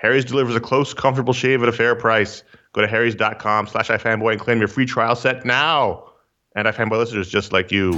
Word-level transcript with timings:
Harry's 0.00 0.24
delivers 0.24 0.56
a 0.56 0.60
close, 0.60 0.94
comfortable 0.94 1.34
shave 1.34 1.62
at 1.62 1.68
a 1.68 1.72
fair 1.72 1.94
price. 1.94 2.42
Go 2.72 2.80
to 2.80 2.88
harrys.com 2.88 3.66
slash 3.66 3.88
ifanboy 3.88 4.32
and 4.32 4.40
claim 4.40 4.58
your 4.58 4.68
free 4.68 4.86
trial 4.86 5.14
set 5.14 5.44
now. 5.44 6.04
And 6.56 6.66
iFanboy 6.66 6.98
listeners 6.98 7.28
just 7.28 7.52
like 7.52 7.70
you. 7.70 7.92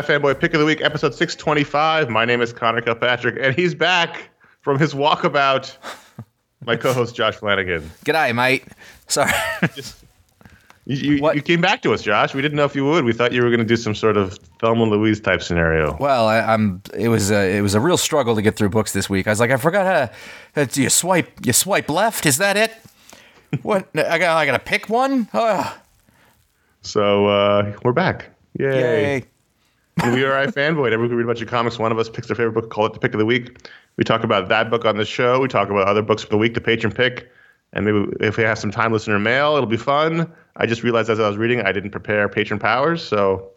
To 0.00 0.06
iFanboy 0.18 0.40
Pick 0.40 0.54
of 0.54 0.60
the 0.60 0.64
Week, 0.66 0.80
episode 0.80 1.14
625. 1.14 2.08
My 2.08 2.24
name 2.24 2.40
is 2.40 2.54
Conor 2.54 2.80
Kilpatrick, 2.80 3.36
and 3.38 3.54
he's 3.54 3.74
back 3.74 4.30
from 4.62 4.78
his 4.78 4.94
walkabout. 4.94 5.76
My 6.64 6.76
co-host 6.76 7.14
Josh 7.14 7.36
Flanagan. 7.36 7.90
G'day, 8.06 8.34
mate. 8.34 8.64
Sorry. 9.08 9.30
You, 10.86 11.16
you, 11.16 11.32
you 11.34 11.42
came 11.42 11.60
back 11.60 11.82
to 11.82 11.92
us, 11.92 12.00
Josh. 12.02 12.34
We 12.34 12.40
didn't 12.40 12.56
know 12.56 12.64
if 12.64 12.74
you 12.74 12.84
would. 12.86 13.04
We 13.04 13.12
thought 13.12 13.32
you 13.32 13.42
were 13.42 13.50
going 13.50 13.60
to 13.60 13.66
do 13.66 13.76
some 13.76 13.94
sort 13.94 14.16
of 14.16 14.38
Thelma 14.58 14.84
and 14.84 14.90
Louise 14.90 15.20
type 15.20 15.42
scenario. 15.42 15.96
well, 16.00 16.26
I, 16.26 16.40
I'm. 16.40 16.82
It 16.96 17.08
was 17.08 17.30
a. 17.30 17.56
It 17.56 17.60
was 17.60 17.74
a 17.74 17.80
real 17.80 17.98
struggle 17.98 18.34
to 18.34 18.42
get 18.42 18.56
through 18.56 18.70
books 18.70 18.92
this 18.94 19.10
week. 19.10 19.26
I 19.26 19.30
was 19.30 19.38
like, 19.40 19.50
I 19.50 19.56
forgot 19.58 19.84
how. 20.54 20.62
how 20.62 20.66
you 20.72 20.88
swipe. 20.88 21.44
You 21.44 21.52
swipe 21.52 21.90
left. 21.90 22.24
Is 22.24 22.38
that 22.38 22.56
it? 22.56 22.72
What? 23.62 23.88
I 23.94 24.18
got. 24.18 24.36
I 24.36 24.46
got 24.46 24.52
to 24.52 24.58
pick 24.60 24.88
one. 24.88 25.28
Oh, 25.34 25.78
So 26.80 27.26
uh, 27.26 27.76
we're 27.84 27.92
back. 27.92 28.30
Yay. 28.58 28.66
yay! 28.66 29.24
We 30.04 30.24
are 30.24 30.46
iFanboy. 30.46 30.92
Every 30.92 31.06
week 31.06 31.10
we 31.10 31.16
read 31.16 31.24
a 31.24 31.26
bunch 31.26 31.42
of 31.42 31.48
comics. 31.48 31.78
One 31.78 31.92
of 31.92 31.98
us 31.98 32.08
picks 32.08 32.26
their 32.26 32.34
favorite 32.34 32.52
book, 32.52 32.70
call 32.70 32.86
it 32.86 32.94
the 32.94 32.98
pick 32.98 33.12
of 33.12 33.18
the 33.18 33.26
week. 33.26 33.68
We 33.96 34.04
talk 34.04 34.24
about 34.24 34.48
that 34.48 34.70
book 34.70 34.86
on 34.86 34.96
the 34.96 35.04
show. 35.04 35.40
We 35.40 35.48
talk 35.48 35.68
about 35.68 35.86
other 35.86 36.00
books 36.00 36.22
for 36.22 36.30
the 36.30 36.38
week, 36.38 36.54
the 36.54 36.60
patron 36.60 36.90
pick. 36.90 37.30
And 37.74 37.84
maybe 37.84 38.06
if 38.18 38.38
we 38.38 38.42
have 38.44 38.58
some 38.58 38.70
time 38.70 38.94
listener 38.94 39.18
mail, 39.18 39.56
it'll 39.56 39.68
be 39.68 39.76
fun. 39.76 40.32
I 40.56 40.64
just 40.64 40.82
realized 40.82 41.10
as 41.10 41.20
I 41.20 41.28
was 41.28 41.36
reading, 41.36 41.60
I 41.60 41.72
didn't 41.72 41.90
prepare 41.90 42.30
patron 42.30 42.58
powers. 42.58 43.04
So 43.06 43.50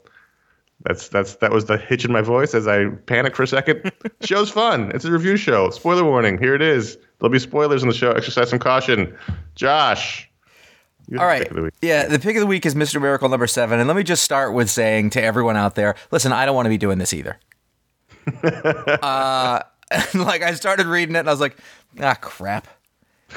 that's 0.82 1.08
that's 1.08 1.36
that 1.36 1.52
was 1.52 1.66
the 1.66 1.78
hitch 1.78 2.04
in 2.04 2.12
my 2.12 2.22
voice 2.22 2.54
as 2.54 2.68
I 2.68 2.90
panicked 3.06 3.38
for 3.38 3.44
a 3.44 3.48
second. 3.48 3.90
Show's 4.22 4.50
fun. 4.50 4.92
It's 4.94 5.06
a 5.06 5.12
review 5.12 5.38
show. 5.38 5.70
Spoiler 5.70 6.04
warning. 6.04 6.38
Here 6.38 6.56
it 6.56 6.62
is. 6.62 6.98
There'll 7.20 7.32
be 7.32 7.40
spoilers 7.40 7.84
in 7.84 7.88
the 7.88 7.96
show. 7.96 8.12
Exercise 8.12 8.50
some 8.50 8.60
caution. 8.60 9.18
Josh, 9.56 10.30
You're 11.08 11.20
All 11.22 11.26
right. 11.28 11.48
the. 11.50 11.72
Yeah, 11.82 12.08
the 12.08 12.20
pick 12.20 12.36
of 12.36 12.40
the 12.40 12.48
week 12.48 12.66
is 12.66 12.76
Mr. 12.76 13.02
Miracle 13.02 13.28
number 13.30 13.48
seven. 13.48 13.80
And 13.80 13.88
let 13.88 13.98
me 13.98 14.04
just 14.04 14.24
start 14.24 14.54
with 14.54 14.70
saying 14.70 15.10
to 15.12 15.22
everyone 15.22 15.58
out 15.58 15.76
there 15.76 15.96
listen, 16.12 16.32
I 16.32 16.46
don't 16.46 16.56
want 16.56 16.66
to 16.66 16.70
be 16.70 16.78
doing 16.78 16.98
this 16.98 17.14
either. 17.14 17.38
uh, 18.44 19.60
like, 20.14 20.42
I 20.42 20.54
started 20.54 20.86
reading 20.88 21.16
it 21.16 21.20
and 21.20 21.30
I 21.30 21.32
was 21.32 21.42
like, 21.42 21.58
ah, 22.00 22.16
crap. 22.16 22.68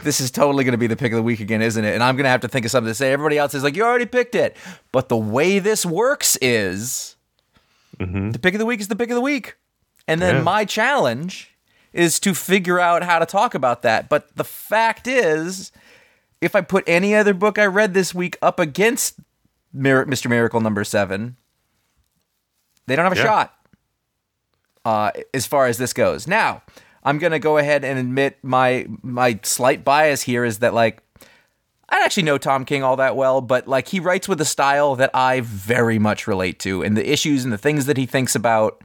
This 0.03 0.21
is 0.21 0.31
totally 0.31 0.63
going 0.65 0.73
to 0.73 0.79
be 0.79 0.87
the 0.87 0.97
pick 0.97 1.13
of 1.13 1.17
the 1.17 1.23
week 1.23 1.41
again, 1.41 1.63
isn't 1.63 1.83
it? 1.83 1.95
And 1.95 2.03
I'm 2.03 2.17
going 2.17 2.25
to 2.25 2.31
have 2.31 2.43
to 2.43 2.49
think 2.49 2.67
of 2.67 2.71
something 2.71 2.91
to 2.91 2.95
say. 2.95 3.13
Everybody 3.13 3.39
else 3.39 3.55
is 3.55 3.63
like, 3.63 3.77
you 3.77 3.83
already 3.83 4.05
picked 4.07 4.35
it. 4.35 4.57
But 4.93 5.09
the 5.09 5.17
way 5.17 5.59
this 5.59 5.87
works 5.87 6.37
is 6.43 7.17
the 7.99 8.39
pick 8.41 8.53
of 8.55 8.59
the 8.59 8.67
week 8.67 8.81
is 8.81 8.89
the 8.89 8.97
pick 8.97 9.09
of 9.11 9.15
the 9.15 9.23
week. 9.23 9.57
And 10.07 10.21
then 10.21 10.37
Yeah. 10.37 10.43
my 10.43 10.65
challenge 10.67 11.51
is 11.95 12.21
to 12.21 12.35
figure 12.35 12.79
out 12.79 13.03
how 13.03 13.19
to 13.19 13.25
talk 13.27 13.55
about 13.55 13.81
that. 13.83 14.11
But 14.11 14.37
the 14.37 14.45
fact 14.45 15.07
is, 15.07 15.73
if 16.41 16.55
I 16.55 16.61
put 16.61 16.85
any 16.87 17.15
other 17.15 17.35
book 17.35 17.59
I 17.59 17.67
read 17.67 17.95
this 17.95 18.15
week 18.15 18.37
up 18.43 18.59
against 18.61 19.19
Mir- 19.73 20.07
Mr. 20.07 20.29
Miracle 20.29 20.61
number 20.61 20.85
seven, 20.85 21.37
they 22.87 22.97
don't 22.97 23.05
have 23.05 23.13
a 23.13 23.17
Yeah. 23.17 23.23
shot 23.25 23.55
uh, 24.85 25.11
as 25.35 25.47
far 25.47 25.67
as 25.67 25.79
this 25.79 25.93
goes. 25.93 26.27
Now, 26.27 26.63
I'm 27.03 27.19
gonna 27.19 27.39
go 27.39 27.59
ahead 27.59 27.85
and 27.85 27.99
admit 27.99 28.39
my 28.43 28.87
my 29.03 29.39
slight 29.43 29.85
bias 29.85 30.23
here 30.23 30.45
is 30.45 30.59
that 30.61 30.75
like 30.75 31.03
I 31.89 31.97
don't 31.97 32.05
actually 32.05 32.25
know 32.25 32.37
Tom 32.39 32.65
King 32.65 32.83
all 32.83 32.97
that 32.97 33.15
well, 33.17 33.41
but 33.41 33.69
like 33.69 33.89
he 33.89 34.01
writes 34.01 34.27
with 34.29 34.41
a 34.41 34.45
style 34.45 34.97
that 34.97 35.11
I 35.15 35.41
very 35.43 35.99
much 36.01 36.27
relate 36.27 36.59
to, 36.61 36.83
and 36.83 36.97
the 36.97 37.09
issues 37.11 37.45
and 37.45 37.53
the 37.53 37.59
things 37.59 37.87
that 37.87 37.97
he 37.97 38.07
thinks 38.07 38.35
about 38.35 38.83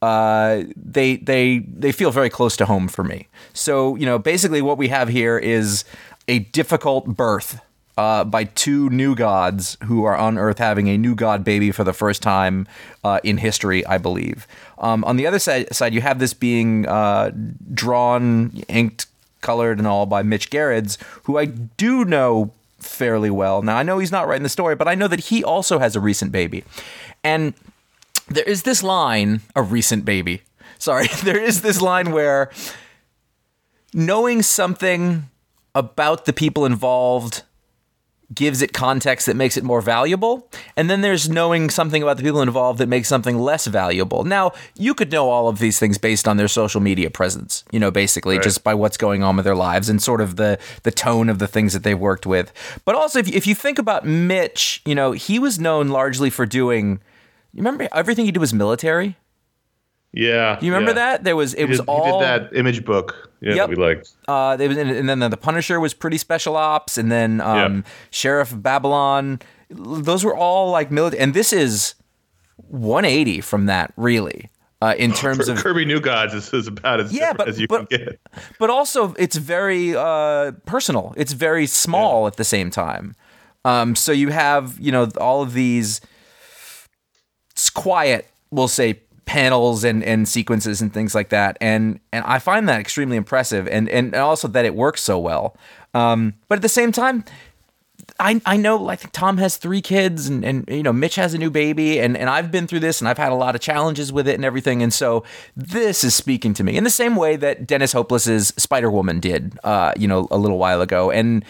uh, 0.00 0.62
they 0.74 1.16
they 1.18 1.58
they 1.60 1.92
feel 1.92 2.10
very 2.10 2.28
close 2.30 2.56
to 2.56 2.66
home 2.66 2.88
for 2.88 3.04
me. 3.04 3.28
So 3.52 3.94
you 3.94 4.06
know, 4.06 4.18
basically, 4.18 4.60
what 4.60 4.76
we 4.76 4.88
have 4.88 5.08
here 5.08 5.38
is 5.38 5.84
a 6.28 6.40
difficult 6.40 7.06
birth 7.06 7.60
uh, 7.98 8.24
by 8.24 8.44
two 8.44 8.88
new 8.90 9.14
gods 9.14 9.76
who 9.84 10.04
are 10.04 10.16
on 10.16 10.38
Earth 10.38 10.58
having 10.58 10.88
a 10.88 10.96
new 10.96 11.14
god 11.14 11.44
baby 11.44 11.70
for 11.70 11.84
the 11.84 11.92
first 11.92 12.22
time 12.22 12.66
uh, 13.04 13.20
in 13.22 13.38
history, 13.38 13.84
I 13.86 13.98
believe. 13.98 14.46
Um, 14.78 15.04
on 15.04 15.16
the 15.16 15.26
other 15.26 15.38
side, 15.38 15.74
side, 15.74 15.92
you 15.92 16.00
have 16.00 16.18
this 16.18 16.32
being 16.32 16.86
uh, 16.88 17.30
drawn, 17.74 18.62
inked, 18.68 19.06
colored, 19.40 19.78
and 19.78 19.86
all 19.86 20.06
by 20.06 20.22
Mitch 20.22 20.50
Gerads, 20.50 20.98
who 21.24 21.38
I 21.38 21.44
do 21.44 22.04
know 22.04 22.52
fairly 22.78 23.30
well. 23.30 23.62
Now 23.62 23.76
I 23.76 23.82
know 23.82 23.98
he's 23.98 24.12
not 24.12 24.26
writing 24.26 24.42
the 24.42 24.48
story, 24.48 24.74
but 24.74 24.88
I 24.88 24.94
know 24.94 25.08
that 25.08 25.20
he 25.20 25.44
also 25.44 25.78
has 25.78 25.94
a 25.94 26.00
recent 26.00 26.32
baby, 26.32 26.64
and 27.22 27.54
there 28.28 28.44
is 28.44 28.62
this 28.62 28.82
line, 28.82 29.42
a 29.54 29.62
recent 29.62 30.04
baby. 30.04 30.42
Sorry, 30.78 31.08
there 31.22 31.40
is 31.40 31.62
this 31.62 31.80
line 31.80 32.10
where 32.10 32.50
knowing 33.92 34.42
something 34.42 35.28
about 35.74 36.24
the 36.24 36.32
people 36.32 36.64
involved 36.64 37.42
gives 38.34 38.62
it 38.62 38.72
context 38.72 39.26
that 39.26 39.36
makes 39.36 39.58
it 39.58 39.64
more 39.64 39.82
valuable. 39.82 40.48
And 40.74 40.88
then 40.88 41.02
there's 41.02 41.28
knowing 41.28 41.68
something 41.68 42.02
about 42.02 42.16
the 42.16 42.22
people 42.22 42.40
involved 42.40 42.78
that 42.78 42.88
makes 42.88 43.06
something 43.08 43.38
less 43.38 43.66
valuable. 43.66 44.24
Now, 44.24 44.52
you 44.74 44.94
could 44.94 45.12
know 45.12 45.28
all 45.28 45.48
of 45.48 45.58
these 45.58 45.78
things 45.78 45.98
based 45.98 46.26
on 46.26 46.38
their 46.38 46.48
social 46.48 46.80
media 46.80 47.10
presence, 47.10 47.62
you 47.70 47.78
know, 47.78 47.90
basically 47.90 48.36
Right. 48.36 48.44
just 48.44 48.64
by 48.64 48.72
what's 48.72 48.96
going 48.96 49.22
on 49.22 49.36
with 49.36 49.44
their 49.44 49.54
lives 49.54 49.90
and 49.90 50.02
sort 50.02 50.22
of 50.22 50.36
the 50.36 50.58
the 50.82 50.90
tone 50.90 51.28
of 51.28 51.40
the 51.40 51.46
things 51.48 51.74
that 51.74 51.82
they've 51.82 51.98
worked 51.98 52.24
with. 52.24 52.52
But 52.86 52.94
also 52.94 53.18
if 53.18 53.28
if 53.28 53.46
you 53.46 53.54
think 53.54 53.78
about 53.78 54.06
Mitch, 54.06 54.80
you 54.86 54.94
know, 54.94 55.12
he 55.12 55.38
was 55.38 55.58
known 55.58 55.88
largely 55.88 56.30
for 56.30 56.46
doing 56.46 57.00
you 57.52 57.58
remember 57.58 57.86
everything 57.92 58.24
he 58.24 58.32
did 58.32 58.40
was 58.40 58.54
military? 58.54 59.16
Yeah. 60.12 60.58
Do 60.60 60.66
you 60.66 60.72
remember 60.72 60.90
yeah. 60.92 61.12
that? 61.16 61.24
There 61.24 61.36
was 61.36 61.54
it 61.54 61.60
He 61.60 61.64
was 61.66 61.78
did, 61.80 61.88
all 61.88 62.04
he 62.04 62.12
did 62.12 62.20
that 62.50 62.56
image 62.56 62.84
book. 62.84 63.30
Yeah, 63.40 63.54
Yep. 63.54 63.68
that 63.70 63.76
we 63.76 63.82
liked. 63.84 64.10
uh, 64.28 64.56
they 64.56 64.68
was, 64.68 64.76
and 64.76 65.08
then 65.08 65.18
the 65.18 65.36
Punisher 65.36 65.80
was 65.80 65.94
pretty 65.94 66.18
special 66.18 66.56
ops, 66.56 66.96
and 66.98 67.10
then 67.10 67.40
um, 67.40 67.76
Yeah. 67.76 67.82
Sheriff 68.10 68.52
of 68.52 68.62
Babylon. 68.62 69.40
Those 69.70 70.22
were 70.24 70.36
all 70.36 70.70
like 70.70 70.90
military, 70.90 71.20
and 71.22 71.34
this 71.34 71.52
is 71.52 71.94
180 72.68 73.40
from 73.40 73.66
that, 73.66 73.92
really, 73.96 74.50
uh, 74.82 74.94
in 74.98 75.12
terms 75.24 75.48
of. 75.48 75.56
Kirby 75.58 75.84
New 75.86 75.98
Gods 75.98 76.34
is, 76.34 76.52
is 76.52 76.66
about 76.68 77.00
as 77.00 77.12
Yeah, 77.12 77.32
but- 77.32 77.48
as 77.48 77.58
you 77.58 77.66
but- 77.66 77.88
can 77.88 77.98
get. 77.98 78.20
But 78.60 78.68
also, 78.70 79.14
it's 79.18 79.36
very 79.36 79.96
uh, 79.96 80.52
personal. 80.66 81.14
It's 81.16 81.32
very 81.32 81.66
small 81.66 82.26
at 82.28 82.36
the 82.36 82.44
same 82.44 82.70
time. 82.70 83.16
Um, 83.64 83.96
so 83.96 84.12
you 84.12 84.28
have, 84.28 84.78
you 84.78 84.92
know, 84.92 85.08
all 85.20 85.40
of 85.42 85.52
these 85.54 86.00
quiet, 87.74 88.28
we'll 88.50 88.68
say, 88.68 89.00
panels 89.32 89.82
and, 89.82 90.04
and 90.04 90.28
sequences 90.28 90.82
and 90.82 90.92
things 90.92 91.14
like 91.14 91.30
that. 91.30 91.56
And 91.58 92.00
and 92.12 92.22
I 92.26 92.38
find 92.38 92.68
that 92.68 92.78
extremely 92.78 93.16
impressive, 93.16 93.66
and 93.66 93.88
and 93.88 94.14
also 94.14 94.46
that 94.48 94.66
it 94.66 94.74
works 94.74 95.02
so 95.02 95.18
well. 95.18 95.56
Um, 95.94 96.34
but 96.48 96.56
at 96.56 96.62
the 96.62 96.68
same 96.68 96.92
time, 96.92 97.24
I 98.20 98.42
I 98.44 98.58
know 98.58 98.88
I 98.88 98.96
think 98.96 99.12
Tom 99.12 99.38
has 99.38 99.56
three 99.56 99.80
kids 99.80 100.28
and, 100.28 100.44
and 100.44 100.68
you 100.68 100.82
know 100.82 100.92
Mitch 100.92 101.14
has 101.16 101.32
a 101.32 101.38
new 101.38 101.50
baby 101.50 101.98
and, 101.98 102.14
and 102.14 102.28
I've 102.28 102.50
been 102.50 102.66
through 102.66 102.80
this 102.80 103.00
and 103.00 103.08
I've 103.08 103.16
had 103.16 103.32
a 103.32 103.34
lot 103.34 103.54
of 103.54 103.62
challenges 103.62 104.12
with 104.12 104.28
it 104.28 104.34
and 104.34 104.44
everything 104.44 104.82
and 104.82 104.92
so 104.92 105.24
this 105.56 106.04
is 106.04 106.14
speaking 106.14 106.52
to 106.54 106.64
me 106.64 106.76
in 106.76 106.84
the 106.84 106.90
same 106.90 107.16
way 107.16 107.36
that 107.36 107.66
Dennis 107.66 107.92
Hopeless's 107.92 108.48
Spider 108.58 108.90
Woman 108.90 109.18
did 109.18 109.58
uh 109.64 109.92
you 109.96 110.08
know 110.08 110.28
a 110.30 110.36
little 110.36 110.58
while 110.58 110.80
ago 110.82 111.10
and 111.10 111.44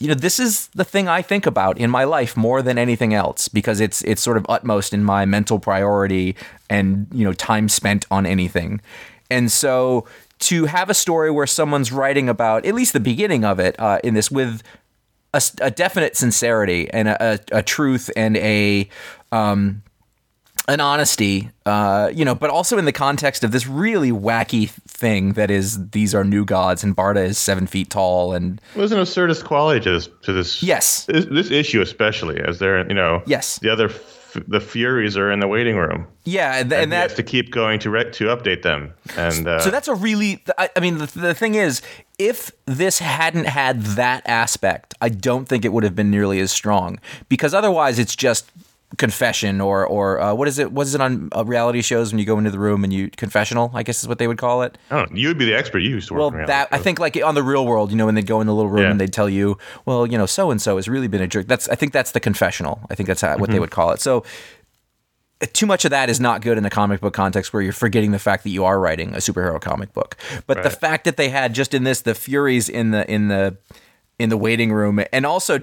you 0.00 0.08
know 0.08 0.14
this 0.14 0.40
is 0.40 0.68
the 0.68 0.84
thing 0.84 1.08
I 1.08 1.20
think 1.20 1.46
about 1.46 1.78
in 1.78 1.90
my 1.90 2.04
life 2.04 2.36
more 2.36 2.62
than 2.62 2.78
anything 2.78 3.12
else 3.12 3.48
because 3.48 3.80
it's 3.80 4.02
it's 4.02 4.22
sort 4.22 4.38
of 4.38 4.46
utmost 4.48 4.94
in 4.94 5.04
my 5.04 5.26
mental 5.26 5.58
priority 5.58 6.36
and 6.70 7.06
you 7.12 7.24
know 7.24 7.34
time 7.34 7.68
spent 7.68 8.06
on 8.10 8.24
anything. 8.24 8.80
And 9.30 9.52
so 9.52 10.06
to 10.40 10.64
have 10.64 10.88
a 10.88 10.94
story 10.94 11.30
where 11.30 11.46
someone's 11.46 11.92
writing 11.92 12.30
about 12.30 12.64
at 12.64 12.74
least 12.74 12.94
the 12.94 13.00
beginning 13.00 13.44
of 13.44 13.60
it 13.60 13.78
uh, 13.78 14.00
in 14.02 14.14
this 14.14 14.30
with 14.30 14.62
a 15.60 15.70
definite 15.70 16.16
sincerity 16.16 16.90
and 16.90 17.06
a, 17.06 17.32
a, 17.52 17.58
a 17.58 17.62
truth 17.62 18.10
and 18.16 18.36
a 18.38 18.88
um, 19.30 19.82
an 20.68 20.78
honesty, 20.80 21.50
uh, 21.66 22.10
you 22.14 22.24
know, 22.24 22.34
but 22.34 22.50
also 22.50 22.78
in 22.78 22.84
the 22.84 22.92
context 22.92 23.42
of 23.42 23.50
this 23.50 23.66
really 23.66 24.12
wacky 24.12 24.68
thing 24.70 25.32
that 25.32 25.50
is 25.50 25.90
these 25.90 26.14
are 26.14 26.22
new 26.22 26.44
gods 26.44 26.84
and 26.84 26.96
Barda 26.96 27.24
is 27.24 27.38
seven 27.38 27.66
feet 27.66 27.90
tall 27.90 28.34
and 28.34 28.60
There's 28.76 28.92
an 28.92 28.98
absurdist 29.00 29.44
quality 29.44 29.80
to 29.80 29.90
this. 29.92 30.08
To 30.22 30.32
this 30.32 30.62
Yes. 30.62 31.06
This, 31.06 31.24
this 31.26 31.50
issue, 31.50 31.80
especially 31.80 32.40
as 32.40 32.58
they're, 32.60 32.86
you 32.86 32.94
know, 32.94 33.22
Yes. 33.26 33.58
the 33.58 33.70
other, 33.70 33.86
f- 33.88 34.16
the 34.46 34.60
Furies 34.60 35.16
are 35.16 35.32
in 35.32 35.40
the 35.40 35.48
waiting 35.48 35.74
room, 35.76 36.06
yeah, 36.24 36.58
and, 36.60 36.72
and, 36.72 36.84
and 36.84 36.92
has 36.92 37.10
that 37.10 37.16
to 37.16 37.22
keep 37.24 37.50
going 37.50 37.80
to 37.80 37.90
re- 37.90 38.12
to 38.12 38.26
update 38.26 38.62
them. 38.62 38.94
And 39.16 39.48
uh, 39.48 39.58
so 39.58 39.70
that's 39.72 39.88
a 39.88 39.94
really 39.96 40.44
I, 40.56 40.68
I 40.76 40.78
mean 40.80 40.98
the, 40.98 41.06
the 41.06 41.34
thing 41.34 41.56
is 41.56 41.82
if 42.16 42.52
this 42.64 43.00
hadn't 43.00 43.46
had 43.46 43.82
that 43.82 44.22
aspect 44.26 44.94
i 45.00 45.08
don't 45.08 45.46
think 45.48 45.64
it 45.64 45.72
would 45.72 45.82
have 45.82 45.96
been 45.96 46.12
nearly 46.12 46.38
as 46.38 46.52
strong 46.52 47.00
because 47.28 47.52
otherwise 47.54 47.98
it's 47.98 48.14
just 48.14 48.52
confession 48.98 49.60
or 49.60 49.86
or 49.86 50.20
uh, 50.20 50.34
what 50.34 50.48
is 50.48 50.58
it 50.58 50.72
what 50.72 50.86
is 50.86 50.94
it 50.96 51.00
on 51.00 51.28
uh, 51.34 51.44
reality 51.44 51.80
shows 51.80 52.12
when 52.12 52.18
you 52.18 52.24
go 52.24 52.36
into 52.38 52.50
the 52.50 52.58
room 52.58 52.82
and 52.82 52.92
you 52.92 53.08
confessional 53.10 53.70
i 53.72 53.84
guess 53.84 54.02
is 54.02 54.08
what 54.08 54.18
they 54.18 54.26
would 54.26 54.36
call 54.38 54.62
it 54.62 54.76
I 54.90 55.06
you 55.14 55.28
would 55.28 55.38
be 55.38 55.44
the 55.44 55.54
expert. 55.54 55.78
You 55.78 55.90
used 55.90 56.08
to 56.08 56.14
work. 56.14 56.34
well 56.34 56.46
that 56.46 56.68
i 56.72 56.78
think 56.78 56.98
like 56.98 57.16
on 57.22 57.36
the 57.36 57.42
real 57.42 57.64
world 57.66 57.92
you 57.92 57.96
know 57.96 58.06
when 58.06 58.16
they'd 58.16 58.26
go 58.26 58.40
in 58.40 58.48
the 58.48 58.54
little 58.54 58.68
room 58.70 58.82
Yeah. 58.82 58.90
and 58.90 59.00
they'd 59.00 59.12
tell 59.12 59.28
you 59.28 59.58
well 59.86 60.06
you 60.08 60.18
know 60.18 60.26
so 60.26 60.50
and 60.50 60.60
so 60.60 60.74
has 60.74 60.88
really 60.88 61.06
been 61.06 61.22
a 61.22 61.28
jerk 61.28 61.46
that's 61.46 61.68
i 61.68 61.76
think 61.76 61.92
that's 61.92 62.10
the 62.10 62.20
confessional 62.20 62.80
i 62.90 62.96
think 62.96 63.06
that's 63.06 63.20
how, 63.20 63.38
what 63.38 63.50
they 63.50 63.60
would 63.60 63.70
call 63.70 63.92
it 63.92 64.00
so 64.00 64.24
too 65.52 65.66
much 65.66 65.84
of 65.84 65.90
that 65.92 66.10
is 66.10 66.20
not 66.20 66.42
good 66.42 66.58
in 66.58 66.64
a 66.66 66.70
comic 66.70 67.00
book 67.00 67.14
context 67.14 67.52
where 67.52 67.62
you're 67.62 67.72
forgetting 67.72 68.10
the 68.10 68.18
fact 68.18 68.42
that 68.44 68.50
you 68.50 68.64
are 68.64 68.78
writing 68.78 69.14
a 69.14 69.18
superhero 69.18 69.58
comic 69.58 69.90
book. 69.94 70.14
But 70.46 70.62
the 70.62 70.68
fact 70.68 71.04
that 71.04 71.16
they 71.16 71.30
had 71.30 71.54
just 71.54 71.72
in 71.72 71.84
this 71.84 72.02
the 72.02 72.14
Furies 72.14 72.68
in 72.68 72.90
the 72.90 73.10
in 73.10 73.28
the 73.28 73.56
in 74.18 74.28
the 74.28 74.36
waiting 74.36 74.70
room 74.70 75.00
and 75.14 75.24
also 75.24 75.60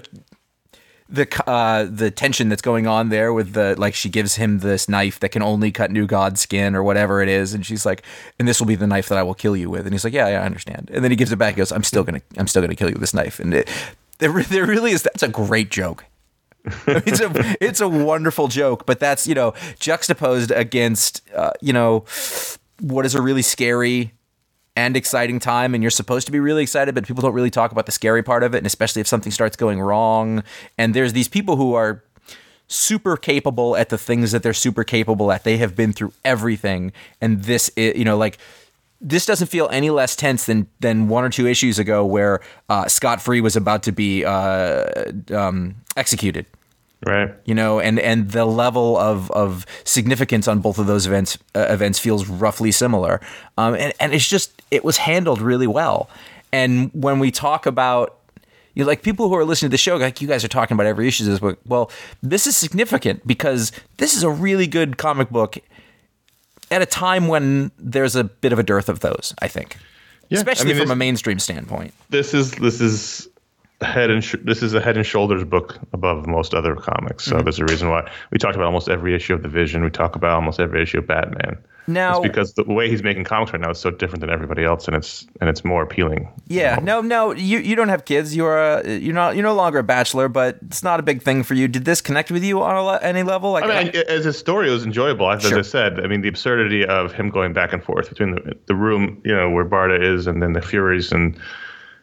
the 1.08 1.26
uh, 1.46 1.86
the 1.90 2.10
tension 2.10 2.48
that's 2.48 2.62
going 2.62 2.86
on 2.86 3.08
there 3.08 3.32
with 3.32 3.54
the 3.54 3.74
like 3.78 3.94
she 3.94 4.08
gives 4.08 4.36
him 4.36 4.58
this 4.58 4.88
knife 4.88 5.18
that 5.20 5.30
can 5.30 5.42
only 5.42 5.72
cut 5.72 5.90
new 5.90 6.06
god 6.06 6.38
skin 6.38 6.74
or 6.74 6.82
whatever 6.82 7.22
it 7.22 7.28
is 7.28 7.54
and 7.54 7.64
she's 7.64 7.86
like 7.86 8.02
and 8.38 8.46
this 8.46 8.60
will 8.60 8.66
be 8.66 8.74
the 8.74 8.86
knife 8.86 9.08
that 9.08 9.16
I 9.18 9.22
will 9.22 9.34
kill 9.34 9.56
you 9.56 9.70
with. 9.70 9.86
And 9.86 9.94
he's 9.94 10.04
like 10.04 10.12
yeah 10.12 10.28
yeah 10.28 10.42
I 10.42 10.44
understand. 10.44 10.90
And 10.92 11.02
then 11.02 11.10
he 11.10 11.16
gives 11.16 11.32
it 11.32 11.36
back 11.36 11.54
he 11.54 11.58
goes 11.58 11.72
I'm 11.72 11.84
still 11.84 12.04
gonna 12.04 12.20
I'm 12.36 12.46
still 12.46 12.62
gonna 12.62 12.74
kill 12.74 12.88
you 12.88 12.94
with 12.94 13.00
this 13.00 13.14
knife. 13.14 13.40
And 13.40 13.54
it, 13.54 13.70
there, 14.18 14.42
there 14.42 14.66
really 14.66 14.92
is 14.92 15.02
that's 15.02 15.22
a 15.22 15.28
great 15.28 15.70
joke. 15.70 16.04
It's 16.86 17.20
a 17.20 17.56
it's 17.64 17.80
a 17.80 17.88
wonderful 17.88 18.48
joke, 18.48 18.84
but 18.84 19.00
that's 19.00 19.26
you 19.26 19.34
know 19.34 19.54
juxtaposed 19.78 20.50
against 20.50 21.22
uh, 21.34 21.52
you 21.62 21.72
know 21.72 22.04
what 22.80 23.06
is 23.06 23.14
a 23.14 23.22
really 23.22 23.42
scary 23.42 24.12
and 24.78 24.96
exciting 24.96 25.40
time, 25.40 25.74
and 25.74 25.82
you're 25.82 25.90
supposed 25.90 26.26
to 26.26 26.32
be 26.32 26.38
really 26.38 26.62
excited, 26.62 26.94
but 26.94 27.04
people 27.04 27.20
don't 27.20 27.34
really 27.34 27.50
talk 27.50 27.72
about 27.72 27.86
the 27.86 27.92
scary 27.92 28.22
part 28.22 28.44
of 28.44 28.54
it, 28.54 28.58
and 28.58 28.66
especially 28.66 29.00
if 29.00 29.08
something 29.08 29.32
starts 29.32 29.56
going 29.56 29.80
wrong. 29.80 30.44
And 30.78 30.94
there's 30.94 31.14
these 31.14 31.26
people 31.26 31.56
who 31.56 31.74
are 31.74 32.04
super 32.68 33.16
capable 33.16 33.76
at 33.76 33.88
the 33.88 33.98
things 33.98 34.30
that 34.30 34.44
they're 34.44 34.54
super 34.54 34.84
capable 34.84 35.32
at. 35.32 35.42
They 35.42 35.56
have 35.56 35.74
been 35.74 35.92
through 35.92 36.12
everything, 36.24 36.92
and 37.20 37.42
this 37.42 37.72
is 37.74 37.98
you 37.98 38.04
know 38.04 38.16
like 38.16 38.38
this 39.00 39.26
doesn't 39.26 39.48
feel 39.48 39.68
any 39.72 39.90
less 39.90 40.14
tense 40.14 40.46
than 40.46 40.68
than 40.78 41.08
one 41.08 41.24
or 41.24 41.30
two 41.30 41.48
issues 41.48 41.80
ago 41.80 42.06
where 42.06 42.40
uh, 42.68 42.86
Scott 42.86 43.20
Free 43.20 43.40
was 43.40 43.56
about 43.56 43.82
to 43.82 43.90
be 43.90 44.24
uh, 44.24 45.10
um, 45.32 45.74
executed 45.96 46.46
right. 47.06 47.34
you 47.44 47.54
know 47.54 47.80
and 47.80 47.98
and 47.98 48.30
the 48.32 48.44
level 48.44 48.96
of 48.96 49.30
of 49.30 49.64
significance 49.84 50.48
on 50.48 50.60
both 50.60 50.78
of 50.78 50.86
those 50.86 51.06
events 51.06 51.38
uh, 51.54 51.66
events 51.68 51.98
feels 51.98 52.28
roughly 52.28 52.70
similar 52.72 53.20
um 53.56 53.74
and 53.74 53.92
and 54.00 54.12
it's 54.12 54.28
just 54.28 54.62
it 54.70 54.84
was 54.84 54.96
handled 54.98 55.40
really 55.40 55.66
well 55.66 56.08
and 56.52 56.90
when 56.92 57.18
we 57.18 57.30
talk 57.30 57.66
about 57.66 58.14
You 58.74 58.84
know, 58.84 58.88
like 58.90 59.02
people 59.02 59.28
who 59.28 59.34
are 59.34 59.44
listening 59.44 59.70
to 59.70 59.74
the 59.74 59.78
show, 59.78 59.96
like 59.96 60.22
you 60.22 60.28
guys 60.28 60.44
are 60.44 60.48
talking 60.48 60.74
about 60.76 60.86
every 60.86 61.08
issue 61.08 61.24
of 61.24 61.30
this 61.30 61.40
book. 61.40 61.58
Well, 61.66 61.90
this 62.22 62.46
is 62.46 62.56
significant 62.56 63.26
because 63.26 63.72
this 63.96 64.14
is 64.16 64.22
a 64.22 64.30
really 64.30 64.68
good 64.68 64.96
comic 64.96 65.30
book 65.30 65.58
at 66.70 66.80
a 66.80 66.86
time 66.86 67.26
when 67.26 67.72
there's 67.78 68.14
a 68.14 68.22
bit 68.24 68.52
of 68.52 68.58
a 68.58 68.62
dearth 68.62 68.88
of 68.88 69.00
those. 69.00 69.34
I 69.42 69.48
think, 69.48 69.76
Yeah, 70.28 70.38
I 70.38 70.40
especially 70.42 70.72
mean, 70.74 70.82
from 70.82 70.90
a 70.92 70.96
mainstream 70.96 71.38
standpoint. 71.40 71.92
this 72.10 72.32
is 72.34 72.52
this 72.52 72.80
is 72.80 73.28
head 73.80 74.10
and 74.10 74.24
sh- 74.24 74.34
this 74.42 74.62
is 74.62 74.74
a 74.74 74.80
head 74.80 74.96
and 74.96 75.06
shoulders 75.06 75.44
book 75.44 75.78
above 75.92 76.26
most 76.26 76.54
other 76.54 76.74
comics. 76.74 77.26
Mm-hmm. 77.28 77.38
So 77.38 77.42
there's 77.42 77.58
a 77.60 77.64
reason 77.64 77.90
why 77.90 78.10
we 78.32 78.38
talked 78.38 78.56
about 78.56 78.66
almost 78.66 78.88
every 78.88 79.14
issue 79.14 79.34
of 79.34 79.42
the 79.42 79.48
Vision. 79.48 79.84
We 79.84 79.90
talk 79.90 80.16
about 80.16 80.32
almost 80.32 80.58
every 80.60 80.82
issue 80.82 80.98
of 80.98 81.06
Batman. 81.06 81.58
Now- 81.86 82.18
it's 82.18 82.20
because 82.28 82.52
the 82.52 82.64
way 82.64 82.90
he's 82.90 83.02
making 83.02 83.24
comics 83.24 83.52
right 83.52 83.60
now 83.62 83.70
is 83.70 83.78
so 83.78 83.90
different 83.90 84.20
than 84.20 84.28
everybody 84.28 84.62
else, 84.62 84.86
and 84.88 84.94
it's 84.96 85.26
and 85.40 85.48
it's 85.48 85.64
more 85.64 85.82
appealing. 85.82 86.28
Yeah, 86.48 86.78
no, 86.82 87.00
no, 87.00 87.32
you 87.32 87.60
you 87.60 87.76
don't 87.76 87.88
have 87.88 88.04
kids. 88.04 88.36
You're 88.36 88.58
a, 88.58 88.98
you're 88.98 89.14
not 89.14 89.36
you're 89.36 89.44
no 89.44 89.54
longer 89.54 89.78
a 89.78 89.82
bachelor, 89.84 90.28
but 90.28 90.58
it's 90.66 90.82
not 90.82 91.00
a 91.00 91.02
big 91.02 91.22
thing 91.22 91.42
for 91.44 91.54
you. 91.54 91.66
Did 91.66 91.86
this 91.86 92.02
connect 92.02 92.30
with 92.30 92.44
you 92.44 92.60
on 92.60 92.76
a, 92.76 92.82
le- 92.82 92.98
any 93.00 93.22
level? 93.22 93.52
Like, 93.52 93.64
I 93.64 93.84
mean, 93.84 93.92
I- 93.96 94.00
as 94.12 94.26
a 94.26 94.34
story, 94.34 94.68
it 94.68 94.72
was 94.72 94.84
enjoyable. 94.84 95.30
As 95.30 95.42
Sure. 95.44 95.58
I 95.60 95.62
said, 95.62 96.00
I 96.00 96.08
mean, 96.08 96.20
the 96.20 96.28
absurdity 96.28 96.84
of 96.84 97.12
him 97.14 97.30
going 97.30 97.54
back 97.54 97.72
and 97.72 97.82
forth 97.82 98.10
between 98.10 98.32
the, 98.34 98.54
the 98.66 98.74
room, 98.74 99.22
you 99.24 99.34
know, 99.34 99.48
where 99.48 99.64
Barda 99.64 99.98
is, 100.02 100.26
and 100.26 100.42
then 100.42 100.52
the 100.52 100.60
Furies, 100.62 101.10
and 101.10 101.38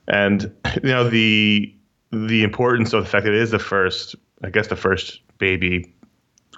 and 0.08 0.52
you 0.84 0.90
know 0.90 1.10
the 1.10 1.74
the 2.12 2.44
importance 2.44 2.94
of 2.94 3.04
the 3.04 3.10
fact 3.10 3.26
that 3.26 3.34
it 3.34 3.42
is 3.42 3.52
the 3.52 3.60
first, 3.60 4.16
I 4.44 4.50
guess, 4.50 4.68
the 4.68 4.76
first 4.76 5.22
baby 5.38 5.94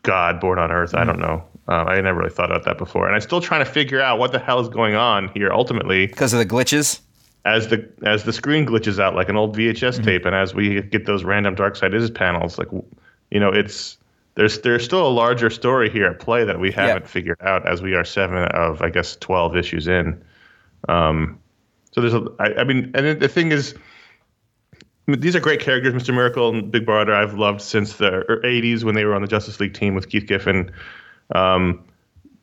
god 0.04 0.40
born 0.40 0.60
on 0.60 0.72
Earth. 0.72 0.94
I 0.94 1.04
don't 1.04 1.20
know. 1.20 1.44
Um, 1.68 1.88
I 1.88 2.00
never 2.00 2.20
really 2.20 2.30
thought 2.30 2.50
about 2.50 2.64
that 2.66 2.78
before, 2.78 3.08
and 3.08 3.16
I'm 3.16 3.22
still 3.22 3.42
trying 3.42 3.64
to 3.64 3.70
figure 3.70 4.00
out 4.02 4.20
what 4.20 4.32
the 4.32 4.40
hell 4.40 4.60
is 4.60 4.70
going 4.70 4.96
on 4.96 5.30
here. 5.30 5.52
Ultimately, 5.52 6.08
because 6.08 6.34
of 6.34 6.40
the 6.40 6.46
glitches. 6.46 7.02
as 7.46 7.68
the 7.68 7.90
as 8.04 8.24
the 8.24 8.34
screen 8.34 8.66
glitches 8.66 9.00
out 9.00 9.16
like 9.16 9.30
an 9.30 9.36
old 9.36 9.56
VHS 9.58 10.04
tape, 10.04 10.26
and 10.26 10.36
as 10.36 10.54
we 10.54 10.82
get 10.82 11.06
those 11.06 11.24
random 11.24 11.56
Darkseid 11.56 11.94
Is 11.94 12.10
panels, 12.10 12.58
like 12.58 12.70
you 13.32 13.40
know, 13.40 13.50
it's 13.50 13.98
there's 14.36 14.62
there's 14.62 14.86
still 14.86 15.06
a 15.06 15.10
larger 15.10 15.50
story 15.50 15.90
here 15.90 16.06
at 16.06 16.20
play 16.20 16.44
that 16.46 16.60
we 16.60 16.72
haven't 16.72 17.08
figured 17.08 17.42
out 17.42 17.68
as 17.68 17.82
we 17.82 17.96
are 17.96 18.06
seven 18.06 18.44
of 18.50 18.82
I 18.82 18.90
guess 18.90 19.16
twelve 19.16 19.58
issues 19.58 19.88
in. 19.88 20.24
Um, 20.88 21.40
so 21.92 22.02
there's 22.02 22.14
a 22.14 22.28
I, 22.40 22.62
I 22.62 22.64
mean, 22.64 22.92
and 22.94 23.06
then 23.06 23.20
the 23.20 23.28
thing 23.28 23.52
is. 23.52 23.76
These 25.10 25.38
are 25.38 25.40
great 25.40 25.62
characters, 25.62 25.94
Mr. 25.94 26.14
Miracle 26.14 26.50
and 26.50 26.70
Big 26.70 26.86
Barda. 26.86 27.14
I've 27.14 27.36
loved 27.36 27.62
since 27.62 27.94
the 27.94 28.26
80s 28.44 28.84
when 28.84 28.94
they 28.94 29.06
were 29.06 29.16
on 29.16 29.22
the 29.22 29.28
Justice 29.30 29.58
League 29.62 29.74
team 29.74 29.96
with 29.96 30.10
Keith 30.10 30.28
Giffen. 30.28 30.70
Um, 31.34 31.86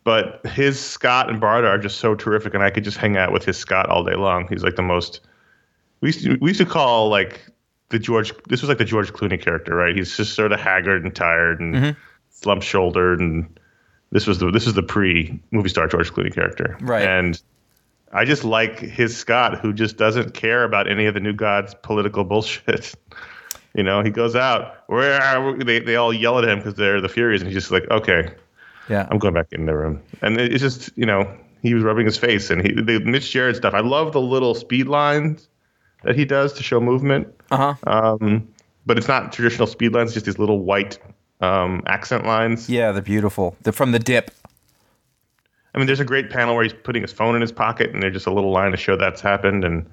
but 0.04 0.46
his 0.46 0.78
Scott 0.78 1.30
and 1.30 1.40
Barda 1.40 1.68
are 1.68 1.78
just 1.78 1.98
so 1.98 2.14
terrific, 2.14 2.54
and 2.54 2.62
I 2.62 2.70
could 2.70 2.84
just 2.84 2.98
hang 2.98 3.16
out 3.16 3.32
with 3.32 3.44
his 3.44 3.56
Scott 3.56 3.88
all 3.88 4.04
day 4.04 4.14
long. 4.14 4.46
He's 4.48 4.62
like 4.62 4.76
the 4.76 4.82
most. 4.82 5.20
We 6.00 6.08
used 6.08 6.24
to, 6.24 6.38
we 6.40 6.50
used 6.50 6.60
to 6.60 6.66
call 6.66 7.08
like 7.08 7.40
the 7.88 7.98
George. 7.98 8.32
This 8.48 8.60
was 8.60 8.68
like 8.68 8.78
the 8.78 8.84
George 8.84 9.12
Clooney 9.12 9.40
character, 9.40 9.74
right? 9.74 9.96
He's 9.96 10.14
just 10.16 10.34
sort 10.34 10.52
of 10.52 10.60
haggard 10.60 11.04
and 11.04 11.14
tired 11.14 11.60
and 11.60 11.96
slumped 12.28 12.64
shouldered, 12.64 13.20
and 13.20 13.58
this 14.10 14.26
was 14.26 14.38
the 14.38 14.50
this 14.50 14.66
is 14.66 14.74
the 14.74 14.82
pre 14.82 15.40
movie 15.50 15.70
star 15.70 15.88
George 15.88 16.12
Clooney 16.12 16.32
character, 16.32 16.76
Right. 16.80 17.02
And 17.02 17.40
I 18.14 18.24
just 18.24 18.44
like 18.44 18.78
his 18.78 19.16
Scott, 19.16 19.58
who 19.60 19.72
just 19.72 19.96
doesn't 19.98 20.32
care 20.34 20.64
about 20.64 20.88
any 20.90 21.06
of 21.06 21.14
the 21.14 21.20
new 21.20 21.32
gods' 21.34 21.74
political 21.82 22.24
bullshit. 22.24 22.94
You 23.76 23.82
know, 23.82 24.04
he 24.04 24.10
goes 24.10 24.36
out 24.36 24.84
where 24.86 25.52
they 25.64 25.80
they 25.80 25.96
all 25.96 26.12
yell 26.12 26.38
at 26.38 26.44
him 26.44 26.58
because 26.60 26.74
they're 26.74 27.00
the 27.00 27.08
Furies, 27.08 27.40
and 27.42 27.50
he's 27.50 27.58
just 27.60 27.72
like, 27.72 27.90
okay, 27.90 28.30
Yeah, 28.88 29.08
I'm 29.10 29.18
going 29.18 29.34
back 29.34 29.48
in 29.50 29.66
the 29.66 29.74
room. 29.74 30.00
And 30.22 30.38
it- 30.38 30.52
it's 30.52 30.62
just, 30.62 30.90
you 30.96 31.04
know, 31.04 31.26
he 31.60 31.74
was 31.74 31.82
rubbing 31.82 32.06
his 32.06 32.16
face 32.16 32.50
and 32.50 32.62
he, 32.62 32.72
the 32.72 33.00
Mitch 33.00 33.32
Gerads 33.32 33.58
stuff. 33.58 33.74
I 33.74 33.80
love 33.80 34.12
the 34.12 34.20
little 34.20 34.54
speed 34.54 34.86
lines 34.86 35.48
that 36.04 36.14
he 36.14 36.24
does 36.24 36.52
to 36.52 36.62
show 36.62 36.78
movement. 36.78 37.26
uh 37.50 37.74
huh. 37.84 38.16
Um, 38.22 38.46
but 38.86 38.96
it's 38.96 39.08
not 39.08 39.32
traditional 39.32 39.66
speed 39.66 39.92
lines, 39.92 40.14
just 40.14 40.26
these 40.26 40.38
little 40.38 40.60
white 40.60 41.00
um, 41.40 41.82
accent 41.86 42.24
lines. 42.26 42.70
Yeah, 42.70 42.92
they're 42.92 43.02
beautiful. 43.02 43.56
They're 43.62 43.72
from 43.72 43.90
the 43.90 43.98
dip. 43.98 44.30
I 45.74 45.78
mean, 45.78 45.86
there's 45.86 46.00
a 46.00 46.04
great 46.04 46.30
panel 46.30 46.54
where 46.54 46.62
he's 46.64 46.72
putting 46.72 47.02
his 47.02 47.12
phone 47.12 47.34
in 47.34 47.40
his 47.40 47.52
pocket 47.52 47.90
and 47.92 48.02
there's 48.02 48.12
just 48.14 48.26
a 48.26 48.32
little 48.32 48.52
line 48.52 48.70
to 48.70 48.76
show 48.76 48.96
that's 48.96 49.20
happened. 49.20 49.64
And, 49.64 49.84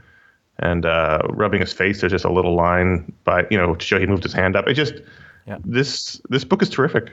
and 0.59 0.85
uh, 0.85 1.21
rubbing 1.29 1.59
his 1.59 1.73
face, 1.73 2.01
there's 2.01 2.11
just 2.11 2.25
a 2.25 2.31
little 2.31 2.55
line 2.55 3.11
by, 3.23 3.45
you 3.49 3.57
know, 3.57 3.73
to 3.75 3.83
show 3.85 3.99
he 3.99 4.05
moved 4.05 4.23
his 4.23 4.33
hand 4.33 4.55
up. 4.55 4.67
It 4.67 4.75
just, 4.75 4.93
Yeah. 5.47 5.57
this, 5.65 6.21
this 6.29 6.43
book 6.43 6.61
is 6.61 6.69
terrific. 6.69 7.11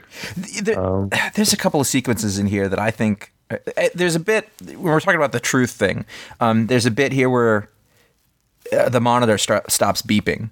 There- 0.63 0.79
Um, 0.79 1.09
there's 1.35 1.53
a 1.53 1.57
couple 1.57 1.81
of 1.81 1.87
sequences 1.87 2.39
in 2.39 2.47
here 2.47 2.69
that 2.69 2.79
I 2.79 2.91
think 2.91 3.33
uh, 3.51 3.57
uh, 3.77 3.89
there's 3.95 4.15
a 4.17 4.21
bit 4.21 4.49
when 4.67 4.83
we're 4.83 5.01
talking 5.01 5.17
about 5.17 5.33
the 5.33 5.41
truth 5.41 5.71
thing. 5.71 6.05
Um, 6.41 6.67
there's 6.67 6.85
a 6.85 6.91
bit 6.91 7.13
here 7.13 7.31
where 7.31 7.71
uh, 8.73 8.91
the 8.91 9.01
monitor 9.01 9.39
st- 9.39 9.71
stops 9.71 10.03
beeping, 10.03 10.51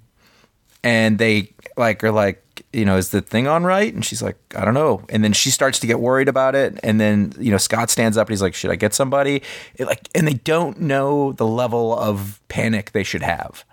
and 0.83 1.19
they 1.19 1.53
like 1.75 2.03
are 2.03 2.11
like, 2.11 2.43
you 2.73 2.85
know, 2.85 2.97
is 2.97 3.09
the 3.09 3.21
thing 3.21 3.47
on 3.47 3.63
right? 3.63 3.93
And 3.93 4.03
she's 4.03 4.21
like, 4.21 4.37
I 4.55 4.65
don't 4.65 4.73
know. 4.73 5.03
And 5.09 5.23
then 5.23 5.33
she 5.33 5.49
starts 5.49 5.79
to 5.79 5.87
get 5.87 5.99
worried 5.99 6.27
about 6.27 6.55
it, 6.55 6.79
and 6.83 6.99
then 6.99 7.33
you 7.39 7.51
know 7.51 7.57
Scott 7.57 7.89
stands 7.89 8.17
up 8.17 8.27
and 8.27 8.33
he's 8.33 8.41
like, 8.41 8.53
should 8.53 8.71
I 8.71 8.75
get 8.75 8.93
somebody? 8.93 9.41
It, 9.75 9.85
like, 9.85 10.09
and 10.15 10.27
they 10.27 10.33
don't 10.33 10.81
know 10.81 11.33
the 11.33 11.47
level 11.47 11.97
of 11.97 12.41
panic 12.49 12.91
they 12.91 13.03
should 13.03 13.23
have 13.23 13.65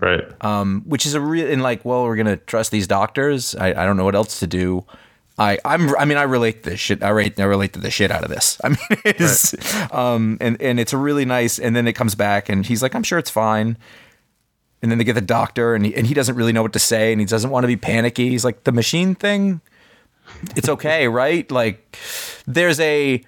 right. 0.00 0.24
um, 0.44 0.82
which 0.86 1.06
is 1.06 1.14
a 1.14 1.20
real 1.20 1.50
and 1.50 1.62
like, 1.62 1.84
well, 1.84 2.04
we're 2.04 2.16
gonna 2.16 2.36
trust 2.36 2.70
these 2.70 2.86
doctors. 2.86 3.54
I, 3.54 3.68
I 3.68 3.86
don't 3.86 3.96
know 3.96 4.04
what 4.04 4.14
else 4.14 4.40
to 4.40 4.46
do. 4.46 4.84
I 5.38 5.58
I'm 5.64 5.94
I 5.96 6.04
mean 6.04 6.18
I 6.18 6.22
relate 6.22 6.62
to 6.62 6.70
this 6.70 6.80
shit. 6.80 7.02
I 7.02 7.10
rate 7.10 7.38
I 7.38 7.44
relate 7.44 7.74
to 7.74 7.80
the 7.80 7.90
shit 7.90 8.10
out 8.10 8.24
of 8.24 8.30
this. 8.30 8.58
I 8.64 8.70
mean 8.70 8.78
it's 9.04 9.54
um 9.92 10.38
and 10.40 10.60
and 10.60 10.80
it's 10.80 10.92
a 10.92 10.98
really 10.98 11.24
nice. 11.24 11.58
And 11.58 11.76
then 11.76 11.86
it 11.86 11.92
comes 11.92 12.14
back 12.14 12.48
and 12.48 12.64
he's 12.64 12.82
like, 12.82 12.94
I'm 12.94 13.02
sure 13.02 13.18
it's 13.18 13.30
fine. 13.30 13.76
And 14.86 14.92
then 14.92 14.98
they 14.98 15.04
get 15.04 15.14
the 15.14 15.20
doctor 15.20 15.74
and 15.74 15.84
he, 15.84 15.92
and 15.96 16.06
he 16.06 16.14
doesn't 16.14 16.36
really 16.36 16.52
know 16.52 16.62
what 16.62 16.72
to 16.74 16.78
say 16.78 17.10
and 17.10 17.20
he 17.20 17.26
doesn't 17.26 17.50
want 17.50 17.64
to 17.64 17.66
be 17.66 17.76
panicky. 17.76 18.28
He's 18.28 18.44
like, 18.44 18.62
the 18.62 18.70
machine 18.70 19.16
thing, 19.16 19.60
it's 20.54 20.68
okay, 20.68 21.08
right? 21.22 21.50
Like, 21.50 21.98
there's 22.46 22.78
a. 22.78 23.20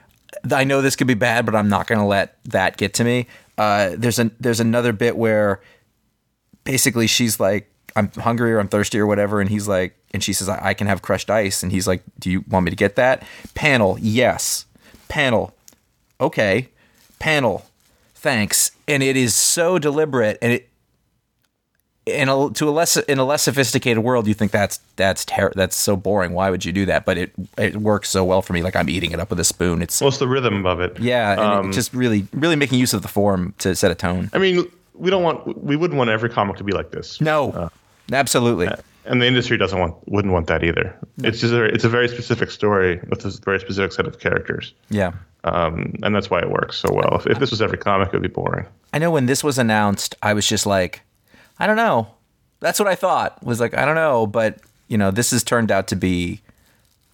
I 0.53 0.62
know 0.62 0.83
this 0.83 0.95
could 0.95 1.09
be 1.09 1.15
bad, 1.15 1.47
but 1.47 1.57
I'm 1.57 1.69
not 1.69 1.88
gonna 1.88 2.07
let 2.07 2.38
that 2.45 2.77
get 2.77 2.95
to 2.95 3.05
me. 3.05 3.27
Uh, 3.57 3.97
there's 3.99 4.21
a 4.21 4.31
there's 4.38 4.61
another 4.61 4.93
bit 4.93 5.17
where 5.17 5.61
basically 6.62 7.07
she's 7.07 7.41
like 7.41 7.73
i'm 7.97 8.11
hungry 8.12 8.53
or 8.53 8.61
i'm 8.61 8.69
thirsty 8.69 9.00
or 9.00 9.07
whatever 9.07 9.41
and 9.41 9.49
he's 9.49 9.67
like 9.67 9.97
and 10.12 10.23
she 10.23 10.35
says 10.35 10.50
i, 10.50 10.69
I 10.69 10.75
can 10.75 10.87
have 10.87 11.00
crushed 11.00 11.31
ice 11.31 11.62
and 11.62 11.73
he's 11.73 11.88
like 11.88 12.03
do 12.19 12.31
you 12.31 12.45
want 12.47 12.67
me 12.67 12.71
to 12.71 12.77
get 12.77 12.95
that 12.97 13.27
panel 13.55 13.97
yes 13.99 14.67
panel 15.09 15.55
okay 16.21 16.69
panel 17.19 17.65
thanks 18.15 18.73
and 18.87 19.03
it 19.03 19.17
is 19.17 19.35
so 19.35 19.79
deliberate 19.79 20.37
and 20.43 20.53
it 20.53 20.69
in 22.09 22.29
a 22.29 22.50
to 22.50 22.69
a 22.69 22.71
less 22.73 22.97
in 22.97 23.19
a 23.19 23.25
less 23.25 23.43
sophisticated 23.43 24.03
world 24.03 24.27
you 24.27 24.35
think 24.35 24.50
that's 24.53 24.81
that's 24.97 25.25
ter- 25.25 25.53
that's 25.55 25.77
so 25.77 25.97
boring 25.97 26.33
why 26.33 26.50
would 26.50 26.65
you 26.65 26.73
do 26.73 26.85
that 26.87 27.05
but 27.05 27.17
it 27.19 27.33
it 27.57 27.77
works 27.77 28.09
so 28.09 28.25
well 28.25 28.43
for 28.43 28.53
me 28.53 28.62
like 28.62 28.75
i'm 28.77 28.88
eating 28.88 29.12
it 29.12 29.21
up 29.21 29.31
with 29.31 29.41
a 29.41 29.45
spoon 29.45 29.83
it's 29.83 30.00
What's 30.00 30.19
the 30.19 30.29
rhythm 30.29 30.67
of 30.67 30.81
it? 30.81 30.99
yeah 30.99 31.33
and 31.33 31.41
Um, 31.41 31.71
it 31.71 31.73
just 31.73 31.93
really 31.95 32.27
really 32.33 32.57
making 32.57 32.79
use 32.79 32.93
of 32.95 33.03
the 33.03 33.09
form 33.09 33.55
to 33.59 33.75
set 33.75 33.91
a 33.91 33.95
tone 33.95 34.31
I 34.33 34.38
mean, 34.38 34.67
we 34.95 35.11
don't 35.11 35.23
want 35.23 35.62
we 35.62 35.77
wouldn't 35.77 35.99
want 35.99 36.11
every 36.11 36.29
comic 36.31 36.57
to 36.57 36.65
be 36.65 36.73
like 36.73 36.91
this. 36.91 37.21
no 37.21 37.71
absolutely 38.12 38.69
and 39.05 39.23
the 39.23 39.27
industry 39.27 39.57
doesn't 39.57 39.79
want 39.79 39.95
wouldn't 40.07 40.35
want 40.35 40.49
that 40.49 40.62
either. 40.62 40.95
It's 41.25 41.41
just 41.41 41.55
a, 41.55 41.65
it's 41.65 41.85
a 41.85 41.88
very 41.88 42.09
specific 42.09 42.50
story 42.50 43.00
with 43.09 43.25
a 43.25 43.31
very 43.43 43.59
specific 43.59 43.93
set 43.93 44.07
of 44.07 44.19
characters, 44.21 44.75
yeah 44.91 45.12
um, 45.45 45.95
and 46.03 46.15
that's 46.15 46.29
why 46.31 46.41
it 46.41 46.50
works 46.50 46.77
so 46.77 46.93
well. 46.93 47.15
If, 47.19 47.27
if 47.27 47.38
this 47.38 47.50
was 47.50 47.62
every 47.62 47.79
comic, 47.79 48.09
it 48.09 48.12
would 48.15 48.23
be 48.23 48.29
boring. 48.29 48.67
I 48.93 48.99
know 48.99 49.11
when 49.11 49.25
this 49.27 49.43
was 49.45 49.57
announced, 49.57 50.15
I 50.23 50.35
was 50.35 50.47
just 50.47 50.67
like, 50.67 51.00
I 51.59 51.67
don't 51.67 51.77
know. 51.77 52.09
That's 52.61 52.79
what 52.79 52.88
I 52.88 52.95
thought. 52.95 53.43
Was 53.45 53.61
like, 53.61 53.77
I 53.77 53.85
don't 53.85 53.95
know, 53.95 54.27
but 54.27 54.61
you 54.88 54.99
know, 54.99 55.11
this 55.11 55.31
has 55.31 55.45
turned 55.45 55.71
out 55.71 55.88
to 55.88 55.97
be 55.97 56.41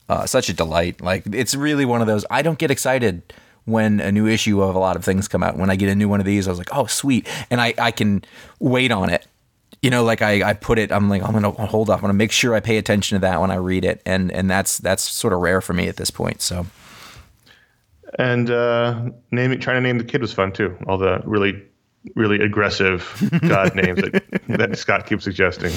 uh, 0.09 0.27
such 0.27 0.49
a 0.49 0.53
delight. 0.53 1.01
Like, 1.01 1.25
it's 1.33 1.55
really 1.55 1.85
one 1.85 2.01
of 2.01 2.07
those. 2.07 2.25
I 2.31 2.43
don't 2.43 2.59
get 2.59 2.71
excited 2.71 3.23
when 3.65 4.01
a 4.01 4.13
new 4.13 4.27
issue 4.27 4.63
of 4.63 4.75
a 4.75 4.79
lot 4.79 4.97
of 4.97 5.05
things 5.05 5.27
come 5.29 5.43
out. 5.43 5.57
When 5.57 5.71
I 5.71 5.77
get 5.77 5.89
a 5.89 5.95
new 5.95 6.09
one 6.09 6.21
of 6.21 6.27
these, 6.27 6.47
I 6.47 6.51
was 6.51 6.59
like, 6.59 6.69
oh, 6.73 6.87
sweet, 6.87 7.27
and 7.51 7.61
I 7.61 7.75
I 7.79 7.91
can 7.91 8.25
wait 8.59 8.93
on 8.93 9.11
it. 9.11 9.27
You 9.83 9.91
know, 9.91 10.05
like 10.05 10.23
I, 10.23 10.51
I 10.51 10.53
put 10.55 10.79
it. 10.79 10.93
I'm 10.93 11.09
like, 11.11 11.23
I'm 11.23 11.33
gonna 11.33 11.51
hold 11.51 11.91
off. 11.91 11.97
I'm 11.99 12.03
gonna 12.03 12.15
make 12.15 12.33
sure 12.33 12.55
I 12.55 12.61
pay 12.61 12.79
attention 12.79 13.17
to 13.17 13.21
that 13.21 13.41
when 13.41 13.51
I 13.51 13.57
read 13.57 13.85
it, 13.85 14.01
and 14.07 14.31
and 14.33 14.51
that's 14.51 14.79
that's 14.79 15.03
sort 15.03 15.33
of 15.33 15.41
rare 15.41 15.61
for 15.61 15.73
me 15.73 15.89
at 15.89 15.97
this 15.97 16.11
point. 16.11 16.41
So 16.43 16.67
And 18.19 18.51
uh, 18.51 19.11
naming 19.31 19.61
trying 19.61 19.77
to 19.77 19.81
name 19.81 19.99
the 19.99 20.05
kid 20.05 20.21
was 20.21 20.33
fun 20.33 20.53
too. 20.53 20.77
All 20.87 20.99
the 20.99 21.21
really 21.25 21.63
really 22.15 22.41
aggressive 22.41 23.29
god 23.49 23.75
names 23.75 24.01
that, 24.03 24.23
that 24.49 24.79
Scott 24.79 25.07
keeps 25.07 25.25
suggesting. 25.25 25.73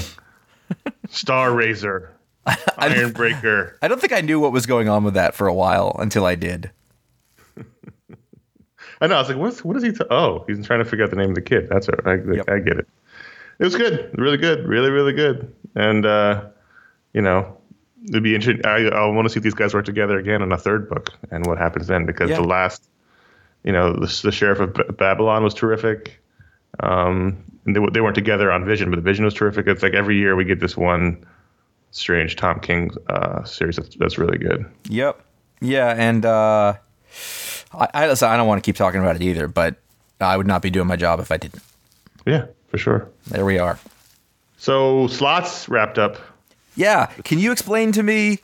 Star 1.09 1.53
Razor, 1.53 2.13
Iron 2.77 3.11
Breaker. 3.13 3.77
I 3.81 3.87
don't 3.87 4.01
think 4.01 4.13
I 4.13 4.21
knew 4.21 4.39
what 4.39 4.51
was 4.51 4.65
going 4.65 4.89
on 4.89 5.03
with 5.03 5.13
that 5.13 5.33
for 5.35 5.47
a 5.47 5.53
while 5.53 5.95
until 5.99 6.25
I 6.25 6.35
did. 6.35 6.71
I 8.99 9.05
know. 9.07 9.15
I 9.15 9.19
was 9.19 9.29
like, 9.29 9.37
what's, 9.37 9.63
what 9.63 9.77
is 9.77 9.83
he? 9.83 9.91
T- 9.91 10.03
oh, 10.09 10.43
he's 10.47 10.65
trying 10.65 10.79
to 10.79 10.85
figure 10.85 11.03
out 11.05 11.11
the 11.11 11.17
name 11.17 11.29
of 11.29 11.35
the 11.35 11.41
kid. 11.41 11.69
That's 11.69 11.87
all 11.87 11.95
right. 12.03 12.19
I, 12.19 12.33
Yep. 12.37 12.49
I 12.49 12.59
get 12.59 12.77
it. 12.79 12.87
It 13.59 13.63
was 13.63 13.75
good. 13.75 14.09
Really 14.17 14.37
good. 14.37 14.67
Really, 14.67 14.89
really 14.89 15.13
good. 15.13 15.53
And, 15.75 16.05
uh, 16.05 16.45
you 17.13 17.21
know, 17.21 17.57
it'd 18.09 18.23
be 18.23 18.33
interesting. 18.33 18.65
I, 18.65 18.87
I 18.87 19.05
want 19.07 19.27
to 19.27 19.29
see 19.31 19.37
if 19.37 19.43
these 19.43 19.53
guys 19.53 19.73
work 19.75 19.85
together 19.85 20.17
again 20.17 20.41
in 20.41 20.51
a 20.51 20.57
third 20.57 20.89
book 20.89 21.11
and 21.29 21.45
what 21.45 21.59
happens 21.59 21.85
then 21.87 22.05
because 22.07 22.29
Yeah. 22.31 22.37
the 22.37 22.43
last, 22.47 22.89
you 23.67 23.73
know, 23.73 23.91
the, 23.91 24.19
the 24.23 24.31
Sheriff 24.31 24.59
of 24.61 24.73
B- 24.73 24.83
Babylon 24.97 25.43
was 25.43 25.53
terrific. 25.53 26.23
Um, 26.79 27.43
and 27.65 27.75
they, 27.75 27.81
they 27.91 27.99
weren't 27.99 28.15
together 28.15 28.49
on 28.49 28.63
Vision, 28.63 28.89
but 28.89 28.95
the 28.95 29.01
Vision 29.01 29.25
was 29.25 29.33
terrific. 29.33 29.67
It's 29.67 29.83
like 29.83 29.93
every 29.93 30.17
year 30.17 30.37
we 30.37 30.45
get 30.45 30.61
this 30.61 30.77
one 30.77 31.25
strange 31.91 32.37
Tom 32.37 32.61
King 32.61 32.91
uh, 33.09 33.43
series 33.43 33.75
that's, 33.75 33.93
that's 33.97 34.17
really 34.17 34.37
good. 34.37 34.65
Yep. 34.87 35.21
Yeah, 35.59 35.93
and 35.97 36.25
uh, 36.25 36.75
I, 37.73 37.87
I 37.93 38.07
listen, 38.07 38.29
I 38.29 38.37
don't 38.37 38.47
want 38.47 38.63
to 38.63 38.65
keep 38.65 38.77
talking 38.77 39.01
about 39.01 39.17
it 39.17 39.21
either, 39.21 39.49
but 39.49 39.75
I 40.21 40.37
would 40.37 40.47
not 40.47 40.61
be 40.61 40.69
doing 40.69 40.87
my 40.87 40.95
job 40.95 41.19
if 41.19 41.29
I 41.29 41.35
didn't. 41.35 41.63
Yeah, 42.25 42.45
for 42.69 42.77
sure. 42.77 43.09
There 43.27 43.43
we 43.43 43.59
are. 43.59 43.77
So 44.59 45.07
slots 45.07 45.67
wrapped 45.67 45.97
up. 45.97 46.17
Yeah, 46.77 47.07
can 47.25 47.37
you 47.37 47.51
explain 47.51 47.91
to 47.93 48.03
me 48.03 48.39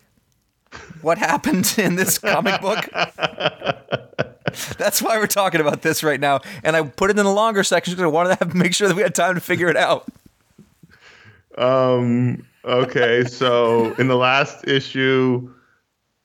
what 1.01 1.17
happened 1.17 1.75
in 1.77 1.95
this 1.95 2.17
comic 2.17 2.59
book? 2.59 2.89
That's 4.77 5.01
why 5.01 5.17
we're 5.17 5.27
talking 5.27 5.61
about 5.61 5.81
this 5.81 6.03
right 6.03 6.19
now, 6.19 6.41
and 6.63 6.75
I 6.75 6.83
put 6.83 7.09
it 7.09 7.17
in 7.17 7.25
the 7.25 7.31
longer 7.31 7.63
section 7.63 7.93
because 7.93 8.03
I 8.03 8.07
wanted 8.07 8.37
to 8.37 8.45
have, 8.45 8.55
make 8.55 8.73
sure 8.73 8.87
that 8.87 8.95
we 8.95 9.01
had 9.03 9.15
time 9.15 9.35
to 9.35 9.41
figure 9.41 9.67
it 9.69 9.77
out. 9.77 10.07
Um. 11.57 12.45
Okay. 12.65 13.25
so 13.25 13.93
in 13.95 14.07
the 14.07 14.15
last 14.15 14.65
issue, 14.67 15.53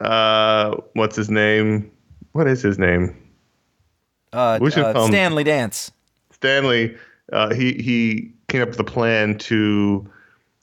uh, 0.01 0.77
what's 0.95 1.17
his 1.17 1.29
name? 1.31 1.91
What 2.33 2.47
is 2.47 2.63
his 2.63 2.79
name? 2.79 3.17
Uh, 4.33 4.59
We 4.61 4.71
should 4.71 4.85
uh, 4.85 4.93
call 4.93 5.05
him- 5.07 5.13
Stanley 5.13 5.45
Dance. 5.45 5.91
Stanley. 6.31 6.97
Uh, 7.33 7.53
he 7.55 7.73
he 7.75 8.31
came 8.49 8.63
up 8.63 8.69
with 8.71 8.81
a 8.81 8.85
plan 8.85 9.37
to 9.39 10.09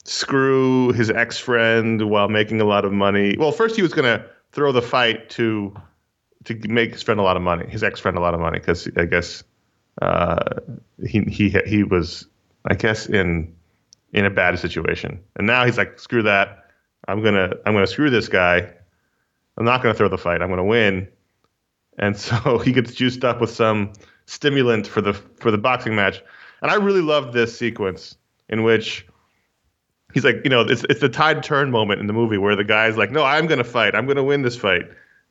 screw 0.04 0.92
his 0.92 1.10
ex 1.10 1.36
friend 1.38 2.08
while 2.10 2.28
making 2.28 2.60
a 2.60 2.64
lot 2.64 2.84
of 2.84 2.92
money. 2.92 3.36
Well, 3.38 3.52
first 3.52 3.76
he 3.76 3.82
was 3.82 3.92
going 3.92 4.04
to 4.18 4.24
throw 4.52 4.72
the 4.72 4.82
fight 4.82 5.28
to 5.30 5.74
to 6.46 6.68
make 6.68 6.92
his 6.92 7.02
friend 7.02 7.20
a 7.20 7.22
lot 7.22 7.36
of 7.36 7.42
money, 7.42 7.66
his 7.68 7.82
ex 7.82 8.00
friend 8.00 8.16
a 8.16 8.20
lot 8.20 8.34
of 8.34 8.40
money, 8.40 8.58
because 8.58 8.88
I 8.96 9.04
guess 9.04 9.44
uh, 10.02 10.60
he 11.06 11.20
he 11.22 11.50
he 11.66 11.82
was 11.82 12.26
I 12.64 12.74
guess 12.74 13.06
in 13.06 13.54
in 14.12 14.24
a 14.24 14.30
bad 14.30 14.58
situation, 14.58 15.20
and 15.36 15.46
now 15.46 15.64
he's 15.64 15.78
like, 15.78 15.98
screw 15.98 16.22
that. 16.22 16.70
I'm 17.08 17.22
gonna 17.22 17.52
I'm 17.64 17.74
gonna 17.74 17.86
screw 17.86 18.10
this 18.10 18.28
guy. 18.28 18.72
I'm 19.58 19.64
not 19.64 19.82
gonna 19.82 19.94
throw 19.94 20.08
the 20.08 20.18
fight. 20.18 20.42
I'm 20.42 20.48
gonna 20.48 20.64
win. 20.64 21.08
And 21.98 22.16
so 22.18 22.58
he 22.58 22.72
gets 22.72 22.94
juiced 22.94 23.24
up 23.24 23.40
with 23.40 23.50
some 23.50 23.92
stimulant 24.26 24.86
for 24.86 25.00
the 25.00 25.14
for 25.14 25.50
the 25.50 25.58
boxing 25.58 25.94
match. 25.94 26.22
And 26.62 26.70
I 26.70 26.74
really 26.76 27.02
loved 27.02 27.32
this 27.32 27.56
sequence 27.56 28.16
in 28.48 28.62
which 28.62 29.06
he's 30.14 30.24
like, 30.24 30.40
you 30.44 30.50
know, 30.50 30.62
it's 30.62 30.84
it's 30.88 31.00
the 31.00 31.08
tide 31.08 31.42
turn 31.42 31.70
moment 31.70 32.00
in 32.00 32.06
the 32.06 32.12
movie 32.12 32.38
where 32.38 32.56
the 32.56 32.64
guy's 32.64 32.96
like, 32.96 33.10
no, 33.10 33.24
I'm 33.24 33.46
gonna 33.46 33.64
fight. 33.64 33.94
I'm 33.94 34.06
gonna 34.06 34.24
win 34.24 34.42
this 34.42 34.56
fight. 34.56 34.84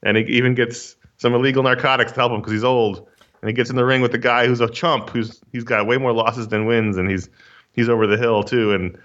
And 0.04 0.18
he 0.18 0.24
even 0.26 0.54
gets 0.54 0.96
some 1.18 1.34
illegal 1.34 1.64
narcotics 1.64 2.12
to 2.14 2.20
help 2.20 2.32
him 2.32 2.40
because 2.40 2.54
he's 2.54 2.64
old. 2.64 3.08
And 3.42 3.50
he 3.50 3.54
gets 3.54 3.70
in 3.70 3.76
the 3.76 3.86
ring 3.86 4.02
with 4.02 4.12
the 4.12 4.18
guy 4.18 4.48
who's 4.48 4.62
a 4.62 4.70
chump, 4.70 5.10
who's 5.10 5.40
he's 5.52 5.64
got 5.64 5.86
way 5.86 5.98
more 5.98 6.14
losses 6.14 6.48
than 6.48 6.66
wins, 6.66 6.98
and 6.98 7.10
he's 7.10 7.30
he's 7.74 7.90
over 7.90 8.08
the 8.08 8.18
hill 8.18 8.44
too. 8.44 8.74
And 8.74 8.98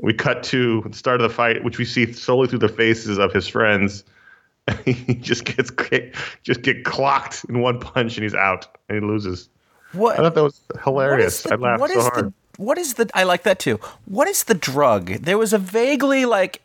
we 0.00 0.14
cut 0.14 0.42
to 0.44 0.82
the 0.86 0.96
start 0.96 1.20
of 1.20 1.28
the 1.28 1.34
fight, 1.34 1.62
which 1.64 1.78
we 1.78 1.84
see 1.84 2.12
solely 2.12 2.48
through 2.48 2.60
the 2.60 2.68
faces 2.68 3.18
of 3.18 3.32
his 3.32 3.46
friends. 3.46 4.04
he 4.84 5.14
just 5.14 5.44
gets 5.44 5.70
just 6.42 6.62
get 6.62 6.84
clocked 6.84 7.44
in 7.48 7.60
one 7.60 7.80
punch 7.80 8.16
and 8.16 8.22
he's 8.22 8.34
out 8.34 8.66
and 8.88 9.02
he 9.02 9.06
loses. 9.06 9.48
What? 9.92 10.18
I 10.18 10.22
thought 10.22 10.34
that 10.34 10.42
was 10.42 10.60
hilarious. 10.84 11.42
the- 11.42 11.52
I 11.52 11.56
laughed 11.56 11.80
what 11.80 11.90
so 11.90 11.98
is 11.98 12.06
hard. 12.06 12.26
The, 12.26 12.32
what 12.62 12.78
is 12.78 12.94
the? 12.94 13.10
I 13.14 13.24
like 13.24 13.42
that 13.42 13.58
too. 13.58 13.80
What 14.04 14.28
is 14.28 14.44
the 14.44 14.54
drug? 14.54 15.06
There 15.06 15.38
was 15.38 15.52
a 15.52 15.58
vaguely 15.58 16.24
like. 16.24 16.62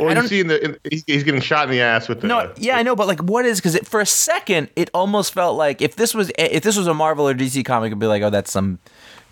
Well, 0.00 0.10
I 0.10 0.14
don't 0.14 0.28
see 0.28 0.40
in 0.40 0.46
the 0.46 0.64
in, 0.64 0.78
he's, 1.06 1.24
getting 1.24 1.40
shot 1.40 1.64
in 1.64 1.70
the 1.70 1.80
ass 1.80 2.08
with 2.08 2.20
the 2.20 2.26
No, 2.26 2.52
yeah, 2.56 2.76
I 2.76 2.82
know, 2.82 2.96
but 2.96 3.06
like, 3.06 3.20
what 3.20 3.44
is? 3.44 3.60
Because 3.60 3.76
for 3.88 4.00
a 4.00 4.06
second, 4.06 4.70
it 4.76 4.90
almost 4.94 5.32
felt 5.32 5.56
like 5.56 5.82
if 5.82 5.96
this 5.96 6.14
was 6.14 6.30
if 6.38 6.62
this 6.62 6.76
was 6.76 6.86
a 6.86 6.94
Marvel 6.94 7.28
or 7.28 7.34
DC 7.34 7.64
comic, 7.64 7.88
it'd 7.88 7.98
be 7.98 8.06
like, 8.06 8.22
oh, 8.22 8.30
that's 8.30 8.50
some 8.50 8.78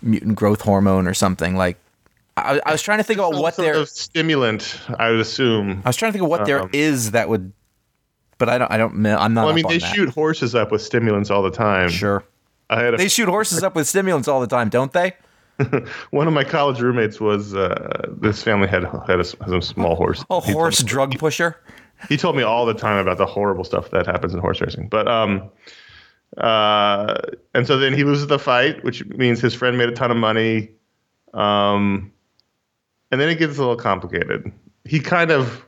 mutant 0.01 0.35
growth 0.35 0.61
hormone 0.61 1.07
or 1.07 1.13
something. 1.13 1.55
Like, 1.55 1.77
I, 2.37 2.61
I 2.65 2.71
was 2.71 2.81
trying 2.81 2.99
to 2.99 3.03
think 3.03 3.19
about 3.19 3.33
some 3.33 3.41
what 3.41 3.55
sort 3.55 3.65
there. 3.65 3.75
of 3.75 3.89
stimulant. 3.89 4.79
I 4.99 5.11
would 5.11 5.19
assume. 5.19 5.81
I 5.85 5.89
was 5.89 5.95
trying 5.95 6.11
to 6.11 6.13
think 6.13 6.23
of 6.23 6.29
what 6.29 6.45
there 6.45 6.69
is 6.73 7.07
Um, 7.07 7.11
that 7.13 7.29
would, 7.29 7.53
but 8.37 8.49
I 8.49 8.57
don't. 8.57 8.71
I 8.71 8.77
don't. 8.77 9.05
I'm 9.05 9.33
not. 9.33 9.45
Well, 9.45 9.51
I 9.51 9.55
mean, 9.55 9.67
they 9.67 9.77
that. 9.77 9.93
shoot 9.95 10.09
horses 10.09 10.55
up 10.55 10.71
with 10.71 10.81
stimulants 10.81 11.29
all 11.29 11.41
the 11.41 11.51
time. 11.51 11.89
Sure. 11.89 12.23
I 12.69 12.81
had 12.81 12.93
a, 12.95 12.97
They 12.97 13.07
shoot 13.07 13.29
horses 13.29 13.63
up 13.63 13.75
with 13.75 13.87
stimulants 13.87 14.27
all 14.27 14.41
the 14.41 14.47
time, 14.47 14.69
don't 14.69 14.91
they? 14.91 15.13
one 16.11 16.27
of 16.27 16.33
my 16.33 16.43
college 16.43 16.81
roommates 16.81 17.19
was 17.19 17.53
uh, 17.55 18.07
this 18.19 18.43
family 18.43 18.67
had 18.67 18.83
had 19.07 19.17
a, 19.17 19.19
s- 19.19 19.35
has 19.41 19.51
a 19.51 19.61
small 19.61 19.95
horse. 19.95 20.23
A 20.29 20.41
He 20.41 20.51
horse 20.51 20.83
me- 20.83 20.89
drug 20.89 21.17
pusher. 21.17 21.59
he 22.09 22.17
told 22.17 22.35
me 22.35 22.43
all 22.43 22.65
the 22.65 22.73
time 22.73 22.97
about 22.97 23.17
the 23.17 23.25
horrible 23.25 23.63
stuff 23.63 23.89
that 23.91 24.05
happens 24.05 24.33
in 24.33 24.39
horse 24.39 24.59
racing. 24.61 24.89
But 24.89 25.07
um, 25.07 25.49
uh, 26.37 27.15
and 27.53 27.65
so 27.65 27.77
then 27.77 27.93
he 27.93 28.03
loses 28.03 28.27
the 28.27 28.39
fight, 28.39 28.83
which 28.83 29.05
means 29.05 29.39
his 29.39 29.53
friend 29.53 29.77
made 29.77 29.89
a 29.89 29.93
ton 29.93 30.11
of 30.11 30.17
money. 30.17 30.69
Um, 31.33 32.11
and 33.11 33.21
then 33.21 33.29
it 33.29 33.35
gets 33.35 33.57
a 33.57 33.61
little 33.61 33.75
complicated. 33.77 34.51
He 34.83 34.99
kind 34.99 35.31
of 35.31 35.65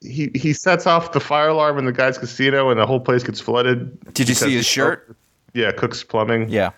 he 0.00 0.30
he 0.34 0.52
sets 0.52 0.86
off 0.86 1.12
the 1.12 1.20
fire 1.20 1.48
alarm 1.48 1.78
in 1.78 1.84
the 1.84 1.92
guy's 1.92 2.18
casino, 2.18 2.70
and 2.70 2.78
the 2.80 2.86
whole 2.86 3.00
place 3.00 3.22
gets 3.22 3.40
flooded. 3.40 3.98
Did 4.14 4.28
you 4.28 4.34
see 4.34 4.54
his 4.54 4.66
shirt? 4.66 5.16
Yeah, 5.54 5.70
Cook's 5.70 6.02
Plumbing 6.02 6.48
Yeah. 6.48 6.70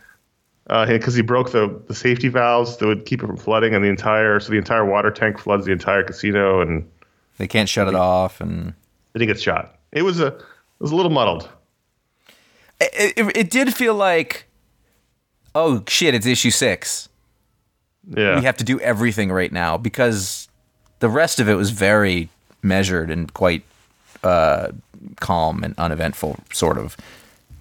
Because 0.66 1.14
he 1.14 1.22
broke 1.22 1.52
the, 1.52 1.81
the 1.87 1.94
safety 1.94 2.29
valves 2.29 2.76
that 2.79 2.87
would 2.87 3.07
keep 3.07 3.22
it 3.22 3.26
from 3.26 3.37
flooding, 3.37 3.74
and 3.74 3.85
the 3.85 3.88
entire 3.88 4.40
so 4.40 4.50
the 4.50 4.59
entire 4.59 4.85
water 4.85 5.11
tank 5.11 5.38
floods 5.38 5.64
the 5.66 5.72
entire 5.72 6.02
casino, 6.02 6.61
and 6.61 6.88
They 7.38 7.46
can't 7.46 7.68
shut 7.68 7.88
it 7.88 7.94
off, 7.94 8.40
and 8.40 8.74
then 9.12 9.20
he 9.20 9.26
gets 9.26 9.42
shot. 9.42 9.79
It 9.92 10.02
was 10.02 10.20
a 10.20 10.29
it 10.29 10.42
was 10.81 10.90
a 10.92 10.96
little 10.96 11.12
muddled. 11.12 11.48
it, 12.81 13.14
it, 13.16 13.37
it 13.37 13.50
did 13.50 13.74
feel 13.74 13.94
like, 13.94 14.46
oh 15.55 15.83
shit, 15.88 16.14
it's 16.14 16.26
issue 16.26 16.50
six. 16.50 17.09
Yeah, 18.09 18.38
we 18.38 18.44
have 18.44 18.57
to 18.59 18.64
do 18.64 18.79
everything 18.81 19.33
right 19.33 19.52
now 19.52 19.76
because 19.76 20.48
the 21.00 21.09
rest 21.09 21.40
of 21.40 21.48
it 21.48 21.55
was 21.55 21.70
very 21.70 22.29
measured 22.62 23.11
and 23.11 23.33
quite 23.35 23.62
uh, 24.24 24.72
calm 25.20 25.62
and 25.62 25.74
uneventful, 25.79 26.38
sort 26.52 26.79
of. 26.79 26.96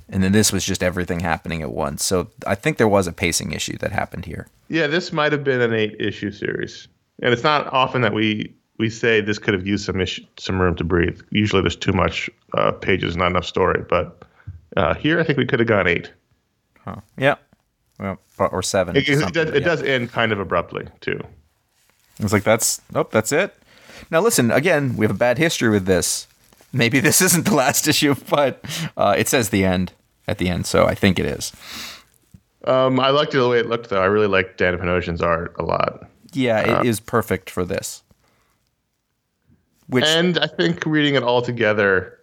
And 0.10 0.24
then 0.24 0.32
this 0.32 0.52
was 0.52 0.64
just 0.64 0.84
everything 0.84 1.22
happening 1.22 1.62
at 1.62 1.72
once. 1.72 2.04
So 2.04 2.30
I 2.46 2.56
think 2.56 2.78
there 2.78 2.88
was 2.88 3.08
a 3.08 3.12
pacing 3.12 3.52
issue 3.54 3.78
that 3.80 3.92
happened 3.92 4.26
here. 4.26 4.48
yeah. 4.70 4.88
This 4.88 5.12
might 5.12 5.32
have 5.32 5.44
been 5.44 5.62
an 5.62 5.74
eight 5.74 5.96
issue 6.00 6.32
series, 6.32 6.88
and 7.22 7.34
it's 7.34 7.44
not 7.44 7.72
often 7.74 8.02
that 8.02 8.14
we 8.14 8.54
we 8.78 8.90
say 8.90 9.22
this 9.22 9.40
could 9.40 9.54
have 9.54 9.66
used 9.66 9.86
some 9.86 10.00
issue, 10.00 10.24
some 10.38 10.62
room 10.62 10.76
to 10.76 10.84
breathe. 10.84 11.22
Usually, 11.32 11.62
there's 11.62 11.76
too 11.76 11.94
much 11.94 12.30
uh, 12.54 12.72
pages, 12.72 13.16
not 13.16 13.32
enough 13.32 13.46
story. 13.46 13.84
But 13.90 14.24
uh, 14.78 14.94
here, 14.94 15.20
I 15.20 15.24
think 15.24 15.38
we 15.38 15.46
could 15.46 15.60
have 15.60 15.68
gone 15.68 15.88
eight. 15.88 16.12
Huh. 16.84 16.98
Yeah. 17.18 17.36
Well, 18.00 18.20
or, 18.38 18.62
seven. 18.62 18.96
It, 18.96 19.08
it 19.08 19.34
does, 19.34 19.50
it 19.50 19.54
yeah. 19.54 19.60
does 19.62 19.82
end 19.82 20.12
kind 20.12 20.32
of 20.34 20.40
abruptly 20.40 20.88
too. 21.00 21.20
It's 22.20 22.34
like 22.34 22.44
that's 22.44 22.82
nope, 22.94 23.12
that's 23.12 23.32
it. 23.32 23.56
Now 24.12 24.20
listen, 24.22 24.52
again, 24.52 24.98
we 24.98 25.06
have 25.06 25.16
a 25.16 25.18
bad 25.18 25.38
history 25.38 25.70
with 25.70 25.86
this. 25.86 26.28
Maybe 26.76 27.00
this 27.00 27.22
isn't 27.22 27.46
the 27.46 27.56
last 27.56 27.88
issue, 27.94 28.16
but 28.30 28.64
uh, 28.98 29.16
it 29.18 29.30
says 29.30 29.50
the 29.50 29.64
end 29.64 29.94
at 30.28 30.40
the 30.40 30.50
end, 30.50 30.66
so 30.66 30.86
I 30.86 30.94
think 30.94 31.18
it 31.18 31.26
is. 31.26 31.54
Um, 32.66 33.00
I 33.00 33.12
liked 33.12 33.34
it 33.34 33.38
the 33.38 33.48
way 33.48 33.60
it 33.60 33.68
looked, 33.68 33.90
though. 33.90 34.02
I 34.02 34.06
really 34.06 34.28
liked 34.28 34.58
Dan 34.58 34.78
Panosian's 34.78 35.22
art 35.22 35.56
a 35.58 35.64
lot. 35.64 36.10
Yeah, 36.34 36.82
it 36.82 36.86
is 36.86 37.00
perfect 37.00 37.50
for 37.50 37.64
this. 37.64 38.04
Which 39.88 40.04
and 40.04 40.38
I 40.40 40.48
think 40.48 40.86
reading 40.86 41.16
it 41.16 41.24
all 41.24 41.42
together, 41.42 42.20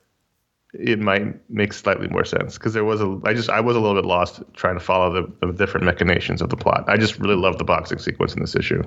it 0.75 0.99
might 0.99 1.49
make 1.49 1.73
slightly 1.73 2.09
more 2.09 2.25
sense 2.25 2.59
because 2.59 2.75
there 2.75 2.85
was 2.85 3.01
a. 3.01 3.21
I 3.25 3.33
just 3.33 3.49
I 3.49 3.61
was 3.61 3.77
a 3.77 3.81
little 3.81 3.95
bit 3.95 4.07
lost 4.07 4.43
trying 4.53 4.75
to 4.75 4.81
follow 4.81 5.13
the, 5.13 5.47
the 5.47 5.53
different 5.53 5.87
machinations 5.87 6.43
of 6.43 6.51
the 6.51 6.57
plot. 6.57 6.85
I 6.89 6.99
just 6.99 7.19
really 7.19 7.37
loved 7.37 7.59
the 7.59 7.65
boxing 7.65 7.99
sequence 7.99 8.35
in 8.35 8.41
this 8.41 8.57
issue. 8.57 8.83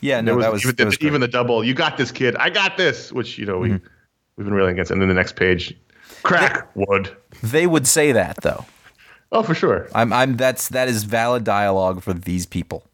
yeah, 0.00 0.20
no, 0.20 0.36
was, 0.36 0.44
that 0.44 0.52
was, 0.52 0.62
even, 0.62 0.76
that 0.76 0.86
was 0.86 0.98
even 1.00 1.20
the 1.20 1.28
double. 1.28 1.64
You 1.64 1.74
got 1.74 1.98
this, 1.98 2.12
kid. 2.12 2.36
I 2.36 2.48
got 2.48 2.76
this. 2.78 3.12
Which 3.12 3.36
you 3.36 3.44
know 3.44 3.58
we 3.58 3.70
Mm-hmm. 3.70 3.86
We've 4.36 4.44
been 4.46 4.54
railing 4.54 4.72
against. 4.72 4.90
And 4.90 5.00
then 5.00 5.08
the 5.08 5.14
next 5.14 5.36
page, 5.36 5.76
crack 6.22 6.68
wood. 6.74 7.14
they 7.42 7.66
would 7.66 7.86
say 7.86 8.12
that 8.12 8.38
though. 8.42 8.64
Oh, 9.32 9.42
for 9.42 9.54
sure. 9.54 9.88
I'm 9.94 10.12
I'm 10.12 10.36
that's 10.36 10.68
that 10.68 10.88
is 10.88 11.04
valid 11.04 11.44
dialogue 11.44 12.02
for 12.02 12.12
these 12.12 12.46
people. 12.46 12.84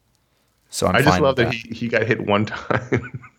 So 0.69 0.87
I'm 0.87 0.95
I 0.95 1.01
just 1.01 1.19
love 1.19 1.37
with 1.37 1.47
that, 1.47 1.53
he, 1.53 1.73
he 1.73 1.87
got 1.87 2.03
hit 2.03 2.25
one 2.25 2.45
time. 2.45 3.21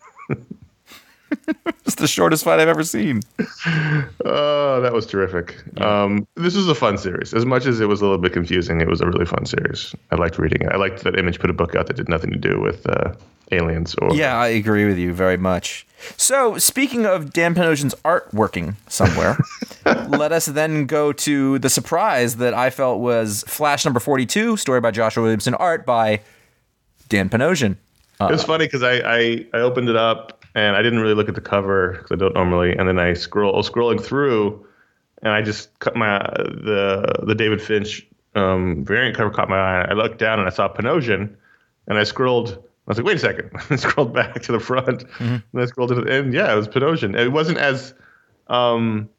It's 1.85 1.95
the 1.95 2.07
shortest 2.07 2.43
fight 2.43 2.59
I've 2.59 2.67
ever 2.67 2.83
seen. 2.83 3.21
oh, 4.25 4.81
that 4.81 4.93
was 4.93 5.05
terrific. 5.05 5.55
Um, 5.81 6.25
this 6.35 6.55
was 6.55 6.67
a 6.69 6.75
fun 6.75 6.97
series. 6.97 7.33
As 7.33 7.45
much 7.45 7.65
as 7.65 7.79
it 7.79 7.87
was 7.87 8.01
a 8.01 8.05
little 8.05 8.19
bit 8.19 8.33
confusing, 8.33 8.81
it 8.81 8.87
was 8.87 9.01
a 9.01 9.07
really 9.07 9.25
fun 9.25 9.45
series. 9.45 9.93
I 10.11 10.15
liked 10.15 10.39
reading 10.39 10.61
it. 10.61 10.71
I 10.71 10.77
liked 10.77 11.03
that 11.03 11.17
Image 11.19 11.39
put 11.39 11.49
a 11.49 11.53
book 11.53 11.75
out 11.75 11.87
that 11.87 11.95
did 11.97 12.07
nothing 12.07 12.31
to 12.31 12.37
do 12.37 12.59
with 12.61 12.87
uh, 12.87 13.13
aliens 13.51 13.95
or 13.95 14.15
Yeah, 14.15 14.37
I 14.37 14.47
agree 14.47 14.85
with 14.85 14.97
you 14.97 15.13
very 15.13 15.37
much. 15.37 15.85
So, 16.17 16.57
speaking 16.57 17.05
of 17.05 17.33
Dan 17.33 17.55
Panosian's 17.55 17.95
art 18.03 18.33
working 18.33 18.75
somewhere, 18.87 19.37
let 19.85 20.31
us 20.31 20.45
then 20.45 20.85
go 20.85 21.13
to 21.13 21.59
the 21.59 21.69
surprise 21.69 22.37
that 22.37 22.53
I 22.53 22.69
felt 22.69 22.99
was 22.99 23.43
Flash 23.47 23.85
number 23.85 23.99
42, 23.99 24.57
story 24.57 24.81
by 24.81 24.91
Joshua 24.91 25.23
Williamson, 25.23 25.53
art 25.55 25.85
by 25.85 26.21
Dan 27.09 27.29
Panosian. 27.29 27.77
It 28.21 28.31
was 28.31 28.43
funny 28.43 28.65
because 28.65 28.83
I, 28.83 28.93
I 28.99 29.45
I 29.53 29.57
opened 29.59 29.89
it 29.89 29.97
up 29.97 30.43
and 30.55 30.75
I 30.75 30.81
didn't 30.81 30.99
really 30.99 31.15
look 31.15 31.29
at 31.29 31.35
the 31.35 31.41
cover 31.41 31.93
because 31.93 32.11
I 32.11 32.15
don't 32.15 32.33
normally, 32.33 32.75
and 32.75 32.87
then 32.87 32.99
I 32.99 33.13
scroll 33.13 33.61
scrolling 33.63 34.01
through, 34.01 34.65
and 35.21 35.33
I 35.33 35.41
just 35.41 35.77
cut 35.79 35.95
my 35.95 36.19
the 36.19 37.23
the 37.23 37.35
David 37.35 37.61
Finch 37.61 38.05
um, 38.35 38.83
variant 38.85 39.17
cover 39.17 39.29
caught 39.29 39.49
my 39.49 39.57
eye. 39.57 39.87
I 39.89 39.93
looked 39.93 40.19
down 40.19 40.39
and 40.39 40.47
I 40.47 40.51
saw 40.51 40.71
Panosian, 40.71 41.35
and 41.87 41.97
I 41.97 42.03
scrolled. 42.03 42.63
I 42.85 42.91
was 42.91 42.97
like, 42.97 43.07
wait 43.07 43.15
a 43.15 43.19
second. 43.19 43.49
I 43.69 43.75
scrolled 43.77 44.13
back 44.13 44.41
to 44.43 44.51
the 44.51 44.59
front, 44.59 45.05
and 45.19 45.43
I 45.55 45.65
scrolled 45.65 45.89
to 45.89 45.95
the 45.95 46.11
end. 46.11 46.33
Yeah, 46.33 46.51
it 46.51 46.55
was 46.55 46.67
Panosian. 46.67 47.17
It 47.17 47.29
wasn't 47.29 47.57
as 47.57 47.93
um, 48.47 49.09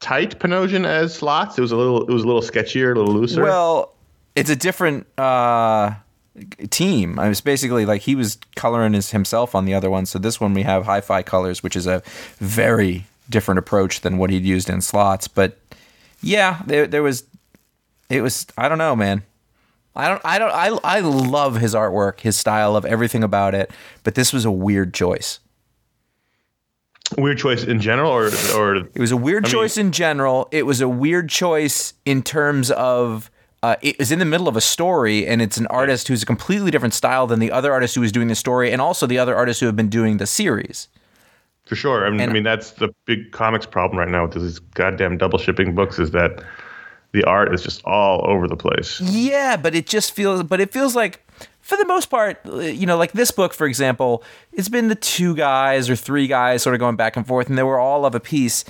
tight 0.00 0.38
Panosian 0.38 0.86
as 0.86 1.14
slots. 1.14 1.56
It 1.56 1.62
was 1.62 1.72
a 1.72 1.76
little. 1.76 2.02
It 2.02 2.12
was 2.12 2.22
a 2.22 2.26
little 2.26 2.42
sketchier, 2.42 2.94
a 2.94 2.98
little 2.98 3.14
looser. 3.14 3.42
Well, 3.42 3.94
it's 4.36 4.50
a 4.50 4.56
different 4.56 5.06
uh, 5.18 5.94
team. 6.70 7.18
I 7.18 7.28
was 7.28 7.40
basically 7.40 7.86
like 7.86 8.02
he 8.02 8.14
was 8.14 8.38
coloring 8.56 8.92
his 8.92 9.10
himself 9.10 9.54
on 9.54 9.64
the 9.64 9.74
other 9.74 9.90
one. 9.90 10.06
So 10.06 10.18
this 10.18 10.40
one 10.40 10.54
we 10.54 10.62
have 10.62 10.84
hi-fi 10.84 11.22
colors, 11.22 11.62
which 11.62 11.76
is 11.76 11.86
a 11.86 12.02
very 12.38 13.06
different 13.30 13.58
approach 13.58 14.00
than 14.00 14.18
what 14.18 14.30
he'd 14.30 14.44
used 14.44 14.68
in 14.68 14.80
slots. 14.80 15.28
But 15.28 15.58
yeah, 16.20 16.62
there 16.66 16.86
there 16.86 17.02
was 17.02 17.24
it 18.10 18.20
was 18.20 18.46
I 18.56 18.68
don't 18.68 18.78
know, 18.78 18.94
man. 18.94 19.22
I 19.98 20.08
don't 20.08 20.22
I 20.24 20.38
don't 20.38 20.54
I 20.54 20.78
I 20.84 21.00
love 21.00 21.56
his 21.56 21.74
artwork, 21.74 22.20
his 22.20 22.36
style 22.36 22.76
of 22.76 22.84
everything 22.84 23.22
about 23.24 23.54
it, 23.54 23.70
but 24.04 24.14
this 24.14 24.32
was 24.32 24.44
a 24.44 24.50
weird 24.50 24.94
choice. 24.94 25.40
weird 27.16 27.38
choice 27.38 27.64
in 27.64 27.80
general, 27.80 28.10
or 28.12 28.30
or 28.54 28.76
It 28.76 28.98
was 28.98 29.10
a 29.12 29.16
weird 29.16 29.44
I 29.44 29.48
mean- 29.48 29.52
choice 29.52 29.76
in 29.76 29.92
general. 29.92 30.48
It 30.52 30.64
was 30.66 30.80
a 30.80 30.88
weird 30.88 31.28
choice 31.28 31.94
in 32.04 32.22
terms 32.22 32.70
of 32.70 33.30
uh, 33.62 33.74
it 33.82 33.98
was 33.98 34.12
in 34.12 34.20
the 34.20 34.24
middle 34.24 34.46
of 34.46 34.56
a 34.56 34.60
story, 34.60 35.26
and 35.26 35.42
it's 35.42 35.56
an 35.56 35.66
artist 35.66 36.06
who's 36.06 36.22
a 36.22 36.26
completely 36.26 36.70
different 36.70 36.94
style 36.94 37.26
than 37.26 37.40
the 37.40 37.50
other 37.50 37.72
artist 37.72 37.96
who 37.96 38.00
was 38.02 38.12
doing 38.12 38.28
the 38.28 38.36
story, 38.36 38.70
and 38.70 38.80
also 38.80 39.04
the 39.04 39.18
other 39.18 39.34
artists 39.34 39.58
who 39.58 39.66
have 39.66 39.74
been 39.74 39.88
doing 39.88 40.18
the 40.18 40.26
series. 40.28 40.86
For 41.66 41.74
sure. 41.74 42.06
I 42.06 42.10
mean, 42.10 42.20
And- 42.20 42.30
I 42.30 42.34
mean, 42.34 42.44
that's 42.44 42.70
the 42.72 42.94
big 43.04 43.32
comics 43.32 43.66
problem 43.66 43.98
right 43.98 44.08
now 44.08 44.26
with 44.26 44.34
these 44.34 44.60
goddamn 44.60 45.18
double 45.18 45.38
shipping 45.40 45.74
books 45.74 45.98
is 45.98 46.12
that 46.12 46.40
the 47.12 47.24
art 47.24 47.54
is 47.54 47.62
just 47.62 47.84
all 47.84 48.24
over 48.28 48.46
the 48.46 48.56
place. 48.56 49.00
Yeah, 49.00 49.56
but 49.56 49.74
it 49.74 49.86
just 49.86 50.12
feels, 50.12 50.42
but 50.42 50.60
it 50.60 50.72
feels 50.72 50.94
like, 50.94 51.24
for 51.60 51.76
the 51.76 51.86
most 51.86 52.10
part, 52.10 52.40
you 52.44 52.86
know, 52.86 52.96
like 52.96 53.12
this 53.12 53.30
book, 53.30 53.52
for 53.52 53.66
example, 53.66 54.22
it's 54.52 54.68
been 54.68 54.88
the 54.88 54.94
two 54.94 55.34
guys 55.34 55.90
or 55.90 55.96
three 55.96 56.26
guys 56.26 56.62
sort 56.62 56.74
of 56.74 56.80
going 56.80 56.96
back 56.96 57.16
and 57.16 57.26
forth, 57.26 57.48
and 57.48 57.58
they 57.58 57.62
were 57.62 57.78
all 57.78 58.04
of 58.06 58.14
a 58.14 58.20
piece. 58.20 58.64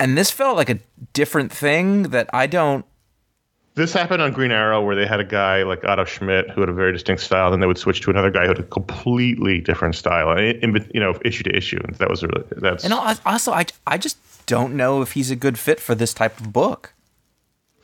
And 0.00 0.16
this 0.16 0.30
felt 0.30 0.56
like 0.56 0.70
a 0.70 0.78
different 1.12 1.52
thing 1.52 2.04
that 2.04 2.30
I 2.32 2.46
don't. 2.46 2.84
This 3.74 3.92
happened 3.92 4.22
on 4.22 4.32
Green 4.32 4.50
Arrow 4.50 4.82
where 4.82 4.96
they 4.96 5.06
had 5.06 5.20
a 5.20 5.24
guy 5.24 5.62
like 5.62 5.84
Otto 5.84 6.04
Schmidt 6.04 6.50
who 6.50 6.60
had 6.62 6.68
a 6.68 6.72
very 6.72 6.92
distinct 6.92 7.22
style, 7.22 7.50
then 7.50 7.60
they 7.60 7.66
would 7.66 7.78
switch 7.78 8.00
to 8.02 8.10
another 8.10 8.30
guy 8.30 8.42
who 8.42 8.48
had 8.48 8.58
a 8.58 8.64
completely 8.64 9.60
different 9.60 9.94
style, 9.94 10.30
and 10.30 10.86
you 10.92 11.00
know, 11.00 11.14
issue 11.24 11.44
to 11.44 11.56
issue. 11.56 11.80
And 11.84 11.94
that 11.96 12.10
was 12.10 12.22
really 12.22 12.44
that's 12.56 12.84
And 12.84 12.92
also, 12.92 13.52
I, 13.52 13.66
I 13.86 13.98
just 13.98 14.18
don't 14.46 14.74
know 14.74 15.02
if 15.02 15.12
he's 15.12 15.30
a 15.30 15.36
good 15.36 15.58
fit 15.58 15.78
for 15.78 15.94
this 15.94 16.12
type 16.12 16.40
of 16.40 16.52
book. 16.52 16.94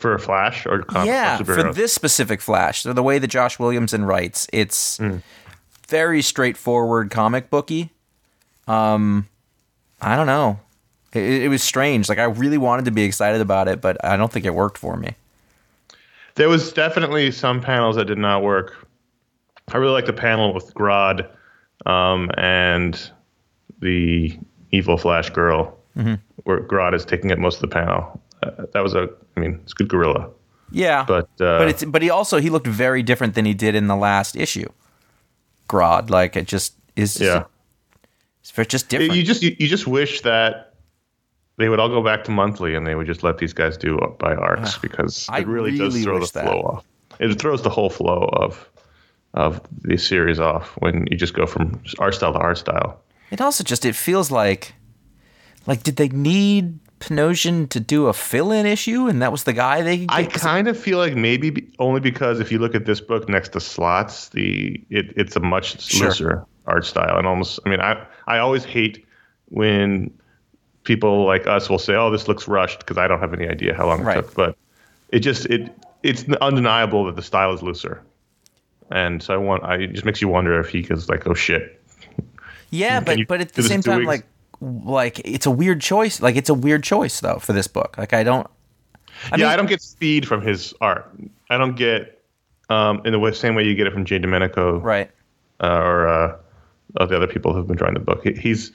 For 0.04 0.14
a 0.14 0.18
Flash 0.18 0.66
or 0.66 0.82
comic 0.82 1.06
yeah, 1.06 1.40
or 1.40 1.44
for 1.46 1.72
this 1.72 1.94
specific 1.94 2.42
Flash, 2.42 2.82
so 2.82 2.92
the 2.92 3.02
way 3.02 3.18
that 3.18 3.28
Josh 3.28 3.58
Williamson 3.58 4.04
writes, 4.04 4.46
it's 4.52 5.00
very 5.88 6.20
straightforward 6.20 7.10
comic 7.10 7.48
booky. 7.48 7.90
Um, 8.68 9.26
I 10.02 10.14
don't 10.14 10.26
know. 10.26 10.60
It, 11.14 11.44
it 11.44 11.48
was 11.48 11.62
strange. 11.62 12.10
Like 12.10 12.18
I 12.18 12.24
really 12.24 12.58
wanted 12.58 12.84
to 12.84 12.90
be 12.90 13.04
excited 13.04 13.40
about 13.40 13.66
it, 13.66 13.80
but 13.80 13.96
I 14.04 14.18
don't 14.18 14.30
think 14.30 14.44
it 14.44 14.54
worked 14.54 14.76
for 14.76 14.94
me. 14.98 15.14
There 16.34 16.50
was 16.50 16.70
definitely 16.70 17.30
some 17.30 17.62
panels 17.62 17.96
that 17.96 18.04
did 18.04 18.18
not 18.18 18.42
work. 18.42 18.86
I 19.72 19.78
really 19.78 19.92
like 19.94 20.04
the 20.06 20.12
panel 20.12 20.52
with 20.52 20.74
Grodd 20.74 21.26
um, 21.86 22.30
and 22.36 23.10
the 23.80 24.38
evil 24.70 24.98
Flash 24.98 25.30
girl, 25.30 25.78
Mm-hmm. 25.96 26.14
where 26.42 26.60
Grodd 26.60 26.92
is 26.92 27.04
taking 27.06 27.30
up 27.32 27.38
most 27.38 27.54
of 27.56 27.60
the 27.62 27.68
panel. 27.68 28.20
Uh, 28.42 28.66
that 28.74 28.82
was 28.82 28.94
a, 28.94 29.08
I 29.36 29.40
mean, 29.40 29.60
it's 29.62 29.72
good 29.74 29.88
gorilla, 29.88 30.30
Yeah, 30.70 31.04
but 31.06 31.24
uh, 31.40 31.58
but 31.58 31.68
it's 31.68 31.84
but 31.84 32.02
he 32.02 32.10
also 32.10 32.40
he 32.40 32.50
looked 32.50 32.66
very 32.66 33.02
different 33.02 33.34
than 33.34 33.44
he 33.44 33.54
did 33.54 33.74
in 33.74 33.86
the 33.88 33.96
last 33.96 34.36
issue. 34.36 34.68
Grodd, 35.68 36.10
like 36.10 36.36
it 36.36 36.46
just 36.46 36.74
is. 36.96 37.20
yeah, 37.20 37.44
it's 38.40 38.50
very- 38.50 38.66
just 38.66 38.88
different. 38.88 39.14
you 39.14 39.22
just 39.22 39.42
you, 39.42 39.56
you 39.58 39.66
just 39.68 39.86
wish 39.86 40.20
that 40.22 40.74
they 41.56 41.68
would 41.68 41.78
all 41.80 41.88
go 41.88 42.02
back 42.02 42.24
to 42.24 42.30
monthly 42.30 42.74
and 42.74 42.86
they 42.86 42.94
would 42.94 43.06
just 43.06 43.22
let 43.22 43.38
these 43.38 43.52
guys 43.52 43.76
do 43.76 43.98
up 43.98 44.18
by 44.18 44.34
arcs 44.34 44.76
because 44.78 45.26
I 45.30 45.38
it 45.40 45.46
really, 45.46 45.76
does 45.78 46.02
throw 46.02 46.18
the 46.20 46.30
that. 46.34 46.44
flow 46.44 46.60
off. 46.62 46.84
It 47.20 47.40
throws 47.40 47.62
the 47.62 47.70
whole 47.70 47.90
flow 47.90 48.28
of 48.32 48.68
of 49.34 49.60
the 49.82 49.96
series 49.96 50.38
off 50.38 50.68
when 50.78 51.06
you 51.10 51.16
just 51.16 51.34
go 51.34 51.46
from 51.46 51.80
art 51.98 52.14
style 52.14 52.32
to 52.32 52.38
art 52.38 52.58
style. 52.58 53.00
It 53.30 53.40
also 53.40 53.64
just 53.64 53.84
it 53.84 53.94
feels 53.96 54.30
like 54.30 54.74
like 55.66 55.82
did 55.82 55.96
they 55.96 56.08
need 56.08 56.78
Panosian 57.08 57.68
to 57.70 57.80
do 57.80 58.06
a 58.06 58.12
fill-in 58.12 58.66
issue 58.66 59.06
and 59.08 59.20
that 59.22 59.30
was 59.32 59.44
the 59.44 59.52
guy 59.52 59.82
they 59.82 60.06
I 60.08 60.24
kind 60.24 60.68
of 60.68 60.78
feel 60.78 60.98
like 60.98 61.14
maybe 61.14 61.50
be, 61.50 61.68
only 61.78 62.00
because 62.00 62.40
if 62.40 62.50
you 62.52 62.58
look 62.58 62.74
at 62.74 62.86
this 62.86 63.00
book 63.00 63.28
next 63.28 63.50
to 63.50 63.60
slots, 63.60 64.30
the 64.30 64.80
it, 64.90 65.12
it's 65.16 65.36
a 65.36 65.40
much 65.40 65.80
Sure. 65.80 66.08
looser 66.08 66.44
art 66.66 66.84
style 66.86 67.16
and 67.18 67.26
almost. 67.26 67.60
I 67.66 67.68
mean, 67.68 67.80
I 67.80 68.04
I 68.26 68.38
always 68.38 68.64
hate 68.64 69.04
when 69.48 70.10
people 70.84 71.24
like 71.26 71.46
us 71.46 71.68
will 71.70 71.78
say, 71.78 71.94
"Oh, 71.94 72.10
this 72.10 72.26
looks 72.28 72.48
rushed," 72.48 72.78
because 72.80 72.96
I 72.98 73.06
don't 73.08 73.20
have 73.20 73.34
any 73.34 73.48
idea 73.48 73.74
how 73.74 73.86
long 73.86 74.00
it 74.00 74.04
Right. 74.04 74.16
took. 74.16 74.34
But 74.34 74.56
it 75.10 75.20
just 75.20 75.46
it 75.46 75.70
it's 76.02 76.24
undeniable 76.40 77.04
that 77.06 77.16
the 77.16 77.22
style 77.22 77.52
is 77.52 77.62
looser, 77.62 78.02
and 78.90 79.22
so 79.22 79.34
I 79.34 79.36
want. 79.36 79.62
I 79.64 79.76
it 79.76 79.92
just 79.92 80.04
makes 80.04 80.20
you 80.22 80.28
wonder 80.28 80.58
if 80.58 80.68
he 80.70 80.82
goes 80.82 81.08
like, 81.08 81.26
"Oh 81.26 81.34
shit." 81.34 81.80
yeah, 82.70 83.00
but 83.00 83.18
but 83.28 83.40
at 83.40 83.52
the 83.52 83.62
same 83.62 83.82
time 83.82 83.98
weeks? 84.00 84.08
like 84.08 84.26
like 84.64 85.20
it's 85.24 85.46
a 85.46 85.50
weird 85.50 85.80
choice. 85.80 86.20
Like 86.20 86.36
it's 86.36 86.48
a 86.50 86.54
weird 86.54 86.82
choice 86.82 87.20
though 87.20 87.38
for 87.38 87.52
this 87.52 87.66
book. 87.68 87.96
Like 87.98 88.12
I 88.12 88.22
don't 88.24 88.46
I 89.30 89.36
yeah, 89.36 89.36
mean- 89.36 89.46
I 89.46 89.56
don't 89.56 89.66
get 89.68 89.82
speed 89.82 90.26
from 90.26 90.40
his 90.42 90.74
art. 90.80 91.10
I 91.50 91.58
don't 91.58 91.76
get 91.76 92.22
um, 92.70 93.02
in 93.04 93.12
the 93.12 93.18
way, 93.18 93.32
same 93.32 93.54
way 93.54 93.62
you 93.64 93.74
get 93.74 93.86
it 93.86 93.92
from 93.92 94.04
Jay 94.04 94.18
Domenico. 94.18 94.78
right. 94.80 95.10
uh, 95.60 95.66
or 95.68 96.08
uh, 96.08 96.36
of 96.96 97.08
the 97.10 97.16
other 97.16 97.26
people 97.26 97.52
who've 97.52 97.66
been 97.66 97.76
drawing 97.76 97.94
the 97.94 98.00
book. 98.00 98.22
He, 98.24 98.32
he's 98.32 98.72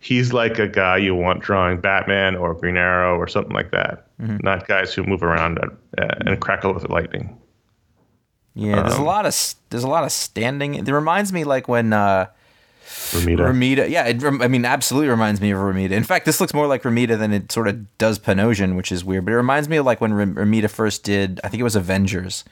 he's 0.00 0.32
like 0.32 0.58
a 0.58 0.68
guy 0.68 0.96
you 0.98 1.14
want 1.14 1.40
drawing 1.42 1.80
Batman 1.80 2.36
or 2.36 2.54
Green 2.54 2.76
Arrow 2.76 3.16
or 3.16 3.26
something 3.28 3.54
like 3.54 3.70
that. 3.70 4.06
Mm-hmm. 4.20 4.38
Not 4.42 4.66
guys 4.68 4.92
who 4.92 5.02
move 5.04 5.22
around 5.22 5.58
and, 5.58 5.70
uh, 5.98 6.14
and 6.26 6.40
crackle 6.40 6.74
with 6.74 6.88
lightning. 6.90 7.36
Yeah, 8.54 8.82
there's 8.82 8.94
a 8.94 8.98
Um, 8.98 9.04
lot 9.04 9.24
of 9.26 9.54
there's 9.70 9.84
a 9.84 9.88
lot 9.88 10.04
of 10.04 10.12
standing. 10.12 10.74
It 10.74 10.86
reminds 10.88 11.32
me 11.32 11.44
like 11.44 11.68
when 11.68 11.92
uh 11.92 12.26
Romita. 12.86 13.38
Romita, 13.38 13.88
yeah, 13.88 14.04
it, 14.06 14.22
I 14.24 14.48
mean, 14.48 14.64
absolutely 14.64 15.08
reminds 15.08 15.40
me 15.40 15.50
of 15.50 15.58
Romita. 15.58 15.92
In 15.92 16.04
fact, 16.04 16.24
this 16.26 16.40
looks 16.40 16.52
more 16.54 16.66
like 16.66 16.82
Romita 16.82 17.18
than 17.18 17.32
it 17.32 17.50
sort 17.52 17.68
of 17.68 17.98
does 17.98 18.18
Panosian, 18.18 18.76
which 18.76 18.90
is 18.92 19.04
weird. 19.04 19.24
But 19.24 19.32
it 19.32 19.36
reminds 19.36 19.68
me 19.68 19.76
of 19.78 19.86
like 19.86 20.00
when 20.00 20.12
Ram- 20.14 20.34
Romita 20.34 20.70
first 20.70 21.02
did, 21.04 21.40
I 21.44 21.48
think 21.48 21.60
it 21.60 21.64
was 21.64 21.76
Avengers. 21.76 22.44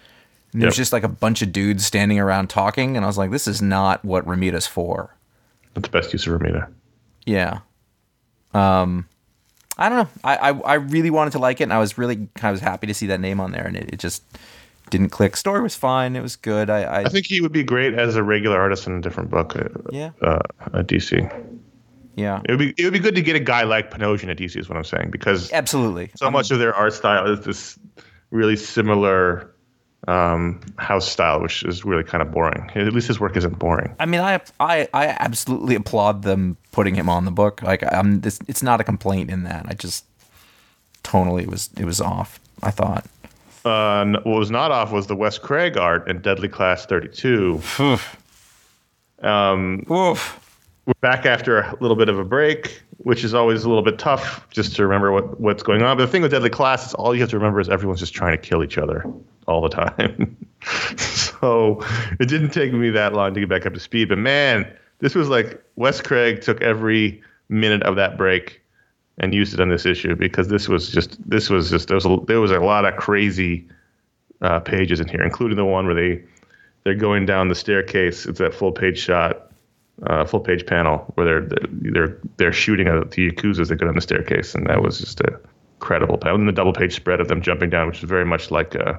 And 0.52 0.60
there's 0.62 0.74
Yep. 0.76 0.82
just 0.82 0.92
like 0.92 1.04
a 1.04 1.08
bunch 1.08 1.42
of 1.42 1.52
dudes 1.52 1.86
standing 1.86 2.18
around 2.18 2.50
talking, 2.50 2.96
and 2.96 3.04
I 3.04 3.08
was 3.08 3.16
like, 3.18 3.30
this 3.30 3.46
is 3.46 3.62
not 3.62 4.04
what 4.04 4.26
Romita's 4.26 4.66
for. 4.66 5.14
That's 5.74 5.88
the 5.88 5.92
best 5.92 6.12
use 6.12 6.26
of 6.26 6.40
Romita. 6.40 6.68
Yeah. 7.24 7.60
Um, 8.52 9.06
I 9.78 9.88
don't 9.88 9.98
know. 9.98 10.08
I, 10.24 10.36
I 10.36 10.50
I 10.50 10.74
really 10.74 11.10
wanted 11.10 11.30
to 11.32 11.38
like 11.38 11.60
it, 11.60 11.64
and 11.64 11.72
I 11.72 11.78
was 11.78 11.96
really 11.96 12.16
kind 12.34 12.50
of 12.50 12.52
was 12.54 12.60
happy 12.60 12.86
to 12.88 12.94
see 12.94 13.06
that 13.06 13.20
name 13.20 13.40
on 13.40 13.52
there, 13.52 13.66
and 13.66 13.76
it, 13.76 13.90
it 13.94 13.98
just 14.00 14.22
didn't 14.90 15.10
click. 15.10 15.36
Story 15.36 15.62
was 15.62 15.74
fine. 15.76 16.16
It 16.16 16.22
was 16.22 16.36
good. 16.36 16.70
I, 16.70 16.82
I, 16.82 16.98
I 17.00 17.08
think 17.08 17.26
he 17.26 17.40
would 17.40 17.52
be 17.52 17.62
great 17.62 17.94
as 17.94 18.16
a 18.16 18.22
regular 18.22 18.60
artist 18.60 18.86
in 18.86 18.96
a 18.96 19.00
different 19.00 19.30
book. 19.30 19.56
Uh, 19.56 19.68
Yeah. 19.90 20.10
Uh, 20.20 20.40
at 20.74 20.86
DC. 20.86 21.12
yeah, 22.16 22.42
It 22.44 22.50
would 22.50 22.58
be 22.58 22.74
it 22.76 22.84
would 22.84 22.92
be 22.92 22.98
good 22.98 23.14
to 23.14 23.22
get 23.22 23.36
a 23.36 23.40
guy 23.40 23.62
like 23.62 23.90
Panosian 23.90 24.30
at 24.30 24.38
DC 24.38 24.56
is 24.56 24.68
what 24.68 24.76
I'm 24.76 24.84
saying 24.84 25.10
because 25.10 25.52
absolutely. 25.52 26.10
so 26.16 26.30
much 26.30 26.50
of 26.50 26.58
their 26.58 26.74
art 26.74 26.92
style 26.92 27.26
is 27.32 27.44
this 27.44 27.78
really 28.30 28.56
similar 28.56 29.54
um, 30.08 30.60
house 30.78 31.08
style, 31.08 31.40
which 31.40 31.62
is 31.62 31.84
really 31.84 32.04
kind 32.04 32.22
of 32.22 32.30
boring. 32.30 32.70
At 32.74 32.92
least 32.92 33.08
his 33.08 33.20
work 33.20 33.36
isn't 33.36 33.58
boring. 33.58 33.94
I 33.98 34.06
mean, 34.06 34.20
I 34.20 34.40
I 34.58 34.88
I 34.92 35.08
absolutely 35.18 35.74
applaud 35.74 36.22
them 36.22 36.56
putting 36.72 36.94
him 36.94 37.08
on 37.08 37.24
the 37.24 37.30
book. 37.30 37.62
Like, 37.62 37.82
I'm 37.92 38.20
this. 38.20 38.40
It's 38.48 38.62
not 38.62 38.80
a 38.80 38.84
complaint 38.84 39.30
in 39.30 39.44
that. 39.44 39.66
I 39.68 39.74
just 39.74 40.04
tonally 41.02 41.42
it 41.42 41.48
was 41.48 41.70
it 41.76 41.84
was 41.84 42.00
off. 42.00 42.40
I 42.62 42.70
thought. 42.70 43.06
Uh, 43.64 44.06
what 44.22 44.38
was 44.38 44.50
not 44.50 44.70
off 44.70 44.92
was 44.92 45.06
the 45.06 45.16
Wes 45.16 45.38
Craig 45.38 45.76
art 45.76 46.08
in 46.08 46.20
Deadly 46.20 46.48
Class 46.48 46.86
32. 46.86 47.60
um, 49.22 49.84
Oof. 49.90 50.40
we're 50.86 50.94
back 51.02 51.26
after 51.26 51.60
a 51.60 51.76
little 51.80 51.96
bit 51.96 52.08
of 52.08 52.18
a 52.18 52.24
break, 52.24 52.82
which 52.98 53.22
is 53.22 53.34
always 53.34 53.64
a 53.64 53.68
little 53.68 53.84
bit 53.84 53.98
tough 53.98 54.48
just 54.50 54.74
to 54.76 54.82
remember 54.82 55.12
what, 55.12 55.38
what's 55.40 55.62
going 55.62 55.82
on. 55.82 55.98
But 55.98 56.06
the 56.06 56.10
thing 56.12 56.22
with 56.22 56.30
Deadly 56.30 56.48
Class 56.48 56.86
is 56.86 56.94
all 56.94 57.14
you 57.14 57.20
have 57.20 57.30
to 57.30 57.36
remember 57.36 57.60
is 57.60 57.68
everyone's 57.68 58.00
just 58.00 58.14
trying 58.14 58.32
to 58.32 58.42
kill 58.42 58.64
each 58.64 58.78
other 58.78 59.04
all 59.46 59.60
the 59.60 59.68
time. 59.68 60.36
so 60.96 61.84
it 62.18 62.28
didn't 62.28 62.50
take 62.50 62.72
me 62.72 62.88
that 62.90 63.12
long 63.12 63.34
to 63.34 63.40
get 63.40 63.48
back 63.48 63.66
up 63.66 63.74
to 63.74 63.80
speed. 63.80 64.08
But 64.08 64.18
man, 64.18 64.70
this 65.00 65.14
was 65.14 65.28
like 65.28 65.62
Wes 65.76 66.00
Craig 66.00 66.40
took 66.40 66.62
every 66.62 67.22
minute 67.50 67.82
of 67.82 67.96
that 67.96 68.16
break 68.16 68.59
and 69.18 69.34
used 69.34 69.54
it 69.54 69.60
on 69.60 69.68
this 69.68 69.86
issue 69.86 70.16
because 70.16 70.48
this 70.48 70.68
was 70.68 70.90
just 70.90 71.18
this 71.28 71.50
was 71.50 71.70
just 71.70 71.88
there 71.88 71.96
was 71.96 72.06
a, 72.06 72.16
there 72.26 72.40
was 72.40 72.50
a 72.50 72.58
lot 72.58 72.84
of 72.84 72.96
crazy 72.96 73.68
uh, 74.40 74.60
pages 74.60 75.00
in 75.00 75.08
here, 75.08 75.22
including 75.22 75.56
the 75.56 75.64
one 75.64 75.86
where 75.86 75.94
they 75.94 76.22
they're 76.84 76.94
going 76.94 77.26
down 77.26 77.48
the 77.48 77.54
staircase. 77.54 78.26
It's 78.26 78.38
that 78.38 78.54
full 78.54 78.72
page 78.72 78.98
shot, 78.98 79.52
uh, 80.06 80.24
full 80.24 80.40
page 80.40 80.66
panel 80.66 80.98
where 81.14 81.26
they're 81.26 81.58
they're 81.70 82.18
they're, 82.36 82.52
shooting 82.52 82.88
at 82.88 83.10
the 83.10 83.30
yakuza 83.30 83.60
as 83.60 83.68
they 83.68 83.76
go 83.76 83.86
down 83.86 83.94
the 83.94 84.00
staircase, 84.00 84.54
and 84.54 84.66
that 84.66 84.82
was 84.82 84.98
just 84.98 85.20
a 85.20 85.38
incredible 85.76 86.18
panel. 86.18 86.36
And 86.36 86.48
the 86.48 86.52
double 86.52 86.72
page 86.72 86.94
spread 86.94 87.20
of 87.20 87.28
them 87.28 87.42
jumping 87.42 87.70
down, 87.70 87.86
which 87.86 88.02
is 88.02 88.08
very 88.08 88.24
much 88.24 88.50
like 88.50 88.76
uh, 88.76 88.94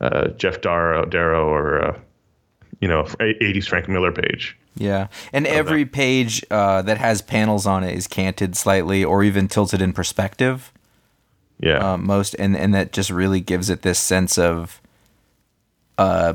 uh, 0.00 0.28
Geof 0.36 0.60
Darrow, 0.60 1.04
Darrow 1.04 1.48
or 1.48 1.84
uh, 1.84 1.98
you 2.82 2.88
know, 2.88 3.04
80s 3.04 3.68
Frank 3.68 3.88
Miller 3.88 4.12
page. 4.12 4.58
Yeah, 4.74 5.08
and 5.32 5.46
every 5.46 5.84
page 5.84 6.44
uh, 6.50 6.80
that 6.82 6.96
has 6.98 7.20
panels 7.20 7.66
on 7.66 7.84
it 7.84 7.94
is 7.94 8.06
canted 8.06 8.56
slightly 8.56 9.04
or 9.04 9.22
even 9.22 9.46
tilted 9.46 9.82
in 9.82 9.92
perspective. 9.92 10.72
Yeah. 11.60 11.92
um, 11.92 12.06
most, 12.06 12.34
and 12.38 12.56
and 12.56 12.74
that 12.74 12.92
just 12.92 13.10
really 13.10 13.40
gives 13.40 13.70
it 13.70 13.82
this 13.82 13.98
sense 13.98 14.36
of, 14.38 14.80
uh, 15.96 16.34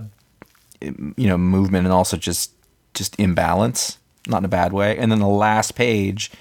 you 0.81 1.27
know, 1.27 1.37
movement 1.37 1.85
and 1.85 1.93
also 1.93 2.15
just 2.15 2.51
just 2.93 3.19
imbalance, 3.19 3.97
not 4.27 4.37
in 4.37 4.45
a 4.45 4.49
bad 4.49 4.71
way. 4.71 4.97
And 4.97 5.11
then 5.11 5.19
the 5.19 5.27
last 5.27 5.75
page 5.75 6.31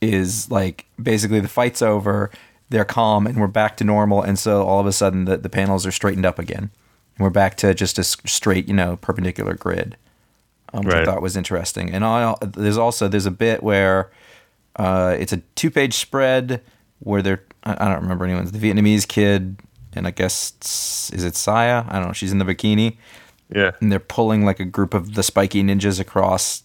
is 0.00 0.50
like 0.50 0.86
basically 1.00 1.38
the 1.38 1.48
fight's 1.48 1.82
over, 1.82 2.30
they're 2.70 2.84
calm, 2.84 3.26
and 3.26 3.38
we're 3.38 3.46
back 3.46 3.76
to 3.76 3.84
normal. 3.84 4.22
And 4.22 4.38
so 4.38 4.64
all 4.64 4.80
of 4.80 4.86
a 4.86 4.92
sudden 4.92 5.26
the 5.26 5.36
the 5.36 5.50
panels 5.50 5.86
are 5.86 5.92
straightened 5.92 6.26
up 6.26 6.38
again, 6.38 6.70
and 7.16 7.20
we're 7.20 7.30
back 7.30 7.56
to 7.58 7.74
just 7.74 7.98
a 7.98 8.02
straight, 8.02 8.66
you 8.66 8.74
know, 8.74 8.96
perpendicular 8.96 9.54
grid. 9.54 9.96
Um, 10.74 10.84
which 10.84 10.94
I 10.94 11.04
thought 11.04 11.20
was 11.20 11.36
interesting. 11.36 11.90
And 11.90 12.04
I, 12.04 12.34
there's 12.40 12.78
also 12.78 13.06
there's 13.08 13.26
a 13.26 13.30
bit 13.30 13.62
where 13.62 14.10
uh, 14.76 15.16
it's 15.18 15.32
a 15.32 15.38
two 15.54 15.70
page 15.70 15.94
spread 15.94 16.62
where 17.00 17.20
they're 17.20 17.42
I, 17.64 17.72
I 17.86 17.88
don't 17.92 18.02
remember 18.02 18.24
anyone's 18.24 18.52
the 18.52 18.58
Vietnamese 18.58 19.06
kid 19.06 19.58
and 19.94 20.06
I 20.06 20.10
guess 20.10 21.10
is 21.12 21.24
it 21.24 21.36
Saya? 21.36 21.84
I 21.88 21.98
don't 21.98 22.08
know. 22.08 22.12
She's 22.12 22.32
in 22.32 22.38
the 22.38 22.44
bikini 22.44 22.96
yeah. 23.54 23.72
and 23.80 23.92
they're 23.92 24.00
pulling 24.00 24.44
like 24.44 24.60
a 24.60 24.64
group 24.64 24.94
of 24.94 25.14
the 25.14 25.22
spiky 25.22 25.62
ninjas 25.62 26.00
across 26.00 26.62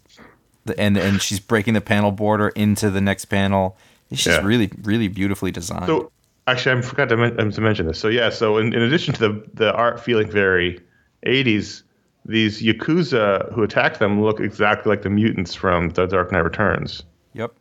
the 0.66 0.80
and 0.80 0.98
and 0.98 1.22
she's 1.22 1.40
breaking 1.40 1.74
the 1.74 1.82
panel 1.82 2.12
border 2.12 2.50
into 2.50 2.90
the 2.90 3.02
next 3.02 3.26
panel. 3.26 3.78
It's 4.10 4.24
just 4.24 4.42
Yeah. 4.42 4.48
really 4.48 4.72
really 4.84 5.08
beautifully 5.10 5.52
designed. 5.52 5.88
So 5.88 6.12
actually, 6.48 6.80
I 6.80 6.82
forgot 6.82 7.10
to, 7.10 7.16
to 7.52 7.62
mention 7.62 7.88
this. 7.88 8.00
So 8.00 8.08
yeah, 8.08 8.30
so 8.30 8.58
in, 8.58 8.74
in 8.74 8.82
addition 8.82 9.14
to 9.16 9.20
the 9.20 9.50
the 9.54 9.74
art 9.74 10.00
feeling 10.00 10.30
very 10.30 10.80
80s, 11.26 11.84
these 12.28 12.62
yakuza 12.62 13.52
who 13.54 13.64
attack 13.64 13.98
them 14.00 14.22
look 14.22 14.40
exactly 14.40 14.90
like 14.90 15.02
the 15.02 15.10
mutants 15.10 15.56
from 15.56 15.90
The 15.90 16.06
Dark 16.06 16.32
Knight 16.32 16.40
Returns. 16.44 17.04
yep. 17.34 17.54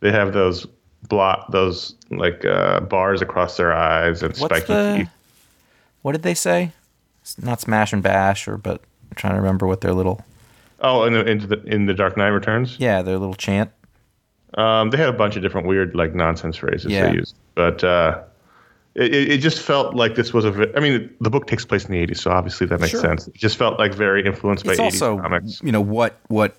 They 0.00 0.12
have 0.12 0.32
those 0.32 0.66
blot 1.08 1.50
those 1.50 1.94
like 2.10 2.44
uh, 2.44 2.80
bars 2.80 3.22
across 3.22 3.56
their 3.56 3.72
eyes 3.72 4.22
and 4.22 4.36
What's 4.36 4.40
spiky 4.56 4.66
the 4.72 4.96
teeth. 4.98 5.08
what 6.02 6.12
did 6.12 6.22
they 6.22 6.34
say? 6.34 6.72
It's 7.22 7.42
not 7.42 7.60
smash 7.60 7.92
and 7.92 8.02
bash 8.02 8.46
or 8.46 8.56
but 8.56 8.80
I'm 9.10 9.16
trying 9.16 9.34
to 9.34 9.40
remember 9.40 9.66
what 9.66 9.80
their 9.80 9.92
little 9.94 10.24
Oh, 10.82 11.04
in 11.04 11.12
the, 11.12 11.24
into 11.28 11.46
the 11.46 11.62
in 11.64 11.86
the 11.86 11.94
Dark 11.94 12.16
Knight 12.16 12.28
Returns. 12.28 12.76
yeah 12.78 13.02
their 13.02 13.18
little 13.18 13.34
chant. 13.34 13.70
Um, 14.54 14.90
they 14.90 14.96
had 14.98 15.08
a 15.08 15.12
bunch 15.12 15.36
of 15.36 15.42
different 15.42 15.66
weird 15.66 15.94
like 15.94 16.14
nonsense 16.14 16.56
phrases 16.56 16.90
Yeah. 16.90 17.08
they 17.10 17.14
used, 17.16 17.34
but 17.54 17.82
uh, 17.84 18.22
it, 18.94 19.14
it 19.14 19.28
it 19.32 19.38
just 19.38 19.60
felt 19.60 19.94
like 19.94 20.14
this 20.16 20.32
was 20.32 20.44
a. 20.44 20.50
ve- 20.50 20.72
I 20.76 20.80
mean, 20.80 21.14
the 21.20 21.30
book 21.30 21.46
takes 21.46 21.64
place 21.64 21.84
in 21.84 21.92
the 21.92 22.06
'80s, 22.06 22.18
so 22.18 22.30
obviously 22.30 22.66
that 22.68 22.80
makes 22.80 22.90
Sure. 22.92 23.00
sense. 23.00 23.28
It 23.28 23.34
just 23.34 23.56
felt 23.56 23.78
like 23.78 23.94
very 23.94 24.24
influenced 24.24 24.64
by 24.64 24.72
it's 24.72 24.80
'80s 24.80 25.20
comics. 25.22 25.60
you 25.62 25.72
know 25.72 25.80
what 25.80 26.18
what 26.28 26.56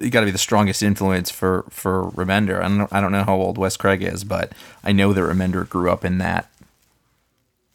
you 0.00 0.10
got 0.10 0.20
to 0.20 0.26
be 0.26 0.32
the 0.32 0.38
strongest 0.38 0.82
influence 0.82 1.30
for 1.30 1.64
for 1.70 2.10
Remender. 2.12 2.58
I 2.58 2.62
don't 2.68 2.78
know, 2.78 2.88
I 2.92 3.00
don't 3.00 3.12
know 3.12 3.24
how 3.24 3.36
old 3.36 3.58
Wes 3.58 3.76
Craig 3.76 4.02
is, 4.02 4.24
but 4.24 4.52
I 4.84 4.92
know 4.92 5.12
that 5.12 5.20
Remender 5.20 5.68
grew 5.68 5.90
up 5.90 6.04
in 6.04 6.18
that 6.18 6.48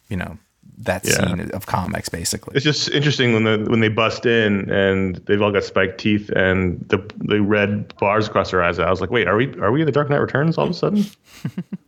you 0.08 0.16
know 0.16 0.38
that 0.78 1.04
Yeah. 1.04 1.12
scene 1.26 1.50
of 1.52 1.66
comics 1.66 2.08
basically. 2.08 2.54
It's 2.56 2.64
just 2.64 2.90
interesting 2.90 3.32
when 3.32 3.44
the 3.44 3.64
when 3.70 3.80
they 3.80 3.88
bust 3.88 4.26
in 4.26 4.70
and 4.70 5.16
they've 5.26 5.40
all 5.40 5.50
got 5.52 5.64
spiked 5.64 5.98
teeth 5.98 6.28
and 6.30 6.84
the 6.88 6.98
the 7.18 7.40
red 7.40 7.96
bars 7.98 8.28
across 8.28 8.50
their 8.50 8.62
eyes. 8.62 8.78
I 8.78 8.90
was 8.90 9.00
like, 9.00 9.10
wait, 9.10 9.26
are 9.26 9.36
we 9.36 9.52
are 9.60 9.72
we 9.72 9.80
in 9.80 9.86
the 9.86 9.92
Dark 9.92 10.10
Knight 10.10 10.20
Returns 10.20 10.58
all 10.58 10.64
of 10.66 10.70
a 10.70 10.74
sudden? 10.74 11.04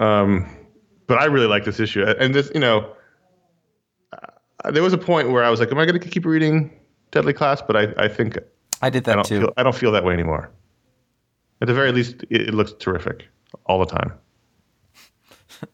um, 0.00 0.46
but 1.06 1.18
I 1.18 1.26
really 1.26 1.46
like 1.46 1.64
this 1.64 1.78
issue, 1.80 2.02
and 2.04 2.34
this 2.34 2.50
you 2.54 2.60
know, 2.60 2.92
uh, 4.12 4.70
there 4.70 4.82
was 4.82 4.92
a 4.92 4.98
point 4.98 5.30
where 5.30 5.44
I 5.44 5.50
was 5.50 5.60
like, 5.60 5.70
am 5.70 5.78
I 5.78 5.84
going 5.86 6.00
to 6.00 6.08
keep 6.08 6.24
reading 6.24 6.70
Deadly 7.12 7.32
Class? 7.32 7.62
But 7.62 7.76
I 7.76 8.04
I 8.04 8.08
think 8.08 8.38
I 8.82 8.90
did 8.90 9.04
I 9.08 9.12
that 9.12 9.14
don't 9.16 9.26
too. 9.26 9.40
feel 9.40 9.52
I 9.56 9.62
don't 9.62 9.74
feel 9.76 9.92
that 9.92 10.04
way 10.04 10.12
anymore. 10.14 10.50
At 11.62 11.68
the 11.68 11.74
very 11.74 11.92
least, 11.92 12.22
it, 12.30 12.48
it 12.48 12.54
looks 12.54 12.72
terrific 12.78 13.28
all 13.66 13.78
the 13.78 13.86
time. 13.86 14.12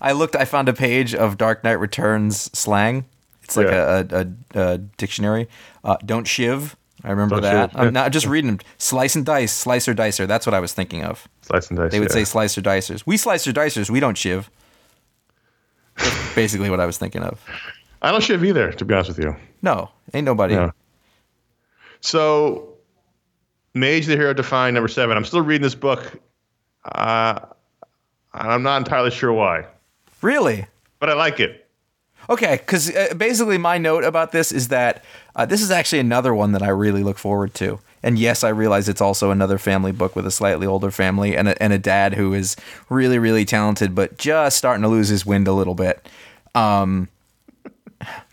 I 0.00 0.12
looked. 0.12 0.36
I 0.36 0.44
found 0.44 0.68
a 0.68 0.72
page 0.72 1.14
of 1.14 1.36
Dark 1.38 1.64
Knight 1.64 1.80
Returns 1.80 2.50
slang. 2.56 3.06
It's 3.42 3.56
like 3.56 3.68
Yeah. 3.68 4.04
a, 4.10 4.16
a, 4.16 4.26
a, 4.60 4.72
a 4.74 4.78
dictionary. 4.78 5.48
Uh, 5.84 5.96
don't 6.04 6.26
shiv. 6.26 6.76
I 7.06 7.10
remember 7.10 7.36
Don't 7.36 7.42
that. 7.42 7.70
shiv, 7.70 7.78
I'm 7.78 7.84
yeah. 7.86 7.90
not 7.90 8.12
just 8.12 8.26
reading 8.26 8.48
them. 8.48 8.58
Slice 8.78 9.14
and 9.14 9.24
dice, 9.24 9.52
slicer 9.52 9.94
dicer. 9.94 10.26
That's 10.26 10.44
what 10.44 10.54
I 10.54 10.60
was 10.60 10.72
thinking 10.72 11.04
of. 11.04 11.28
Slice 11.42 11.68
and 11.68 11.78
dice. 11.78 11.92
They 11.92 12.00
would 12.00 12.08
yeah. 12.08 12.14
say 12.14 12.24
slicer 12.24 12.60
dicers. 12.60 13.04
We 13.06 13.16
slicer 13.16 13.52
dicers. 13.52 13.88
We 13.88 14.00
don't 14.00 14.18
shiv. 14.18 14.50
That's 15.96 16.34
basically 16.34 16.68
what 16.68 16.80
I 16.80 16.86
was 16.86 16.98
thinking 16.98 17.22
of. 17.22 17.40
I 18.02 18.10
don't 18.10 18.22
shiv 18.22 18.44
either, 18.44 18.72
to 18.72 18.84
be 18.84 18.92
honest 18.92 19.10
with 19.10 19.20
you. 19.20 19.36
No, 19.62 19.90
ain't 20.12 20.24
nobody. 20.24 20.54
Yeah. 20.54 20.72
So, 22.00 22.74
Mage 23.74 24.06
the 24.06 24.16
Hero 24.16 24.34
Defined, 24.34 24.74
number 24.74 24.88
seven. 24.88 25.16
I'm 25.16 25.24
still 25.24 25.40
reading 25.42 25.62
this 25.62 25.74
book. 25.74 26.12
Uh, 26.84 27.38
and 28.34 28.50
I'm 28.50 28.62
not 28.62 28.78
entirely 28.78 29.10
sure 29.10 29.32
why, 29.32 29.64
Really? 30.22 30.66
but 30.98 31.08
I 31.08 31.14
like 31.14 31.40
it. 31.40 31.66
Okay, 32.28 32.56
because 32.56 32.94
uh, 32.94 33.14
basically 33.16 33.58
my 33.58 33.78
note 33.78 34.02
about 34.04 34.32
this 34.32 34.50
is 34.50 34.68
that 34.68 35.04
uh, 35.36 35.46
this 35.46 35.62
is 35.62 35.70
actually 35.70 36.00
another 36.00 36.34
one 36.34 36.52
that 36.52 36.62
I 36.62 36.68
really 36.68 37.04
look 37.04 37.18
forward 37.18 37.54
to. 37.54 37.78
And 38.02 38.18
yes, 38.18 38.42
I 38.44 38.48
realize 38.50 38.88
it's 38.88 39.00
also 39.00 39.30
another 39.30 39.58
family 39.58 39.92
book 39.92 40.16
with 40.16 40.26
a 40.26 40.30
slightly 40.30 40.66
older 40.66 40.90
family 40.90 41.36
and 41.36 41.48
a, 41.48 41.62
and 41.62 41.72
a 41.72 41.78
dad 41.78 42.14
who 42.14 42.34
is 42.34 42.56
really, 42.88 43.18
really 43.18 43.44
talented, 43.44 43.94
but 43.94 44.16
just 44.18 44.56
starting 44.56 44.82
to 44.82 44.88
lose 44.88 45.08
his 45.08 45.24
wind 45.26 45.46
a 45.48 45.52
little 45.52 45.74
bit. 45.74 46.08
Um, 46.54 47.08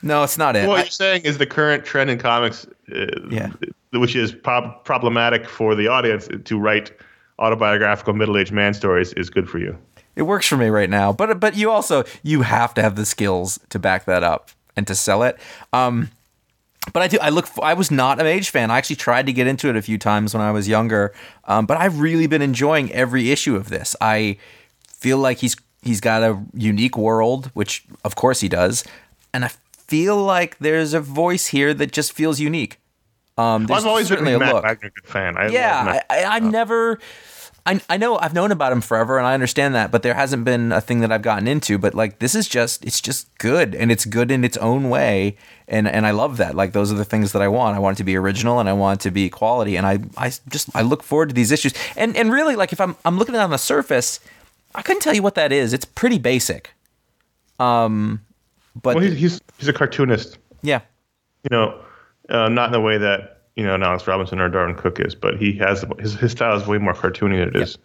no, 0.01 0.23
it's 0.23 0.37
not 0.37 0.55
it. 0.55 0.67
What 0.67 0.79
I- 0.79 0.83
you're 0.83 0.89
saying 0.91 1.21
is 1.23 1.37
the 1.37 1.45
current 1.45 1.85
trend 1.85 2.09
in 2.09 2.19
comics, 2.19 2.65
uh, 2.95 3.05
Yeah. 3.29 3.49
which 3.91 4.15
is 4.15 4.31
prob- 4.31 4.83
problematic 4.83 5.47
for 5.47 5.75
the 5.75 5.87
audience 5.87 6.27
to 6.45 6.59
write 6.59 6.91
autobiographical 7.39 8.13
middle-aged 8.13 8.51
man 8.51 8.73
stories, 8.73 9.13
is 9.13 9.29
good 9.29 9.49
for 9.49 9.57
you. 9.59 9.77
it 10.15 10.21
works 10.23 10.45
for 10.47 10.57
me 10.57 10.67
right 10.67 10.91
now 10.91 11.11
but 11.11 11.39
but 11.39 11.57
you 11.57 11.71
also 11.71 12.03
you 12.21 12.43
have 12.43 12.71
to 12.75 12.83
have 12.83 12.95
the 12.95 13.03
skills 13.05 13.59
to 13.69 13.79
back 13.79 14.05
that 14.05 14.21
up 14.21 14.51
and 14.75 14.85
to 14.85 14.93
sell 14.93 15.23
it 15.23 15.39
um 15.73 16.07
but 16.91 17.02
I 17.02 17.08
do. 17.08 17.17
I 17.22 17.30
look. 17.30 17.48
I 17.62 17.74
was 17.74 17.91
not 17.91 18.19
a 18.19 18.24
Mage 18.24 18.50
fan. 18.50 18.72
I 18.72 18.78
actually 18.78 18.98
tried 18.98 19.26
to 19.28 19.34
get 19.34 19.48
into 19.48 19.69
it 19.69 19.76
a 19.76 19.82
few 19.82 19.98
times 19.98 20.34
when 20.34 20.41
I 20.41 20.52
was 20.52 20.67
younger. 20.67 21.13
Um, 21.46 21.65
but 21.65 21.78
I've 21.78 22.00
really 22.00 22.28
been 22.28 22.41
enjoying 22.41 22.91
every 22.91 23.32
issue 23.32 23.56
of 23.56 23.69
this. 23.69 23.96
I 24.02 24.38
feel 24.88 25.17
like 25.17 25.38
he's 25.38 25.56
he's 25.82 26.02
got 26.02 26.24
a 26.24 26.43
unique 26.54 26.98
world, 26.98 27.52
which 27.54 27.86
of 28.04 28.15
course 28.15 28.41
he 28.41 28.50
does, 28.50 28.84
and 29.34 29.46
I 29.46 29.52
feel 29.88 30.17
like 30.17 30.58
there's 30.60 30.93
a 30.93 31.00
voice 31.00 31.48
here 31.48 31.74
that 31.74 31.91
just 31.91 32.13
feels 32.13 32.39
unique. 32.39 32.80
Um, 33.38 33.65
there's 33.65 33.84
I've 33.84 33.88
always 33.88 34.10
been 34.10 34.28
a 34.28 34.39
Matt 34.39 34.54
look. 34.54 34.63
Wagner 34.63 34.91
fan. 35.06 35.38
I 35.38 35.48
Yeah, 35.48 36.02
I, 36.10 36.24
I 36.24 36.39
never. 36.39 37.00
I, 37.65 37.80
I 37.88 37.95
know 37.95 38.17
I've 38.17 38.34
known 38.34 38.52
about 38.52 38.73
him 38.73 38.82
forever, 38.82 39.17
and 39.17 39.26
I 39.26 39.34
understand 39.34 39.73
that, 39.73 39.89
but 39.89 40.04
there 40.04 40.13
hasn't 40.13 40.43
been 40.43 40.73
a 40.73 40.82
thing 40.82 40.99
that 40.99 41.13
I've 41.13 41.21
gotten 41.21 41.47
into. 41.47 41.78
But 41.78 41.93
like, 41.93 42.19
this 42.19 42.36
is 42.36 42.49
just 42.49 42.84
it's 42.84 42.99
just 42.99 43.36
good, 43.38 43.73
and 43.73 43.89
it's 43.89 44.06
good 44.06 44.32
in 44.32 44.43
its 44.43 44.58
own 44.58 44.89
way, 44.89 45.38
and 45.67 45.88
and 45.88 46.06
I 46.06 46.12
love 46.12 46.36
that. 46.38 46.56
Like, 46.56 46.73
those 46.73 46.91
are 46.91 46.95
the 46.95 47.06
things 47.06 47.32
that 47.32 47.41
I 47.41 47.47
want. 47.47 47.78
I 47.78 47.80
want 47.80 47.97
it 47.97 47.99
to 47.99 48.04
be 48.04 48.17
original, 48.17 48.60
and 48.60 48.67
I 48.67 48.73
want 48.73 48.99
it 48.99 49.04
to 49.04 49.12
be 49.12 49.30
quality, 49.30 49.78
and 49.78 49.88
I 49.88 49.99
I 50.17 50.32
just 50.49 50.76
I 50.76 50.82
look 50.82 51.04
forward 51.04 51.30
to 51.30 51.36
these 51.36 51.52
issues. 51.52 51.73
And 51.95 52.17
and 52.17 52.34
really, 52.34 52.58
like, 52.58 52.73
if 52.73 52.82
I'm 52.82 52.97
I'm 53.06 53.17
looking 53.17 53.34
at 53.36 53.39
it 53.39 53.43
on 53.43 53.52
the 53.52 53.58
surface, 53.58 54.19
I 54.76 54.82
couldn't 54.82 55.02
tell 55.02 55.13
you 55.13 55.23
what 55.23 55.36
that 55.36 55.54
is. 55.54 55.71
It's 55.71 55.86
pretty 55.86 56.17
basic. 56.17 56.73
Um, 57.60 58.26
but 58.76 58.95
well, 58.95 59.06
he's, 59.06 59.17
he's 59.17 59.41
he's 59.58 59.69
a 59.69 59.73
cartoonist. 59.73 60.38
yeah, 60.63 60.82
you 61.49 61.56
know, 61.56 61.82
uh, 62.28 62.49
not 62.49 62.67
in 62.67 62.71
the 62.73 62.82
way 62.82 62.97
that 62.97 63.33
you 63.55 63.63
know 63.65 63.75
an 63.75 63.83
Alex 63.83 64.07
Robinson 64.07 64.39
or 64.39 64.49
Darwyn 64.49 64.75
Cooke 64.75 64.99
is, 64.99 65.15
but 65.15 65.37
he 65.37 65.53
has 65.57 65.85
his 65.99 66.15
his 66.15 66.31
style 66.31 66.55
is 66.55 66.67
way 66.67 66.77
more 66.77 66.93
cartoony 66.93 67.37
than 67.39 67.49
it 67.49 67.55
is 67.55 67.77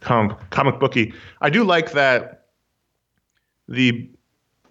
comic 0.00 0.36
comic 0.50 0.78
booky. 0.78 1.12
I 1.40 1.50
do 1.50 1.64
like 1.64 1.92
that 1.92 2.46
the 3.68 4.08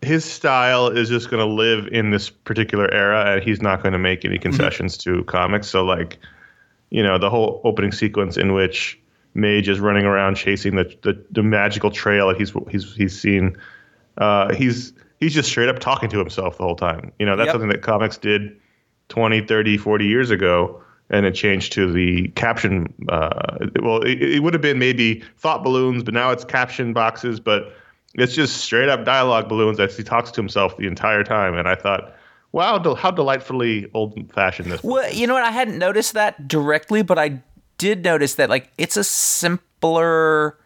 his 0.01 0.23
style 0.23 0.87
is 0.87 1.09
just 1.09 1.29
going 1.29 1.45
to 1.45 1.51
live 1.51 1.87
in 1.87 2.11
this 2.11 2.29
particular 2.29 2.91
era, 2.93 3.33
and 3.33 3.43
he's 3.43 3.61
not 3.61 3.81
going 3.81 3.93
to 3.93 3.99
make 3.99 4.23
any 4.23 4.37
concessions 4.37 4.97
to 4.99 5.23
comics. 5.23 5.67
So, 5.67 5.83
like, 5.83 6.19
you 6.91 7.01
know, 7.01 7.17
the 7.17 7.29
whole 7.29 7.59
opening 7.63 7.91
sequence 7.91 8.37
in 8.37 8.53
which 8.53 8.99
Mage 9.33 9.67
is 9.67 9.79
running 9.79 10.05
around 10.05 10.35
chasing 10.35 10.75
the 10.75 10.95
the, 11.01 11.25
the 11.31 11.43
magical 11.43 11.91
trail 11.91 12.27
that 12.27 12.37
he's 12.37 12.53
he's 12.69 12.95
he's 12.95 13.19
seen. 13.19 13.57
Uh, 14.17 14.53
he's 14.53 14.93
he's 15.19 15.33
just 15.33 15.49
straight 15.49 15.69
up 15.69 15.79
talking 15.79 16.09
to 16.09 16.19
himself 16.19 16.57
the 16.57 16.63
whole 16.63 16.75
time. 16.75 17.11
You 17.19 17.25
know, 17.25 17.35
that's 17.35 17.47
Yep. 17.47 17.53
something 17.53 17.69
that 17.69 17.81
comics 17.81 18.17
did 18.17 18.55
20, 19.09 19.41
30, 19.41 19.77
40 19.77 20.05
years 20.05 20.31
ago, 20.31 20.81
and 21.09 21.25
it 21.25 21.33
changed 21.33 21.73
to 21.73 21.91
the 21.91 22.29
caption. 22.29 22.93
Uh, 23.09 23.67
well, 23.81 24.01
it, 24.01 24.21
it 24.21 24.43
would 24.43 24.53
have 24.53 24.61
been 24.61 24.79
maybe 24.79 25.23
thought 25.37 25.63
balloons, 25.63 26.03
but 26.03 26.13
now 26.13 26.31
it's 26.31 26.43
caption 26.45 26.93
boxes. 26.93 27.39
But 27.39 27.73
it's 28.15 28.33
just 28.33 28.57
straight 28.57 28.89
up 28.89 29.05
dialogue 29.05 29.49
balloons 29.49 29.79
as 29.79 29.95
he 29.95 30.03
talks 30.03 30.31
to 30.31 30.41
himself 30.41 30.77
the 30.77 30.87
entire 30.87 31.23
time. 31.23 31.55
And 31.55 31.67
I 31.67 31.75
thought, 31.75 32.15
wow, 32.51 32.95
how 32.95 33.11
delightfully 33.11 33.89
old 33.93 34.31
fashioned 34.33 34.71
this. 34.71 34.83
Well, 34.83 35.11
you 35.13 35.27
know 35.27 35.33
what? 35.33 35.43
I 35.43 35.51
hadn't 35.51 35.77
noticed 35.77 36.13
that 36.13 36.47
directly, 36.47 37.03
but 37.03 37.19
I 37.19 37.41
did 37.77 38.03
notice 38.03 38.35
that 38.35 38.49
like 38.49 38.71
it's 38.77 38.97
a 38.97 39.03
simpler 39.03 40.57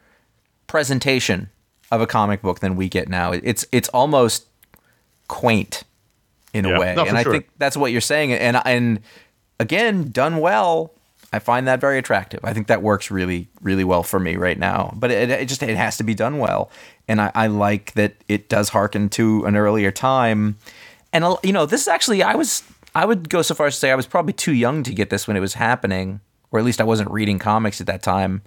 presentation 0.68 1.50
of 1.92 2.02
a 2.02 2.08
comic 2.08 2.42
book 2.42 2.60
than 2.60 2.76
we 2.76 2.88
get 2.88 3.10
now. 3.10 3.32
It's 3.32 3.66
it's 3.72 3.90
almost 3.90 4.46
quaint 5.28 5.84
in 6.54 6.66
Yeah. 6.66 6.76
a 6.76 6.80
way, 6.80 6.96
and 6.98 7.18
I 7.18 7.24
sure. 7.24 7.32
think 7.32 7.50
that's 7.58 7.78
what 7.78 7.92
you're 7.92 8.02
saying. 8.02 8.34
And 8.34 8.60
and 8.66 9.02
again, 9.60 10.12
done 10.12 10.38
well. 10.38 10.92
I 11.32 11.38
find 11.38 11.68
that 11.68 11.80
very 11.80 12.00
attractive. 12.00 12.40
I 12.44 12.54
think 12.54 12.66
that 12.68 12.82
works 12.82 13.12
really, 13.12 13.50
really 13.62 13.84
well 13.84 14.02
for 14.02 14.20
me 14.20 14.36
right 14.36 14.58
now. 14.58 14.92
But 14.96 15.12
it, 15.12 15.30
it 15.30 15.48
just 15.48 15.62
it 15.62 15.78
has 15.78 15.96
to 15.98 16.04
be 16.04 16.16
done 16.16 16.40
well, 16.40 16.72
and 17.08 17.22
I, 17.22 17.32
I 17.36 17.48
like 17.48 17.94
that 17.94 18.16
it 18.28 18.50
does 18.50 18.70
harken 18.70 19.10
to 19.10 19.46
an 19.46 19.56
earlier 19.56 19.92
time. 19.92 20.58
And 21.14 21.24
uh, 21.24 21.38
you 21.44 21.54
know, 21.54 21.68
this 21.68 21.82
is 21.82 21.88
actually 21.88 22.24
I 22.24 22.34
was 22.34 22.64
I 22.96 23.06
would 23.06 23.30
go 23.30 23.44
so 23.44 23.54
far 23.54 23.68
as 23.68 23.76
to 23.76 23.80
say 23.80 23.92
I 23.92 23.96
was 23.96 24.08
probably 24.08 24.34
too 24.34 24.54
young 24.54 24.82
to 24.84 24.94
get 24.94 25.12
this 25.12 25.28
when 25.28 25.38
it 25.38 25.40
was 25.40 25.54
happening, 25.54 26.20
or 26.50 26.58
at 26.58 26.66
least 26.66 26.82
I 26.82 26.84
wasn't 26.84 27.12
reading 27.12 27.38
comics 27.38 27.80
at 27.80 27.86
that 27.88 28.02
time. 28.02 28.42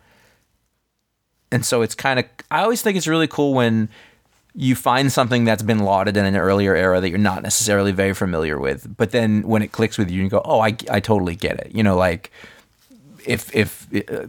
And 1.53 1.65
so 1.65 1.83
it's 1.83 1.95
kind 1.95 2.19
of 2.19 2.25
I 2.51 2.63
always 2.63 2.83
think 2.83 2.97
it's 2.97 3.07
really 3.07 3.29
cool 3.29 3.55
when 3.55 3.89
you 4.55 4.75
find 4.75 5.11
something 5.11 5.45
that's 5.45 5.63
been 5.63 5.81
lauded 5.81 6.17
in 6.17 6.27
an 6.27 6.37
earlier 6.37 6.75
era 6.75 7.01
that 7.01 7.09
you're 7.09 7.19
not 7.19 7.43
necessarily 7.43 7.93
very 7.93 8.15
familiar 8.15 8.59
with, 8.59 8.97
but 8.97 9.11
then 9.11 9.43
when 9.43 9.63
it 9.63 9.73
clicks 9.73 9.97
with 9.97 10.11
you, 10.11 10.23
you 10.23 10.29
go, 10.29 10.43
"Oh, 10.45 10.61
I, 10.61 10.77
I 10.91 11.01
totally 11.01 11.35
get 11.37 11.59
it." 11.59 11.73
You 11.75 11.83
know, 11.83 11.97
like 11.97 12.31
if 13.27 13.55
if 13.55 13.87
uh, 14.11 14.27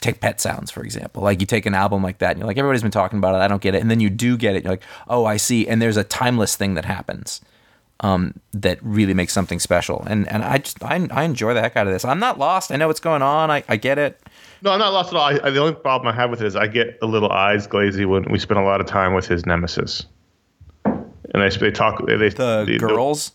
take 0.00 0.20
Pet 0.20 0.40
Sounds 0.40 0.70
for 0.70 0.82
example, 0.82 1.22
like 1.22 1.40
you 1.40 1.46
take 1.46 1.66
an 1.66 1.74
album 1.74 2.02
like 2.02 2.18
that, 2.18 2.32
and 2.32 2.40
you're 2.40 2.46
like, 2.46 2.58
everybody's 2.58 2.82
been 2.82 2.90
talking 2.90 3.18
about 3.18 3.34
it, 3.34 3.38
I 3.38 3.48
don't 3.48 3.62
get 3.62 3.74
it, 3.74 3.82
and 3.82 3.90
then 3.90 4.00
you 4.00 4.10
do 4.10 4.36
get 4.36 4.56
it, 4.56 4.64
you're 4.64 4.72
like, 4.72 4.84
"Oh, 5.08 5.24
I 5.24 5.36
see," 5.36 5.68
and 5.68 5.80
there's 5.80 5.96
a 5.96 6.04
timeless 6.04 6.56
thing 6.56 6.74
that 6.74 6.84
happens 6.84 7.40
um, 8.00 8.34
that 8.52 8.78
really 8.82 9.14
makes 9.14 9.32
something 9.32 9.60
special, 9.60 10.02
and 10.08 10.28
and 10.28 10.42
I 10.42 10.58
just 10.58 10.82
I, 10.82 11.06
I 11.12 11.22
enjoy 11.22 11.54
the 11.54 11.60
heck 11.60 11.76
out 11.76 11.86
of 11.86 11.92
this. 11.92 12.04
I'm 12.04 12.18
not 12.18 12.38
lost. 12.38 12.72
I 12.72 12.76
know 12.76 12.88
what's 12.88 13.00
going 13.00 13.22
on. 13.22 13.50
I, 13.50 13.62
I 13.68 13.76
get 13.76 13.98
it. 13.98 14.20
No, 14.62 14.70
I'm 14.72 14.78
not 14.78 14.92
lost 14.92 15.12
at 15.12 15.16
all. 15.16 15.24
I, 15.24 15.38
I, 15.42 15.50
the 15.50 15.58
only 15.60 15.74
problem 15.74 16.12
I 16.12 16.16
have 16.16 16.30
with 16.30 16.40
it 16.40 16.46
is 16.46 16.54
I 16.56 16.66
get 16.68 16.96
a 17.02 17.06
little 17.06 17.30
eyes 17.32 17.66
glazy 17.66 18.04
when 18.04 18.24
we 18.30 18.38
spend 18.38 18.60
a 18.60 18.62
lot 18.62 18.80
of 18.80 18.86
time 18.86 19.12
with 19.14 19.26
his 19.26 19.44
nemesis. 19.44 20.06
And 20.84 21.42
I, 21.42 21.48
they 21.48 21.70
talk. 21.70 22.06
They, 22.06 22.16
The 22.16 22.64
the, 22.66 22.76
girls. 22.78 23.32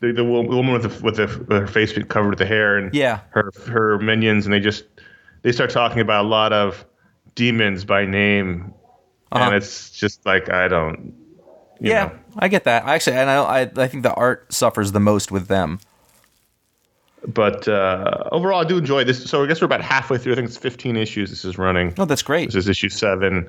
the, 0.00 0.12
the, 0.12 0.24
wo- 0.24 0.42
woman 0.42 0.72
with 0.72 0.82
the, 0.82 1.04
with 1.04 1.16
the 1.16 1.26
with 1.26 1.60
her 1.60 1.66
face 1.66 1.92
covered 2.08 2.30
with 2.30 2.38
the 2.38 2.46
hair, 2.46 2.78
and 2.78 2.94
Yeah. 2.94 3.20
her 3.30 3.50
her 3.68 3.98
minions, 3.98 4.46
and 4.46 4.52
they 4.54 4.60
just 4.60 4.84
they 5.42 5.52
start 5.52 5.70
talking 5.70 6.00
about 6.00 6.24
a 6.24 6.28
lot 6.28 6.52
of 6.52 6.84
demons 7.34 7.84
by 7.84 8.06
name, 8.06 8.72
Uh-huh. 9.32 9.44
and 9.46 9.54
it's 9.54 9.90
just 9.90 10.24
like 10.24 10.50
I 10.50 10.68
don't. 10.68 11.12
you 11.80 11.90
yeah, 11.90 12.04
know. 12.06 12.12
I 12.38 12.48
get 12.48 12.64
that. 12.64 12.84
Actually, 12.84 13.16
and 13.16 13.28
I, 13.28 13.36
I 13.42 13.60
I 13.76 13.88
think 13.88 14.04
the 14.04 14.14
art 14.14 14.52
suffers 14.52 14.92
the 14.92 15.00
most 15.00 15.30
with 15.32 15.48
them. 15.48 15.80
But 17.26 17.68
uh, 17.68 18.24
overall, 18.32 18.60
I 18.60 18.64
do 18.64 18.78
enjoy 18.78 19.04
this. 19.04 19.24
So 19.30 19.44
I 19.44 19.46
guess 19.46 19.60
we're 19.60 19.66
about 19.66 19.80
halfway 19.80 20.18
through. 20.18 20.32
I 20.32 20.36
think 20.36 20.48
it's 20.48 20.56
15 20.56 20.96
issues. 20.96 21.30
This 21.30 21.44
is 21.44 21.56
running. 21.58 21.94
Oh, 21.98 22.04
that's 22.04 22.22
great. 22.22 22.46
This 22.46 22.56
is 22.56 22.68
issue 22.68 22.88
seven. 22.88 23.48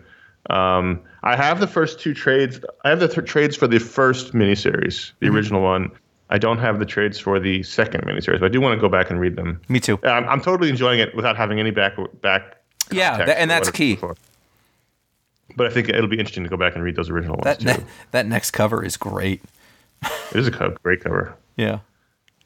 Um, 0.50 1.00
I 1.24 1.36
have 1.36 1.60
the 1.60 1.68
first 1.68 2.00
two 2.00 2.14
trades. 2.14 2.60
I 2.84 2.90
have 2.90 3.00
the 3.00 3.08
th- 3.08 3.26
trades 3.28 3.56
for 3.56 3.68
the 3.68 3.80
first 3.80 4.34
miniseries, 4.34 5.12
the 5.20 5.28
Mm-hmm. 5.28 5.36
original 5.36 5.62
one. 5.62 5.92
I 6.30 6.38
don't 6.38 6.58
have 6.58 6.80
the 6.80 6.86
trades 6.86 7.18
for 7.20 7.40
the 7.40 7.64
second 7.64 8.02
miniseries, 8.06 8.40
but 8.40 8.46
I 8.46 8.50
do 8.50 8.60
want 8.62 8.76
to 8.76 8.82
go 8.82 8.90
back 8.90 9.10
and 9.10 9.20
read 9.20 9.36
them. 9.36 9.62
Me 9.70 9.80
too. 9.80 10.00
I'm, 10.04 10.28
I'm 10.28 10.42
totally 10.42 10.70
enjoying 10.70 11.00
it 11.00 11.16
without 11.16 11.38
having 11.38 11.60
any 11.60 11.72
back 11.72 11.94
back. 12.22 12.58
Yeah, 12.92 13.18
and 13.38 13.50
that's 13.50 13.72
key. 13.72 13.98
But 15.56 15.68
I 15.68 15.70
think 15.70 15.90
it'll 15.90 16.08
be 16.08 16.18
interesting 16.20 16.44
to 16.44 16.50
go 16.50 16.58
back 16.58 16.76
and 16.76 16.84
read 16.84 16.96
those 16.96 17.10
original 17.10 17.36
ones 17.38 17.44
That 17.46 17.60
too. 17.60 17.66
ne- 17.82 17.88
that 18.12 18.26
next 18.26 18.52
cover 18.52 18.84
is 18.84 18.98
great. 18.98 19.42
it 20.04 20.36
is 20.36 20.48
a 20.48 20.52
co- 20.52 20.76
great 20.84 21.02
cover. 21.04 21.36
Yeah. 21.56 21.80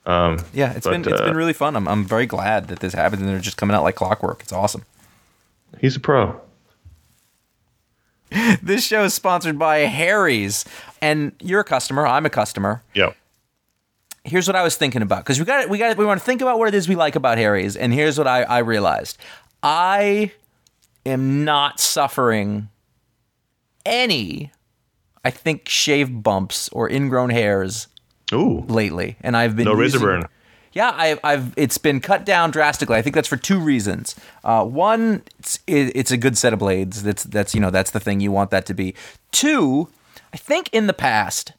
Um, 0.08 0.40
Yeah, 0.54 0.72
it's 0.72 0.86
But, 0.86 0.92
been 0.92 1.14
it's 1.14 1.22
uh, 1.22 1.26
been 1.26 1.36
really 1.38 1.54
fun. 1.54 1.76
I'm 1.76 1.88
I'm 1.88 2.06
very 2.06 2.26
glad 2.26 2.70
that 2.70 2.80
this 2.80 2.94
happened 2.94 3.22
and 3.22 3.30
they're 3.30 3.40
just 3.40 3.58
coming 3.58 3.76
out 3.76 3.84
like 3.84 3.96
clockwork. 3.96 4.42
It's 4.42 4.54
awesome. 4.54 4.84
he's 5.80 5.96
a 5.96 6.00
pro. 6.00 6.42
This 8.62 8.86
show 8.86 9.04
is 9.06 9.14
sponsored 9.14 9.58
by 9.58 9.80
Harry's, 9.80 10.66
and 11.02 11.32
you're 11.40 11.62
a 11.62 11.64
customer. 11.66 12.06
I'm 12.06 12.26
a 12.26 12.30
customer. 12.30 12.82
Yeah. 12.94 13.14
Here's 14.24 14.48
what 14.48 14.56
I 14.58 14.64
was 14.64 14.76
thinking 14.76 15.02
about 15.02 15.20
because 15.20 15.40
we 15.40 15.46
got 15.46 15.70
we 15.70 15.78
got 15.78 15.96
we 15.98 16.06
want 16.06 16.20
to 16.20 16.26
think 16.26 16.42
about 16.42 16.60
what 16.60 16.68
it 16.68 16.74
is 16.74 16.90
we 16.90 16.96
like 16.96 17.16
about 17.16 17.38
Harry's, 17.38 17.76
and 17.76 17.94
here's 17.94 18.18
what 18.18 18.28
I 18.28 18.44
I 18.44 18.60
realized. 18.60 19.18
I 19.64 20.32
am 21.06 21.46
not 21.46 21.80
suffering 21.80 22.70
any, 23.86 24.52
I 25.24 25.32
think, 25.32 25.70
shave 25.70 26.22
bumps 26.24 26.68
or 26.70 26.90
ingrown 26.90 27.30
hairs 27.30 27.88
Ooh. 28.34 28.62
lately, 28.68 29.18
and 29.22 29.36
I've 29.38 29.56
been 29.56 29.66
No 29.66 29.74
razor 29.74 30.00
burn. 30.00 30.26
Yeah, 30.74 30.92
I've, 30.96 31.20
I've 31.24 31.54
it's 31.58 31.78
been 31.78 32.00
cut 32.02 32.26
down 32.26 32.52
drastically. 32.52 32.98
I 32.98 33.02
think 33.02 33.16
that's 33.16 33.28
for 33.28 33.38
two 33.38 33.60
reasons. 33.60 34.16
Uh, 34.44 34.64
one, 34.64 35.24
it's, 35.40 35.60
it, 35.66 35.92
it's 35.96 36.12
a 36.12 36.18
good 36.18 36.38
set 36.38 36.54
of 36.54 36.60
blades. 36.60 37.04
That's 37.04 37.24
that's 37.24 37.56
you 37.56 37.62
know 37.62 37.72
that's 37.72 37.92
the 37.92 38.00
thing 38.00 38.20
you 38.20 38.32
want 38.32 38.52
that 38.52 38.66
to 38.68 38.74
be. 38.74 38.94
Two, 39.32 39.90
I 40.34 40.38
think 40.38 40.70
in 40.72 40.88
the 40.88 40.94
past, 40.94 41.54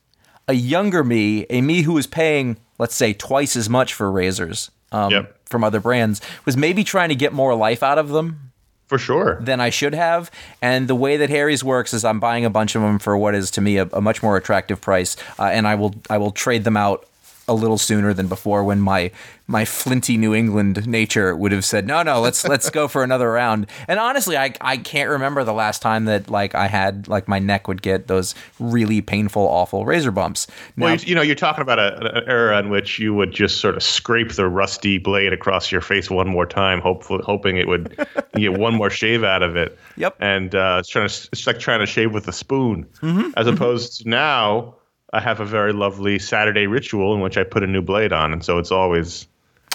a 0.46 0.52
younger 0.52 1.02
me, 1.02 1.46
a 1.50 1.60
me 1.62 1.82
who 1.82 1.94
was 1.94 2.06
paying 2.06 2.58
let's 2.78 2.94
say 2.94 3.12
twice 3.12 3.56
as 3.56 3.68
much 3.68 3.92
for 3.92 4.10
razors 4.10 4.70
um, 4.92 5.10
Yep. 5.10 5.36
from 5.46 5.64
other 5.64 5.80
brands, 5.80 6.20
was 6.44 6.56
maybe 6.56 6.84
trying 6.84 7.08
to 7.08 7.14
get 7.16 7.32
more 7.32 7.54
life 7.54 7.82
out 7.82 7.98
of 7.98 8.10
them 8.10 8.47
For 8.88 8.98
sure. 8.98 9.38
than 9.40 9.60
I 9.60 9.70
should 9.70 9.94
have. 9.94 10.30
And 10.60 10.88
the 10.88 10.94
way 10.94 11.18
that 11.18 11.30
Harry's 11.30 11.62
works 11.62 11.92
is 11.94 12.04
I'm 12.04 12.20
buying 12.20 12.44
a 12.44 12.50
bunch 12.50 12.74
of 12.74 12.82
them 12.82 12.98
for 12.98 13.16
what 13.16 13.34
is 13.34 13.50
to 13.52 13.60
me 13.60 13.76
a, 13.76 13.84
a 13.92 14.00
much 14.00 14.22
more 14.22 14.36
attractive 14.36 14.80
price, 14.80 15.16
uh, 15.38 15.44
and 15.44 15.68
I 15.68 15.74
will 15.74 15.94
I 16.08 16.18
will 16.18 16.30
trade 16.30 16.64
them 16.64 16.76
out 16.76 17.06
a 17.48 17.54
little 17.54 17.78
sooner 17.78 18.12
than 18.12 18.28
before 18.28 18.62
when 18.64 18.80
my 18.80 19.10
my 19.50 19.64
flinty 19.64 20.18
New 20.18 20.34
England 20.34 20.86
nature 20.86 21.34
would 21.34 21.52
have 21.52 21.64
said 21.64 21.86
no 21.86 22.02
no 22.02 22.20
let's 22.20 22.46
let's 22.46 22.68
go 22.70 22.86
for 22.88 23.02
another 23.02 23.30
round. 23.32 23.66
And 23.88 23.98
honestly, 23.98 24.36
I 24.36 24.52
I 24.60 24.76
can't 24.76 25.08
remember 25.10 25.42
the 25.44 25.52
last 25.54 25.80
time 25.80 26.04
that 26.04 26.28
like 26.30 26.54
I 26.54 26.66
had 26.66 27.08
like 27.08 27.26
my 27.28 27.38
neck 27.38 27.66
would 27.68 27.80
get 27.82 28.06
those 28.08 28.34
really 28.60 29.00
painful 29.00 29.42
awful 29.42 29.84
razor 29.86 30.10
bumps. 30.10 30.46
Well, 30.76 30.90
Now- 30.90 30.94
you, 31.00 31.08
you 31.08 31.14
know, 31.14 31.22
you're 31.22 31.34
talking 31.34 31.62
about 31.62 31.78
a, 31.78 32.16
an 32.18 32.24
era 32.28 32.58
in 32.58 32.68
which 32.70 32.98
you 32.98 33.14
would 33.14 33.32
just 33.32 33.60
sort 33.60 33.76
of 33.76 33.82
scrape 33.82 34.32
the 34.34 34.48
rusty 34.48 34.98
blade 34.98 35.32
across 35.32 35.72
your 35.72 35.80
face 35.80 36.10
one 36.10 36.28
more 36.28 36.46
time, 36.46 36.80
hopefully, 36.80 37.22
hoping 37.24 37.56
it 37.56 37.66
would 37.68 37.96
get 38.34 38.58
one 38.58 38.74
more 38.74 38.90
shave 38.90 39.24
out 39.24 39.42
of 39.42 39.56
it. 39.56 39.78
Yep. 39.96 40.16
And 40.20 40.54
uh, 40.54 40.76
it's 40.80 40.88
trying 40.88 41.08
to, 41.08 41.28
it's 41.32 41.46
like 41.46 41.58
trying 41.58 41.80
to 41.80 41.86
shave 41.86 42.12
with 42.12 42.28
a 42.28 42.32
spoon, 42.32 42.84
Mm-hmm. 43.00 43.30
as 43.36 43.46
opposed 43.46 44.02
to 44.02 44.08
now. 44.08 44.74
I 45.12 45.20
have 45.20 45.40
a 45.40 45.44
very 45.44 45.72
lovely 45.72 46.18
Saturday 46.18 46.66
ritual 46.66 47.14
in 47.14 47.20
which 47.20 47.36
I 47.38 47.44
put 47.44 47.62
a 47.62 47.66
new 47.66 47.82
blade 47.82 48.12
on, 48.12 48.32
and 48.32 48.44
so 48.44 48.58
it's 48.58 48.70
always 48.70 49.26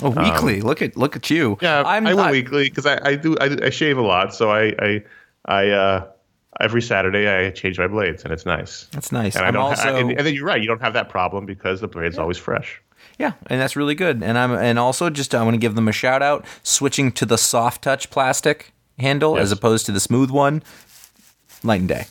oh, 0.02 0.12
weekly. 0.12 0.62
look 0.62 0.82
at 0.82 0.96
look 0.96 1.16
at 1.16 1.30
you. 1.30 1.58
yeah. 1.62 1.84
I'm 1.86 2.06
I 2.06 2.14
went 2.14 2.28
I- 2.28 2.32
weekly 2.32 2.66
because 2.66 2.86
I, 2.86 3.00
I 3.04 3.16
do 3.16 3.36
I, 3.40 3.58
I 3.64 3.70
shave 3.70 3.98
a 3.98 4.02
lot, 4.02 4.34
so 4.34 4.52
I 4.52 4.74
I 4.80 5.04
I 5.46 5.70
uh, 5.70 6.08
every 6.62 6.82
Saturday 6.82 7.28
I 7.28 7.50
change 7.52 7.80
my 7.80 7.88
blades, 7.88 8.24
and 8.24 8.32
it's 8.32 8.46
nice. 8.46 8.88
That's 8.92 9.12
nice. 9.12 9.36
And 9.36 9.46
I 9.46 9.48
I'm 9.48 9.54
don't 9.54 9.64
also 9.64 9.92
ha- 9.92 9.98
and, 9.98 10.12
and 10.12 10.26
then 10.26 10.34
you're 10.34 10.46
right, 10.46 10.62
you 10.62 10.68
don't 10.68 10.82
have 10.82 10.94
that 10.94 11.10
problem 11.10 11.46
because 11.46 11.82
the 11.82 11.88
blade's 11.88 12.18
always 12.18 12.38
fresh. 12.38 12.82
Yeah, 13.20 13.34
and 13.48 13.60
that's 13.60 13.76
really 13.76 13.96
good. 13.96 14.24
And 14.24 14.38
I'm 14.38 14.52
and 14.52 14.80
also 14.80 15.10
just 15.10 15.34
I 15.36 15.44
want 15.44 15.56
to 15.56 15.60
give 15.60 15.76
them 15.76 15.88
a 15.88 15.92
shout 15.92 16.22
out 16.22 16.46
switching 16.64 17.12
to 17.14 17.26
the 17.26 17.38
soft 17.38 17.84
touch 17.84 18.10
plastic 18.10 18.72
handle 19.00 19.38
as 19.38 19.52
opposed 19.52 19.86
to 19.88 19.92
the 19.92 20.00
smooth 20.00 20.30
one. 20.30 20.64
Night 21.64 21.80
and 21.80 21.90
day. 21.90 22.06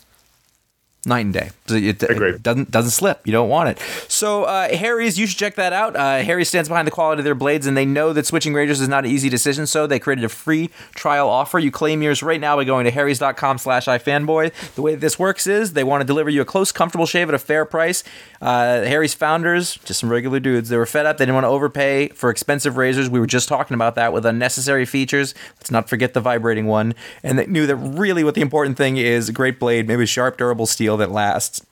Night 1.04 1.24
and 1.24 1.34
day. 1.34 1.50
It, 1.68 2.00
it 2.00 2.42
doesn't 2.44 2.70
doesn't 2.70 2.92
slip. 2.92 3.26
You 3.26 3.32
don't 3.32 3.48
want 3.48 3.70
it. 3.70 3.80
So 4.06 4.44
uh, 4.44 4.68
Harry's, 4.68 5.18
you 5.18 5.26
should 5.26 5.38
check 5.38 5.56
that 5.56 5.72
out. 5.72 5.96
Uh, 5.96 6.18
Harry 6.18 6.44
stands 6.44 6.68
behind 6.68 6.86
the 6.86 6.92
quality 6.92 7.18
of 7.18 7.24
their 7.24 7.34
blades, 7.34 7.66
and 7.66 7.76
they 7.76 7.84
know 7.84 8.12
that 8.12 8.24
switching 8.24 8.54
razors 8.54 8.80
is 8.80 8.88
not 8.88 9.04
an 9.04 9.10
easy 9.10 9.28
decision. 9.28 9.66
So 9.66 9.88
they 9.88 9.98
created 9.98 10.24
a 10.24 10.28
free 10.28 10.70
trial 10.94 11.28
offer. 11.28 11.58
You 11.58 11.72
claim 11.72 12.02
yours 12.02 12.22
right 12.22 12.40
now 12.40 12.54
by 12.54 12.62
going 12.62 12.84
to 12.84 12.92
harrys.com/slash 12.92 13.86
ifanboy. 13.86 14.52
The 14.76 14.82
way 14.82 14.94
this 14.94 15.18
works 15.18 15.48
is 15.48 15.72
they 15.72 15.82
want 15.82 16.02
to 16.02 16.06
deliver 16.06 16.30
you 16.30 16.40
a 16.40 16.44
close, 16.44 16.70
comfortable 16.70 17.06
shave 17.06 17.28
at 17.28 17.34
a 17.34 17.38
fair 17.38 17.64
price. 17.64 18.04
Uh, 18.40 18.82
Harry's 18.82 19.14
founders, 19.14 19.76
just 19.84 19.98
some 19.98 20.08
regular 20.08 20.38
dudes, 20.38 20.68
they 20.68 20.76
were 20.76 20.86
fed 20.86 21.06
up. 21.06 21.16
They 21.18 21.24
didn't 21.24 21.34
want 21.34 21.44
to 21.44 21.48
overpay 21.48 22.08
for 22.10 22.30
expensive 22.30 22.76
razors. 22.76 23.10
We 23.10 23.18
were 23.18 23.26
just 23.26 23.48
talking 23.48 23.74
about 23.74 23.96
that 23.96 24.12
with 24.12 24.24
unnecessary 24.24 24.84
features. 24.84 25.34
Let's 25.58 25.72
not 25.72 25.88
forget 25.88 26.14
the 26.14 26.20
vibrating 26.20 26.66
one. 26.66 26.94
And 27.24 27.38
they 27.40 27.46
knew 27.46 27.66
that 27.66 27.76
really 27.76 28.22
what 28.22 28.36
the 28.36 28.40
important 28.40 28.76
thing 28.76 28.98
is 28.98 29.28
a 29.28 29.32
great 29.32 29.58
blade, 29.58 29.88
maybe 29.88 30.06
sharp, 30.06 30.38
durable 30.38 30.66
steel 30.66 30.91
that 30.98 31.10
lasts. 31.10 31.64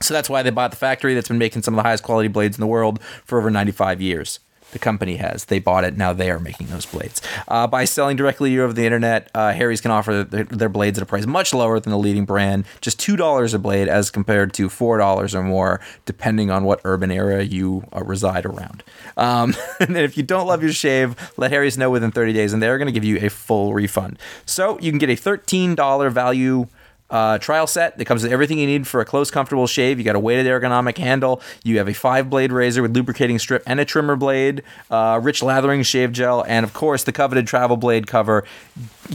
So 0.00 0.14
that's 0.14 0.28
why 0.28 0.42
they 0.42 0.50
bought 0.50 0.70
the 0.70 0.76
factory 0.76 1.14
that's 1.14 1.28
been 1.28 1.38
making 1.38 1.62
some 1.62 1.74
of 1.74 1.76
the 1.76 1.82
highest 1.82 2.02
quality 2.02 2.28
blades 2.28 2.56
in 2.56 2.60
the 2.60 2.66
world 2.66 3.00
for 3.24 3.38
over 3.38 3.50
95 3.50 4.00
years. 4.00 4.40
The 4.72 4.78
company 4.78 5.16
has. 5.16 5.44
They 5.44 5.58
bought 5.58 5.84
it. 5.84 5.98
Now 5.98 6.14
they 6.14 6.30
are 6.30 6.38
making 6.38 6.68
those 6.68 6.86
blades. 6.86 7.20
Uh, 7.46 7.66
by 7.66 7.84
selling 7.84 8.16
directly 8.16 8.48
to 8.50 8.54
you 8.54 8.64
over 8.64 8.72
the 8.72 8.86
internet, 8.86 9.30
uh, 9.34 9.52
Harry's 9.52 9.82
can 9.82 9.90
offer 9.90 10.24
their, 10.24 10.44
their 10.44 10.70
blades 10.70 10.98
at 10.98 11.02
a 11.02 11.06
price 11.06 11.26
much 11.26 11.52
lower 11.52 11.78
than 11.78 11.90
the 11.90 11.98
leading 11.98 12.24
brand, 12.24 12.64
just 12.80 12.98
$2 12.98 13.54
a 13.54 13.58
blade 13.58 13.88
as 13.88 14.10
compared 14.10 14.54
to 14.54 14.68
$4 14.68 15.34
or 15.34 15.42
more, 15.42 15.80
depending 16.06 16.50
on 16.50 16.64
what 16.64 16.80
urban 16.84 17.10
area 17.10 17.42
you 17.42 17.84
uh, 17.94 18.02
reside 18.02 18.46
around. 18.46 18.82
Um, 19.18 19.54
and 19.80 19.96
if 19.98 20.16
you 20.16 20.22
don't 20.22 20.46
love 20.46 20.62
your 20.62 20.72
shave, 20.72 21.16
let 21.36 21.50
Harry's 21.50 21.76
know 21.76 21.90
within 21.90 22.10
30 22.10 22.32
days, 22.32 22.54
and 22.54 22.62
they're 22.62 22.78
going 22.78 22.86
to 22.86 22.92
give 22.92 23.04
you 23.04 23.18
a 23.18 23.28
full 23.28 23.74
refund. 23.74 24.18
So 24.46 24.78
you 24.80 24.90
can 24.90 24.98
get 24.98 25.10
a 25.10 25.16
$13 25.16 26.10
value 26.10 26.66
uh, 27.12 27.38
trial 27.38 27.66
set 27.66 27.98
that 27.98 28.06
comes 28.06 28.22
with 28.22 28.32
everything 28.32 28.58
you 28.58 28.66
need 28.66 28.88
for 28.88 29.00
a 29.00 29.04
close, 29.04 29.30
comfortable 29.30 29.66
shave. 29.66 29.98
You 29.98 30.04
got 30.04 30.16
a 30.16 30.18
weighted 30.18 30.46
ergonomic 30.46 30.96
handle. 30.98 31.40
You 31.62 31.78
have 31.78 31.88
a 31.88 31.92
five 31.92 32.30
blade 32.30 32.50
razor 32.50 32.82
with 32.82 32.94
lubricating 32.96 33.38
strip 33.38 33.62
and 33.66 33.78
a 33.78 33.84
trimmer 33.84 34.16
blade, 34.16 34.62
uh, 34.90 35.20
rich 35.22 35.42
lathering 35.42 35.82
shave 35.82 36.10
gel, 36.10 36.44
and 36.48 36.64
of 36.64 36.72
course 36.72 37.04
the 37.04 37.12
coveted 37.12 37.46
travel 37.46 37.76
blade 37.76 38.06
cover. 38.06 38.44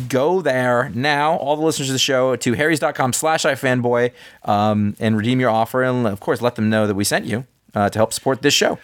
Go 0.07 0.41
there 0.41 0.91
now, 0.93 1.35
all 1.37 1.55
the 1.55 1.63
listeners 1.63 1.89
of 1.89 1.93
the 1.93 1.99
show, 1.99 2.35
to 2.35 2.53
harrys.com 2.53 3.13
slash 3.13 3.43
ifanboy 3.43 4.11
um, 4.45 4.95
and 4.99 5.17
redeem 5.17 5.39
your 5.39 5.49
offer. 5.49 5.81
And 5.83 6.05
of 6.05 6.19
course, 6.19 6.41
let 6.41 6.55
them 6.55 6.69
know 6.69 6.85
that 6.85 6.95
we 6.95 7.03
sent 7.03 7.25
you 7.25 7.45
uh, 7.73 7.89
to 7.89 7.99
help 7.99 8.13
support 8.13 8.43
this 8.43 8.53
show. 8.53 8.77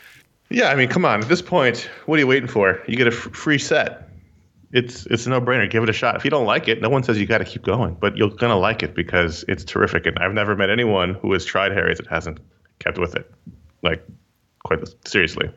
Yeah, 0.50 0.70
I 0.70 0.76
mean, 0.76 0.90
come 0.90 1.06
on. 1.06 1.22
At 1.22 1.30
this 1.30 1.42
point, 1.42 1.90
what 2.06 2.16
are 2.18 2.20
you 2.20 2.28
waiting 2.28 2.48
for? 2.48 2.82
You 2.88 2.96
get 2.96 3.08
a 3.08 3.12
f- 3.12 3.32
free 3.34 3.58
set. 3.58 4.10
It's 4.74 5.06
it's 5.06 5.28
a 5.28 5.30
no 5.30 5.40
brainer. 5.40 5.70
Give 5.70 5.84
it 5.84 5.90
a 5.90 5.94
shot. 5.94 6.16
If 6.16 6.26
you 6.26 6.32
don't 6.32 6.48
like 6.48 6.68
it, 6.68 6.82
no 6.82 6.90
one 6.90 7.04
says 7.04 7.20
you 7.20 7.28
got 7.28 7.38
to 7.38 7.46
keep 7.46 7.62
going, 7.62 7.96
but 8.00 8.18
you're 8.18 8.32
gonna 8.32 8.58
like 8.58 8.82
it 8.82 8.96
because 8.96 9.46
it's 9.48 9.64
terrific. 9.64 10.08
And 10.08 10.18
I've 10.18 10.34
never 10.34 10.56
met 10.56 10.72
anyone 10.72 11.14
who 11.14 11.32
has 11.34 11.46
tried 11.46 11.72
Harry's 11.74 12.00
that 12.00 12.08
hasn't 12.08 12.40
kept 12.80 12.98
with 12.98 13.16
it, 13.16 13.32
like 13.84 14.04
quite 14.66 14.80
seriously. 15.08 15.52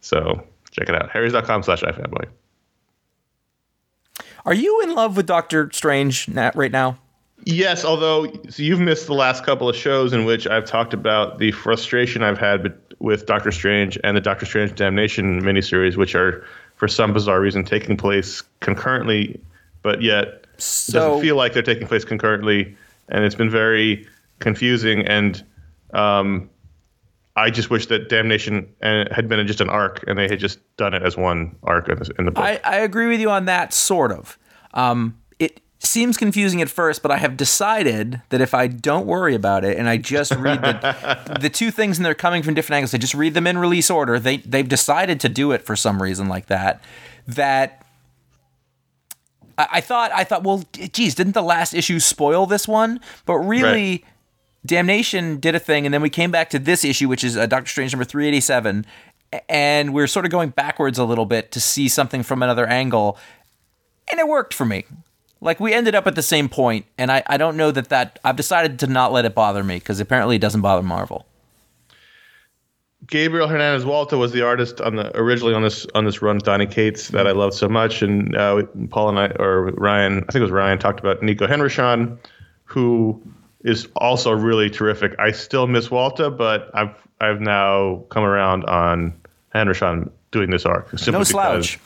So 0.00 0.42
check 0.70 0.88
it 0.88 0.94
out. 0.94 1.10
Harrys.com 1.10 1.64
slash 1.64 1.82
ifanboy. 1.82 2.28
Are 4.46 4.54
you 4.54 4.80
in 4.80 4.94
love 4.94 5.18
with 5.18 5.26
Doctor 5.26 5.68
Strange 5.72 6.26
right 6.28 6.72
now? 6.72 6.98
Yes, 7.44 7.84
although 7.84 8.32
so 8.48 8.62
you've 8.62 8.80
missed 8.80 9.06
the 9.06 9.14
last 9.14 9.44
couple 9.44 9.68
of 9.68 9.76
shows 9.76 10.14
in 10.14 10.24
which 10.24 10.46
I've 10.46 10.64
talked 10.64 10.94
about 10.94 11.38
the 11.38 11.52
frustration 11.52 12.22
I've 12.22 12.38
had 12.38 12.74
with 13.00 13.26
Doctor 13.26 13.52
Strange 13.52 13.98
and 14.02 14.16
the 14.16 14.20
Doctor 14.22 14.46
Strange 14.46 14.74
Damnation 14.74 15.42
miniseries, 15.42 15.96
which 15.96 16.14
are 16.14 16.46
for 16.76 16.88
some 16.88 17.12
bizarre 17.12 17.40
reason 17.40 17.64
taking 17.64 17.96
place 17.96 18.42
concurrently, 18.60 19.40
but 19.82 20.02
yet 20.02 20.46
So- 20.58 21.00
doesn't 21.00 21.22
feel 21.22 21.36
like 21.36 21.52
they're 21.52 21.62
taking 21.62 21.86
place 21.86 22.04
concurrently, 22.04 22.76
and 23.08 23.24
it's 23.24 23.34
been 23.34 23.50
very 23.50 24.06
confusing. 24.38 25.06
And 25.06 25.42
um, 25.94 26.48
I 27.34 27.50
just 27.50 27.70
wish 27.70 27.86
that 27.86 28.08
Damnation 28.08 28.68
uh, 28.82 29.04
had 29.10 29.28
been 29.28 29.46
just 29.46 29.60
an 29.60 29.68
arc, 29.68 30.04
and 30.06 30.18
they 30.18 30.28
had 30.28 30.38
just 30.38 30.58
done 30.76 30.94
it 30.94 31.02
as 31.02 31.16
one 31.16 31.56
arc 31.62 31.88
in 31.88 32.24
the, 32.24 32.30
book. 32.30 32.44
I, 32.44 32.60
I 32.64 32.76
agree 32.76 33.08
with 33.08 33.20
you 33.20 33.30
on 33.30 33.46
that, 33.46 33.72
sort 33.72 34.12
of. 34.12 34.38
Um, 34.74 35.16
seems 35.78 36.16
confusing 36.16 36.62
at 36.62 36.68
first, 36.68 37.02
but 37.02 37.10
I 37.10 37.18
have 37.18 37.36
decided 37.36 38.22
that 38.30 38.40
if 38.40 38.54
I 38.54 38.66
don't 38.66 39.06
worry 39.06 39.34
about 39.34 39.64
it 39.64 39.78
and 39.78 39.88
I 39.88 39.98
just 39.98 40.34
read 40.34 40.62
the, 40.62 41.38
the 41.40 41.50
two 41.50 41.70
things 41.70 41.98
and 41.98 42.06
they're 42.06 42.14
coming 42.14 42.42
from 42.42 42.54
different 42.54 42.76
angles, 42.76 42.94
I 42.94 42.98
just 42.98 43.14
read 43.14 43.34
them 43.34 43.46
in 43.46 43.58
release 43.58 43.90
order. 43.90 44.18
They 44.18 44.38
they've 44.38 44.68
decided 44.68 45.20
to 45.20 45.28
do 45.28 45.52
it 45.52 45.62
for 45.62 45.76
some 45.76 46.02
reason 46.02 46.28
like 46.28 46.46
that. 46.46 46.82
That 47.26 47.84
I, 49.58 49.68
I 49.72 49.80
thought 49.80 50.10
I 50.12 50.24
thought, 50.24 50.44
well, 50.44 50.64
geez, 50.72 51.14
didn't 51.14 51.34
the 51.34 51.42
last 51.42 51.74
issue 51.74 51.98
spoil 52.00 52.46
this 52.46 52.66
one? 52.66 53.00
But 53.24 53.36
really. 53.36 53.90
Right. 53.90 54.04
Damnation 54.64 55.38
did 55.38 55.54
a 55.54 55.60
thing, 55.60 55.86
and 55.86 55.94
then 55.94 56.02
we 56.02 56.10
came 56.10 56.32
back 56.32 56.50
to 56.50 56.58
this 56.58 56.84
issue, 56.84 57.08
which 57.08 57.22
is 57.22 57.36
uh, 57.36 57.46
Doctor 57.46 57.68
Strange 57.68 57.92
number 57.92 58.04
387, 58.04 58.84
and 59.48 59.94
we're 59.94 60.08
sort 60.08 60.24
of 60.24 60.32
going 60.32 60.48
backwards 60.48 60.98
a 60.98 61.04
little 61.04 61.24
bit 61.24 61.52
to 61.52 61.60
see 61.60 61.88
something 61.88 62.24
from 62.24 62.42
another 62.42 62.66
angle, 62.66 63.16
and 64.10 64.18
it 64.18 64.26
worked 64.26 64.52
for 64.52 64.64
me. 64.64 64.84
Like, 65.40 65.60
we 65.60 65.74
ended 65.74 65.94
up 65.94 66.06
at 66.06 66.14
the 66.14 66.22
same 66.22 66.48
point, 66.48 66.86
and 66.96 67.12
I, 67.12 67.22
I 67.26 67.36
don't 67.36 67.56
know 67.56 67.70
that 67.70 67.90
that. 67.90 68.18
I've 68.24 68.36
decided 68.36 68.78
to 68.80 68.86
not 68.86 69.12
let 69.12 69.24
it 69.24 69.34
bother 69.34 69.62
me, 69.62 69.78
because 69.78 70.00
apparently 70.00 70.36
it 70.36 70.40
doesn't 70.40 70.62
bother 70.62 70.82
Marvel. 70.82 71.26
Gabriel 73.06 73.46
Hernandez 73.46 73.84
Walta 73.84 74.18
was 74.18 74.32
the 74.32 74.42
artist 74.42 74.80
on 74.80 74.96
the 74.96 75.16
originally 75.16 75.54
on 75.54 75.62
this 75.62 75.86
on 75.94 76.04
this 76.04 76.22
run 76.22 76.36
with 76.36 76.44
Donny 76.44 76.66
Cates 76.66 77.08
that 77.08 77.26
I 77.26 77.32
loved 77.32 77.54
so 77.54 77.68
much, 77.68 78.02
and 78.02 78.34
uh, 78.34 78.62
Paul 78.90 79.10
and 79.10 79.18
I 79.18 79.26
or 79.38 79.66
Ryan, 79.72 80.24
I 80.28 80.32
think 80.32 80.36
it 80.36 80.42
was 80.42 80.50
Ryan, 80.50 80.78
talked 80.78 80.98
about 80.98 81.20
Niko 81.20 81.48
Henrichon, 81.48 82.18
who 82.64 83.20
is 83.60 83.88
also 83.96 84.32
really 84.32 84.70
terrific. 84.70 85.14
I 85.18 85.30
still 85.32 85.66
miss 85.66 85.88
Walta, 85.88 86.30
but 86.30 86.70
I've 86.74 86.94
I've 87.20 87.40
now 87.40 88.04
come 88.08 88.24
around 88.24 88.64
on 88.64 89.12
Henrichon 89.50 90.10
doing 90.30 90.50
this 90.50 90.64
arc 90.66 90.90
No 91.12 91.18
because 91.20 91.78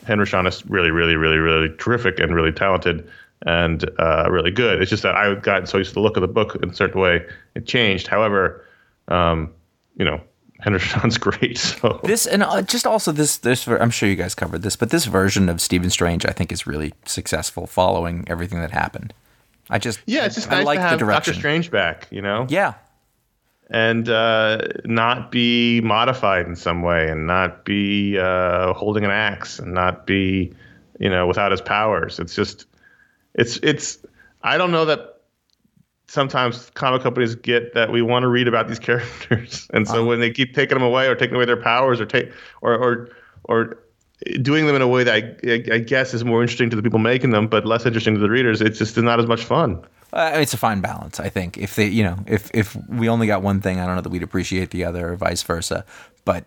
slouch. 0.00 0.08
Henrichon 0.08 0.46
is 0.46 0.64
really, 0.66 0.90
really, 0.90 1.16
really, 1.16 1.38
really 1.38 1.74
terrific 1.78 2.18
and 2.18 2.34
really 2.34 2.52
talented 2.52 3.08
and 3.46 3.88
uh, 3.98 4.28
really 4.30 4.50
good. 4.50 4.82
It's 4.82 4.90
just 4.90 5.02
that 5.02 5.14
I 5.14 5.34
got 5.34 5.68
so 5.68 5.78
used 5.78 5.90
to 5.90 5.94
the 5.94 6.00
look 6.00 6.16
of 6.16 6.20
the 6.20 6.28
book 6.28 6.56
in 6.62 6.70
a 6.70 6.74
certain 6.74 7.00
way, 7.00 7.24
it 7.54 7.66
changed. 7.66 8.06
However, 8.06 8.66
um, 9.08 9.50
you 9.96 10.04
know, 10.04 10.20
Henrichon's 10.60 11.18
great. 11.26 11.58
So 11.58 12.00
This 12.04 12.26
and 12.26 12.42
uh, 12.42 12.62
just 12.62 12.86
also 12.86 13.12
this 13.12 13.38
this 13.38 13.66
I'm 13.66 13.90
sure 13.90 14.08
you 14.08 14.16
guys 14.16 14.34
covered 14.34 14.62
this, 14.62 14.76
but 14.76 14.90
this 14.90 15.06
version 15.06 15.48
of 15.48 15.60
Stephen 15.60 15.90
Strange 15.90 16.26
I 16.26 16.32
think 16.32 16.52
is 16.52 16.66
really 16.66 16.92
successful 17.06 17.66
following 17.66 18.24
everything 18.26 18.60
that 18.60 18.70
happened. 18.70 19.14
I 19.70 19.78
just 19.78 20.00
yeah, 20.06 20.26
it's 20.26 20.34
just 20.34 20.50
I 20.50 20.56
nice 20.56 20.66
like 20.66 20.78
to 20.80 20.96
the 20.96 20.96
direction. 20.98 21.32
Doctor 21.32 21.34
Strange 21.34 21.70
back. 21.70 22.08
You 22.10 22.20
know, 22.22 22.46
Yeah, 22.48 22.74
and 23.70 24.08
uh, 24.08 24.58
not 24.84 25.30
be 25.30 25.80
modified 25.80 26.46
in 26.46 26.56
some 26.56 26.82
way, 26.82 27.08
and 27.08 27.26
not 27.26 27.64
be 27.64 28.18
uh, 28.18 28.72
holding 28.74 29.04
an 29.04 29.10
axe, 29.10 29.58
and 29.58 29.72
not 29.72 30.06
be, 30.06 30.52
you 30.98 31.08
know, 31.08 31.26
without 31.26 31.52
his 31.52 31.60
powers. 31.60 32.18
It's 32.18 32.34
just, 32.34 32.66
it's 33.34 33.58
it's. 33.62 33.98
I 34.42 34.58
don't 34.58 34.72
know 34.72 34.86
that 34.86 35.20
sometimes 36.08 36.70
comic 36.70 37.02
companies 37.02 37.36
get 37.36 37.74
that 37.74 37.92
we 37.92 38.02
want 38.02 38.24
to 38.24 38.28
read 38.28 38.48
about 38.48 38.66
these 38.66 38.78
characters, 38.88 39.68
and 39.72 39.86
so 39.86 40.04
when 40.04 40.20
they 40.20 40.30
keep 40.30 40.54
taking 40.54 40.76
them 40.76 40.86
away 40.86 41.06
or 41.06 41.14
taking 41.14 41.36
away 41.36 41.44
their 41.44 41.60
powers 41.60 42.00
or 42.00 42.06
take 42.06 42.32
or 42.60 42.74
or 42.74 43.08
or 43.44 43.78
doing 44.42 44.66
them 44.66 44.76
in 44.76 44.82
a 44.82 44.88
way 44.88 45.04
that 45.04 45.14
I, 45.14 45.74
I 45.74 45.78
guess 45.78 46.12
is 46.12 46.24
more 46.24 46.42
interesting 46.42 46.70
to 46.70 46.76
the 46.76 46.82
people 46.82 46.98
making 46.98 47.30
them, 47.30 47.46
but 47.46 47.64
less 47.64 47.86
interesting 47.86 48.14
to 48.14 48.20
the 48.20 48.28
readers, 48.28 48.60
it's 48.60 48.78
just 48.78 48.96
not 48.98 49.18
as 49.18 49.26
much 49.26 49.44
fun. 49.44 49.82
Uh, 50.12 50.32
it's 50.34 50.52
a 50.54 50.56
fine 50.56 50.80
balance, 50.80 51.20
I 51.20 51.28
think. 51.28 51.56
If 51.58 51.76
they, 51.76 51.86
you 51.86 52.02
know, 52.02 52.18
if 52.26 52.50
if 52.52 52.76
we 52.88 53.08
only 53.08 53.26
got 53.26 53.42
one 53.42 53.60
thing, 53.60 53.78
I 53.80 53.86
don't 53.86 53.96
know 53.96 54.02
that 54.02 54.08
we'd 54.10 54.22
appreciate 54.22 54.70
the 54.70 54.84
other, 54.84 55.12
or 55.12 55.16
vice 55.16 55.42
versa. 55.42 55.84
But 56.24 56.44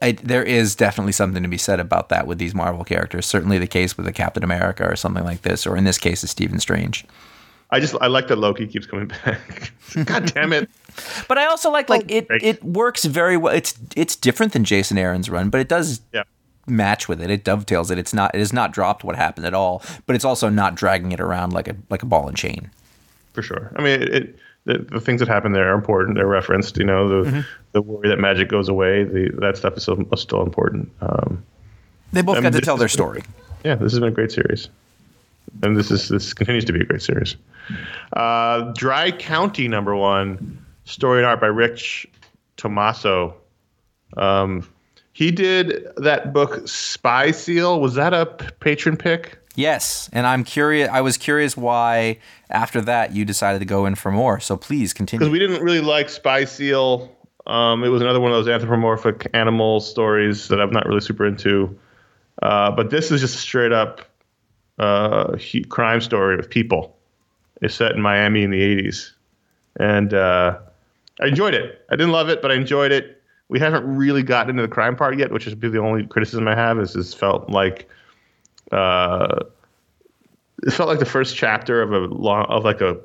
I, 0.00 0.12
there 0.12 0.42
is 0.42 0.74
definitely 0.76 1.12
something 1.12 1.42
to 1.42 1.48
be 1.48 1.58
said 1.58 1.80
about 1.80 2.08
that 2.08 2.26
with 2.26 2.38
these 2.38 2.54
Marvel 2.54 2.84
characters. 2.84 3.26
Certainly 3.26 3.58
the 3.58 3.66
case 3.66 3.96
with 3.96 4.06
a 4.06 4.12
Captain 4.12 4.42
America 4.44 4.84
or 4.88 4.96
something 4.96 5.24
like 5.24 5.42
this, 5.42 5.66
or 5.66 5.76
in 5.76 5.84
this 5.84 5.98
case, 5.98 6.22
a 6.22 6.26
Stephen 6.26 6.60
Strange. 6.60 7.04
I 7.70 7.80
just 7.80 7.94
I 8.00 8.06
like 8.06 8.28
that 8.28 8.36
Loki 8.36 8.66
keeps 8.66 8.86
coming 8.86 9.08
back. 9.08 9.72
God 10.06 10.32
damn 10.32 10.52
it! 10.52 10.70
But 11.28 11.38
I 11.38 11.46
also 11.46 11.70
like 11.70 11.88
like 11.88 12.10
it. 12.10 12.26
It 12.30 12.64
works 12.64 13.04
very 13.04 13.36
well. 13.36 13.54
It's 13.54 13.78
it's 13.94 14.16
different 14.16 14.52
than 14.52 14.64
Jason 14.64 14.96
Aaron's 14.98 15.28
run, 15.28 15.50
but 15.50 15.60
it 15.60 15.68
does 15.68 16.00
Yeah. 16.12 16.22
match 16.66 17.06
with 17.08 17.20
it. 17.20 17.30
It 17.30 17.44
dovetails 17.44 17.90
it. 17.90 17.98
It's 17.98 18.14
not. 18.14 18.34
It 18.34 18.40
is 18.40 18.52
not 18.52 18.72
dropped 18.72 19.04
what 19.04 19.14
happened 19.14 19.46
at 19.46 19.54
all. 19.54 19.82
But 20.06 20.16
it's 20.16 20.24
also 20.24 20.48
not 20.48 20.74
dragging 20.74 21.12
it 21.12 21.20
around 21.20 21.52
like 21.52 21.68
a 21.68 21.76
like 21.90 22.02
a 22.02 22.06
ball 22.06 22.26
and 22.26 22.36
chain. 22.36 22.70
For 23.38 23.42
sure. 23.42 23.70
I 23.76 23.82
mean, 23.82 24.02
it, 24.02 24.08
it, 24.14 24.36
the, 24.64 24.78
the 24.78 25.00
things 25.00 25.20
that 25.20 25.28
happen 25.28 25.52
there 25.52 25.70
are 25.70 25.74
important. 25.76 26.16
They're 26.16 26.26
referenced. 26.26 26.76
You 26.76 26.82
know, 26.82 27.22
the 27.22 27.46
the 27.70 27.80
worry 27.80 28.08
that 28.08 28.18
magic 28.18 28.48
goes 28.48 28.68
away. 28.68 29.04
The 29.04 29.30
that 29.38 29.56
stuff 29.56 29.76
is 29.76 29.84
still, 29.84 30.04
still 30.16 30.42
important. 30.42 30.90
Um, 31.00 31.44
They 32.12 32.22
both 32.22 32.38
I 32.38 32.40
got 32.40 32.52
mean, 32.52 32.60
to 32.60 32.66
tell 32.66 32.76
their 32.76 32.88
story. 32.88 33.22
yeah, 33.62 33.76
this 33.76 33.92
has 33.92 34.00
been 34.00 34.08
a 34.08 34.10
great 34.10 34.32
series, 34.32 34.68
and 35.62 35.76
this 35.76 35.92
is 35.92 36.08
this 36.08 36.34
continues 36.34 36.64
to 36.64 36.72
be 36.72 36.80
a 36.80 36.84
great 36.84 37.00
series. 37.00 37.36
Uh, 38.12 38.72
Dry 38.72 39.12
County 39.12 39.68
number 39.68 39.94
one, 39.94 40.58
story 40.84 41.20
and 41.20 41.26
art 41.28 41.40
by 41.40 41.46
Rich 41.46 42.08
Tommaso. 42.56 43.36
Um, 44.16 44.68
he 45.12 45.30
did 45.30 45.86
that 45.96 46.32
book 46.32 46.66
Spy 46.66 47.30
Seal. 47.30 47.80
Was 47.80 47.94
that 47.94 48.12
a 48.12 48.26
patron 48.58 48.96
pick? 48.96 49.37
Yes, 49.58 50.08
and 50.12 50.24
I'm 50.24 50.44
curious. 50.44 50.88
I 50.88 51.00
was 51.00 51.16
curious 51.16 51.56
why 51.56 52.18
after 52.48 52.80
that 52.82 53.12
you 53.12 53.24
decided 53.24 53.58
to 53.58 53.64
go 53.64 53.86
in 53.86 53.96
for 53.96 54.12
more. 54.12 54.38
So 54.38 54.56
please 54.56 54.92
continue. 54.92 55.18
because 55.18 55.32
we 55.32 55.40
didn't 55.40 55.64
really 55.64 55.80
like 55.80 56.10
Spy 56.10 56.44
Seal. 56.44 57.12
Um, 57.44 57.82
it 57.82 57.88
was 57.88 58.00
another 58.00 58.20
one 58.20 58.30
of 58.30 58.36
those 58.36 58.46
anthropomorphic 58.46 59.28
animal 59.34 59.80
stories 59.80 60.46
that 60.46 60.60
I'm 60.60 60.70
not 60.70 60.86
really 60.86 61.00
super 61.00 61.26
into. 61.26 61.76
Uh, 62.40 62.70
but 62.70 62.90
this 62.90 63.10
is 63.10 63.20
just 63.20 63.34
a 63.34 63.38
straight 63.38 63.72
up 63.72 64.02
uh, 64.78 65.36
crime 65.68 66.02
story 66.02 66.36
with 66.36 66.48
people. 66.48 66.96
It's 67.60 67.74
set 67.74 67.90
in 67.90 68.00
Miami 68.00 68.44
in 68.44 68.52
the 68.52 68.60
80s. 68.60 69.10
And 69.80 70.14
uh, 70.14 70.56
I 71.20 71.26
enjoyed 71.26 71.54
it. 71.54 71.84
I 71.90 71.96
didn't 71.96 72.12
love 72.12 72.28
it, 72.28 72.42
but 72.42 72.52
I 72.52 72.54
enjoyed 72.54 72.92
it. 72.92 73.20
We 73.48 73.58
haven't 73.58 73.84
really 73.96 74.22
gotten 74.22 74.50
into 74.50 74.62
the 74.62 74.68
crime 74.68 74.94
part 74.94 75.18
yet, 75.18 75.32
which 75.32 75.48
is 75.48 75.56
the 75.58 75.78
only 75.78 76.06
criticism 76.06 76.46
I 76.46 76.54
have. 76.54 76.78
Is 76.78 76.92
this 76.92 77.12
felt 77.12 77.50
like 77.50 77.88
uh, 78.72 79.40
it 80.62 80.72
felt 80.72 80.88
like 80.88 80.98
the 80.98 81.04
first 81.06 81.36
chapter 81.36 81.82
of 81.82 81.92
a 81.92 81.98
long 81.98 82.46
of 82.46 82.64
like 82.64 82.80
a 82.80 82.98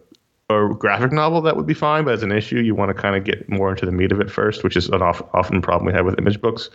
a 0.50 0.70
graphic 0.74 1.12
novel 1.12 1.42
that 1.42 1.56
would 1.56 1.66
be 1.66 1.74
fine, 1.74 2.04
but 2.04 2.14
as 2.14 2.24
an 2.24 2.32
issue, 2.32 2.60
you 2.60 2.76
want 2.76 2.90
to 2.90 2.94
kind 2.94 3.16
of 3.16 3.24
get 3.24 3.48
more 3.50 3.70
into 3.72 3.86
the 3.86 3.92
meat 3.92 4.12
of 4.12 4.20
it 4.20 4.30
first, 4.30 4.64
which 4.64 4.76
is 4.76 4.90
an 4.90 5.02
off, 5.02 5.22
often 5.34 5.62
problem 5.62 5.88
we 5.88 5.94
have 5.94 6.06
with 6.06 6.20
image 6.20 6.42
books. 6.42 6.70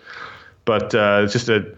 But 0.65 0.95
uh, 0.95 1.23
it's 1.25 1.33
just 1.33 1.49
a 1.49 1.77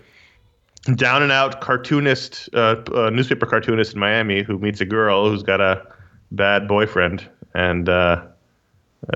down 0.94 1.22
and 1.22 1.32
out 1.32 1.60
cartoonist, 1.60 2.48
uh, 2.54 2.76
uh, 2.94 3.10
newspaper 3.10 3.46
cartoonist 3.46 3.94
in 3.94 4.00
Miami 4.00 4.42
who 4.42 4.58
meets 4.58 4.80
a 4.80 4.86
girl 4.86 5.28
who's 5.28 5.42
got 5.42 5.60
a 5.60 5.86
bad 6.30 6.68
boyfriend, 6.68 7.28
and 7.54 7.88
uh, 7.88 8.22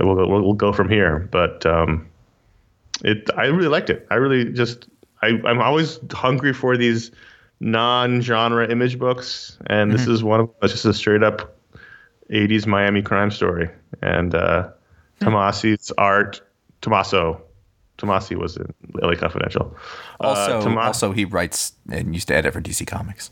we'll, 0.01 0.17
we'll 0.17 0.43
we'll 0.43 0.53
go 0.55 0.73
from 0.73 0.89
here. 0.89 1.29
But 1.31 1.65
um, 1.65 2.09
it, 3.05 3.31
I 3.37 3.47
really 3.47 3.69
liked 3.69 3.91
it. 3.91 4.07
I 4.11 4.17
really 4.17 4.53
just, 4.53 4.89
I, 5.23 5.41
I'm 5.45 5.61
always 5.61 5.99
hungry 6.13 6.53
for 6.53 6.77
these 6.77 7.11
non-genre 7.65 8.71
image 8.71 8.99
books, 8.99 9.59
and 9.67 9.91
this 9.93 10.07
is 10.07 10.23
one 10.23 10.41
of 10.41 10.47
them. 10.49 10.57
It's 10.63 10.73
just 10.75 10.85
a 10.85 10.95
straight 10.95 11.23
up 11.23 11.57
'80s 12.31 12.67
Miami 12.67 13.03
crime 13.03 13.31
story, 13.31 13.69
and 14.03 14.35
uh, 14.35 14.69
Tomasi's 15.21 15.91
art. 15.99 16.41
Tommaso, 16.83 17.41
Tomasi 17.97 18.37
was 18.37 18.59
in 18.59 18.67
LA 19.03 19.15
Confidential. 19.15 19.75
Uh, 20.21 20.27
Also, 20.27 20.61
Toma- 20.63 20.81
also 20.83 21.13
he 21.13 21.25
writes 21.25 21.73
and 21.91 22.13
used 22.15 22.29
to 22.29 22.37
edit 22.37 22.53
for 22.53 22.61
DC 22.61 22.87
Comics. 22.87 23.31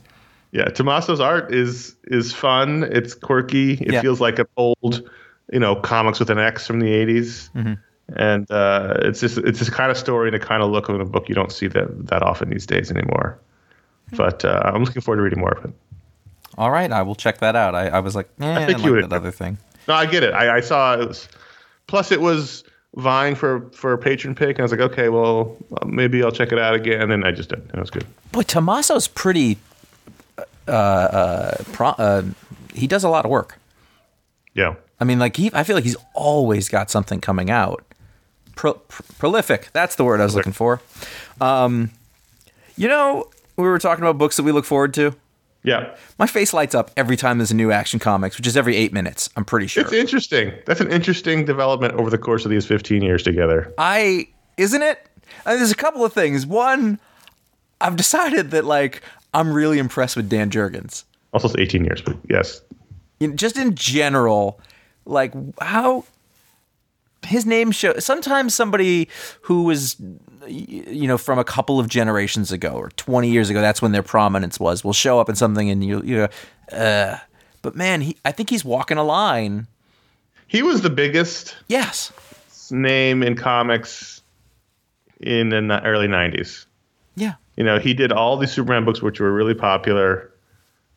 Yeah, 0.51 0.65
Tommaso's 0.65 1.19
art 1.19 1.53
is 1.53 1.95
is 2.05 2.33
fun. 2.33 2.83
It's 2.91 3.13
quirky. 3.13 3.73
It 3.73 3.93
Yeah. 3.93 4.01
feels 4.01 4.19
like 4.19 4.39
an 4.39 4.47
old, 4.57 5.07
you 5.51 5.59
know, 5.59 5.75
comics 5.75 6.19
with 6.19 6.31
an 6.31 6.39
X 6.39 6.65
from 6.65 6.79
the 6.79 6.87
'80s, 6.87 7.49
Mm-hmm. 7.55 7.73
and 8.17 8.49
uh, 8.51 8.95
it's 9.03 9.19
just 9.19 9.37
it's 9.37 9.59
this 9.59 9.69
kind 9.69 9.91
of 9.91 9.97
story 9.97 10.29
and 10.29 10.35
the 10.41 10.43
kind 10.45 10.63
of 10.63 10.71
look 10.71 10.89
of 10.89 10.99
a 10.99 11.05
book 11.05 11.29
you 11.29 11.35
don't 11.35 11.51
see 11.51 11.67
that 11.67 12.07
that 12.07 12.23
often 12.23 12.49
these 12.49 12.65
days 12.65 12.89
anymore. 12.89 13.37
But 14.15 14.45
uh, 14.45 14.61
I'm 14.65 14.83
looking 14.83 15.01
forward 15.01 15.17
to 15.17 15.23
reading 15.23 15.39
more 15.39 15.53
of 15.57 15.65
it. 15.65 15.71
All 16.57 16.69
right, 16.69 16.91
I 16.91 17.01
will 17.01 17.15
check 17.15 17.39
that 17.39 17.55
out. 17.55 17.73
I, 17.73 17.87
I 17.87 17.99
was 17.99 18.15
like, 18.15 18.29
eh, 18.39 18.53
I, 18.53 18.65
think 18.65 18.77
like 18.79 18.85
you 18.85 18.91
would- 18.93 19.03
that 19.09 19.13
other 19.13 19.31
thing. 19.31 19.57
No, 19.87 19.95
I 19.95 20.05
get 20.05 20.23
it. 20.23 20.33
I, 20.33 20.57
I 20.57 20.61
saw 20.61 20.93
it 20.93 21.07
was. 21.07 21.27
Plus, 21.87 22.11
it 22.11 22.21
was 22.21 22.63
vying 22.95 23.35
for 23.35 23.69
for 23.71 23.91
a 23.93 23.97
patron 23.97 24.35
pick, 24.35 24.49
and 24.51 24.59
I 24.59 24.61
was 24.63 24.71
like, 24.71 24.79
okay, 24.81 25.09
well, 25.09 25.57
maybe 25.85 26.23
I'll 26.23 26.31
check 26.31 26.51
it 26.51 26.59
out 26.59 26.73
again. 26.75 27.01
And 27.01 27.11
then 27.11 27.23
I 27.25 27.31
just 27.31 27.49
did. 27.49 27.59
It 27.73 27.79
was 27.79 27.89
good. 27.89 28.05
Boy, 28.31 28.43
Tommaso's 28.43 29.07
pretty. 29.07 29.57
Uh, 30.67 30.71
uh, 30.71 31.63
pro, 31.73 31.87
uh, 31.89 32.23
he 32.73 32.87
does 32.87 33.03
a 33.03 33.09
lot 33.09 33.25
of 33.25 33.31
work. 33.31 33.59
Yeah. 34.53 34.75
I 35.01 35.03
mean, 35.03 35.19
like 35.19 35.35
he, 35.35 35.49
I 35.53 35.63
feel 35.63 35.75
like 35.75 35.83
he's 35.83 35.97
always 36.13 36.69
got 36.69 36.89
something 36.89 37.19
coming 37.19 37.49
out. 37.49 37.83
Pro, 38.55 38.75
pr- 38.75 39.03
prolific. 39.17 39.69
That's 39.73 39.95
the 39.95 40.05
word 40.05 40.21
I 40.21 40.23
was 40.23 40.35
looking 40.35 40.53
for. 40.53 40.79
Um, 41.41 41.91
you 42.77 42.87
know, 42.87 43.25
we 43.57 43.63
were 43.63 43.79
talking 43.79 44.03
about 44.03 44.17
books 44.17 44.37
that 44.37 44.43
we 44.43 44.51
look 44.51 44.65
forward 44.65 44.93
to. 44.95 45.15
Yeah. 45.63 45.95
My 46.19 46.27
face 46.27 46.53
lights 46.53 46.75
up 46.75 46.91
every 46.97 47.15
time 47.15 47.37
there's 47.37 47.51
a 47.51 47.55
new 47.55 47.71
Action 47.71 47.99
Comics, 47.99 48.37
which 48.37 48.47
is 48.47 48.57
every 48.57 48.75
eight 48.75 48.91
minutes. 48.91 49.29
I'm 49.35 49.45
pretty 49.45 49.67
sure. 49.67 49.83
It's 49.83 49.93
interesting. 49.93 50.51
That's 50.65 50.81
an 50.81 50.91
interesting 50.91 51.45
development 51.45 51.93
over 51.93 52.09
the 52.09 52.17
course 52.17 52.43
of 52.43 52.51
these 52.51 52.65
15 52.65 53.01
years 53.01 53.23
together. 53.23 53.73
I 53.77 54.27
isn't 54.57 54.81
it? 54.81 55.07
And 55.45 55.59
there's 55.59 55.71
a 55.71 55.75
couple 55.75 56.03
of 56.03 56.13
things. 56.13 56.45
One, 56.45 56.99
I've 57.81 57.95
decided 57.95 58.51
that 58.51 58.65
like 58.65 59.01
I'm 59.33 59.53
really 59.53 59.79
impressed 59.79 60.15
with 60.15 60.29
Dan 60.29 60.49
Jurgens. 60.49 61.05
Also, 61.33 61.47
it's 61.47 61.57
18 61.57 61.85
years, 61.85 62.01
but 62.01 62.17
yes. 62.29 62.61
You 63.19 63.29
know, 63.29 63.35
just 63.35 63.57
in 63.57 63.75
general, 63.75 64.59
like 65.05 65.33
how 65.59 66.05
his 67.25 67.45
name 67.45 67.71
show. 67.71 67.93
Sometimes 67.99 68.53
somebody 68.53 69.07
who 69.41 69.63
was, 69.63 69.95
you 70.47 71.07
know, 71.07 71.17
from 71.17 71.39
a 71.39 71.43
couple 71.43 71.79
of 71.79 71.87
generations 71.87 72.51
ago 72.51 72.71
or 72.71 72.89
20 72.91 73.29
years 73.29 73.49
ago, 73.49 73.61
that's 73.61 73.81
when 73.81 73.91
their 73.91 74.03
prominence 74.03 74.59
was, 74.59 74.83
will 74.83 74.93
show 74.93 75.19
up 75.19 75.29
in 75.29 75.35
something 75.35 75.69
and 75.69 75.83
you, 75.83 76.01
you 76.03 76.17
know, 76.17 76.77
uh, 76.77 77.17
but 77.61 77.75
man, 77.75 78.01
he, 78.01 78.17
I 78.25 78.31
think 78.31 78.49
he's 78.49 78.65
walking 78.65 78.97
a 78.97 79.03
line. 79.03 79.67
He 80.47 80.61
was 80.63 80.81
the 80.81 80.89
biggest 80.89 81.55
Yes. 81.67 82.11
name 82.71 83.23
in 83.23 83.35
comics 83.35 84.21
in 85.21 85.49
the 85.49 85.81
early 85.83 86.07
90s. 86.07 86.65
Yeah. 87.15 87.35
You 87.55 87.63
know, 87.63 87.79
he 87.79 87.93
did 87.93 88.11
all 88.11 88.35
these 88.37 88.51
Superman 88.51 88.83
books, 88.85 89.01
which 89.01 89.19
were 89.19 89.31
really 89.31 89.53
popular. 89.53 90.29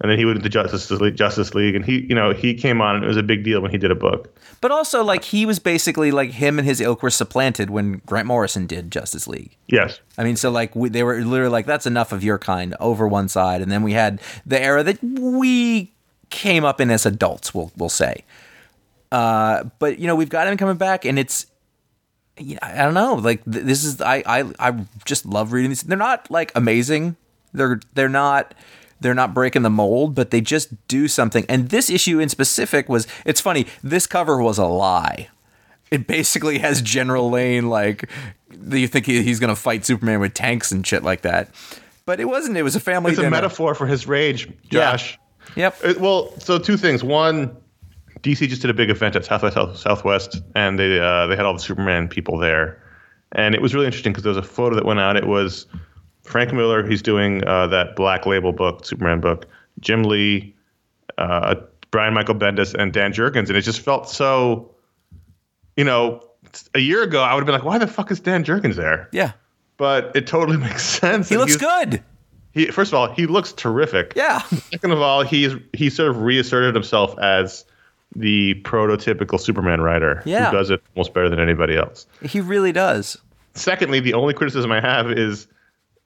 And 0.00 0.10
then 0.10 0.18
he 0.18 0.26
went 0.26 0.36
into 0.36 0.50
Justice 0.50 0.90
League, 0.90 1.16
Justice 1.16 1.54
League, 1.54 1.74
and 1.74 1.84
he, 1.84 2.02
you 2.06 2.14
know, 2.14 2.32
he 2.34 2.52
came 2.52 2.82
on, 2.82 2.96
and 2.96 3.04
it 3.04 3.08
was 3.08 3.16
a 3.16 3.22
big 3.22 3.44
deal 3.44 3.62
when 3.62 3.70
he 3.70 3.78
did 3.78 3.90
a 3.90 3.94
book. 3.94 4.38
But 4.60 4.70
also, 4.70 5.02
like, 5.02 5.24
he 5.24 5.46
was 5.46 5.58
basically 5.58 6.10
like 6.10 6.32
him 6.32 6.58
and 6.58 6.68
his 6.68 6.82
ilk 6.82 7.02
were 7.02 7.10
supplanted 7.10 7.70
when 7.70 8.02
Grant 8.04 8.26
Morrison 8.26 8.66
did 8.66 8.90
Justice 8.90 9.26
League. 9.26 9.56
Yes, 9.68 10.00
I 10.18 10.24
mean, 10.24 10.36
so 10.36 10.50
like 10.50 10.76
we, 10.76 10.90
they 10.90 11.02
were 11.02 11.20
literally 11.22 11.50
like, 11.50 11.64
"That's 11.64 11.86
enough 11.86 12.12
of 12.12 12.22
your 12.22 12.38
kind." 12.38 12.74
Over 12.78 13.08
one 13.08 13.28
side, 13.28 13.62
and 13.62 13.72
then 13.72 13.82
we 13.82 13.92
had 13.92 14.20
the 14.44 14.60
era 14.60 14.82
that 14.82 15.02
we 15.02 15.92
came 16.28 16.64
up 16.64 16.78
in 16.80 16.90
as 16.90 17.06
adults. 17.06 17.54
We'll 17.54 17.72
we'll 17.76 17.88
say, 17.88 18.24
uh, 19.12 19.64
but 19.78 19.98
you 19.98 20.06
know, 20.06 20.14
we've 20.14 20.28
got 20.28 20.46
him 20.46 20.58
coming 20.58 20.76
back, 20.76 21.06
and 21.06 21.18
it's, 21.18 21.46
you 22.36 22.54
know, 22.54 22.60
I 22.62 22.82
don't 22.82 22.94
know, 22.94 23.14
like 23.14 23.44
th- 23.44 23.64
this 23.64 23.82
is 23.82 24.00
I 24.02 24.22
I 24.26 24.44
I 24.58 24.84
just 25.06 25.24
love 25.24 25.52
reading 25.52 25.70
these. 25.70 25.82
They're 25.82 25.96
not 25.96 26.30
like 26.30 26.52
amazing. 26.54 27.16
They're 27.54 27.80
they're 27.94 28.08
not 28.10 28.54
they're 29.00 29.14
not 29.14 29.34
breaking 29.34 29.62
the 29.62 29.70
mold, 29.70 30.14
but 30.14 30.30
they 30.30 30.40
just 30.40 30.86
do 30.88 31.08
something. 31.08 31.44
And 31.48 31.68
this 31.70 31.90
issue 31.90 32.18
in 32.18 32.28
specific 32.28 32.88
was 32.88 33.06
it's 33.24 33.40
funny. 33.40 33.66
This 33.82 34.06
cover 34.06 34.40
was 34.42 34.58
a 34.58 34.66
lie. 34.66 35.28
It 35.90 36.06
basically 36.06 36.58
has 36.58 36.82
General 36.82 37.30
Lane 37.30 37.68
like 37.68 38.10
you 38.70 38.88
think 38.88 39.06
he's 39.06 39.38
gonna 39.38 39.54
fight 39.56 39.84
Superman 39.84 40.20
with 40.20 40.34
tanks 40.34 40.72
and 40.72 40.84
shit 40.86 41.02
like 41.02 41.22
that, 41.22 41.48
but 42.06 42.18
it 42.20 42.24
wasn't. 42.24 42.56
It 42.56 42.62
was 42.62 42.74
a 42.74 42.80
family. 42.80 43.12
it's 43.12 43.20
a 43.20 43.30
metaphor 43.30 43.74
for 43.74 43.86
his 43.86 44.06
rage, 44.08 44.48
Yeah. 44.70 44.92
Josh. 44.92 45.18
Yep. 45.54 45.76
It- 45.84 46.00
well, 46.00 46.32
so 46.40 46.58
two 46.58 46.76
things. 46.76 47.04
One, 47.04 47.56
DC 48.22 48.48
just 48.48 48.62
did 48.62 48.70
a 48.70 48.74
big 48.74 48.90
event 48.90 49.14
at 49.14 49.24
Southwest 49.24 49.54
South, 49.54 49.76
Southwest, 49.76 50.42
and 50.56 50.78
they 50.78 50.98
uh, 50.98 51.26
they 51.28 51.36
had 51.36 51.44
all 51.46 51.52
the 51.52 51.60
Superman 51.60 52.08
people 52.08 52.36
there, 52.38 52.82
and 53.32 53.54
it 53.54 53.62
was 53.62 53.72
really 53.74 53.86
interesting 53.86 54.12
because 54.12 54.24
there 54.24 54.30
was 54.30 54.38
a 54.38 54.42
photo 54.42 54.74
that 54.74 54.84
went 54.84 54.98
out. 54.98 55.16
It 55.16 55.26
was 55.28 55.66
Frank 56.26 56.52
Miller. 56.52 56.86
He's 56.86 57.02
doing 57.02 57.46
uh, 57.46 57.66
that 57.68 57.96
Black 57.96 58.26
Label 58.26 58.52
book, 58.52 58.84
Superman 58.84 59.20
book. 59.20 59.46
Jim 59.80 60.02
Lee, 60.04 60.54
uh, 61.18 61.54
Brian 61.90 62.14
Michael 62.14 62.34
Bendis, 62.34 62.74
and 62.74 62.92
Dan 62.92 63.12
Jurgens, 63.12 63.48
and 63.48 63.56
it 63.56 63.62
just 63.62 63.80
felt 63.80 64.08
so. 64.08 64.70
You 65.76 65.84
know, 65.84 66.22
a 66.74 66.78
year 66.78 67.02
ago 67.02 67.20
I 67.22 67.34
would 67.34 67.40
have 67.40 67.46
been 67.46 67.54
like, 67.54 67.64
"Why 67.64 67.78
the 67.78 67.86
fuck 67.86 68.10
is 68.10 68.20
Dan 68.20 68.44
Jurgens 68.44 68.74
there?" 68.76 69.08
Yeah. 69.12 69.32
But 69.76 70.14
it 70.16 70.26
totally 70.26 70.56
makes 70.68 70.82
sense. 70.84 71.28
He 71.28 71.36
looks 71.36 71.56
good. 71.56 72.02
He, 72.52 72.66
first 72.68 72.90
of 72.90 72.94
all, 72.98 73.12
he 73.12 73.26
looks 73.26 73.52
terrific. 73.52 74.14
Yeah. 74.16 74.38
Second 74.72 74.92
of 74.92 75.00
all, 75.02 75.22
he's 75.22 75.52
he 75.74 75.90
sort 75.90 76.08
of 76.08 76.22
reasserted 76.22 76.74
himself 76.74 77.18
as 77.18 77.64
the 78.14 78.54
prototypical 78.64 79.38
Superman 79.38 79.82
writer 79.82 80.22
Yeah. 80.24 80.50
who 80.50 80.56
does 80.56 80.70
it 80.70 80.82
almost 80.94 81.12
better 81.12 81.28
than 81.28 81.38
anybody 81.40 81.76
else. 81.76 82.06
He 82.22 82.40
really 82.40 82.72
does. 82.72 83.18
Secondly, 83.52 84.00
the 84.00 84.14
only 84.14 84.32
criticism 84.32 84.72
I 84.72 84.80
have 84.80 85.10
is 85.10 85.46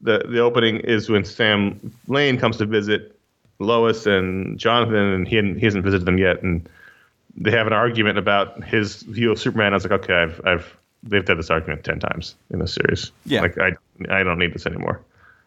the 0.01 0.25
the 0.29 0.39
opening 0.41 0.79
is 0.79 1.09
when 1.09 1.25
Sam 1.25 1.93
Lane 2.09 2.39
comes 2.39 2.57
to 2.59 2.67
visit 2.67 3.19
Lois 3.59 4.07
and 4.07 4.59
Jonathan, 4.59 4.95
and 4.97 5.29
he 5.29 5.37
hadn't, 5.37 5.57
he 5.59 5.65
hasn't 5.65 5.85
visited 5.85 6.07
them 6.07 6.19
yet, 6.19 6.43
and 6.43 6.69
they 7.37 7.51
have 7.51 7.67
an 7.67 7.73
argument 7.73 8.19
about 8.19 8.65
his 8.65 9.03
view 9.03 9.31
of 9.31 9.39
Superman. 9.39 9.73
I 9.73 9.77
was 9.77 9.85
like, 9.85 10.01
okay, 10.03 10.15
I've 10.15 10.41
I've 10.45 10.77
they've 11.03 11.27
had 11.27 11.39
this 11.39 11.51
argument 11.51 11.85
ten 11.85 12.01
times 12.01 12.35
in 12.51 12.59
this 12.59 12.75
series. 12.75 13.13
Yeah. 13.27 13.43
like 13.43 13.59
I 13.59 13.73
I 14.09 14.23
don't 14.23 14.39
need 14.39 14.55
this 14.55 14.67
anymore. 14.67 15.01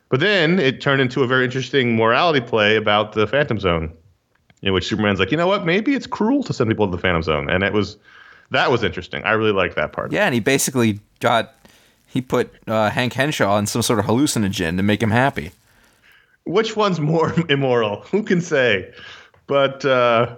But 0.10 0.20
then 0.20 0.60
it 0.60 0.80
turned 0.80 1.02
into 1.02 1.24
a 1.24 1.28
very 1.28 1.46
interesting 1.46 1.96
morality 1.96 2.42
play 2.42 2.76
about 2.76 3.14
the 3.14 3.26
Phantom 3.26 3.60
Zone, 3.60 3.92
in 4.62 4.72
which 4.72 4.88
Superman's 4.88 5.20
like, 5.20 5.32
you 5.32 5.38
know 5.38 5.48
what, 5.48 5.66
maybe 5.66 5.96
it's 5.96 6.06
cruel 6.06 6.44
to 6.44 6.54
send 6.54 6.70
people 6.70 6.86
to 6.86 6.96
the 6.96 7.02
Phantom 7.02 7.24
Zone, 7.24 7.50
and 7.50 7.64
it 7.64 7.74
was 7.74 7.98
that 8.52 8.70
was 8.70 8.84
interesting. 8.84 9.24
I 9.24 9.32
really 9.32 9.52
liked 9.52 9.76
that 9.76 9.92
part. 9.92 10.12
Yeah, 10.12 10.26
and 10.26 10.34
he 10.34 10.40
basically 10.40 11.00
got 11.20 11.56
he 12.14 12.22
put 12.22 12.54
uh, 12.68 12.92
Hank 12.92 13.14
Henshaw 13.14 13.56
on 13.56 13.66
some 13.66 13.82
sort 13.82 13.98
of 13.98 14.06
hallucinogen 14.06 14.78
to 14.78 14.84
make 14.84 15.02
him 15.02 15.10
happy. 15.10 15.50
Which 16.44 16.76
one's 16.76 17.00
more 17.00 17.34
immoral? 17.50 18.02
Who 18.12 18.22
can 18.22 18.40
say? 18.40 18.94
But 19.48 19.84
uh, 19.84 20.36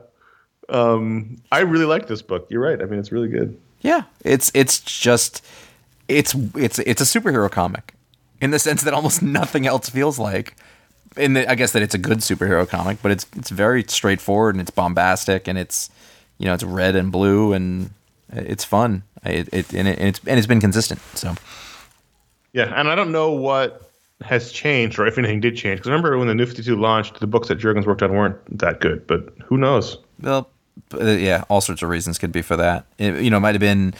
um, 0.69 1.35
I 1.51 1.59
really 1.59 1.83
like 1.83 2.07
this 2.07 2.21
book. 2.21 2.47
You're 2.49 2.61
right. 2.61 2.81
I 2.81 2.85
mean, 2.85 2.97
it's 2.97 3.11
really 3.11 3.27
good. 3.27 3.59
Yeah, 3.81 4.03
it's 4.23 4.53
it's 4.55 4.79
just 4.79 5.45
it's 6.07 6.33
it's 6.55 6.79
it's 6.79 7.01
a 7.01 7.19
superhero 7.19 7.51
comic 7.51 7.93
in 8.39 8.51
the 8.51 8.59
sense 8.59 8.83
that 8.83 8.93
almost 8.93 9.21
nothing 9.39 9.67
else 9.67 9.89
feels 9.89 10.17
like. 10.17 10.55
In 11.17 11.33
the, 11.33 11.49
I 11.49 11.55
guess 11.55 11.73
that 11.73 11.81
it's 11.81 11.93
a 11.93 11.97
good 11.97 12.19
superhero 12.19 12.67
comic, 12.67 12.99
but 13.01 13.11
it's 13.11 13.25
it's 13.35 13.49
very 13.49 13.83
straightforward 13.83 14.55
and 14.55 14.61
it's 14.61 14.71
bombastic 14.71 15.49
and 15.49 15.57
it's 15.57 15.89
you 16.37 16.45
know 16.45 16.53
it's 16.53 16.63
red 16.63 16.95
and 16.95 17.11
blue 17.11 17.51
and 17.51 17.89
it's 18.31 18.63
fun. 18.63 19.03
It, 19.23 19.49
it 19.51 19.73
and, 19.73 19.87
it, 19.87 19.99
and 19.99 20.07
it's 20.09 20.19
and 20.25 20.37
it's 20.37 20.47
been 20.47 20.61
consistent. 20.61 21.01
So 21.13 21.35
Yeah, 22.53 22.71
and 22.75 22.89
I 22.89 22.95
don't 22.95 23.11
know 23.11 23.31
what 23.31 23.89
has 24.21 24.51
changed 24.51 24.97
or 24.97 25.07
if 25.07 25.17
anything 25.17 25.41
did 25.41 25.57
change. 25.57 25.79
Because 25.79 25.89
remember 25.89 26.17
when 26.17 26.27
the 26.27 26.35
New 26.35 26.45
52 26.45 26.75
launched, 26.75 27.19
the 27.19 27.27
books 27.27 27.47
that 27.49 27.59
Jurgens 27.59 27.85
worked 27.85 28.01
on 28.01 28.11
weren't 28.13 28.59
that 28.59 28.79
good. 28.79 29.05
But 29.07 29.33
who 29.43 29.57
knows? 29.57 29.97
Well, 30.21 30.49
uh, 30.93 31.05
yeah, 31.05 31.43
all 31.49 31.61
sorts 31.61 31.81
of 31.81 31.89
reasons 31.89 32.17
could 32.17 32.31
be 32.31 32.41
for 32.41 32.55
that. 32.55 32.85
It, 32.97 33.21
you 33.21 33.29
know, 33.29 33.37
it 33.37 33.41
might 33.41 33.55
have 33.55 33.61
been 33.61 33.93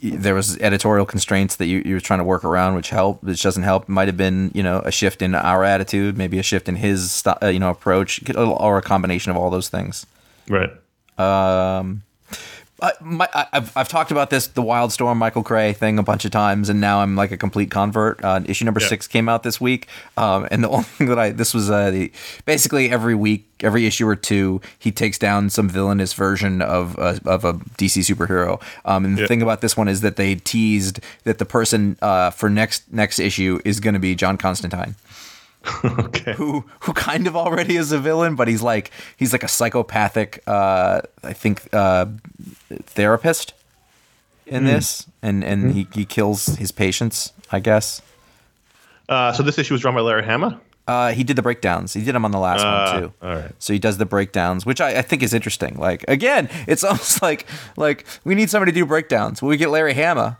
there 0.00 0.34
was 0.34 0.56
editorial 0.58 1.04
constraints 1.04 1.56
that 1.56 1.66
you, 1.66 1.82
you 1.84 1.94
were 1.94 2.00
trying 2.00 2.20
to 2.20 2.24
work 2.24 2.44
around, 2.44 2.76
which 2.76 2.90
help, 2.90 3.22
which 3.22 3.42
doesn't 3.42 3.64
help. 3.64 3.88
Might 3.88 4.08
have 4.08 4.16
been 4.16 4.50
you 4.54 4.62
know 4.62 4.80
a 4.80 4.92
shift 4.92 5.22
in 5.22 5.34
our 5.34 5.64
attitude, 5.64 6.16
maybe 6.16 6.38
a 6.38 6.42
shift 6.42 6.68
in 6.68 6.76
his 6.76 7.22
uh, 7.26 7.46
you 7.46 7.58
know 7.58 7.70
approach, 7.70 8.22
or 8.36 8.78
a 8.78 8.82
combination 8.82 9.30
of 9.30 9.36
all 9.36 9.50
those 9.50 9.68
things. 9.68 10.06
Right. 10.48 10.70
Um, 11.18 12.02
I, 12.82 12.92
my, 13.00 13.28
I, 13.32 13.46
I've 13.52 13.76
I've 13.76 13.88
talked 13.88 14.10
about 14.10 14.30
this 14.30 14.48
the 14.48 14.62
Wildstorm 14.62 15.16
Michael 15.16 15.44
Cray 15.44 15.72
thing 15.72 15.98
a 15.98 16.02
bunch 16.02 16.24
of 16.24 16.32
times, 16.32 16.68
and 16.68 16.80
now 16.80 16.98
I'm 17.00 17.14
like 17.14 17.30
a 17.30 17.36
complete 17.36 17.70
convert. 17.70 18.22
Uh, 18.24 18.40
issue 18.44 18.64
number 18.64 18.80
Yeah. 18.80 18.88
six 18.88 19.06
came 19.06 19.28
out 19.28 19.44
this 19.44 19.60
week, 19.60 19.86
um, 20.16 20.48
and 20.50 20.64
the 20.64 20.68
only 20.74 20.82
thing 20.84 21.06
that 21.06 21.18
I 21.18 21.30
this 21.30 21.54
was 21.54 21.70
uh, 21.70 21.90
the 21.92 22.10
basically 22.44 22.90
every 22.90 23.14
week, 23.14 23.46
every 23.60 23.86
issue 23.86 24.06
or 24.08 24.16
two, 24.16 24.60
he 24.78 24.90
takes 24.90 25.16
down 25.16 25.48
some 25.48 25.68
villainous 25.68 26.12
version 26.12 26.60
of 26.60 26.98
uh, 26.98 27.18
of 27.24 27.44
a 27.44 27.54
DC 27.54 28.00
superhero. 28.00 28.60
Um, 28.84 29.04
and 29.04 29.16
the 29.16 29.22
Yeah. 29.22 29.26
thing 29.28 29.42
about 29.42 29.60
this 29.60 29.76
one 29.76 29.86
is 29.86 30.00
that 30.00 30.16
they 30.16 30.34
teased 30.34 30.98
that 31.22 31.38
the 31.38 31.46
person 31.46 31.96
uh, 32.02 32.30
for 32.30 32.50
next 32.50 32.92
next 32.92 33.20
issue 33.20 33.60
is 33.64 33.78
going 33.78 33.94
to 33.94 34.00
be 34.00 34.16
John 34.16 34.36
Constantine. 34.36 34.96
okay. 35.84 36.32
who 36.34 36.64
who 36.80 36.92
kind 36.92 37.26
of 37.26 37.36
already 37.36 37.76
is 37.76 37.92
a 37.92 37.98
villain, 37.98 38.34
but 38.36 38.48
he's 38.48 38.62
like 38.62 38.90
he's 39.16 39.32
like 39.32 39.42
a 39.44 39.48
psychopathic, 39.48 40.42
uh, 40.46 41.02
I 41.22 41.32
think, 41.32 41.68
uh, 41.72 42.06
therapist 42.84 43.54
in 44.46 44.64
this, 44.64 45.06
and 45.22 45.44
and 45.44 45.72
he, 45.72 45.86
he 45.94 46.04
kills 46.04 46.46
his 46.56 46.72
patients, 46.72 47.32
I 47.50 47.60
guess. 47.60 48.02
Uh, 49.08 49.32
so 49.32 49.42
this 49.42 49.58
issue 49.58 49.74
was 49.74 49.80
drawn 49.80 49.94
by 49.94 50.00
Larry 50.00 50.24
Hama. 50.24 50.60
Uh, 50.88 51.12
he 51.12 51.22
did 51.22 51.36
the 51.36 51.42
breakdowns. 51.42 51.92
He 51.92 52.02
did 52.02 52.12
them 52.14 52.24
on 52.24 52.32
the 52.32 52.38
last 52.40 52.62
Ah, 52.64 52.92
one 52.92 53.02
too. 53.02 53.12
all 53.22 53.34
right. 53.36 53.52
So 53.60 53.72
he 53.72 53.78
does 53.78 53.98
the 53.98 54.04
breakdowns, 54.06 54.66
which 54.66 54.80
I, 54.80 54.98
I 54.98 55.02
think 55.02 55.22
is 55.22 55.32
interesting. 55.32 55.76
Like 55.78 56.04
again, 56.08 56.48
it's 56.66 56.82
almost 56.88 57.22
like 57.22 57.46
like 57.76 58.04
we 58.24 58.34
need 58.34 58.50
somebody 58.50 58.72
to 58.72 58.74
do 58.80 58.84
breakdowns. 58.86 59.40
Well, 59.40 59.48
we 59.50 59.56
get 59.56 59.70
Larry 59.70 59.94
Hama. 59.94 60.38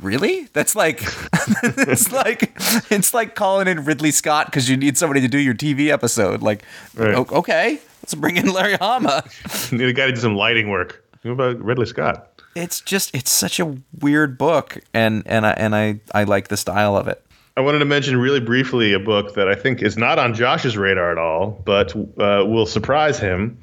Really? 0.00 0.44
That's 0.52 0.74
like 0.74 1.02
it's 1.62 2.10
like 2.12 2.52
it's 2.90 3.14
like 3.14 3.34
calling 3.34 3.68
in 3.68 3.84
Ridley 3.84 4.10
Scott 4.10 4.46
because 4.46 4.68
you 4.68 4.76
need 4.76 4.96
somebody 4.98 5.20
to 5.20 5.28
do 5.28 5.38
your 5.38 5.54
TV 5.54 5.88
episode. 5.88 6.42
Like, 6.42 6.64
Right. 6.94 7.14
okay, 7.16 7.78
let's 8.02 8.14
bring 8.14 8.36
in 8.36 8.52
Larry 8.52 8.74
Hama. 8.74 9.24
Need 9.72 9.88
a 9.88 9.92
guy 9.92 10.06
to 10.06 10.12
do 10.12 10.20
some 10.20 10.34
lighting 10.34 10.70
work. 10.70 11.04
What 11.22 11.32
about 11.32 11.60
Ridley 11.62 11.86
Scott? 11.86 12.28
It's 12.54 12.80
just 12.80 13.14
it's 13.14 13.30
such 13.30 13.60
a 13.60 13.76
weird 14.00 14.36
book, 14.36 14.78
and 14.92 15.22
and 15.26 15.46
I 15.46 15.50
and 15.52 15.74
I 15.74 16.00
I 16.14 16.24
like 16.24 16.48
the 16.48 16.56
style 16.56 16.96
of 16.96 17.08
it. 17.08 17.24
I 17.56 17.60
wanted 17.60 17.80
to 17.80 17.84
mention 17.84 18.16
really 18.16 18.40
briefly 18.40 18.92
a 18.94 18.98
book 18.98 19.34
that 19.34 19.46
I 19.46 19.54
think 19.54 19.82
is 19.82 19.96
not 19.98 20.18
on 20.18 20.32
Josh's 20.34 20.76
radar 20.76 21.12
at 21.12 21.18
all, 21.18 21.62
but 21.64 21.94
uh, 21.94 22.44
will 22.46 22.64
surprise 22.66 23.18
him. 23.18 23.58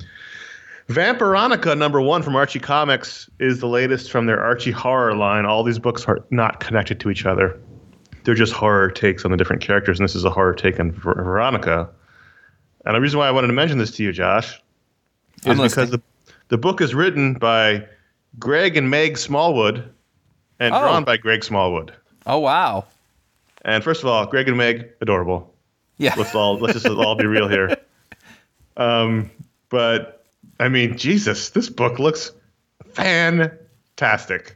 Vampironica 0.89 1.77
number 1.77 2.01
one 2.01 2.23
from 2.23 2.35
Archie 2.35 2.59
Comics 2.59 3.29
is 3.39 3.59
the 3.59 3.67
latest 3.67 4.09
from 4.09 4.25
their 4.25 4.41
Archie 4.43 4.71
horror 4.71 5.15
line. 5.15 5.45
All 5.45 5.63
these 5.63 5.77
books 5.77 6.05
are 6.05 6.19
not 6.31 6.59
connected 6.59 6.99
to 7.01 7.11
each 7.11 7.25
other. 7.27 7.59
They're 8.23 8.33
just 8.33 8.53
horror 8.53 8.89
takes 8.89 9.23
on 9.23 9.29
the 9.31 9.37
different 9.37 9.61
characters, 9.61 9.99
and 9.99 10.03
this 10.03 10.15
is 10.15 10.25
a 10.25 10.31
horror 10.31 10.53
take 10.55 10.79
on 10.79 10.91
Ver- 10.91 11.13
Veronica. 11.13 11.87
And 12.85 12.95
the 12.95 13.01
reason 13.01 13.19
why 13.19 13.27
I 13.27 13.31
wanted 13.31 13.47
to 13.47 13.53
mention 13.53 13.77
this 13.77 13.91
to 13.91 14.03
you, 14.03 14.11
Josh, 14.11 14.55
is 14.55 14.61
because 15.43 15.59
listening. 15.59 15.91
the, 15.91 16.01
the 16.49 16.57
book 16.57 16.81
is 16.81 16.95
written 16.95 17.35
by 17.35 17.85
Greg 18.39 18.75
and 18.75 18.89
Meg 18.89 19.17
Smallwood 19.19 19.87
and 20.59 20.73
Oh. 20.73 20.79
drawn 20.79 21.03
by 21.03 21.17
Greg 21.17 21.43
Smallwood. 21.43 21.93
Oh 22.25 22.39
wow, 22.39 22.85
And 23.63 23.83
first 23.83 24.01
of 24.01 24.07
all, 24.09 24.25
Greg 24.25 24.47
and 24.47 24.57
Meg, 24.57 24.89
adorable. 25.01 25.53
yeah. 25.99 26.15
Let's 26.17 26.33
all 26.33 26.57
let's 26.57 26.73
just 26.73 26.87
all 26.87 27.15
be 27.15 27.27
real 27.27 27.47
here. 27.47 27.77
Um, 28.77 29.29
but 29.67 30.18
I 30.60 30.70
mean, 30.70 30.97
Jesus, 30.97 31.49
this 31.51 31.70
book 31.70 31.99
looks 31.99 32.32
fantastic. 32.93 34.55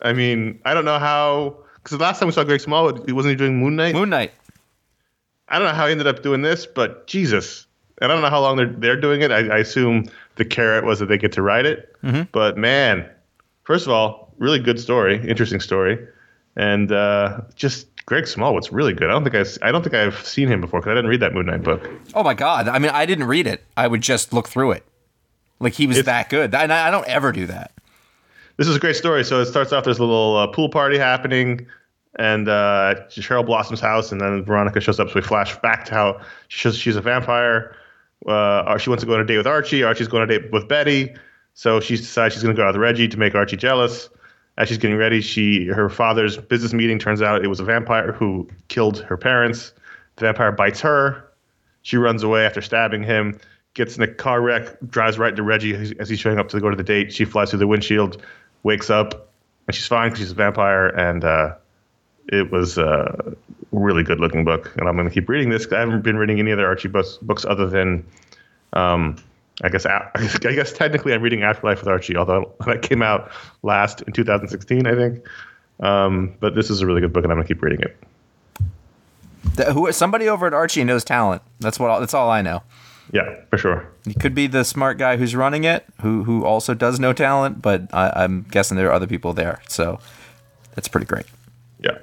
I 0.00 0.12
mean, 0.12 0.60
I 0.64 0.74
don't 0.74 0.84
know 0.84 0.98
how 0.98 1.56
because 1.82 1.98
the 1.98 2.02
last 2.02 2.18
time 2.18 2.26
we 2.26 2.32
saw 2.32 2.44
Greg 2.44 2.60
Smallwood, 2.60 3.04
he 3.06 3.12
wasn't 3.12 3.30
he 3.30 3.36
doing 3.36 3.58
Moon 3.58 3.76
Knight. 3.76 3.94
Moon 3.94 4.10
Knight. 4.10 4.32
I 5.48 5.58
don't 5.58 5.68
know 5.68 5.74
how 5.74 5.86
he 5.86 5.92
ended 5.92 6.06
up 6.06 6.22
doing 6.22 6.42
this, 6.42 6.66
but 6.66 7.06
Jesus, 7.06 7.66
and 8.00 8.10
I 8.10 8.14
don't 8.14 8.22
know 8.22 8.30
how 8.30 8.40
long 8.40 8.56
they're 8.56 8.72
they're 8.72 9.00
doing 9.00 9.22
it. 9.22 9.30
I, 9.30 9.48
I 9.48 9.58
assume 9.58 10.08
the 10.36 10.44
carrot 10.44 10.84
was 10.84 10.98
that 10.98 11.06
they 11.06 11.18
get 11.18 11.32
to 11.32 11.42
write 11.42 11.66
it. 11.66 11.94
But 12.32 12.56
man, 12.56 13.08
first 13.64 13.86
of 13.86 13.92
all, 13.92 14.32
really 14.38 14.58
good 14.58 14.78
story, 14.78 15.16
interesting 15.28 15.60
story, 15.60 15.98
and 16.56 16.92
uh, 16.92 17.40
just 17.54 17.88
Greg 18.06 18.26
Smallwood's 18.26 18.70
really 18.70 18.92
good. 18.92 19.08
I 19.08 19.12
don't 19.12 19.24
think 19.24 19.34
I 19.34 19.68
I 19.68 19.72
don't 19.72 19.82
think 19.82 19.94
I've 19.94 20.24
seen 20.26 20.46
him 20.48 20.60
before 20.60 20.80
because 20.80 20.90
I 20.92 20.94
didn't 20.94 21.10
read 21.10 21.20
that 21.20 21.34
Moon 21.34 21.46
Knight 21.46 21.62
book. 21.62 21.88
Oh 22.14 22.22
my 22.22 22.34
god! 22.34 22.68
I 22.68 22.78
mean, 22.78 22.90
I 22.92 23.06
didn't 23.06 23.26
read 23.26 23.46
it. 23.46 23.64
I 23.76 23.88
would 23.88 24.02
just 24.02 24.32
look 24.32 24.48
through 24.48 24.72
it. 24.72 24.84
Like 25.60 25.74
he 25.74 25.86
was 25.86 25.98
It's- 25.98 26.06
that 26.06 26.28
good. 26.30 26.54
And 26.54 26.72
I, 26.72 26.88
I 26.88 26.90
don't 26.90 27.06
ever 27.06 27.32
do 27.32 27.46
that. 27.46 27.72
This 28.56 28.68
is 28.68 28.76
a 28.76 28.80
great 28.80 28.96
story. 28.96 29.22
So 29.24 29.40
it 29.40 29.46
starts 29.46 29.72
off. 29.72 29.84
There's 29.84 29.98
a 29.98 30.02
little 30.04 30.36
uh, 30.36 30.46
pool 30.46 30.68
party 30.70 30.96
happening, 30.96 31.66
and 32.18 32.48
uh, 32.48 32.94
Cheryl 33.10 33.44
Blossom's 33.44 33.80
house, 33.80 34.12
and 34.12 34.20
then 34.20 34.42
Veronica 34.44 34.80
shows 34.80 34.98
up. 34.98 35.08
So 35.08 35.14
we 35.16 35.20
flash 35.22 35.54
back 35.58 35.84
to 35.86 35.94
how 35.94 36.20
she's, 36.48 36.76
she's 36.76 36.96
a 36.96 37.02
vampire. 37.02 37.76
Uh, 38.26 38.78
she 38.78 38.88
wants 38.88 39.02
to 39.02 39.06
go 39.06 39.14
on 39.14 39.20
a 39.20 39.24
date 39.26 39.36
with 39.36 39.46
Archie. 39.46 39.82
Archie's 39.82 40.08
going 40.08 40.22
on 40.22 40.30
a 40.30 40.38
date 40.38 40.50
with 40.52 40.68
Betty. 40.68 41.14
So 41.52 41.80
she 41.80 41.96
decides 41.96 42.34
she's 42.34 42.42
going 42.42 42.54
to 42.54 42.58
go 42.60 42.64
out 42.66 42.74
with 42.74 42.80
Reggie 42.82 43.08
to 43.08 43.18
make 43.18 43.34
Archie 43.34 43.56
jealous. 43.56 44.08
As 44.58 44.68
she's 44.68 44.78
getting 44.78 44.96
ready, 44.96 45.20
she 45.20 45.66
her 45.66 45.90
father's 45.90 46.38
business 46.38 46.72
meeting 46.72 46.98
turns 46.98 47.20
out 47.20 47.44
it 47.44 47.48
was 47.48 47.60
a 47.60 47.64
vampire 47.64 48.12
who 48.12 48.48
killed 48.68 49.00
her 49.00 49.18
parents. 49.18 49.74
The 50.16 50.22
vampire 50.22 50.50
bites 50.50 50.80
her. 50.80 51.24
She 51.82 51.98
runs 51.98 52.22
away 52.22 52.46
after 52.46 52.62
stabbing 52.62 53.02
him, 53.02 53.38
gets 53.76 53.96
in 53.96 54.02
a 54.02 54.08
car 54.08 54.40
wreck, 54.40 54.76
drives 54.88 55.18
right 55.18 55.30
into 55.30 55.42
Reggie 55.42 55.74
as- 55.74 56.08
he's 56.08 56.18
showing 56.18 56.38
up 56.38 56.48
to 56.48 56.60
go 56.60 56.70
to 56.70 56.76
the 56.76 56.82
date. 56.82 57.12
She 57.12 57.24
flies 57.24 57.50
through 57.50 57.58
the 57.60 57.66
windshield, 57.66 58.20
wakes 58.62 58.88
up, 58.90 59.28
and 59.68 59.74
she's 59.74 59.86
fine 59.86 60.08
because 60.08 60.20
she's 60.20 60.32
a 60.32 60.34
vampire. 60.34 60.88
And 60.88 61.22
uh, 61.22 61.54
it 62.28 62.50
was 62.50 62.78
a 62.78 63.36
really 63.72 64.02
good 64.02 64.18
looking 64.18 64.44
book. 64.44 64.72
And 64.76 64.88
I'm 64.88 64.96
going 64.96 65.06
to 65.06 65.14
keep 65.14 65.28
reading 65.28 65.50
this 65.50 65.70
I 65.70 65.80
haven't 65.80 66.02
been 66.02 66.16
reading 66.16 66.40
any 66.40 66.52
other 66.52 66.66
Archie 66.66 66.88
books, 66.88 67.18
books 67.18 67.44
other 67.44 67.66
than, 67.66 68.04
um, 68.72 69.16
I 69.62 69.68
guess, 69.68 69.84
I 69.86 70.10
guess 70.40 70.72
technically 70.72 71.12
I'm 71.12 71.22
reading 71.22 71.42
Afterlife 71.42 71.80
with 71.80 71.88
Archie, 71.88 72.16
although 72.16 72.52
that 72.66 72.80
came 72.82 73.02
out 73.02 73.30
last 73.62 74.00
in 74.02 74.12
2016, 74.14 74.86
I 74.86 74.94
think. 74.94 75.26
Um, 75.80 76.34
but 76.40 76.54
this 76.54 76.70
is 76.70 76.80
a 76.80 76.86
really 76.86 77.02
good 77.02 77.12
book, 77.12 77.24
and 77.24 77.30
I'm 77.30 77.36
going 77.36 77.46
to 77.46 77.54
keep 77.54 77.62
reading 77.62 77.80
it. 77.82 77.96
The- 79.54 79.74
who 79.74 79.92
somebody 79.92 80.28
over 80.30 80.46
at 80.46 80.54
Archie 80.54 80.82
knows 80.82 81.04
talent. 81.04 81.42
That's 81.60 81.78
what. 81.78 82.00
That's 82.00 82.14
all 82.14 82.30
I 82.30 82.40
know. 82.40 82.62
Yeah, 83.12 83.36
for 83.50 83.58
sure. 83.58 83.88
He 84.04 84.14
could 84.14 84.34
be 84.34 84.46
the 84.46 84.64
smart 84.64 84.98
guy 84.98 85.16
who's 85.16 85.34
running 85.36 85.64
it, 85.64 85.84
who 86.02 86.24
who 86.24 86.44
also 86.44 86.74
does 86.74 86.98
no 86.98 87.12
talent. 87.12 87.62
But 87.62 87.92
I, 87.94 88.12
I'm 88.24 88.42
guessing 88.50 88.76
there 88.76 88.88
are 88.88 88.92
other 88.92 89.06
people 89.06 89.32
there. 89.32 89.60
So 89.68 90.00
that's 90.74 90.88
pretty 90.88 91.06
great. 91.06 91.26
Yeah. 91.78 91.98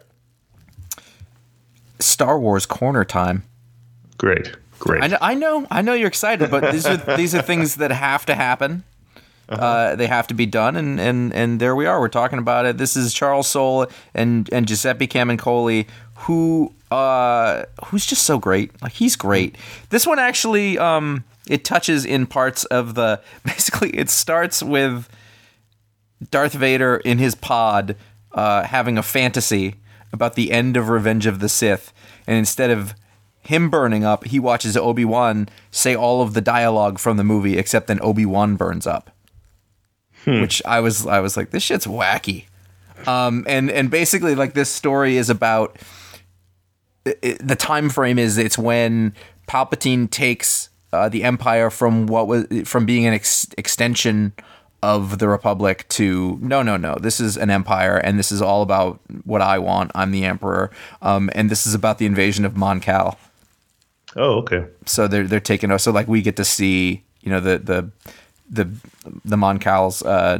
Star 1.99 2.39
Wars 2.39 2.65
corner 2.65 3.05
time. 3.05 3.43
Great. 4.17 4.55
Great. 4.79 5.03
I 5.03 5.07
know, 5.07 5.17
I 5.21 5.33
know, 5.35 5.67
I 5.71 5.81
know 5.81 5.93
you're 5.93 6.07
excited, 6.07 6.51
but 6.51 6.71
these 6.71 6.85
are 6.85 6.97
these 7.17 7.33
are 7.33 7.41
things 7.41 7.75
that 7.75 7.91
have 7.91 8.25
to 8.25 8.35
happen. 8.35 8.83
uh 9.49 9.95
they 9.95 10.07
have 10.07 10.27
to 10.27 10.33
be 10.33 10.45
done, 10.45 10.75
and, 10.75 10.99
and 10.99 11.33
and 11.33 11.59
there 11.59 11.75
we 11.75 11.85
are. 11.85 11.99
We're 11.99 12.07
talking 12.09 12.39
about 12.39 12.65
it. 12.65 12.77
This 12.77 12.95
is 12.97 13.13
Charles 13.13 13.47
Soule 13.47 13.87
and 14.13 14.49
and 14.51 14.67
Giuseppe 14.67 15.07
Camuncoli, 15.07 15.87
who 16.15 16.73
uh 16.91 17.63
who's 17.85 18.05
just 18.05 18.23
so 18.23 18.37
great. 18.37 18.81
Like 18.81 18.93
he's 18.93 19.15
great. 19.15 19.57
This 19.89 20.05
one 20.05 20.19
actually 20.19 20.77
um 20.77 21.23
it 21.47 21.65
touches 21.65 22.05
in 22.05 22.25
parts 22.25 22.65
of 22.65 22.95
the 22.95 23.21
basically 23.45 23.89
it 23.91 24.09
starts 24.09 24.61
with 24.63 25.09
Darth 26.31 26.53
Vader 26.53 26.97
in 26.97 27.17
his 27.17 27.35
pod 27.35 27.95
uh, 28.33 28.63
having 28.63 28.97
a 28.97 29.03
fantasy 29.03 29.75
about 30.11 30.35
the 30.35 30.51
end 30.51 30.77
of 30.77 30.89
Revenge 30.89 31.25
of 31.25 31.39
the 31.39 31.49
Sith, 31.49 31.91
and 32.27 32.37
instead 32.37 32.69
of 32.69 32.93
him 33.41 33.69
burning 33.69 34.03
up, 34.03 34.25
he 34.25 34.39
watches 34.39 34.77
Obi 34.77 35.03
Wan 35.03 35.49
say 35.71 35.95
all 35.95 36.21
of 36.21 36.33
the 36.33 36.41
dialogue 36.41 36.99
from 36.99 37.17
the 37.17 37.23
movie, 37.23 37.57
except 37.57 37.87
then 37.87 37.99
Obi 38.01 38.25
Wan 38.25 38.55
burns 38.55 38.87
up. 38.87 39.11
Which 40.41 40.61
I 40.65 40.79
was, 40.79 41.05
I 41.05 41.19
was 41.19 41.35
like, 41.35 41.49
this 41.49 41.63
shit's 41.63 41.85
wacky. 41.85 42.45
Um, 43.05 43.43
and 43.47 43.69
and 43.69 43.91
basically, 43.91 44.35
like 44.35 44.53
this 44.53 44.69
story 44.69 45.17
is 45.17 45.29
about 45.29 45.77
it- 47.05 47.45
the 47.47 47.55
time 47.55 47.89
frame 47.89 48.17
is 48.19 48.37
it's 48.37 48.57
when 48.57 49.13
Palpatine 49.47 50.09
takes 50.09 50.69
uh, 50.91 51.09
the 51.09 51.23
Empire 51.23 51.69
from 51.69 52.05
what 52.07 52.27
was 52.27 52.45
from 52.65 52.85
being 52.85 53.05
an 53.05 53.13
ex- 53.13 53.47
extension 53.57 54.33
of 54.83 55.17
the 55.19 55.27
Republic 55.27 55.85
to 55.89 56.37
no, 56.41 56.61
no, 56.61 56.77
no. 56.77 56.95
This 56.99 57.19
is 57.19 57.37
an 57.37 57.49
empire, 57.49 57.97
and 57.97 58.19
this 58.19 58.31
is 58.31 58.41
all 58.41 58.61
about 58.61 58.99
what 59.23 59.41
I 59.41 59.57
want. 59.57 59.91
I'm 59.95 60.11
the 60.11 60.25
Emperor, 60.25 60.71
um, 61.01 61.29
and 61.33 61.49
this 61.49 61.65
is 61.65 61.73
about 61.73 61.97
the 61.99 62.05
invasion 62.05 62.43
of 62.45 62.55
Mon 62.57 62.79
Cal. 62.81 63.17
oh, 64.17 64.39
okay. 64.39 64.65
So 64.85 65.07
they're 65.07 65.23
they're 65.25 65.39
taking 65.39 65.71
us. 65.71 65.83
So 65.83 65.91
like 65.91 66.07
we 66.07 66.21
get 66.21 66.35
to 66.35 66.45
see, 66.45 67.03
you 67.21 67.31
know, 67.31 67.39
the 67.39 67.57
the 67.57 67.89
the 68.49 68.69
the 69.25 69.37
Mon 69.37 69.57
Cal's. 69.57 70.03
Uh, 70.03 70.39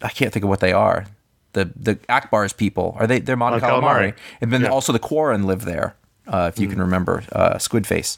I 0.00 0.08
can't 0.08 0.32
think 0.32 0.44
of 0.44 0.48
what 0.48 0.60
they 0.60 0.72
are. 0.72 1.06
The 1.54 1.70
the 1.76 1.96
Ackbar's 2.08 2.52
people 2.52 2.96
are 2.98 3.06
they? 3.06 3.20
They're 3.20 3.36
Mon, 3.36 3.52
Mon 3.52 3.60
Calamari, 3.60 3.82
Calamari. 3.82 4.14
and 4.40 4.52
then 4.52 4.62
Yeah. 4.62 4.68
also 4.68 4.92
the 4.92 4.98
Quarren 4.98 5.46
live 5.46 5.64
there. 5.64 5.94
Uh, 6.26 6.50
if 6.52 6.58
you 6.60 6.68
can 6.68 6.80
remember, 6.80 7.22
uh, 7.32 7.58
Squid 7.58 7.86
Face. 7.86 8.16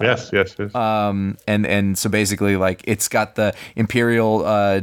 yes, 0.00 0.30
yes, 0.32 0.54
yes. 0.58 0.74
Um, 0.74 1.38
and 1.46 1.64
and 1.66 1.96
so 1.96 2.10
basically, 2.10 2.56
like 2.56 2.82
it's 2.84 3.08
got 3.08 3.36
the 3.36 3.54
imperial 3.76 4.44
uh, 4.44 4.80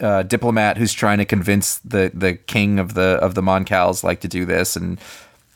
uh, 0.00 0.22
diplomat 0.24 0.78
who's 0.78 0.92
trying 0.92 1.18
to 1.18 1.24
convince 1.24 1.78
the 1.78 2.10
the 2.14 2.34
king 2.34 2.78
of 2.80 2.94
the 2.94 3.18
of 3.22 3.34
the 3.34 3.42
Moncals 3.42 4.02
like 4.02 4.20
to 4.20 4.28
do 4.28 4.44
this, 4.44 4.74
and 4.74 4.98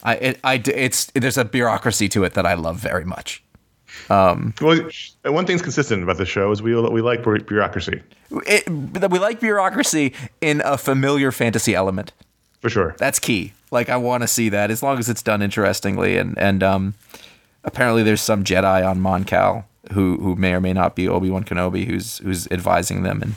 I 0.05 0.15
it, 0.17 0.41
I 0.45 0.63
it's 0.67 1.07
there's 1.15 1.39
a 1.39 1.45
bureaucracy 1.45 2.09
to 2.11 2.23
it 2.25 2.35
that 2.35 2.47
I 2.47 2.55
love 2.55 2.77
very 2.79 3.05
much. 3.05 3.43
Well, 4.11 4.89
one 5.25 5.47
thing's 5.47 5.63
consistent 5.63 6.03
about 6.03 6.19
the 6.19 6.27
show 6.27 6.51
is 6.51 6.63
we 6.63 6.75
we 6.75 7.01
like 7.03 7.23
bureaucracy 7.47 8.03
It, 8.47 8.65
that 8.95 9.11
we 9.11 9.19
like 9.19 9.41
bureaucracy 9.41 10.13
in 10.41 10.63
a 10.65 10.77
familiar 10.79 11.33
fantasy 11.33 11.75
element. 11.75 12.13
for 12.61 12.71
sure. 12.71 12.95
That's 12.99 13.19
key. 13.19 13.53
Like 13.71 13.89
I 13.89 13.97
want 13.97 14.23
to 14.23 14.29
see 14.29 14.49
that 14.51 14.71
as 14.71 14.83
long 14.83 14.99
as 14.99 15.09
it's 15.09 15.23
done 15.23 15.43
interestingly, 15.43 16.17
and 16.19 16.37
and 16.39 16.63
um, 16.63 16.95
apparently 17.65 18.03
there's 18.03 18.21
some 18.21 18.45
Jedi 18.45 18.87
on 18.89 19.01
Mon 19.01 19.25
Cal 19.25 19.67
who 19.93 20.17
who 20.19 20.37
may 20.37 20.53
or 20.55 20.61
may 20.61 20.73
not 20.73 20.95
be 20.95 21.09
Obi 21.09 21.31
Wan 21.31 21.45
Kenobi 21.45 21.87
who's 21.87 22.19
who's 22.19 22.47
advising 22.51 23.03
them, 23.03 23.23
and 23.23 23.35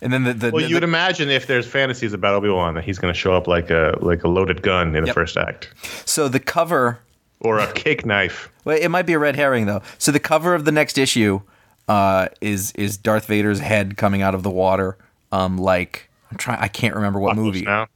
and 0.00 0.12
then 0.12 0.24
the, 0.24 0.32
the, 0.34 0.50
Well, 0.50 0.62
the- 0.62 0.68
you'd 0.68 0.84
imagine 0.84 1.30
if 1.30 1.46
there's 1.46 1.66
fantasies 1.66 2.12
about 2.12 2.34
Obi 2.34 2.48
Wan 2.48 2.74
that 2.74 2.84
he's 2.84 2.98
going 2.98 3.12
to 3.12 3.18
show 3.18 3.34
up 3.34 3.46
like 3.46 3.70
a 3.70 3.96
like 4.00 4.22
a 4.24 4.28
loaded 4.28 4.62
gun 4.62 4.94
in 4.96 5.04
the 5.04 5.12
first 5.12 5.36
act. 5.36 5.68
So 6.06 6.28
the 6.28 6.40
cover 6.40 6.98
or 7.42 7.58
a 7.58 7.70
cake 7.72 8.06
knife. 8.06 8.50
Well, 8.64 8.78
it 8.80 8.88
might 8.88 9.06
be 9.06 9.12
a 9.12 9.18
red 9.18 9.36
herring 9.36 9.66
though. 9.66 9.82
So 9.98 10.10
the 10.10 10.20
cover 10.20 10.54
of 10.54 10.64
the 10.64 10.72
next 10.72 10.96
issue 10.96 11.42
uh, 11.88 12.28
is 12.40 12.72
is 12.72 12.96
Darth 12.96 13.26
Vader's 13.26 13.60
head 13.60 13.96
coming 13.96 14.22
out 14.22 14.34
of 14.34 14.42
the 14.42 14.50
water. 14.50 14.96
Um, 15.30 15.58
like 15.58 16.08
I'm 16.30 16.38
trying, 16.38 16.58
I 16.60 16.68
can't 16.68 16.94
remember 16.94 17.18
what 17.20 17.32
Apocalypse 17.32 17.56
movie. 17.56 17.66
Now. 17.66 17.86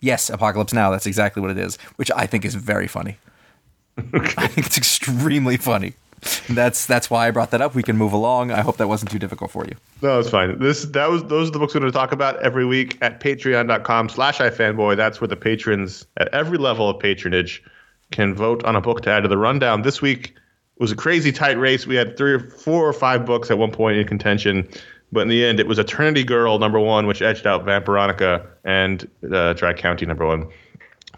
Yes, 0.00 0.28
Apocalypse 0.28 0.72
Now. 0.72 0.90
That's 0.90 1.06
exactly 1.06 1.40
what 1.40 1.50
it 1.50 1.58
is, 1.58 1.76
which 1.96 2.10
I 2.14 2.26
think 2.26 2.44
is 2.44 2.54
very 2.54 2.86
funny. 2.86 3.16
I 3.96 4.48
think 4.48 4.66
it's 4.66 4.76
extremely 4.76 5.56
funny. 5.56 5.94
That's 6.48 6.86
that's 6.86 7.10
why 7.10 7.28
I 7.28 7.30
brought 7.30 7.50
that 7.50 7.60
up. 7.60 7.74
We 7.74 7.82
can 7.82 7.96
move 7.96 8.12
along. 8.12 8.50
I 8.50 8.62
hope 8.62 8.78
that 8.78 8.88
wasn't 8.88 9.10
too 9.10 9.18
difficult 9.18 9.50
for 9.50 9.64
you. 9.66 9.76
No, 10.02 10.18
it's 10.18 10.30
fine. 10.30 10.58
This 10.58 10.84
that 10.86 11.10
was 11.10 11.22
those 11.24 11.48
are 11.48 11.52
the 11.52 11.58
books 11.58 11.74
we're 11.74 11.80
going 11.80 11.92
to 11.92 11.96
talk 11.96 12.12
about 12.12 12.42
every 12.42 12.64
week 12.64 12.98
at 13.02 13.20
patreon.com 13.20 14.08
slash 14.08 14.38
ifanboy. 14.38 14.96
That's 14.96 15.20
where 15.20 15.28
the 15.28 15.36
patrons 15.36 16.06
at 16.16 16.28
every 16.28 16.58
level 16.58 16.88
of 16.88 16.98
patronage 16.98 17.62
can 18.14 18.32
vote 18.32 18.64
on 18.64 18.76
a 18.76 18.80
book 18.80 19.00
to 19.02 19.10
add 19.10 19.24
to 19.24 19.28
the 19.28 19.36
rundown. 19.36 19.82
This 19.82 20.00
week 20.00 20.36
was 20.78 20.92
a 20.92 20.96
crazy 20.96 21.32
tight 21.32 21.58
race. 21.58 21.84
We 21.86 21.96
had 21.96 22.16
three 22.16 22.32
or 22.32 22.38
four 22.38 22.88
or 22.88 22.92
five 22.92 23.26
books 23.26 23.50
at 23.50 23.58
one 23.58 23.72
point 23.72 23.98
in 23.98 24.06
contention, 24.06 24.68
but 25.10 25.22
in 25.22 25.28
the 25.28 25.44
end 25.44 25.58
it 25.58 25.66
was 25.66 25.80
Eternity 25.80 26.22
Girl 26.22 26.58
number 26.60 26.78
one, 26.78 27.08
which 27.08 27.20
edged 27.22 27.46
out 27.46 27.66
Vampironica 27.66 28.46
and 28.64 29.08
uh, 29.32 29.52
Dry 29.54 29.74
County 29.74 30.06
number 30.06 30.24
one 30.24 30.48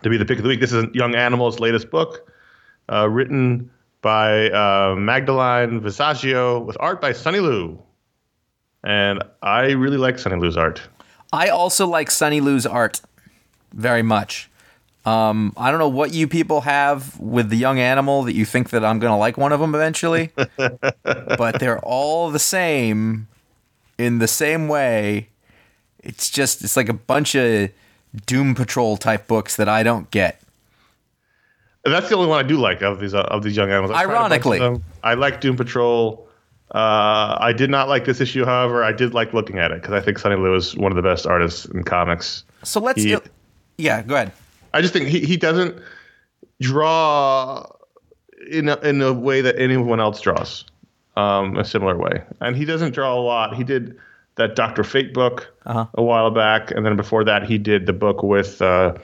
to 0.03 0.09
be 0.09 0.17
the 0.17 0.25
pick 0.25 0.39
of 0.39 0.43
the 0.43 0.49
week. 0.49 0.61
This 0.61 0.73
is 0.73 0.87
Young 0.95 1.15
Animal's 1.15 1.61
latest 1.61 1.91
book, 1.91 2.33
uh, 2.91 3.09
written 3.09 3.71
by 4.01 4.51
uh, 4.51 4.95
Magdalene 4.97 5.81
Visaggio 5.83 6.65
with 6.65 6.79
art 6.81 7.01
by 7.03 7.13
Sonny 7.13 7.39
Liew. 7.39 7.79
And 8.85 9.23
I 9.43 9.73
really 9.73 9.99
like 9.99 10.19
Sonny 10.19 10.37
Liew's 10.37 10.57
art. 10.57 10.81
I 11.33 11.49
also 11.49 11.87
like 11.87 12.11
Sonny 12.11 12.41
Liew's 12.41 12.67
art 12.67 13.03
very 13.75 14.03
much. 14.03 14.49
Um, 15.07 15.53
I 15.57 15.71
don't 15.71 15.79
know 15.79 15.89
what 15.89 16.13
you 16.13 16.27
people 16.27 16.63
have 16.63 17.19
with 17.21 17.49
the 17.49 17.57
young 17.57 17.79
animal 17.79 18.25
that 18.25 18.35
you 18.35 18.45
think 18.45 18.71
that 18.71 18.85
I'm 18.85 18.99
going 18.99 19.13
to 19.13 19.17
like 19.17 19.39
one 19.39 19.53
of 19.53 19.61
them 19.61 19.73
eventually, 19.75 20.33
but 20.57 21.61
they're 21.61 21.79
all 21.79 22.31
the 22.33 22.41
same 22.41 23.29
in 23.99 24.19
the 24.19 24.27
same 24.27 24.67
way. 24.67 25.29
It's 26.03 26.29
just, 26.29 26.63
it's 26.65 26.77
like 26.77 26.89
a 26.89 26.93
bunch 26.93 27.37
of 27.37 27.71
Doom 28.27 28.57
Patrol 28.57 28.97
type 28.97 29.29
books 29.29 29.55
that 29.57 29.69
I 29.69 29.85
don't 29.85 30.11
get. 30.11 30.41
And 31.85 31.95
that's 31.95 32.09
the 32.09 32.17
only 32.17 32.29
one 32.29 32.45
I 32.45 32.49
do 32.49 32.57
like 32.57 32.83
of 32.83 32.99
these 32.99 33.15
uh, 33.15 33.21
of 33.23 33.45
these 33.45 33.57
young 33.57 33.71
animals. 33.71 33.93
I've 33.93 34.07
tried 34.09 34.27
a 34.27 34.29
bunch 34.29 34.45
of 34.45 34.47
Ironically. 34.53 34.83
I 35.05 35.15
like 35.15 35.41
Doom 35.41 35.57
Patrol. 35.57 36.27
Uh, 36.75 37.37
I 37.41 37.53
did 37.53 37.71
not 37.71 37.89
like 37.89 38.07
this 38.07 38.21
issue, 38.21 38.45
however, 38.45 38.83
I 38.83 38.91
did 38.91 39.15
like 39.15 39.33
looking 39.33 39.61
at 39.61 39.71
it 39.71 39.83
because 39.83 39.95
I 39.95 40.01
think 40.05 40.19
Sonny 40.19 40.35
Liew 40.35 40.57
is 40.57 40.77
one 40.77 40.91
of 40.91 40.97
the 40.97 41.03
best 41.03 41.25
artists 41.25 41.65
in 41.67 41.85
comics. 41.85 42.43
So 42.65 42.81
let's, 42.81 43.01
He- 43.01 43.17
yeah, 43.79 44.03
go 44.03 44.17
ahead. 44.17 44.33
I 44.77 44.83
just 44.83 44.93
think 44.93 45.09
he, 45.09 45.21
he 45.21 45.37
doesn't 45.39 45.81
draw 46.61 47.67
in 48.51 48.69
a, 48.69 48.77
in 48.81 49.01
a 49.03 49.13
way 49.13 49.41
that 49.41 49.59
anyone 49.59 50.01
else 50.01 50.21
draws, 50.21 50.65
um, 51.17 51.57
a 51.57 51.65
similar 51.65 51.97
way. 51.97 52.23
And 52.41 52.55
he 52.57 52.65
doesn't 52.65 52.93
draw 52.93 53.15
a 53.15 53.21
lot. 53.21 53.57
He 53.57 53.65
did 53.65 53.97
that 54.37 54.55
Doctor 54.55 54.85
Fate 54.85 55.15
book 55.15 55.51
Uh-huh. 55.65 55.87
a 55.95 56.03
while 56.03 56.31
back, 56.31 56.71
and 56.71 56.85
then 56.85 56.95
before 56.97 57.25
that, 57.25 57.45
he 57.45 57.57
did 57.59 57.87
the 57.87 57.93
book 57.95 58.23
with 58.23 58.61
uh, 58.61 58.95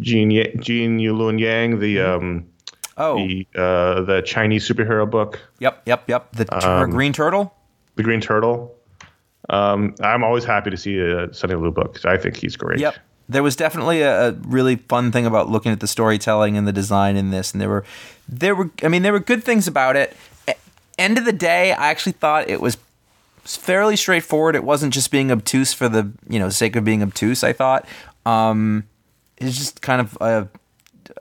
Jean 0.00 0.30
Ye- 0.32 0.52
Gene 0.58 0.98
Luen 0.98 1.38
Yang, 1.38 1.78
the 1.78 2.00
um, 2.00 2.46
Oh, 2.96 3.16
the 3.16 3.46
uh, 3.54 4.02
the 4.02 4.20
Chinese 4.22 4.68
superhero 4.68 5.08
book, 5.08 5.38
yep, 5.60 5.80
yep, 5.86 6.06
yep. 6.08 6.32
The 6.32 6.44
tur- 6.44 6.82
Um, 6.82 6.90
Green 6.90 7.12
Turtle. 7.14 7.54
the 7.94 8.02
Green 8.02 8.20
Turtle. 8.20 8.74
Um, 9.48 9.94
I'm 10.02 10.22
always 10.22 10.44
happy 10.44 10.70
to 10.70 10.76
see 10.76 10.98
a 10.98 11.32
Sonny 11.32 11.54
Liew 11.54 11.72
book 11.72 11.94
'cause 11.94 12.04
I 12.04 12.18
think 12.18 12.36
he's 12.36 12.56
great. 12.56 12.78
Yep. 12.80 12.96
There 13.30 13.42
was 13.42 13.54
definitely 13.54 14.02
a, 14.02 14.28
a 14.28 14.32
really 14.32 14.76
fun 14.76 15.12
thing 15.12 15.24
about 15.24 15.48
looking 15.48 15.72
at 15.72 15.80
the 15.80 15.86
storytelling 15.86 16.56
and 16.56 16.66
the 16.66 16.72
design 16.72 17.16
in 17.16 17.30
this, 17.30 17.52
and 17.52 17.60
there 17.60 17.68
were, 17.68 17.84
there 18.28 18.54
were, 18.54 18.70
I 18.82 18.88
mean, 18.88 19.02
there 19.02 19.12
were 19.12 19.20
good 19.20 19.44
things 19.44 19.68
about 19.68 19.96
it. 19.96 20.16
End 20.98 21.16
of 21.16 21.24
the 21.24 21.32
day, 21.32 21.72
I 21.72 21.88
actually 21.90 22.12
thought 22.12 22.50
it 22.50 22.60
was 22.60 22.76
fairly 23.44 23.96
straightforward. 23.96 24.54
It 24.54 24.64
wasn't 24.64 24.92
just 24.92 25.10
being 25.10 25.30
obtuse 25.30 25.72
for 25.72 25.88
the 25.88 26.12
you 26.28 26.38
know 26.38 26.50
sake 26.50 26.76
of 26.76 26.84
being 26.84 27.02
obtuse. 27.02 27.42
I 27.42 27.52
thought 27.52 27.86
um, 28.26 28.84
it's 29.38 29.56
just 29.56 29.80
kind 29.80 30.00
of 30.00 30.18
a, 30.20 30.48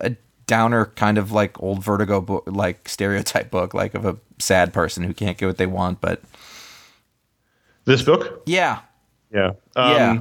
a 0.01 0.15
downer, 0.47 0.87
kind 0.95 1.17
of 1.17 1.31
like 1.31 1.61
old 1.61 1.83
Vertigo 1.83 2.21
book, 2.21 2.43
like 2.47 2.89
stereotype 2.89 3.51
book, 3.51 3.73
like 3.73 3.93
of 3.93 4.05
a 4.05 4.17
sad 4.39 4.73
person 4.73 5.03
who 5.03 5.13
can't 5.13 5.37
get 5.37 5.45
what 5.45 5.57
they 5.57 5.67
want. 5.67 6.01
But 6.01 6.21
This 7.85 8.01
book, 8.01 8.43
yeah, 8.45 8.81
Yeah. 9.31 9.53
Um, 9.75 9.91
Yeah. 9.91 10.19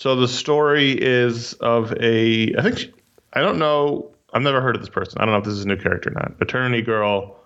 So 0.00 0.16
the 0.16 0.28
story 0.28 0.92
is 0.92 1.52
of 1.60 1.92
a, 2.00 2.56
I 2.56 2.62
think, 2.62 2.78
she, 2.78 2.92
I 3.34 3.42
don't 3.42 3.58
know, 3.58 4.10
I've 4.32 4.40
never 4.40 4.62
heard 4.62 4.74
of 4.74 4.80
this 4.80 4.88
person. 4.88 5.20
I 5.20 5.26
don't 5.26 5.32
know 5.32 5.40
if 5.40 5.44
this 5.44 5.52
is 5.52 5.66
a 5.66 5.68
new 5.68 5.76
character 5.76 6.08
or 6.08 6.14
not. 6.14 6.40
Maternity 6.40 6.80
girl 6.80 7.36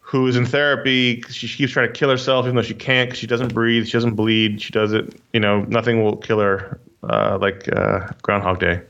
who 0.00 0.26
is 0.26 0.36
in 0.36 0.46
therapy. 0.46 1.22
She, 1.28 1.46
she 1.46 1.58
keeps 1.58 1.72
trying 1.74 1.88
to 1.88 1.92
kill 1.92 2.08
herself, 2.08 2.46
even 2.46 2.56
though 2.56 2.62
she 2.62 2.72
can't 2.72 3.10
because 3.10 3.18
she 3.18 3.26
doesn't 3.26 3.52
breathe, 3.52 3.84
she 3.84 3.92
doesn't 3.92 4.14
bleed, 4.14 4.62
she 4.62 4.72
does 4.72 4.94
it. 4.94 5.20
you 5.34 5.40
know, 5.40 5.64
nothing 5.64 6.02
will 6.02 6.16
kill 6.16 6.40
her, 6.40 6.80
uh, 7.02 7.36
like 7.38 7.68
uh, 7.76 8.08
Groundhog 8.22 8.60
Day. 8.60 8.80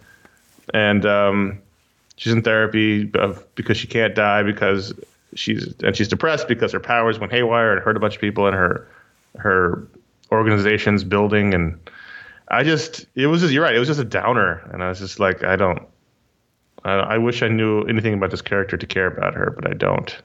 And 0.73 1.05
um, 1.07 1.59
she's 2.19 2.33
in 2.33 2.43
therapy 2.43 3.03
because 3.57 3.77
she 3.77 3.89
can't 3.89 4.15
die 4.15 4.45
because 4.45 4.95
she's 5.35 5.75
and 5.83 5.97
she's 5.97 6.07
depressed 6.07 6.47
because 6.47 6.71
her 6.71 6.79
powers 6.79 7.19
went 7.19 7.33
haywire 7.33 7.73
and 7.73 7.83
hurt 7.83 7.97
a 7.97 8.01
bunch 8.01 8.15
of 8.15 8.21
people 8.21 8.47
in 8.47 8.55
her 8.55 8.87
her 9.39 9.89
organization's 10.31 11.03
building 11.03 11.53
and 11.53 11.77
I 12.51 12.63
just 12.63 13.07
it 13.15 13.27
was 13.27 13.41
just 13.43 13.53
you're 13.53 13.63
right 13.63 13.75
it 13.75 13.79
was 13.79 13.89
just 13.89 14.01
a 14.01 14.05
downer 14.05 14.69
and 14.73 14.83
I 14.83 14.89
was 14.89 14.99
just 14.99 15.21
like 15.21 15.45
I 15.45 15.57
don't 15.57 15.83
I, 16.85 16.93
I 16.93 17.19
wish 17.19 17.43
I 17.43 17.49
knew 17.49 17.83
anything 17.83 18.15
about 18.15 18.31
this 18.31 18.43
character 18.43 18.77
to 18.77 18.87
care 18.87 19.07
about 19.07 19.35
her 19.35 19.51
but 19.51 19.71
I 19.71 19.75
don't 19.75 20.17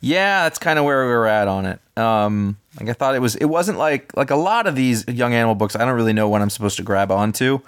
Yeah, 0.00 0.44
that's 0.44 0.58
kind 0.58 0.78
of 0.78 0.84
where 0.84 1.06
we 1.06 1.12
were 1.12 1.26
at 1.28 1.46
on 1.46 1.64
it. 1.64 1.80
Um, 1.96 2.58
like 2.80 2.88
I 2.88 2.92
thought 2.92 3.14
it 3.14 3.20
was. 3.20 3.36
It 3.36 3.44
wasn't 3.44 3.78
like 3.78 4.16
like 4.16 4.30
a 4.30 4.36
lot 4.36 4.66
of 4.66 4.74
these 4.74 5.06
young 5.06 5.32
animal 5.32 5.54
books. 5.54 5.76
I 5.76 5.84
don't 5.84 5.94
really 5.94 6.12
know 6.12 6.28
what 6.28 6.42
I'm 6.42 6.50
supposed 6.50 6.76
to 6.78 6.82
grab 6.82 7.12
onto. 7.12 7.60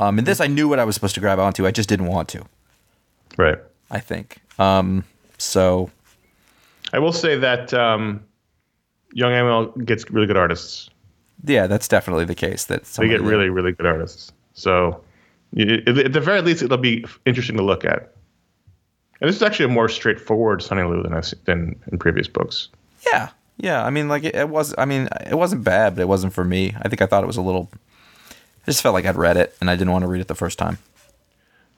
Um, 0.00 0.18
in 0.18 0.24
this, 0.24 0.40
I 0.40 0.46
knew 0.46 0.68
what 0.68 0.78
I 0.78 0.84
was 0.84 0.94
supposed 0.94 1.14
to 1.14 1.20
grab 1.20 1.38
onto. 1.38 1.66
I 1.66 1.70
just 1.70 1.88
didn't 1.88 2.06
want 2.06 2.28
to. 2.30 2.44
right 3.36 3.58
I 3.90 4.00
think. 4.00 4.38
Um, 4.58 5.04
so 5.36 5.90
I 6.92 6.98
will 6.98 7.12
say 7.12 7.36
that 7.36 7.74
um, 7.74 8.24
Young 9.12 9.32
Animal 9.32 9.66
gets 9.84 10.10
really 10.10 10.26
good 10.26 10.38
artists 10.38 10.88
yeah, 11.44 11.66
that's 11.66 11.88
definitely 11.88 12.24
the 12.24 12.34
case. 12.34 12.64
That 12.66 12.84
they 12.84 13.08
get 13.08 13.20
really 13.22 13.48
really 13.48 13.72
good 13.72 13.86
artists 13.86 14.32
so 14.54 15.00
at 15.58 15.88
at 15.88 16.12
the 16.12 16.20
very 16.20 16.40
least 16.42 16.62
it'll 16.62 16.76
be 16.78 17.04
interesting 17.26 17.56
to 17.56 17.62
look 17.62 17.84
at 17.84 18.12
and 19.20 19.28
this 19.28 19.36
is 19.36 19.42
actually 19.42 19.66
a 19.66 19.68
more 19.68 19.88
straightforward 19.88 20.62
Sonny 20.62 20.82
Liew 20.82 21.02
than 21.02 21.12
I've 21.14 21.26
seen 21.26 21.38
than 21.44 21.76
in 21.90 21.98
previous 21.98 22.28
books 22.28 22.68
Yeah, 23.12 23.28
yeah. 23.58 23.84
I 23.84 23.90
mean, 23.90 24.08
like 24.08 24.24
it, 24.24 24.34
it 24.34 24.48
was. 24.48 24.74
I 24.78 24.84
mean, 24.84 25.08
it 25.26 25.34
wasn't 25.36 25.62
bad, 25.64 25.94
but 25.96 26.02
it 26.02 26.08
wasn't 26.08 26.32
for 26.32 26.44
me. 26.44 26.74
I 26.82 26.88
think 26.88 27.02
I 27.02 27.06
thought 27.06 27.22
it 27.24 27.26
was 27.26 27.36
a 27.36 27.42
little. 27.42 27.70
I 28.30 28.66
just 28.66 28.82
felt 28.82 28.94
like 28.94 29.06
I'd 29.06 29.16
read 29.16 29.36
it, 29.36 29.54
and 29.60 29.68
I 29.70 29.74
didn't 29.76 29.90
want 29.92 30.02
to 30.02 30.08
read 30.08 30.20
it 30.20 30.28
the 30.28 30.34
first 30.36 30.58
time. 30.58 30.78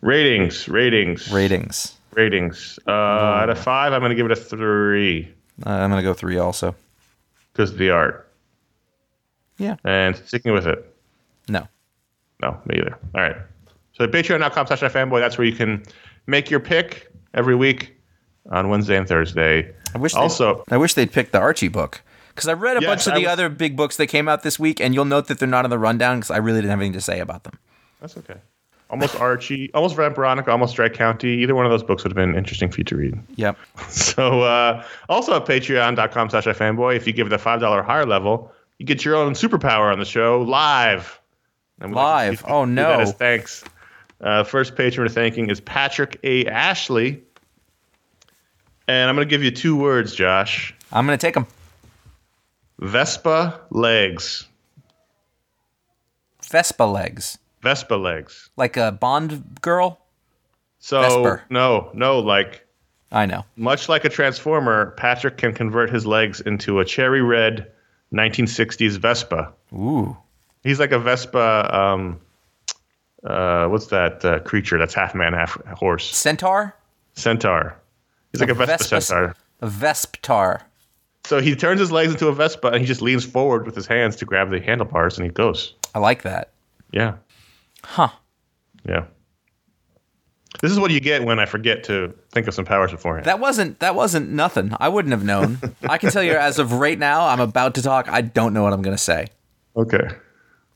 ratings 0.00 0.68
ratings 0.68 1.30
Ratings. 1.32 1.94
ratings 2.12 2.78
uh, 2.86 2.90
out 2.92 3.50
of 3.50 3.58
five 3.58 3.92
I'm 3.92 4.00
going 4.00 4.10
to 4.10 4.16
give 4.16 4.26
it 4.26 4.32
a 4.32 4.36
three 4.36 5.28
Uh, 5.64 5.70
I'm 5.70 5.90
gonna 5.90 6.02
go 6.02 6.14
three 6.14 6.38
also. 6.38 6.74
because 7.52 7.70
of 7.72 7.78
the 7.78 7.90
art 7.90 8.23
Yeah. 9.58 9.76
and 9.84 10.16
sticking 10.16 10.52
with 10.52 10.66
it 10.66 10.94
No. 11.48 11.66
No, 12.42 12.60
me 12.66 12.76
either. 12.78 12.98
All 13.14 13.20
right. 13.22 13.36
So 13.92 14.06
patreon.com 14.08 14.66
slash 14.66 14.80
fanboy, 14.80 15.20
that's 15.20 15.38
where 15.38 15.46
you 15.46 15.54
can 15.54 15.82
make 16.26 16.50
your 16.50 16.60
pick 16.60 17.10
every 17.32 17.54
week 17.54 17.96
on 18.50 18.68
Wednesday 18.68 18.96
and 18.96 19.06
Thursday. 19.08 19.72
I 19.94 19.98
wish. 19.98 20.14
Also- 20.14 20.64
I 20.70 20.76
wish 20.76 20.94
they'd 20.94 21.12
pick 21.12 21.30
the 21.30 21.38
Archie 21.38 21.68
book 21.68 22.02
because 22.28 22.48
I 22.48 22.54
read 22.54 22.76
a 22.76 22.80
Yes, 22.80 22.88
bunch 22.90 23.06
of 23.06 23.12
I 23.12 23.16
the 23.16 23.22
was- 23.24 23.32
other 23.32 23.48
big 23.48 23.76
books 23.76 23.96
that 23.98 24.08
came 24.08 24.28
out 24.28 24.42
this 24.42 24.58
week, 24.58 24.80
and 24.80 24.92
you'll 24.94 25.04
note 25.04 25.28
that 25.28 25.38
they're 25.38 25.48
not 25.48 25.64
on 25.64 25.70
the 25.70 25.78
rundown 25.78 26.18
because 26.18 26.32
I 26.32 26.38
really 26.38 26.58
didn't 26.58 26.70
have 26.70 26.80
anything 26.80 26.94
to 26.94 27.00
say 27.00 27.20
about 27.20 27.44
them. 27.44 27.58
That's 28.00 28.16
okay. 28.18 28.34
Almost 28.90 29.18
Archie, 29.20 29.72
almost 29.72 29.96
Vampironica, 29.96 30.48
almost 30.48 30.76
Dry 30.76 30.88
County. 30.88 31.28
Either 31.42 31.54
one 31.54 31.64
of 31.64 31.70
those 31.70 31.82
books 31.82 32.04
would 32.04 32.10
have 32.10 32.16
been 32.16 32.36
interesting 32.36 32.70
for 32.70 32.78
you 32.80 32.84
to 32.84 32.96
read. 32.96 33.18
Yep. 33.36 33.56
So 33.88 34.42
uh, 34.42 34.84
also 35.08 35.34
at 35.36 35.46
patreon.com 35.46 36.30
slash 36.30 36.44
fanboy, 36.44 36.96
if 36.96 37.06
you 37.06 37.12
give 37.12 37.26
it 37.28 37.32
a 37.32 37.38
$5 37.38 37.84
higher 37.84 38.04
level, 38.04 38.52
you 38.78 38.86
get 38.86 39.04
your 39.04 39.16
own 39.16 39.34
superpower 39.34 39.92
on 39.92 39.98
the 39.98 40.04
show 40.04 40.42
live. 40.42 41.20
And 41.80 41.94
like 41.94 42.04
Live? 42.04 42.38
to 42.40 42.48
Oh, 42.48 42.64
no. 42.64 43.00
As 43.00 43.12
thanks. 43.12 43.64
Uh, 44.20 44.44
first 44.44 44.76
patron 44.76 45.04
we're 45.04 45.08
thanking 45.08 45.50
is 45.50 45.60
Patrick 45.60 46.18
A. 46.22 46.46
Ashley. 46.46 47.22
And 48.86 49.08
I'm 49.08 49.16
going 49.16 49.26
to 49.26 49.30
give 49.30 49.42
you 49.42 49.50
two 49.50 49.76
words, 49.76 50.14
Josh. 50.14 50.74
I'm 50.92 51.06
gonna 51.06 51.18
take 51.18 51.34
them. 51.34 51.46
Vespa 52.78 53.60
legs. 53.70 54.46
Vespa 56.42 56.84
legs, 56.84 57.38
Vespa 57.62 57.94
legs. 57.94 58.50
like 58.56 58.76
a 58.76 58.92
Bond 58.92 59.58
girl. 59.60 60.00
So 60.78 61.00
Vesper. 61.02 61.42
no, 61.50 61.90
no, 61.94 62.20
like 62.20 62.64
I 63.10 63.26
know. 63.26 63.44
much 63.56 63.88
like 63.88 64.04
a 64.04 64.08
transformer, 64.08 64.92
Patrick 64.96 65.36
can 65.38 65.52
convert 65.52 65.90
his 65.90 66.06
legs 66.06 66.40
into 66.40 66.78
a 66.78 66.84
cherry 66.84 67.22
red 67.22 67.72
1960s 68.12 68.98
Vespa. 68.98 69.52
Ooh. 69.72 70.16
He's 70.62 70.80
like 70.80 70.92
a 70.92 70.98
Vespa 70.98 71.74
um, 71.76 72.20
uh, 73.24 73.66
what's 73.68 73.86
that 73.86 74.24
uh, 74.24 74.38
creature 74.40 74.78
that's 74.78 74.94
half 74.94 75.14
man, 75.14 75.32
half 75.32 75.54
horse? 75.78 76.14
Centaur? 76.14 76.74
Centaur. 77.14 77.76
He's 78.32 78.40
like 78.40 78.50
a 78.50 78.54
Vespa 78.54 78.76
Vespa- 78.84 79.00
centaur. 79.00 79.36
A 79.60 79.66
Vesptar. 79.68 80.62
So 81.24 81.40
he 81.40 81.56
turns 81.56 81.80
his 81.80 81.90
legs 81.90 82.12
into 82.12 82.28
a 82.28 82.34
Vespa 82.34 82.68
and 82.68 82.80
he 82.80 82.86
just 82.86 83.00
leans 83.00 83.24
forward 83.24 83.64
with 83.64 83.74
his 83.74 83.86
hands 83.86 84.16
to 84.16 84.26
grab 84.26 84.50
the 84.50 84.60
handlebars 84.60 85.16
and 85.16 85.24
he 85.24 85.32
goes. 85.32 85.74
I 85.94 85.98
like 85.98 86.22
that. 86.22 86.50
Yeah. 86.92 87.14
Huh. 87.82 88.10
Yeah. 88.86 89.04
This 90.60 90.70
is 90.70 90.78
what 90.78 90.90
you 90.90 91.00
get 91.00 91.24
when 91.24 91.38
I 91.38 91.46
forget 91.46 91.84
to 91.84 92.14
think 92.30 92.46
of 92.46 92.54
some 92.54 92.64
powers 92.64 92.90
beforehand. 92.90 93.26
That 93.26 93.40
wasn't 93.40 93.80
that 93.80 93.94
wasn't 93.94 94.30
nothing. 94.30 94.74
I 94.78 94.88
wouldn't 94.88 95.12
have 95.12 95.24
known. 95.24 95.58
I 95.82 95.98
can 95.98 96.10
tell 96.10 96.22
you 96.22 96.32
as 96.32 96.58
of 96.58 96.72
right 96.72 96.98
now, 96.98 97.26
I'm 97.26 97.40
about 97.40 97.74
to 97.74 97.82
talk. 97.82 98.08
I 98.08 98.20
don't 98.20 98.54
know 98.54 98.62
what 98.62 98.72
I'm 98.72 98.82
going 98.82 98.96
to 98.96 99.02
say. 99.02 99.28
okay. 99.76 100.08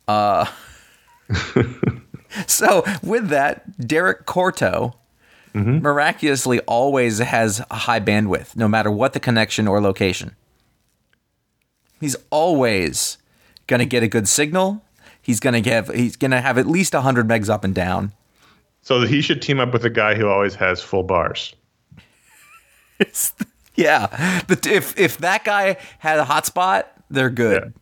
Uh, 0.07 0.47
so 2.47 2.83
with 3.03 3.29
that, 3.29 3.87
Derrick 3.87 4.25
Korto 4.25 4.95
mm-hmm. 5.55 5.79
miraculously 5.83 6.61
always 6.61 7.19
has 7.19 7.63
a 7.71 7.77
high 7.77 8.01
bandwidth, 8.01 8.57
no 8.57 8.69
matter 8.69 8.91
what 8.91 9.13
the 9.13 9.21
connection 9.21 9.69
or 9.69 9.81
location. 9.81 10.35
He's 12.01 12.17
always 12.31 13.19
gonna 13.67 13.85
get 13.85 14.03
a 14.03 14.09
good 14.09 14.29
signal. 14.29 14.85
He's 15.21 15.41
gonna 15.41 15.61
give. 15.61 15.89
He's 15.89 16.17
gonna 16.17 16.41
have 16.41 16.59
at 16.59 16.67
least 16.67 16.95
hundred 16.95 17.29
megs 17.29 17.51
up 17.51 17.65
and 17.65 17.75
down. 17.75 18.13
So 18.89 19.03
he 19.03 19.21
should 19.21 19.43
team 19.43 19.61
up 19.61 19.75
with 19.75 19.85
a 19.85 19.91
guy 19.91 20.15
who 20.15 20.29
always 20.29 20.55
has 20.55 20.81
full 20.81 21.03
bars. 21.03 21.55
yeah, 23.75 24.41
if 24.49 24.99
if 24.99 25.19
that 25.19 25.45
guy 25.45 25.77
had 25.99 26.19
a 26.19 26.25
hotspot, 26.25 26.85
they're 27.11 27.29
good. 27.29 27.75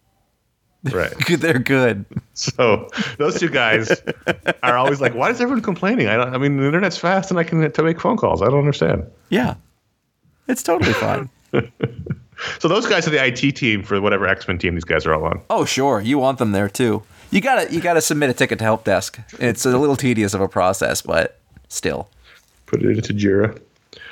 Right. 0.82 1.12
They're 1.28 1.60
good. 1.60 2.06
so 2.34 2.88
those 3.18 3.38
two 3.38 3.48
guys 3.48 4.02
are 4.64 4.76
always 4.76 5.00
like, 5.00 5.14
why 5.14 5.30
is 5.30 5.40
everyone 5.40 5.62
complaining? 5.62 6.08
I 6.08 6.16
don't, 6.16 6.34
I 6.34 6.38
mean, 6.38 6.58
the 6.58 6.66
internet's 6.66 6.96
fast 6.96 7.30
and 7.30 7.38
I 7.38 7.44
can 7.44 7.70
to 7.70 7.82
make 7.84 8.00
phone 8.00 8.16
calls. 8.16 8.42
I 8.42 8.46
don't 8.46 8.58
understand. 8.58 9.04
Yeah, 9.28 9.54
it's 10.48 10.64
totally 10.64 10.92
fine. 10.92 11.30
So 12.58 12.68
those 12.68 12.86
guys 12.86 13.06
are 13.06 13.10
the 13.10 13.24
IT 13.24 13.52
team 13.56 13.82
for 13.82 14.00
whatever 14.00 14.26
X 14.26 14.46
Men 14.48 14.58
team 14.58 14.74
these 14.74 14.84
guys 14.84 15.06
are 15.06 15.14
all 15.14 15.24
on. 15.24 15.40
Oh, 15.50 15.64
sure. 15.64 16.00
You 16.00 16.18
want 16.18 16.38
them 16.38 16.52
there 16.52 16.68
too. 16.68 17.02
You 17.30 17.40
gotta 17.40 17.72
you 17.72 17.80
gotta 17.80 18.00
submit 18.00 18.30
a 18.30 18.34
ticket 18.34 18.58
to 18.58 18.64
help 18.64 18.84
desk. 18.84 19.18
It's 19.38 19.66
a 19.66 19.76
little 19.76 19.96
tedious 19.96 20.34
of 20.34 20.40
a 20.40 20.48
process, 20.48 21.02
but 21.02 21.38
still. 21.68 22.08
Put 22.66 22.82
it 22.82 22.90
into 22.90 23.12
Jira. 23.12 23.60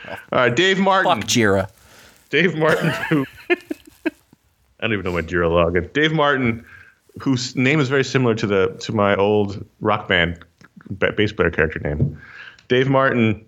All 0.09 0.19
right, 0.33 0.55
Dave 0.55 0.79
Martin. 0.79 1.21
Fuck 1.21 1.29
Jira. 1.29 1.71
Dave 2.31 2.57
Martin, 2.57 2.91
who 3.09 3.27
I 3.51 4.87
don't 4.89 4.93
even 4.93 5.05
know 5.05 5.13
what 5.13 5.27
Jira 5.27 5.51
log 5.51 5.77
is. 5.77 5.89
Dave 5.93 6.13
Martin, 6.13 6.65
whose 7.21 7.57
name 7.57 7.81
is 7.81 7.89
very 7.89 8.05
similar 8.05 8.35
to 8.35 8.47
the 8.47 8.77
to 8.81 8.93
my 8.93 9.15
old 9.17 9.65
rock 9.81 10.09
band 10.09 10.45
bass 10.99 11.33
player 11.33 11.51
character 11.51 11.79
name. 11.81 12.21
Dave 12.69 12.89
Martin 12.89 13.45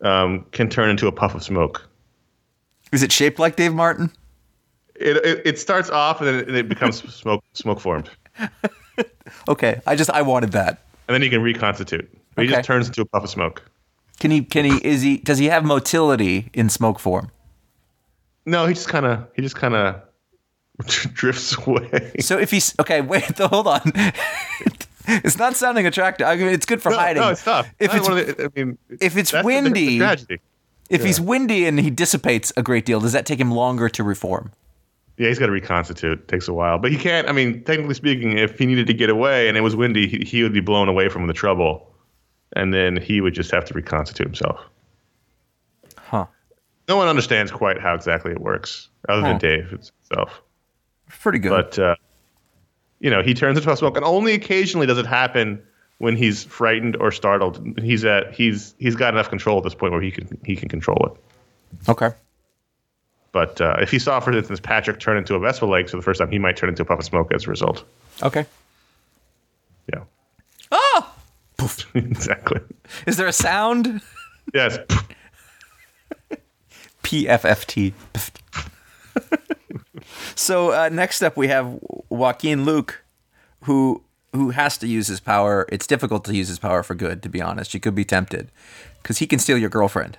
um, 0.00 0.44
can 0.52 0.68
turn 0.68 0.90
into 0.90 1.06
a 1.06 1.12
puff 1.12 1.34
of 1.34 1.42
smoke. 1.42 1.86
Is 2.92 3.02
it 3.02 3.12
shaped 3.12 3.38
like 3.38 3.56
Dave 3.56 3.74
Martin? 3.74 4.10
It, 4.94 5.16
it, 5.18 5.42
it 5.44 5.58
starts 5.58 5.90
off 5.90 6.20
and 6.20 6.48
then 6.48 6.54
it 6.54 6.68
becomes 6.68 7.02
smoke 7.14 7.44
smoke 7.52 7.80
formed, 7.80 8.10
Okay, 9.48 9.80
I 9.86 9.96
just 9.96 10.10
I 10.10 10.22
wanted 10.22 10.52
that. 10.52 10.80
and 11.08 11.14
then 11.14 11.22
he 11.22 11.28
can 11.30 11.42
reconstitute. 11.42 12.08
He 12.36 12.42
Okay. 12.42 12.52
just 12.52 12.64
turns 12.64 12.86
into 12.88 13.00
a 13.02 13.04
puff 13.04 13.24
of 13.24 13.30
smoke. 13.30 13.62
Can 14.20 14.30
he? 14.30 14.42
Can 14.42 14.64
he? 14.64 14.76
Is 14.86 15.02
he? 15.02 15.18
Does 15.18 15.38
he 15.38 15.46
have 15.46 15.64
motility 15.64 16.50
in 16.54 16.68
smoke 16.68 16.98
form? 16.98 17.30
No, 18.46 18.66
he 18.66 18.74
just 18.74 18.88
kind 18.88 19.04
of 19.06 19.26
he 19.34 19.42
just 19.42 19.56
kind 19.56 19.74
of 19.74 20.00
drifts 21.14 21.56
away. 21.66 22.12
So 22.20 22.38
if 22.38 22.50
he's 22.50 22.74
okay, 22.80 23.00
wait, 23.00 23.24
th- 23.36 23.50
hold 23.50 23.66
on. 23.66 23.80
it's 25.08 25.38
not 25.38 25.54
sounding 25.56 25.86
attractive. 25.86 26.26
I 26.26 26.36
mean, 26.36 26.48
it's 26.48 26.66
good 26.66 26.80
for 26.82 26.90
No, 26.90 26.96
hiding. 26.98 27.22
no, 27.22 27.30
it's 27.30 27.44
tough. 27.44 27.68
If 27.78 27.92
Not 27.92 28.18
it's 28.18 28.36
the- 28.36 28.44
I 28.44 28.48
mean, 28.64 28.78
if 29.00 29.16
it's 29.16 29.30
that's 29.30 29.30
the- 29.30 29.36
that's 29.36 29.42
the 29.42 29.44
windy- 29.72 29.98
tragedy. 29.98 30.40
if 30.90 31.04
he's 31.04 31.20
windy 31.20 31.66
and 31.66 31.78
he 31.80 31.90
dissipates 31.90 32.52
a 32.56 32.62
great 32.62 32.84
deal, 32.86 33.00
does 33.00 33.12
that 33.12 33.26
take 33.26 33.40
him 33.40 33.50
longer 33.50 33.88
to 33.88 34.02
reform? 34.04 34.52
Yeah, 35.18 35.28
he's 35.28 35.38
got 35.38 35.46
to 35.46 35.52
reconstitute. 35.52 36.18
It 36.20 36.28
takes 36.28 36.46
a 36.46 36.52
while, 36.52 36.78
but 36.78 36.90
he 36.92 36.98
can't. 36.98 37.28
I 37.28 37.32
mean, 37.32 37.64
technically 37.64 37.94
speaking, 37.94 38.36
if 38.38 38.58
he 38.58 38.66
needed 38.66 38.86
to 38.88 38.94
get 38.94 39.08
away 39.08 39.48
and 39.48 39.56
it 39.56 39.62
was 39.62 39.74
windy, 39.74 40.06
he, 40.06 40.18
he 40.18 40.42
would 40.42 40.52
be 40.52 40.60
blown 40.60 40.88
away 40.88 41.08
from 41.08 41.26
the 41.26 41.32
trouble, 41.32 41.90
and 42.54 42.72
then 42.74 42.96
he 42.98 43.20
would 43.22 43.32
just 43.34 43.50
have 43.50 43.64
to 43.66 43.74
reconstitute 43.74 44.26
himself. 44.26 44.60
Huh. 45.96 46.26
No 46.88 46.96
one 46.96 47.08
understands 47.08 47.50
quite 47.50 47.80
how 47.80 47.94
exactly 47.94 48.30
it 48.32 48.40
works, 48.40 48.88
other 49.08 49.22
Huh. 49.22 49.28
than 49.28 49.38
Dave 49.38 49.70
himself. 49.70 50.42
Pretty 51.08 51.38
good. 51.38 51.50
But 51.50 51.78
uh, 51.78 51.96
you 53.00 53.10
know, 53.10 53.22
he 53.22 53.32
turns 53.34 53.56
into 53.58 53.70
a 53.70 53.76
smoke, 53.76 53.96
and 53.96 54.04
only 54.04 54.34
occasionally 54.34 54.86
does 54.86 54.98
it 54.98 55.06
happen 55.06 55.62
when 55.98 56.14
he's 56.16 56.44
frightened 56.44 56.96
or 56.96 57.10
startled. 57.10 57.78
He's 57.80 58.04
at 58.04 58.34
he's 58.34 58.74
he's 58.78 58.96
got 58.96 59.14
enough 59.14 59.30
control 59.30 59.56
at 59.58 59.64
this 59.64 59.74
point 59.74 59.92
where 59.92 60.02
he 60.02 60.10
can 60.10 60.38
he 60.44 60.56
can 60.56 60.68
control 60.68 60.98
it. 61.14 61.88
okay. 61.90 62.10
But 63.36 63.60
uh, 63.60 63.76
if 63.82 63.90
he 63.90 63.98
saw, 63.98 64.18
for 64.18 64.32
instance, 64.32 64.60
Patrick 64.60 64.98
turn 64.98 65.18
into 65.18 65.34
a 65.34 65.38
Vespa 65.38 65.66
leg 65.66 65.90
for 65.90 65.96
the 65.98 66.02
first 66.02 66.20
time, 66.20 66.30
he 66.30 66.38
might 66.38 66.56
turn 66.56 66.70
into 66.70 66.80
a 66.80 66.84
puff 66.86 67.00
of 67.00 67.04
smoke 67.04 67.30
as 67.34 67.44
a 67.44 67.50
result. 67.50 67.84
Okay. 68.22 68.46
Yeah, 69.92 70.04
Oh, 70.72 71.14
exactly. 71.94 72.60
is 73.06 73.18
there 73.18 73.26
a 73.26 73.34
sound? 73.34 74.00
Yes. 74.54 74.78
PFFT. 77.02 77.92
so 80.34 80.72
uh, 80.72 80.88
next 80.88 81.20
up, 81.22 81.36
we 81.36 81.48
have 81.48 81.78
Joaquin 82.08 82.64
Luque, 82.64 82.94
who 83.64 84.02
who 84.32 84.48
has 84.50 84.78
to 84.78 84.86
use 84.86 85.08
his 85.08 85.20
power. 85.20 85.66
It's 85.70 85.86
difficult 85.86 86.24
to 86.24 86.34
use 86.34 86.48
his 86.48 86.58
power 86.58 86.82
for 86.82 86.94
good, 86.94 87.22
to 87.22 87.28
be 87.28 87.42
honest. 87.42 87.74
You 87.74 87.80
could 87.80 87.94
be 87.94 88.04
tempted 88.06 88.50
because 89.02 89.18
he 89.18 89.26
can 89.26 89.38
steal 89.38 89.58
your 89.58 89.70
girlfriend. 89.70 90.16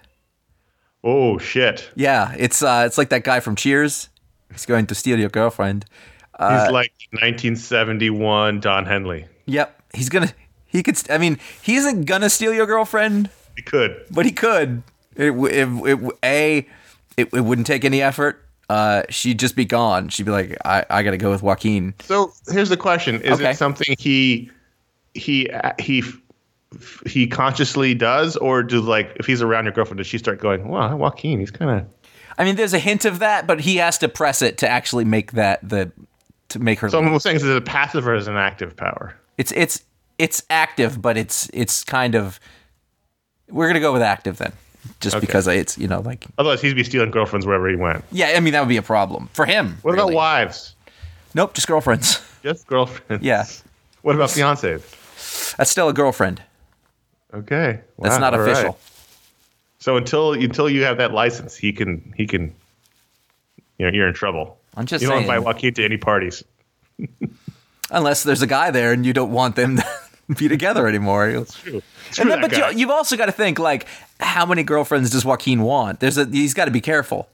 Oh 1.04 1.38
shit. 1.38 1.90
Yeah, 1.96 2.34
it's 2.38 2.62
uh, 2.64 2.84
it's 2.86 2.98
like 2.98 3.10
that 3.10 3.24
guy 3.24 3.40
from 3.40 3.56
Cheers. 3.56 4.10
He's 4.52 4.66
going 4.66 4.88
to 4.88 4.96
steal 4.96 5.20
your 5.20 5.30
girlfriend. 5.30 5.86
He's 6.40 6.70
like 6.72 6.92
1971 7.12 8.60
Don 8.60 8.86
Henley. 8.86 9.26
Yep, 9.46 9.82
he's 9.94 10.10
gonna. 10.10 10.30
He 10.68 10.84
could. 10.84 11.00
I 11.10 11.18
mean, 11.18 11.40
he 11.62 11.76
isn't 11.78 12.04
gonna 12.06 12.30
steal 12.30 12.54
your 12.54 12.66
girlfriend, 12.66 13.30
He 13.56 13.62
could. 13.64 14.06
but 14.12 14.26
he 14.26 14.32
could. 14.32 14.84
It, 15.16 15.32
it, 15.32 15.68
it, 15.88 16.00
a, 16.24 16.58
it, 17.18 17.34
it 17.34 17.42
wouldn't 17.42 17.66
take 17.66 17.84
any 17.86 18.02
effort. 18.02 18.44
Uh, 18.70 19.04
she'd 19.10 19.40
just 19.40 19.56
be 19.56 19.66
gone. 19.66 20.10
She'd 20.10 20.26
be 20.28 20.32
like, 20.32 20.58
I, 20.66 20.86
I 20.90 21.02
got 21.04 21.12
to 21.12 21.18
go 21.18 21.32
with 21.32 21.42
Joaquin. 21.42 21.94
So 22.02 22.34
here's 22.50 22.70
the 22.70 22.78
question: 22.78 23.22
Is 23.22 23.40
Okay. 23.40 23.52
it 23.52 23.58
something 23.58 23.96
he 23.98 24.52
he 25.16 25.50
he 25.80 26.04
he 27.06 27.28
consciously 27.28 27.94
does, 27.94 28.36
or 28.36 28.64
do 28.64 28.82
like 28.82 29.14
if 29.18 29.26
he's 29.26 29.42
around 29.42 29.66
your 29.66 29.74
girlfriend, 29.74 29.98
does 29.98 30.08
she 30.08 30.18
start 30.18 30.40
going, 30.40 30.68
"Wow, 30.68 30.96
Joaquin, 30.96 31.40
he's 31.40 31.52
kind 31.52 31.72
of." 31.72 31.86
I 32.38 32.44
mean, 32.44 32.56
there's 32.56 32.74
a 32.74 32.80
hint 32.80 33.06
of 33.06 33.20
that, 33.20 33.48
but 33.48 33.62
he 33.62 33.78
has 33.78 33.98
to 34.00 34.10
press 34.10 34.42
it 34.42 34.58
to 34.60 34.70
actually 34.70 35.06
make 35.06 35.32
that 35.34 35.60
the 35.68 35.92
to 36.50 36.60
make 36.60 36.80
her. 36.80 36.90
So 36.90 37.00
I'm 37.00 37.20
saying, 37.20 37.38
is 37.38 37.44
it 37.44 37.58
a 37.58 37.62
passive 37.62 38.08
or 38.08 38.16
is 38.16 38.28
an 38.28 38.36
active 38.38 38.76
power? 38.76 39.16
it's 39.38 39.52
it's 39.54 39.84
it's 40.18 40.44
active, 40.50 41.02
but 41.02 41.18
it's 41.18 41.50
it's 41.54 41.84
kind 41.84 42.16
of. 42.16 42.40
We're 43.50 43.68
gonna 43.68 43.80
go 43.80 43.94
with 43.94 44.02
active 44.02 44.38
then, 44.38 44.52
just 45.00 45.16
Okay. 45.16 45.26
because 45.26 45.48
it's 45.48 45.78
you 45.78 45.88
know 45.88 46.02
like 46.02 46.26
Otherwise, 46.38 46.62
he'd 46.62 46.76
be 46.76 46.84
stealing 46.84 47.12
girlfriends 47.12 47.46
wherever 47.46 47.70
he 47.70 47.76
went. 47.78 48.04
yeah. 48.12 48.34
I 48.36 48.40
mean 48.42 48.52
that 48.54 48.60
would 48.60 48.70
be 48.70 48.78
a 48.78 48.82
problem 48.82 49.30
for 49.34 49.46
him. 49.46 49.78
What 49.84 49.94
really. 49.94 50.12
about 50.14 50.16
wives? 50.18 50.76
Nope, 51.34 51.54
just 51.54 51.68
girlfriends. 51.68 52.22
Just 52.44 52.68
girlfriends. 52.68 53.24
Yeah. 53.24 53.46
What 54.04 54.16
about 54.16 54.30
fiancés? 54.30 55.56
That's 55.58 55.72
still 55.72 55.90
a 55.90 55.94
girlfriend. 55.94 56.42
Okay. 57.38 57.80
That's 58.00 58.20
not 58.20 58.34
all 58.34 58.40
right. 58.40 58.52
official. 58.52 58.78
So 59.80 59.96
until 59.96 60.34
until 60.34 60.70
you 60.70 60.84
have 60.84 60.98
that 60.98 61.14
license, 61.14 61.56
he 61.56 61.72
can 61.72 62.14
he 62.18 62.26
can. 62.26 62.54
You 63.78 63.86
know, 63.86 63.92
you're 63.94 64.08
in 64.08 64.14
trouble. 64.14 64.58
I'm 64.76 64.86
just 64.88 65.02
you 65.02 65.08
don't 65.08 65.20
saying. 65.20 65.30
invite 65.30 65.44
Joaquin 65.44 65.74
to 65.76 65.86
any 65.86 65.98
parties. 65.98 66.44
Unless 67.92 68.24
there's 68.24 68.42
a 68.42 68.48
guy 68.48 68.72
there 68.72 68.92
and 68.92 69.06
you 69.06 69.14
don't 69.14 69.32
want 69.32 69.56
them 69.56 69.78
to 70.30 70.36
be 70.36 70.48
together 70.48 70.88
anymore. 70.88 71.32
That's 71.32 71.54
True. 71.60 71.82
And 72.20 72.30
then, 72.30 72.42
that 72.42 72.50
but 72.50 72.74
you, 72.74 72.80
you've 72.80 72.90
also 72.90 73.16
got 73.16 73.28
to 73.28 73.32
think 73.32 73.60
like, 73.60 73.86
how 74.20 74.46
many 74.46 74.64
girlfriends 74.64 75.12
does 75.12 75.24
Joaquin 75.24 75.62
want? 75.62 76.00
There's 76.00 76.18
a 76.18 76.26
he's 76.26 76.54
got 76.54 76.66
to 76.66 76.72
be 76.72 76.82
careful. 76.82 77.30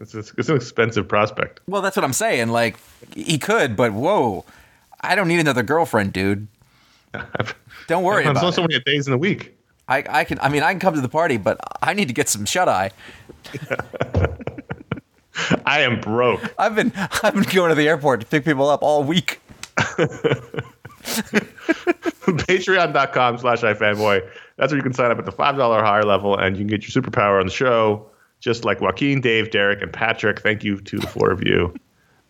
it's, 0.00 0.14
it's, 0.14 0.32
it's 0.38 0.48
an 0.48 0.56
expensive 0.56 1.06
prospect. 1.06 1.60
Well, 1.66 1.82
that's 1.82 1.96
what 1.96 2.04
I'm 2.04 2.14
saying. 2.14 2.48
Like, 2.48 2.76
he 3.14 3.38
could, 3.38 3.76
but 3.76 3.92
whoa, 3.92 4.44
I 5.00 5.14
don't 5.14 5.28
need 5.28 5.40
another 5.40 5.62
girlfriend, 5.62 6.12
dude. 6.12 6.48
Don't 7.86 8.02
worry 8.04 8.24
I'm 8.24 8.30
about 8.30 8.40
so 8.40 8.48
it. 8.48 8.52
so 8.54 8.62
many 8.62 8.80
days 8.80 9.06
in 9.06 9.12
the 9.12 9.18
week. 9.18 9.56
I, 9.88 10.04
I 10.08 10.24
can. 10.24 10.38
I 10.40 10.48
mean, 10.48 10.62
I 10.62 10.72
can 10.72 10.80
come 10.80 10.94
to 10.94 11.00
the 11.00 11.08
party, 11.08 11.36
but 11.36 11.58
I 11.82 11.92
need 11.92 12.08
to 12.08 12.14
get 12.14 12.28
some 12.28 12.46
shut 12.46 12.68
eye. 12.68 12.90
I 15.66 15.80
am 15.80 16.00
broke. 16.00 16.54
I've 16.58 16.74
been 16.74 16.92
I've 17.22 17.34
been 17.34 17.42
going 17.44 17.68
to 17.70 17.74
the 17.74 17.88
airport 17.88 18.20
to 18.20 18.26
pick 18.26 18.44
people 18.44 18.68
up 18.68 18.82
all 18.82 19.04
week. 19.04 19.40
Patreon.com 22.24 23.38
slash 23.38 23.60
iFanboy. 23.60 24.26
That's 24.56 24.72
where 24.72 24.76
you 24.78 24.82
can 24.82 24.92
sign 24.92 25.10
up 25.10 25.18
at 25.18 25.26
the 25.26 25.32
$5 25.32 25.80
higher 25.80 26.04
level 26.04 26.36
and 26.36 26.56
you 26.56 26.60
can 26.60 26.68
get 26.68 26.82
your 26.82 27.02
superpower 27.02 27.40
on 27.40 27.46
the 27.46 27.52
show, 27.52 28.08
just 28.40 28.64
like 28.64 28.80
Joaquin, 28.80 29.20
Dave, 29.20 29.50
Derrick, 29.50 29.82
and 29.82 29.92
Patrick. 29.92 30.40
Thank 30.40 30.64
you 30.64 30.80
to 30.80 30.98
the 30.98 31.06
four 31.06 31.30
of 31.30 31.44
you 31.44 31.74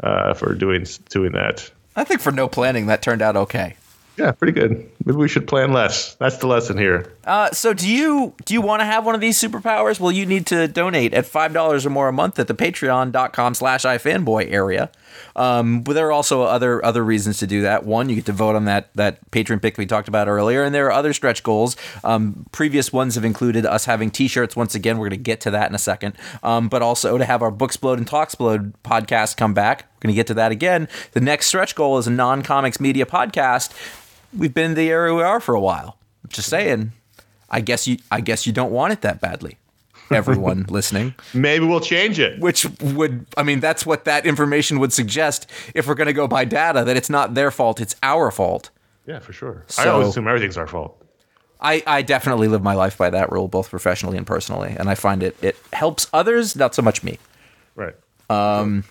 uh, 0.02 0.34
for 0.34 0.54
doing 0.54 0.86
doing 1.10 1.32
that. 1.32 1.70
I 1.96 2.04
think 2.04 2.20
for 2.20 2.32
no 2.32 2.48
planning, 2.48 2.86
that 2.86 3.02
turned 3.02 3.22
out 3.22 3.36
okay. 3.36 3.76
Yeah, 4.16 4.32
pretty 4.32 4.52
good. 4.52 4.90
Maybe 5.04 5.18
we 5.18 5.28
should 5.28 5.46
plan 5.46 5.72
less. 5.72 6.14
That's 6.14 6.38
the 6.38 6.46
lesson 6.46 6.78
here. 6.78 7.12
Uh, 7.24 7.50
so 7.50 7.74
do 7.74 7.88
you 7.88 8.34
do 8.46 8.54
you 8.54 8.62
want 8.62 8.80
to 8.80 8.86
have 8.86 9.04
one 9.04 9.14
of 9.14 9.20
these 9.20 9.38
superpowers? 9.38 10.00
Well, 10.00 10.12
you 10.12 10.24
need 10.24 10.46
to 10.46 10.66
donate 10.66 11.12
at 11.12 11.26
five 11.26 11.52
dollars 11.52 11.84
or 11.84 11.90
more 11.90 12.08
a 12.08 12.12
month 12.12 12.38
at 12.38 12.48
the 12.48 12.54
patreon.com 12.54 13.54
slash 13.54 13.82
ifanboy 13.84 14.50
area. 14.50 14.90
Um, 15.36 15.82
but 15.82 15.92
there 15.92 16.06
are 16.06 16.12
also 16.12 16.42
other 16.42 16.84
other 16.84 17.04
reasons 17.04 17.38
to 17.38 17.46
do 17.46 17.62
that. 17.62 17.84
One, 17.84 18.08
you 18.08 18.14
get 18.14 18.26
to 18.26 18.32
vote 18.32 18.56
on 18.56 18.64
that 18.64 18.88
that 18.94 19.30
patron 19.30 19.60
pick 19.60 19.76
we 19.76 19.84
talked 19.86 20.08
about 20.08 20.26
earlier, 20.26 20.62
and 20.62 20.74
there 20.74 20.86
are 20.86 20.92
other 20.92 21.12
stretch 21.12 21.42
goals. 21.42 21.76
Um, 22.02 22.46
previous 22.52 22.92
ones 22.92 23.14
have 23.14 23.24
included 23.24 23.66
us 23.66 23.84
having 23.84 24.10
T-shirts. 24.10 24.56
Once 24.56 24.74
again, 24.74 24.98
we're 24.98 25.08
going 25.08 25.18
to 25.18 25.24
get 25.24 25.40
to 25.42 25.50
that 25.50 25.68
in 25.68 25.74
a 25.74 25.78
second. 25.78 26.14
Um, 26.42 26.68
but 26.68 26.82
also 26.82 27.18
to 27.18 27.24
have 27.24 27.42
our 27.42 27.52
Booksplode 27.52 27.98
and 27.98 28.06
Talksplode 28.06 28.72
podcast 28.84 29.36
come 29.36 29.54
back. 29.54 29.82
We're 29.96 30.08
going 30.08 30.14
to 30.14 30.16
get 30.16 30.26
to 30.28 30.34
that 30.34 30.52
again. 30.52 30.88
The 31.12 31.20
next 31.20 31.46
stretch 31.46 31.74
goal 31.74 31.98
is 31.98 32.06
a 32.06 32.10
non-comics 32.10 32.80
media 32.80 33.06
podcast. 33.06 33.72
We've 34.36 34.52
been 34.54 34.70
in 34.72 34.74
the 34.74 34.90
area 34.90 35.14
we 35.14 35.22
are 35.22 35.40
for 35.40 35.54
a 35.54 35.60
while. 35.60 35.96
Just 36.28 36.48
saying. 36.48 36.92
I 37.50 37.60
guess 37.60 37.86
you 37.86 37.98
I 38.10 38.20
guess 38.20 38.46
you 38.46 38.52
don't 38.52 38.72
want 38.72 38.92
it 38.92 39.02
that 39.02 39.20
badly. 39.20 39.58
Everyone 40.10 40.66
listening. 40.68 41.14
Maybe 41.32 41.64
we'll 41.66 41.80
change 41.80 42.18
it. 42.18 42.40
Which 42.40 42.66
would 42.80 43.26
I 43.36 43.42
mean 43.42 43.60
that's 43.60 43.86
what 43.86 44.04
that 44.06 44.26
information 44.26 44.78
would 44.80 44.92
suggest 44.92 45.48
if 45.74 45.86
we're 45.86 45.94
going 45.94 46.06
to 46.08 46.12
go 46.12 46.26
by 46.26 46.44
data 46.44 46.84
that 46.84 46.96
it's 46.96 47.10
not 47.10 47.34
their 47.34 47.50
fault, 47.50 47.80
it's 47.80 47.94
our 48.02 48.30
fault. 48.30 48.70
Yeah, 49.06 49.18
for 49.20 49.32
sure. 49.32 49.64
I 49.68 49.72
So- 49.84 49.92
always 49.92 50.08
assume 50.08 50.26
everything's 50.28 50.56
our 50.56 50.66
fault. 50.66 51.00
I, 51.60 51.82
I 51.86 52.02
definitely 52.02 52.48
live 52.48 52.62
my 52.62 52.74
life 52.74 52.98
by 52.98 53.08
that 53.10 53.32
rule, 53.32 53.48
both 53.48 53.70
professionally 53.70 54.18
and 54.18 54.26
personally, 54.26 54.76
and 54.78 54.90
I 54.90 54.94
find 54.96 55.22
it 55.22 55.34
it 55.42 55.56
helps 55.72 56.08
others, 56.12 56.54
not 56.56 56.74
so 56.74 56.82
much 56.82 57.02
me. 57.02 57.18
Right. 57.74 57.94
Know, 58.28 58.82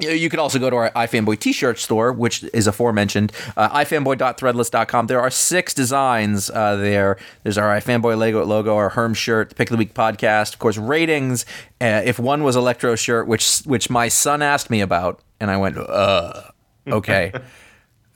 you 0.00 0.28
can 0.28 0.40
also 0.40 0.58
go 0.58 0.70
to 0.70 0.76
our 0.76 0.90
iFanboy 0.90 1.38
t-shirt 1.38 1.78
store, 1.78 2.12
which 2.12 2.42
is 2.52 2.66
aforementioned, 2.66 3.32
uh, 3.56 3.68
ifanboy.threadless.com. 3.78 5.06
There 5.06 5.20
are 5.20 5.30
six 5.30 5.72
designs 5.72 6.50
uh, 6.50 6.76
there. 6.76 7.16
There's 7.44 7.58
our 7.58 7.76
iFanboy 7.76 8.18
logo, 8.18 8.44
logo, 8.44 8.76
our 8.76 8.88
Herm 8.90 9.14
shirt, 9.14 9.50
the 9.50 9.54
Pick 9.54 9.70
of 9.70 9.72
the 9.72 9.78
Week 9.78 9.94
podcast, 9.94 10.54
of 10.54 10.58
course, 10.58 10.76
ratings. 10.76 11.46
Uh, 11.80 12.02
if 12.04 12.18
one 12.18 12.42
was 12.42 12.56
Electro 12.56 12.96
shirt, 12.96 13.28
which 13.28 13.60
which 13.60 13.88
my 13.88 14.08
son 14.08 14.42
asked 14.42 14.68
me 14.68 14.80
about, 14.80 15.20
and 15.38 15.50
I 15.50 15.56
went, 15.56 15.78
uh, 15.78 16.42
okay. 16.88 17.32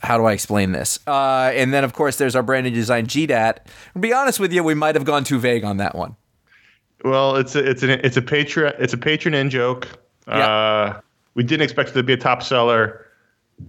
How 0.01 0.17
do 0.17 0.27
I 0.27 0.33
explain 0.33 0.71
this? 0.71 1.01
Uh, 1.09 1.51
and 1.55 1.75
then, 1.75 1.83
of 1.83 1.93
course, 1.93 2.17
there's 2.17 2.37
our 2.37 2.43
brand 2.43 2.65
new 2.67 2.71
design, 2.71 3.09
GDAT. 3.09 3.59
To 3.95 3.99
be 3.99 4.13
honest 4.13 4.39
with 4.39 4.53
you, 4.53 4.63
we 4.63 4.75
might 4.75 4.95
have 4.95 5.05
gone 5.05 5.25
too 5.25 5.41
vague 5.41 5.65
on 5.65 5.79
that 5.79 5.97
one. 5.97 6.15
Well, 7.05 7.35
it's 7.37 7.57
a 7.57 7.69
it's 7.69 7.83
an 7.83 7.91
it's 7.91 8.17
a 8.17 8.23
patron 8.23 8.75
it's 8.79 8.93
a 8.93 8.99
patron 8.99 9.35
in 9.35 9.51
joke. 9.51 9.89
Yeah. 10.27 10.47
Uh, 10.47 11.01
we 11.39 11.45
didn't 11.45 11.63
expect 11.63 11.91
it 11.91 11.93
to 11.93 12.03
be 12.03 12.15
a 12.15 12.17
top 12.17 12.43
seller. 12.43 13.07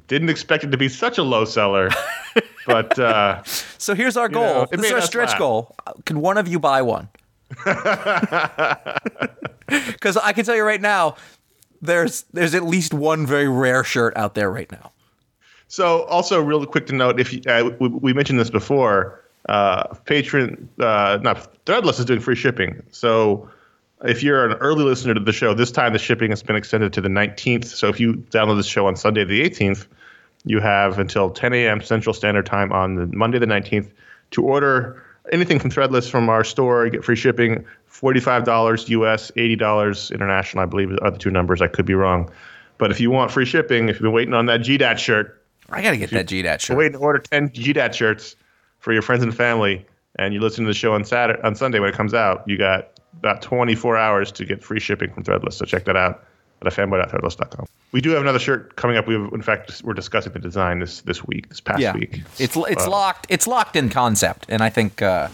Didn't 0.07 0.29
expect 0.29 0.63
it 0.63 0.71
to 0.71 0.77
be 0.77 0.89
such 0.89 1.19
a 1.19 1.23
low 1.23 1.45
seller. 1.45 1.91
but 2.65 2.97
uh, 2.97 3.43
So 3.77 3.93
here's 3.93 4.17
our 4.17 4.27
goal. 4.27 4.41
know, 4.41 4.67
it 4.71 4.77
this 4.77 4.87
is 4.87 4.91
our 4.91 5.01
stretch 5.01 5.29
laugh. 5.29 5.37
goal. 5.37 5.75
Can 6.07 6.19
one 6.19 6.39
of 6.39 6.47
you 6.47 6.59
buy 6.59 6.81
one? 6.81 7.09
Because 9.67 10.17
I 10.17 10.33
can 10.33 10.45
tell 10.45 10.55
you 10.55 10.63
right 10.63 10.81
now, 10.81 11.15
there's 11.79 12.23
there's 12.33 12.55
at 12.55 12.63
least 12.63 12.91
one 12.91 13.27
very 13.27 13.47
rare 13.47 13.83
shirt 13.83 14.17
out 14.17 14.33
there 14.33 14.49
right 14.49 14.71
now. 14.71 14.91
So, 15.67 16.05
also, 16.05 16.41
really 16.41 16.65
quick 16.65 16.87
to 16.87 16.95
note, 16.95 17.19
if 17.19 17.31
you, 17.31 17.41
uh, 17.47 17.69
we, 17.79 17.89
we 17.89 18.13
mentioned 18.13 18.39
this 18.39 18.49
before, 18.49 19.23
uh, 19.47 19.93
patron, 20.05 20.67
uh, 20.79 21.19
not 21.21 21.63
Threadless 21.65 21.99
is 21.99 22.05
doing 22.05 22.19
free 22.19 22.35
shipping. 22.35 22.81
So, 22.89 23.47
if 24.03 24.23
you're 24.23 24.45
an 24.45 24.53
early 24.57 24.83
listener 24.83 25.13
to 25.13 25.19
the 25.19 25.33
show, 25.33 25.53
this 25.53 25.71
time 25.71 25.93
the 25.93 25.99
shipping 25.99 26.29
has 26.31 26.41
been 26.41 26.55
extended 26.55 26.93
to 26.93 27.01
the 27.01 27.09
19th. 27.09 27.65
So, 27.65 27.87
if 27.87 27.99
you 27.99 28.13
download 28.13 28.57
this 28.57 28.67
show 28.67 28.87
on 28.87 28.95
Sunday 28.95 29.25
the 29.25 29.41
18th, 29.41 29.87
you 30.45 30.59
have 30.59 30.99
until 30.99 31.29
10 31.29 31.53
a.m. 31.53 31.81
Central 31.81 32.13
Standard 32.13 32.45
Time 32.45 32.71
on 32.71 32.95
the 32.95 33.07
Monday 33.07 33.39
the 33.39 33.45
19th 33.45 33.91
to 34.31 34.43
order 34.43 35.03
anything 35.31 35.59
from 35.59 35.69
Threadless 35.69 36.09
from 36.09 36.29
our 36.29 36.43
store. 36.43 36.85
You 36.85 36.91
get 36.91 37.03
free 37.03 37.15
shipping, 37.15 37.65
$45 37.91 38.89
US, 38.89 39.31
$80 39.31 40.11
international, 40.13 40.63
I 40.63 40.65
believe 40.65 40.97
are 41.01 41.11
the 41.11 41.17
two 41.17 41.31
numbers. 41.31 41.61
I 41.61 41.67
could 41.67 41.85
be 41.85 41.93
wrong. 41.93 42.29
But 42.77 42.91
if 42.91 42.99
you 43.01 43.11
want 43.11 43.31
free 43.31 43.45
shipping, 43.45 43.89
if 43.89 43.95
you've 43.95 44.03
been 44.03 44.13
waiting 44.13 44.33
on 44.33 44.45
that 44.45 44.61
GDAT 44.61 44.97
shirt, 44.97 45.43
I 45.69 45.81
gotta 45.81 45.97
get 45.97 46.09
that 46.11 46.25
GDAT 46.25 46.61
shirt. 46.61 46.77
wait 46.77 46.87
and 46.87 46.95
order 46.95 47.19
10 47.19 47.49
GDAT 47.49 47.93
shirts 47.93 48.35
for 48.79 48.93
your 48.93 49.01
friends 49.01 49.21
and 49.21 49.35
family, 49.35 49.85
and 50.17 50.33
you 50.33 50.39
listen 50.39 50.63
to 50.63 50.69
the 50.69 50.73
show 50.73 50.93
on 50.93 51.03
Saturday, 51.03 51.41
on 51.43 51.55
Sunday 51.55 51.79
when 51.79 51.89
it 51.89 51.95
comes 51.95 52.13
out, 52.13 52.43
you 52.47 52.57
got 52.57 52.98
about 53.17 53.41
24 53.41 53.97
hours 53.97 54.31
to 54.33 54.45
get 54.45 54.63
free 54.63 54.79
shipping 54.79 55.11
from 55.13 55.23
Threadless. 55.23 55.53
So 55.53 55.65
check 55.65 55.85
that 55.85 55.95
out 55.95 56.23
at 56.61 56.71
fanboy.threadless.com. 56.73 57.65
We 57.91 58.01
do 58.01 58.11
have 58.11 58.21
another 58.21 58.39
shirt 58.39 58.75
coming 58.75 58.97
up. 58.97 59.07
We 59.07 59.15
have, 59.15 59.33
in 59.33 59.41
fact, 59.41 59.81
we're 59.83 59.93
discussing 59.93 60.33
the 60.33 60.39
design 60.39 60.79
this 60.79 61.01
this 61.01 61.25
week, 61.25 61.49
this 61.49 61.59
past 61.59 61.79
yeah, 61.79 61.93
week. 61.93 62.21
it's 62.37 62.55
it's 62.55 62.85
Uh, 62.85 62.89
locked. 62.89 63.25
It's 63.29 63.47
locked 63.47 63.75
in 63.75 63.89
concept, 63.89 64.45
and 64.49 64.61
I 64.61 64.69
think 64.69 65.01
uh, 65.01 65.27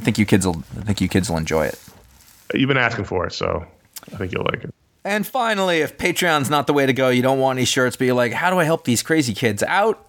I 0.00 0.02
think 0.02 0.18
you 0.18 0.24
kids 0.24 0.46
will 0.46 0.62
I 0.78 0.82
think 0.82 1.00
you 1.00 1.08
kids 1.08 1.28
will 1.28 1.36
enjoy 1.36 1.66
it. 1.66 1.78
You've 2.54 2.68
been 2.68 2.76
asking 2.78 3.04
for 3.04 3.26
it, 3.26 3.32
so 3.32 3.66
I 4.12 4.16
think 4.16 4.32
you'll 4.32 4.44
like 4.44 4.64
it. 4.64 4.74
And 5.04 5.26
finally, 5.26 5.80
if 5.80 5.98
Patreon's 5.98 6.48
not 6.48 6.66
the 6.66 6.72
way 6.72 6.86
to 6.86 6.94
go, 6.94 7.10
you 7.10 7.20
don't 7.20 7.38
want 7.38 7.58
any 7.58 7.66
shirts, 7.66 7.96
but 7.96 8.06
you're 8.06 8.14
like, 8.14 8.32
how 8.32 8.48
do 8.50 8.58
I 8.58 8.64
help 8.64 8.84
these 8.84 9.02
crazy 9.02 9.34
kids 9.34 9.62
out? 9.64 10.02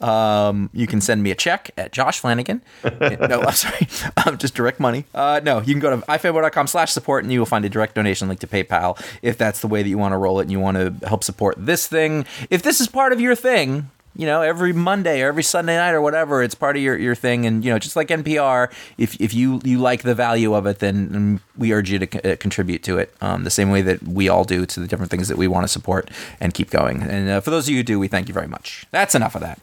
Um, 0.00 0.70
you 0.72 0.86
can 0.86 1.00
send 1.00 1.22
me 1.22 1.30
a 1.30 1.34
check 1.34 1.70
at 1.76 1.92
Josh 1.92 2.20
Flanagan. 2.20 2.62
no, 2.84 3.42
I'm 3.42 3.52
sorry. 3.52 3.88
Um, 4.26 4.36
just 4.36 4.54
direct 4.54 4.80
money. 4.80 5.04
Uh, 5.14 5.40
no, 5.42 5.60
you 5.60 5.72
can 5.72 5.78
go 5.78 5.90
to 5.90 6.06
ifanboy.com 6.06 6.66
slash 6.66 6.92
support 6.92 7.24
and 7.24 7.32
you 7.32 7.38
will 7.38 7.46
find 7.46 7.64
a 7.64 7.68
direct 7.68 7.94
donation 7.94 8.28
link 8.28 8.40
to 8.40 8.46
PayPal 8.46 9.00
if 9.22 9.38
that's 9.38 9.60
the 9.60 9.68
way 9.68 9.82
that 9.82 9.88
you 9.88 9.96
want 9.96 10.12
to 10.12 10.18
roll 10.18 10.40
it 10.40 10.42
and 10.42 10.52
you 10.52 10.60
want 10.60 10.76
to 10.76 11.06
help 11.06 11.24
support 11.24 11.54
this 11.58 11.86
thing. 11.86 12.26
If 12.50 12.62
this 12.62 12.80
is 12.80 12.88
part 12.88 13.12
of 13.12 13.20
your 13.20 13.34
thing, 13.34 13.90
you 14.16 14.26
know, 14.26 14.42
every 14.42 14.72
Monday 14.72 15.22
or 15.22 15.28
every 15.28 15.42
Sunday 15.42 15.76
night 15.76 15.92
or 15.92 16.02
whatever, 16.02 16.42
it's 16.42 16.54
part 16.54 16.76
of 16.76 16.82
your, 16.82 16.98
your 16.98 17.14
thing. 17.14 17.46
And, 17.46 17.64
you 17.64 17.70
know, 17.70 17.78
just 17.78 17.96
like 17.96 18.08
NPR, 18.08 18.70
if, 18.98 19.18
if 19.20 19.32
you, 19.32 19.60
you 19.64 19.78
like 19.78 20.02
the 20.02 20.14
value 20.14 20.52
of 20.54 20.66
it, 20.66 20.80
then 20.80 21.40
we 21.56 21.72
urge 21.72 21.90
you 21.90 21.98
to 22.00 22.06
co- 22.06 22.30
uh, 22.30 22.36
contribute 22.36 22.82
to 22.84 22.98
it 22.98 23.14
um, 23.20 23.44
the 23.44 23.50
same 23.50 23.70
way 23.70 23.82
that 23.82 24.02
we 24.02 24.28
all 24.28 24.44
do 24.44 24.66
to 24.66 24.80
the 24.80 24.86
different 24.86 25.10
things 25.10 25.28
that 25.28 25.38
we 25.38 25.46
want 25.48 25.64
to 25.64 25.68
support 25.68 26.10
and 26.40 26.52
keep 26.52 26.70
going. 26.70 27.02
And 27.02 27.30
uh, 27.30 27.40
for 27.40 27.50
those 27.50 27.66
of 27.66 27.70
you 27.70 27.78
who 27.78 27.82
do, 27.82 27.98
we 27.98 28.08
thank 28.08 28.28
you 28.28 28.34
very 28.34 28.48
much. 28.48 28.84
That's 28.90 29.14
enough 29.14 29.34
of 29.34 29.42
that. 29.42 29.60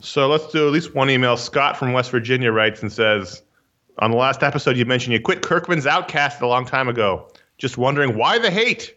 So 0.00 0.28
let's 0.28 0.46
do 0.52 0.66
at 0.66 0.72
least 0.72 0.94
one 0.94 1.10
email. 1.10 1.36
Scott 1.36 1.76
from 1.76 1.92
West 1.92 2.10
Virginia 2.10 2.52
writes 2.52 2.82
and 2.82 2.92
says, 2.92 3.42
On 3.98 4.10
the 4.10 4.16
last 4.16 4.42
episode, 4.42 4.76
you 4.76 4.84
mentioned 4.84 5.12
you 5.12 5.20
quit 5.20 5.42
Kirkman's 5.42 5.86
Outcast 5.86 6.40
a 6.42 6.46
long 6.46 6.66
time 6.66 6.88
ago. 6.88 7.28
Just 7.58 7.78
wondering 7.78 8.16
why 8.16 8.38
the 8.38 8.50
hate? 8.50 8.94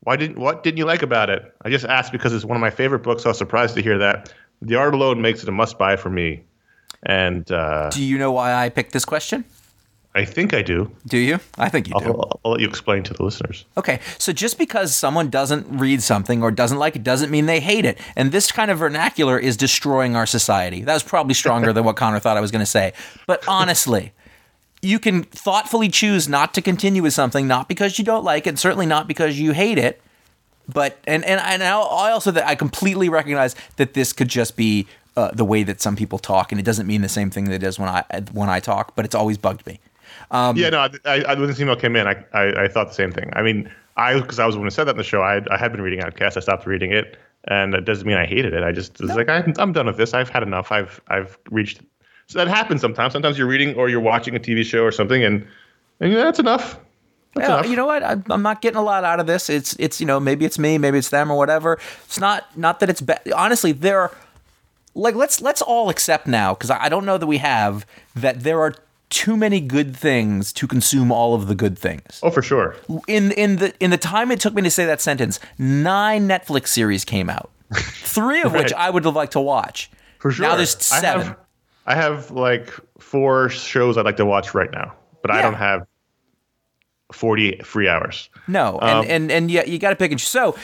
Why 0.00 0.16
didn't 0.16 0.36
what 0.38 0.64
didn't 0.64 0.78
you 0.78 0.84
like 0.84 1.02
about 1.02 1.30
it? 1.30 1.54
I 1.62 1.70
just 1.70 1.84
asked 1.84 2.10
because 2.10 2.32
it's 2.32 2.44
one 2.44 2.56
of 2.56 2.60
my 2.60 2.70
favorite 2.70 3.00
books. 3.04 3.22
So 3.22 3.28
I 3.28 3.30
was 3.30 3.38
surprised 3.38 3.74
to 3.76 3.82
hear 3.82 3.98
that. 3.98 4.32
The 4.60 4.74
art 4.74 4.94
alone 4.94 5.22
makes 5.22 5.42
it 5.42 5.48
a 5.48 5.52
must 5.52 5.78
buy 5.78 5.96
for 5.96 6.10
me. 6.10 6.42
And 7.04 7.50
uh, 7.50 7.90
Do 7.90 8.02
you 8.02 8.18
know 8.18 8.32
why 8.32 8.52
I 8.52 8.68
picked 8.68 8.92
this 8.92 9.04
question? 9.04 9.44
I 10.14 10.26
think 10.26 10.52
I 10.52 10.60
do. 10.60 10.90
Do 11.06 11.16
you? 11.16 11.40
I 11.56 11.70
think 11.70 11.88
you 11.88 11.94
do. 11.98 12.04
I'll, 12.04 12.40
I'll 12.44 12.50
let 12.52 12.60
you 12.60 12.68
explain 12.68 13.02
to 13.04 13.14
the 13.14 13.22
listeners. 13.24 13.64
Okay, 13.78 13.98
so 14.18 14.32
just 14.32 14.58
because 14.58 14.94
someone 14.94 15.30
doesn't 15.30 15.66
read 15.70 16.02
something 16.02 16.42
or 16.42 16.50
doesn't 16.50 16.78
like 16.78 16.96
it 16.96 17.02
doesn't 17.02 17.30
mean 17.30 17.46
they 17.46 17.60
hate 17.60 17.86
it. 17.86 17.98
And 18.14 18.30
this 18.30 18.52
kind 18.52 18.70
of 18.70 18.78
vernacular 18.78 19.38
is 19.38 19.56
destroying 19.56 20.14
our 20.14 20.26
society. 20.26 20.82
That 20.82 20.92
was 20.92 21.02
probably 21.02 21.32
stronger 21.32 21.72
than 21.72 21.84
what 21.84 21.96
Conor 21.96 22.18
thought 22.20 22.36
I 22.36 22.42
was 22.42 22.50
going 22.50 22.60
to 22.60 22.66
say. 22.66 22.92
But 23.26 23.42
honestly, 23.48 24.12
you 24.82 24.98
can 24.98 25.22
thoughtfully 25.22 25.88
choose 25.88 26.28
not 26.28 26.52
to 26.54 26.62
continue 26.62 27.02
with 27.02 27.14
something, 27.14 27.46
not 27.46 27.66
because 27.66 27.98
you 27.98 28.04
don't 28.04 28.24
like 28.24 28.46
it, 28.46 28.58
certainly 28.58 28.86
not 28.86 29.08
because 29.08 29.40
you 29.40 29.52
hate 29.52 29.78
it. 29.78 30.02
But 30.68 30.98
and 31.06 31.24
and 31.24 31.40
and 31.40 31.62
I 31.62 31.80
I 31.80 32.10
also 32.12 32.30
that 32.32 32.46
I 32.46 32.54
completely 32.54 33.08
recognize 33.08 33.56
that 33.76 33.94
this 33.94 34.12
could 34.12 34.28
just 34.28 34.56
be 34.56 34.86
uh, 35.16 35.30
the 35.32 35.44
way 35.44 35.62
that 35.62 35.80
some 35.80 35.96
people 35.96 36.18
talk, 36.18 36.52
and 36.52 36.60
it 36.60 36.64
doesn't 36.64 36.86
mean 36.86 37.00
the 37.00 37.08
same 37.08 37.30
thing 37.30 37.44
that 37.46 37.54
it 37.54 37.58
does 37.58 37.78
when 37.78 37.88
I 37.88 38.04
when 38.32 38.50
I 38.50 38.60
talk. 38.60 38.94
But 38.94 39.06
it's 39.06 39.14
always 39.14 39.38
bugged 39.38 39.66
me. 39.66 39.80
Um, 40.32 40.56
yeah, 40.56 40.70
no, 40.70 40.78
I, 41.04 41.22
I, 41.28 41.34
when 41.34 41.46
this 41.46 41.60
email 41.60 41.76
came 41.76 41.94
in, 41.94 42.06
I, 42.06 42.24
I, 42.32 42.64
I 42.64 42.68
thought 42.68 42.88
the 42.88 42.94
same 42.94 43.12
thing. 43.12 43.30
I 43.34 43.42
mean, 43.42 43.70
I 43.96 44.18
because 44.18 44.38
I 44.38 44.46
was 44.46 44.56
when 44.56 44.66
I 44.66 44.70
said 44.70 44.84
that 44.84 44.92
in 44.92 44.96
the 44.96 45.04
show, 45.04 45.20
I, 45.22 45.42
I 45.50 45.58
had 45.58 45.70
been 45.72 45.82
reading 45.82 46.00
Outcast. 46.00 46.36
I 46.36 46.40
stopped 46.40 46.66
reading 46.66 46.90
it, 46.90 47.18
and 47.48 47.74
it 47.74 47.84
doesn't 47.84 48.06
mean 48.06 48.16
I 48.16 48.24
hated 48.26 48.54
it. 48.54 48.62
I 48.64 48.72
just 48.72 48.98
was 49.00 49.14
like, 49.14 49.28
I'm, 49.28 49.52
I'm 49.58 49.72
done 49.72 49.86
with 49.86 49.98
this. 49.98 50.14
I've 50.14 50.30
had 50.30 50.42
enough. 50.42 50.72
I've 50.72 51.00
I've 51.08 51.38
reached. 51.50 51.82
So 52.28 52.38
that 52.38 52.48
happens 52.48 52.80
sometimes. 52.80 53.12
Sometimes 53.12 53.36
you're 53.36 53.46
reading 53.46 53.74
or 53.74 53.90
you're 53.90 54.00
watching 54.00 54.34
a 54.34 54.40
TV 54.40 54.64
show 54.64 54.82
or 54.82 54.90
something, 54.92 55.22
and 55.22 55.46
and 56.00 56.12
yeah, 56.12 56.24
that's 56.24 56.38
enough. 56.38 56.78
That's 57.34 57.48
Yeah, 57.48 57.54
enough. 57.58 57.68
you 57.70 57.76
know 57.76 57.86
what? 57.86 58.02
I'm, 58.02 58.24
I'm 58.30 58.42
not 58.42 58.62
getting 58.62 58.78
a 58.78 58.82
lot 58.82 59.04
out 59.04 59.20
of 59.20 59.26
this. 59.26 59.50
It's 59.50 59.76
it's 59.78 60.00
you 60.00 60.06
know 60.06 60.18
maybe 60.18 60.46
it's 60.46 60.58
me, 60.58 60.78
maybe 60.78 60.96
it's 60.96 61.10
them 61.10 61.30
or 61.30 61.36
whatever. 61.36 61.78
It's 62.06 62.18
not 62.18 62.56
not 62.56 62.80
that 62.80 62.88
it's 62.88 63.02
bad. 63.02 63.20
Honestly, 63.36 63.72
there 63.72 64.00
are 64.00 64.12
like 64.94 65.14
let's 65.14 65.42
let's 65.42 65.60
all 65.60 65.90
accept 65.90 66.26
now 66.26 66.54
because 66.54 66.70
I 66.70 66.84
I 66.84 66.88
don't 66.88 67.04
know 67.04 67.18
that 67.18 67.26
we 67.26 67.38
have 67.38 67.84
that 68.16 68.40
there 68.40 68.60
are 68.62 68.74
too 69.12 69.36
many 69.36 69.60
good 69.60 69.94
things 69.94 70.52
to 70.54 70.66
consume 70.66 71.12
all 71.12 71.34
of 71.34 71.46
the 71.46 71.54
good 71.54 71.78
things. 71.78 72.18
Oh, 72.22 72.30
for 72.30 72.42
sure. 72.42 72.74
In 73.06 73.30
in 73.32 73.56
the 73.56 73.74
in 73.78 73.90
the 73.90 73.98
time 73.98 74.32
it 74.32 74.40
took 74.40 74.54
me 74.54 74.62
to 74.62 74.70
say 74.70 74.86
that 74.86 75.00
sentence, 75.00 75.38
nine 75.58 76.26
Netflix 76.26 76.68
series 76.68 77.04
came 77.04 77.28
out, 77.30 77.50
three 77.74 78.42
of 78.42 78.52
which 78.52 78.72
I 78.72 78.90
would 78.90 79.04
have 79.04 79.14
liked 79.14 79.32
to 79.32 79.40
watch. 79.40 79.90
For 80.18 80.30
sure. 80.32 80.46
Now 80.46 80.56
there's 80.56 80.74
I 80.92 81.00
seven. 81.00 81.26
have, 81.28 81.36
I 81.86 81.94
have 81.94 82.30
like 82.30 82.70
four 82.98 83.48
shows 83.50 83.98
I'd 83.98 84.04
like 84.04 84.16
to 84.16 84.26
watch 84.26 84.54
right 84.54 84.70
now, 84.72 84.94
but 85.20 85.30
I 85.30 85.42
don't 85.42 85.54
have 85.54 85.86
40 87.12 87.60
free 87.62 87.88
hours. 87.88 88.30
No, 88.48 88.78
and 88.80 88.98
Um, 89.00 89.06
and 89.08 89.30
and 89.32 89.50
yeah, 89.50 89.64
you 89.64 89.78
got 89.78 89.90
to 89.90 89.96
pick 89.96 90.10
and 90.10 90.18
choose. 90.18 90.28
So 90.30 90.56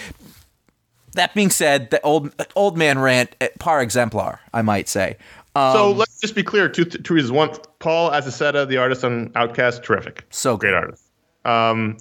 that 1.15 1.35
being 1.35 1.51
said, 1.51 1.91
the 1.91 2.01
old 2.03 2.33
old 2.57 2.79
man 2.79 2.99
rant, 2.99 3.35
eh, 3.41 3.49
par 3.59 3.83
exemplar, 3.83 4.41
I 4.55 4.63
might 4.63 4.89
say. 4.89 5.17
so 5.55 5.91
let's 5.93 6.21
just 6.21 6.35
be 6.35 6.43
clear. 6.43 6.69
Two, 6.69 6.85
two 6.85 7.15
reasons. 7.15 7.33
One, 7.33 7.51
Paul 7.79 8.11
Azaceta, 8.11 8.67
the 8.67 8.77
artist 8.77 9.05
on 9.05 9.31
Outcast, 9.35 9.83
terrific. 9.83 10.25
So 10.31 10.57
great 10.57 10.71
good. 10.71 10.77
artist. 10.77 11.05
Um, 11.45 11.97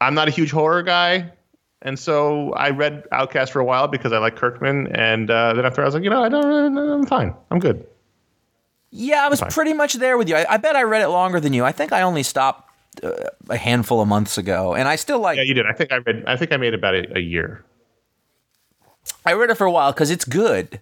I'm 0.00 0.14
not 0.14 0.28
a 0.28 0.30
huge 0.30 0.50
horror 0.50 0.82
guy, 0.82 1.30
and 1.82 1.98
so 1.98 2.52
I 2.52 2.70
read 2.70 3.04
Outcast 3.12 3.52
for 3.52 3.60
a 3.60 3.64
while 3.64 3.88
because 3.88 4.12
I 4.12 4.18
like 4.18 4.36
Kirkman, 4.36 4.88
and 4.88 5.30
uh, 5.30 5.54
then 5.54 5.66
after 5.66 5.82
I 5.82 5.84
was 5.84 5.94
like, 5.94 6.04
you 6.04 6.10
know, 6.10 6.22
I 6.22 6.28
don't, 6.28 6.78
I'm 6.78 7.06
fine. 7.06 7.34
I'm 7.50 7.58
good. 7.58 7.86
Yeah, 8.90 9.24
I 9.24 9.28
was 9.28 9.42
pretty 9.50 9.74
much 9.74 9.94
there 9.94 10.16
with 10.16 10.28
you. 10.28 10.36
I, 10.36 10.54
I 10.54 10.56
bet 10.56 10.74
I 10.74 10.82
read 10.82 11.02
it 11.02 11.08
longer 11.08 11.40
than 11.40 11.52
you. 11.52 11.64
I 11.64 11.72
think 11.72 11.92
I 11.92 12.02
only 12.02 12.22
stopped 12.22 12.70
uh, 13.02 13.12
a 13.50 13.56
handful 13.56 14.00
of 14.00 14.08
months 14.08 14.38
ago, 14.38 14.74
and 14.74 14.88
I 14.88 14.96
still 14.96 15.18
like. 15.18 15.36
Yeah, 15.36 15.42
you 15.42 15.54
did. 15.54 15.66
I 15.66 15.72
think 15.72 15.92
I 15.92 15.96
read. 15.96 16.24
I 16.26 16.36
think 16.36 16.52
I 16.52 16.56
made 16.56 16.74
about 16.74 16.94
a, 16.94 17.18
a 17.18 17.20
year. 17.20 17.64
I 19.26 19.34
read 19.34 19.50
it 19.50 19.56
for 19.56 19.66
a 19.66 19.70
while 19.70 19.92
because 19.92 20.10
it's 20.10 20.24
good. 20.24 20.80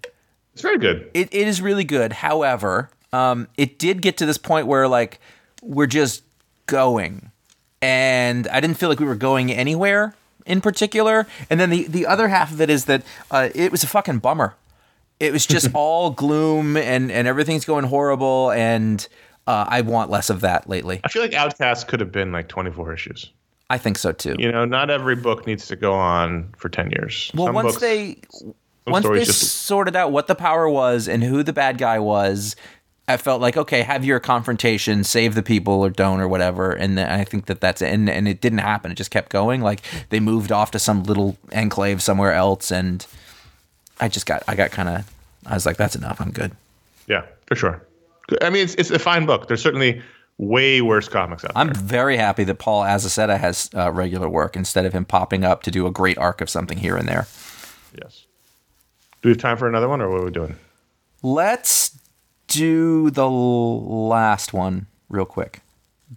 It's 0.53 0.63
very 0.63 0.79
good. 0.79 1.11
It, 1.15 1.29
it 1.35 1.49
is 1.49 1.61
really 1.61 1.85
good. 1.85 2.13
However, 2.13 2.91
um, 3.17 3.49
it 3.57 3.79
did 3.79 4.03
get 4.03 4.19
to 4.19 4.27
this 4.27 4.39
point 4.39 4.67
where 4.67 4.89
like 4.89 5.21
we're 5.63 5.87
just 5.87 6.23
going, 6.67 7.31
and 7.81 8.47
I 8.49 8.61
didn't 8.61 8.77
feel 8.77 8.89
like 8.89 9.01
we 9.01 9.07
were 9.07 9.15
going 9.15 9.51
anywhere 9.51 10.15
in 10.45 10.61
particular. 10.61 11.27
And 11.51 11.59
then 11.59 11.71
the 11.71 11.87
the 11.87 12.07
other 12.07 12.29
half 12.29 12.53
of 12.53 12.61
it 12.61 12.71
is 12.71 12.85
that 12.87 13.03
uh, 13.31 13.49
it 13.55 13.73
was 13.73 13.83
a 13.83 13.87
fucking 13.87 14.19
bummer. 14.19 14.55
It 15.19 15.33
was 15.33 15.47
just 15.47 15.71
all 15.75 16.11
gloom 16.11 16.77
and 16.77 17.11
and 17.11 17.27
everything's 17.27 17.65
going 17.65 17.85
horrible, 17.85 18.51
and 18.53 19.07
uh, 19.47 19.65
I 19.69 19.81
want 19.81 20.11
less 20.11 20.31
of 20.31 20.41
that 20.43 20.69
lately. 20.69 21.01
I 21.05 21.09
feel 21.09 21.23
like 21.23 21.35
Outcast 21.35 21.89
could 21.89 22.01
have 22.01 22.13
been 22.13 22.33
like 22.33 22.49
24 22.49 22.93
issues. 22.93 23.33
I 23.69 23.79
think 23.79 23.99
so 23.99 24.13
too. 24.13 24.37
You 24.39 24.53
know, 24.53 24.65
not 24.65 24.91
every 24.91 25.17
book 25.17 25.47
needs 25.47 25.67
to 25.69 25.77
go 25.77 25.93
on 25.93 26.53
for 26.57 26.69
10 26.69 26.91
years. 26.91 27.33
Well, 27.35 27.47
Some 27.47 27.55
once 27.57 27.73
books- 27.73 27.81
they 27.81 28.21
once 28.87 29.07
they 29.09 29.25
just 29.25 29.63
sorted 29.63 29.97
out 29.97 30.13
what 30.13 30.29
the 30.29 30.35
power 30.35 30.69
was 30.69 31.09
and 31.09 31.23
who 31.23 31.43
the 31.43 31.53
bad 31.53 31.79
guy 31.79 31.99
was, 31.99 32.55
I 33.09 33.17
felt 33.17 33.41
like 33.41 33.57
okay, 33.57 33.83
have 33.83 34.05
your 34.05 34.19
confrontation, 34.19 35.05
save 35.05 35.35
the 35.35 35.43
people 35.43 35.75
or 35.75 35.91
don't 35.91 36.21
or 36.21 36.27
whatever. 36.27 36.73
And 36.73 36.99
then 36.99 37.09
I 37.09 37.25
think 37.25 37.47
that 37.47 37.61
that's 37.61 37.81
it. 37.83 37.93
And 37.93 38.11
and 38.11 38.27
it 38.27 38.41
didn't 38.41 38.59
happen. 38.59 38.91
It 38.91 38.97
just 38.97 39.11
kept 39.11 39.31
going. 39.31 39.61
Like 39.61 39.81
they 40.11 40.21
moved 40.21 40.51
off 40.53 40.71
to 40.73 40.79
some 40.79 41.05
little 41.05 41.37
enclave 41.53 42.03
somewhere 42.03 42.33
else, 42.33 42.71
and 42.71 43.07
I 44.01 44.09
just 44.09 44.27
got 44.27 44.43
I 44.49 44.57
got 44.57 44.71
kind 44.71 44.89
of 44.89 45.11
I 45.47 45.55
was 45.55 45.67
like, 45.67 45.77
that's 45.77 45.95
enough. 45.97 46.21
I'm 46.21 46.33
good. 46.33 46.53
yeah, 47.07 47.25
for 47.47 47.55
sure. 47.55 47.83
I 48.43 48.51
mean, 48.51 48.65
it's 48.65 48.75
it's 48.75 48.91
a 48.91 48.99
fine 48.99 49.27
book. 49.27 49.47
There's 49.47 49.63
certainly 49.63 50.03
way 50.39 50.83
worse 50.83 51.09
comics 51.09 51.45
out 51.45 51.55
there. 51.55 51.61
I'm 51.61 51.69
there. 51.73 51.83
very 51.83 52.17
happy 52.17 52.45
that 52.45 52.57
Paul 52.57 52.83
Azaceta 52.83 53.39
has 53.39 53.71
uh, 53.75 53.93
regular 53.93 54.29
work 54.29 54.57
instead 54.57 54.85
of 54.85 54.93
him 54.93 55.05
popping 55.05 55.45
up 55.45 55.63
to 55.63 55.71
do 55.71 55.87
a 55.87 55.91
great 55.91 56.19
arc 56.19 56.41
of 56.41 56.51
something 56.51 56.79
here 56.79 56.97
and 56.97 57.09
there. 57.09 57.27
Yes. 58.01 58.27
Do 59.23 59.29
we 59.29 59.31
have 59.31 59.39
time 59.39 59.57
for 59.57 59.69
another 59.69 59.89
one, 59.89 60.01
or 60.01 60.11
what 60.11 60.21
are 60.21 60.25
we 60.25 60.31
doing? 60.31 60.57
Let's 61.23 61.97
do 62.49 63.11
the 63.11 63.29
last 63.29 64.53
one 64.53 64.87
real 65.09 65.27
quick. 65.27 65.61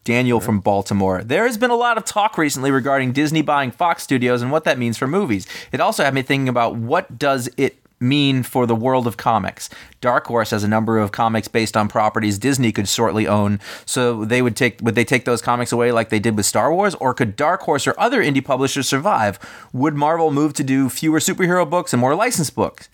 Daniel 0.03 0.39
from 0.39 0.59
Baltimore. 0.59 1.23
There 1.23 1.47
has 1.47 1.57
been 1.57 1.71
a 1.71 1.75
lot 1.75 1.97
of 1.97 2.05
talk 2.05 2.38
recently 2.38 2.69
regarding 2.69 3.11
Disney 3.11 3.41
buying 3.41 3.71
Fox 3.71 4.03
Studios 4.03 4.41
and 4.41 4.51
what 4.51 4.63
that 4.65 4.77
means 4.77 4.97
for 4.97 5.07
movies. 5.07 5.47
It 5.71 5.82
also 5.82 6.03
had 6.03 6.13
me 6.13 6.21
thinking 6.21 6.47
about 6.47 6.75
what 6.75 7.17
does 7.17 7.49
it 7.57 7.77
mean 7.99 8.43
for 8.43 8.65
the 8.65 8.75
world 8.75 9.07
of 9.07 9.17
comics. 9.17 9.69
Dark 9.99 10.27
Horse 10.27 10.51
has 10.51 10.63
a 10.63 10.67
number 10.67 10.97
of 10.99 11.11
comics 11.11 11.47
based 11.47 11.75
on 11.75 11.88
properties 11.88 12.38
Disney 12.38 12.71
could 12.71 12.88
shortly 12.88 13.27
own. 13.27 13.59
So 13.86 14.23
they 14.25 14.41
would 14.41 14.55
take 14.55 14.80
would 14.82 14.95
they 14.95 15.03
take 15.03 15.25
those 15.25 15.41
comics 15.41 15.71
away 15.71 15.91
like 15.91 16.09
they 16.09 16.19
did 16.19 16.38
with 16.38 16.45
Star 16.45 16.73
Wars 16.73 16.95
or 16.95 17.13
could 17.13 17.36
Dark 17.36 17.61
Horse 17.61 17.88
or 17.88 17.95
other 17.97 18.23
indie 18.23 18.43
publishers 18.43 18.88
survive? 18.88 19.39
Would 19.73 19.95
Marvel 19.95 20.32
move 20.32 20.53
to 20.53 20.63
do 20.63 20.89
fewer 20.89 21.19
superhero 21.19 21.69
books 21.69 21.93
and 21.93 21.99
more 21.99 22.15
licensed 22.15 22.55
books? 22.55 22.89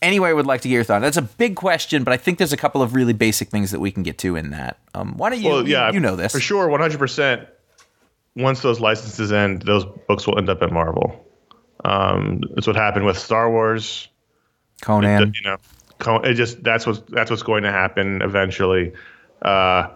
Anyway, 0.00 0.28
I 0.28 0.32
would 0.32 0.46
like 0.46 0.60
to 0.60 0.68
get 0.68 0.74
your 0.74 0.84
thought. 0.84 1.00
That's 1.00 1.16
a 1.16 1.22
big 1.22 1.56
question, 1.56 2.04
but 2.04 2.12
I 2.12 2.16
think 2.16 2.38
there's 2.38 2.52
a 2.52 2.56
couple 2.56 2.82
of 2.82 2.94
really 2.94 3.12
basic 3.12 3.48
things 3.48 3.72
that 3.72 3.80
we 3.80 3.90
can 3.90 4.04
get 4.04 4.18
to 4.18 4.36
in 4.36 4.50
that. 4.50 4.78
Um, 4.94 5.16
why 5.16 5.30
don't 5.30 5.40
you? 5.40 5.48
Well, 5.48 5.68
yeah, 5.68 5.88
you, 5.88 5.94
you 5.94 6.00
know 6.00 6.14
this. 6.14 6.32
for 6.32 6.40
sure. 6.40 6.68
100. 6.68 6.98
percent 6.98 7.48
Once 8.36 8.62
those 8.62 8.78
licenses 8.80 9.32
end, 9.32 9.62
those 9.62 9.84
books 10.06 10.26
will 10.26 10.38
end 10.38 10.48
up 10.48 10.62
at 10.62 10.70
Marvel. 10.70 11.24
Um, 11.84 12.42
that's 12.54 12.66
what 12.66 12.76
happened 12.76 13.06
with 13.06 13.18
Star 13.18 13.50
Wars. 13.50 14.08
Conan. 14.80 15.32
you 15.34 15.50
know, 15.50 15.56
co- 15.98 16.20
it 16.20 16.34
just 16.34 16.62
that's 16.62 16.86
what's 16.86 17.00
that's 17.08 17.30
what's 17.30 17.42
going 17.42 17.64
to 17.64 17.72
happen 17.72 18.22
eventually. 18.22 18.92
Uh, 19.42 19.88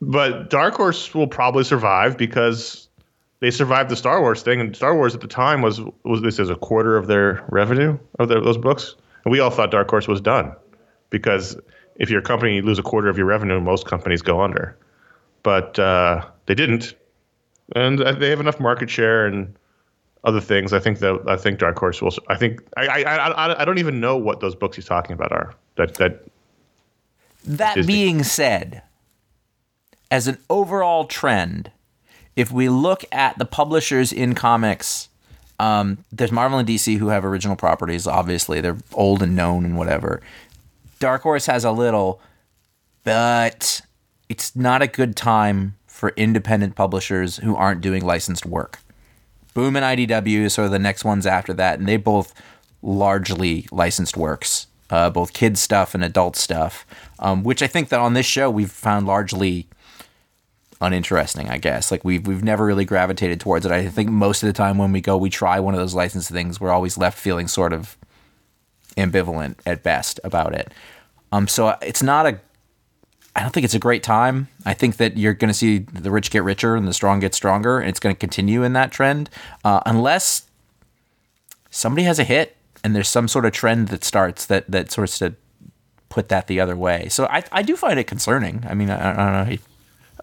but 0.00 0.50
Dark 0.50 0.74
Horse 0.74 1.14
will 1.14 1.26
probably 1.28 1.64
survive 1.64 2.16
because 2.18 2.83
they 3.44 3.50
survived 3.50 3.90
the 3.90 3.96
Star 3.96 4.22
Wars 4.22 4.42
thing, 4.42 4.58
and 4.58 4.74
Star 4.74 4.96
Wars 4.96 5.14
at 5.14 5.20
the 5.20 5.28
time 5.28 5.60
was 5.60 5.78
was 6.02 6.22
this 6.22 6.40
as 6.40 6.48
a 6.48 6.54
quarter 6.54 6.96
of 6.96 7.08
their 7.08 7.44
revenue 7.50 7.98
of 8.18 8.30
their, 8.30 8.40
those 8.40 8.56
books, 8.56 8.94
and 9.22 9.32
we 9.32 9.38
all 9.38 9.50
thought 9.50 9.70
Dark 9.70 9.90
Horse 9.90 10.08
was 10.08 10.22
done 10.22 10.56
because 11.10 11.54
if 11.96 12.08
your 12.08 12.22
company 12.22 12.56
you 12.56 12.62
lose 12.62 12.78
a 12.78 12.82
quarter 12.82 13.10
of 13.10 13.18
your 13.18 13.26
revenue, 13.26 13.60
most 13.60 13.86
companies 13.86 14.22
go 14.22 14.40
under. 14.40 14.78
But 15.42 15.78
uh, 15.78 16.24
they 16.46 16.54
didn't, 16.54 16.94
and 17.76 18.00
uh, 18.00 18.12
they 18.12 18.30
have 18.30 18.40
enough 18.40 18.58
market 18.60 18.88
share 18.88 19.26
and 19.26 19.54
other 20.24 20.40
things. 20.40 20.72
I 20.72 20.78
think 20.78 21.00
that 21.00 21.20
I 21.28 21.36
think 21.36 21.58
Dark 21.58 21.78
Horse 21.78 22.00
will. 22.00 22.14
I 22.30 22.36
think 22.36 22.62
I 22.78 23.02
I, 23.02 23.16
I, 23.28 23.60
I 23.60 23.64
don't 23.66 23.78
even 23.78 24.00
know 24.00 24.16
what 24.16 24.40
those 24.40 24.54
books 24.54 24.76
he's 24.76 24.86
talking 24.86 25.12
about 25.12 25.32
are. 25.32 25.54
That 25.76 25.96
that 25.96 26.24
That 27.44 27.74
Disney. 27.74 27.92
being 27.92 28.22
said, 28.22 28.84
as 30.10 30.28
an 30.28 30.38
overall 30.48 31.04
trend, 31.04 31.70
if 32.36 32.50
we 32.50 32.68
look 32.68 33.04
at 33.12 33.38
the 33.38 33.44
publishers 33.44 34.12
in 34.12 34.34
comics, 34.34 35.08
um, 35.58 36.04
there's 36.10 36.32
Marvel 36.32 36.58
and 36.58 36.68
DC 36.68 36.98
who 36.98 37.08
have 37.08 37.24
original 37.24 37.56
properties. 37.56 38.06
Obviously, 38.06 38.60
they're 38.60 38.78
old 38.92 39.22
and 39.22 39.36
known 39.36 39.64
and 39.64 39.76
whatever. 39.76 40.20
Dark 40.98 41.22
Horse 41.22 41.46
has 41.46 41.64
a 41.64 41.70
little, 41.70 42.20
but 43.04 43.82
it's 44.28 44.56
not 44.56 44.82
a 44.82 44.86
good 44.86 45.16
time 45.16 45.76
for 45.86 46.12
independent 46.16 46.74
publishers 46.74 47.36
who 47.38 47.54
aren't 47.54 47.80
doing 47.80 48.04
licensed 48.04 48.44
work. 48.46 48.80
Boom 49.54 49.76
and 49.76 49.84
IDW 49.84 50.40
is 50.40 50.54
sort 50.54 50.66
of 50.66 50.72
the 50.72 50.78
next 50.78 51.04
ones 51.04 51.26
after 51.26 51.52
that, 51.54 51.78
and 51.78 51.86
they 51.86 51.96
both 51.96 52.34
largely 52.82 53.66
licensed 53.70 54.16
works, 54.16 54.66
uh, 54.90 55.08
both 55.08 55.32
kids 55.32 55.60
stuff 55.60 55.94
and 55.94 56.02
adult 56.04 56.34
stuff, 56.36 56.84
um, 57.20 57.44
which 57.44 57.62
I 57.62 57.68
think 57.68 57.90
that 57.90 58.00
on 58.00 58.14
this 58.14 58.26
show 58.26 58.50
we've 58.50 58.70
found 58.70 59.06
largely 59.06 59.68
uninteresting. 60.84 61.48
I 61.48 61.58
guess 61.58 61.90
like 61.90 62.04
we've 62.04 62.26
we've 62.26 62.44
never 62.44 62.64
really 62.64 62.84
gravitated 62.84 63.40
towards 63.40 63.66
it. 63.66 63.72
I 63.72 63.88
think 63.88 64.10
most 64.10 64.42
of 64.42 64.46
the 64.46 64.52
time 64.52 64.78
when 64.78 64.92
we 64.92 65.00
go, 65.00 65.16
we 65.16 65.30
try 65.30 65.58
one 65.60 65.74
of 65.74 65.80
those 65.80 65.94
licensed 65.94 66.30
things, 66.30 66.60
we're 66.60 66.70
always 66.70 66.98
left 66.98 67.18
feeling 67.18 67.48
sort 67.48 67.72
of 67.72 67.96
ambivalent 68.96 69.56
at 69.66 69.82
best 69.82 70.20
about 70.22 70.54
it. 70.54 70.72
Um, 71.32 71.48
so 71.48 71.76
it's 71.82 72.02
not 72.02 72.26
a 72.26 72.40
I 73.36 73.40
don't 73.40 73.50
think 73.50 73.64
it's 73.64 73.74
a 73.74 73.80
great 73.80 74.04
time. 74.04 74.48
I 74.64 74.74
think 74.74 74.98
that 74.98 75.16
you're 75.16 75.34
going 75.34 75.48
to 75.48 75.54
see 75.54 75.78
the 75.78 76.10
rich 76.10 76.30
get 76.30 76.44
richer 76.44 76.76
and 76.76 76.86
the 76.86 76.92
strong 76.92 77.18
get 77.18 77.34
stronger, 77.34 77.80
and 77.80 77.88
it's 77.88 77.98
going 77.98 78.14
to 78.14 78.18
continue 78.18 78.62
in 78.62 78.74
that 78.74 78.92
trend, 78.92 79.28
uh, 79.64 79.80
unless 79.84 80.48
somebody 81.70 82.04
has 82.04 82.20
a 82.20 82.24
hit 82.24 82.56
and 82.84 82.94
there's 82.94 83.08
some 83.08 83.26
sort 83.26 83.44
of 83.44 83.52
trend 83.52 83.88
that 83.88 84.04
starts 84.04 84.46
that 84.46 84.70
that 84.70 84.92
sorts 84.92 85.18
to 85.18 85.34
put 86.08 86.28
that 86.28 86.46
the 86.46 86.60
other 86.60 86.76
way. 86.76 87.08
So 87.08 87.26
I 87.26 87.42
I 87.50 87.62
do 87.62 87.74
find 87.76 87.98
it 87.98 88.06
concerning. 88.06 88.62
I 88.68 88.74
mean, 88.74 88.90
I, 88.90 89.10
I 89.10 89.44
don't 89.46 89.50
know. 89.50 89.56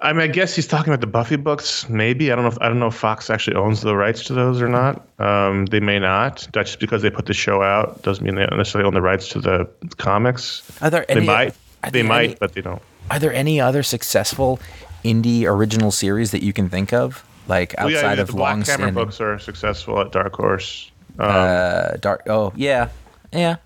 I 0.03 0.13
mean, 0.13 0.21
I 0.23 0.27
guess 0.27 0.55
he's 0.55 0.65
talking 0.67 0.91
about 0.91 1.01
the 1.01 1.07
Buffy 1.07 1.35
books. 1.35 1.87
Maybe 1.87 2.31
I 2.31 2.35
don't 2.35 2.43
know. 2.43 2.49
If, 2.51 2.57
I 2.61 2.67
don't 2.67 2.79
know 2.79 2.87
if 2.87 2.95
Fox 2.95 3.29
actually 3.29 3.55
owns 3.55 3.81
the 3.81 3.95
rights 3.95 4.23
to 4.25 4.33
those 4.33 4.59
or 4.61 4.67
not. 4.67 5.05
Um, 5.19 5.67
they 5.67 5.79
may 5.79 5.99
not. 5.99 6.47
That's 6.53 6.71
just 6.71 6.79
because 6.79 7.03
they 7.03 7.11
put 7.11 7.27
the 7.27 7.33
show 7.35 7.61
out 7.61 8.01
doesn't 8.01 8.25
mean 8.25 8.33
they 8.35 8.45
necessarily 8.47 8.87
own 8.87 8.95
the 8.95 9.01
rights 9.01 9.29
to 9.29 9.39
the 9.39 9.69
comics. 9.97 10.63
Are 10.81 10.89
there 10.89 11.05
any? 11.09 11.21
They 11.21 11.25
might. 11.27 11.55
They 11.91 12.03
might, 12.03 12.23
any- 12.31 12.35
but 12.39 12.53
they 12.53 12.61
don't. 12.61 12.81
Are 13.11 13.19
there 13.19 13.33
any 13.33 13.59
other 13.61 13.83
successful 13.83 14.59
indie 15.03 15.45
original 15.45 15.91
series 15.91 16.31
that 16.31 16.41
you 16.43 16.53
can 16.53 16.69
think 16.69 16.93
of, 16.93 17.23
like 17.47 17.75
Well, 17.77 17.87
outside 17.87 18.15
yeah, 18.15 18.21
of 18.21 18.27
the 18.27 18.33
Black 18.33 18.55
long 18.55 18.61
Hammer 18.63 18.91
books 18.91 19.19
are 19.21 19.37
successful 19.39 19.99
at 19.99 20.11
Dark 20.11 20.33
Horse. 20.35 20.89
Um, 21.19 21.29
Uh, 21.29 21.91
dark. 21.99 22.23
Oh 22.27 22.53
yeah, 22.55 22.89
yeah. 23.33 23.57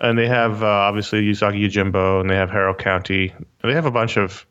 and 0.00 0.16
they 0.18 0.26
have 0.26 0.62
uh, 0.62 0.66
obviously 0.66 1.22
Usagi 1.22 1.64
Yojimbo, 1.68 2.20
and 2.20 2.30
they 2.30 2.34
have 2.36 2.50
Harrow 2.50 2.74
County. 2.74 3.32
They 3.62 3.74
have 3.74 3.84
a 3.86 3.90
bunch 3.90 4.16
of, 4.16 4.46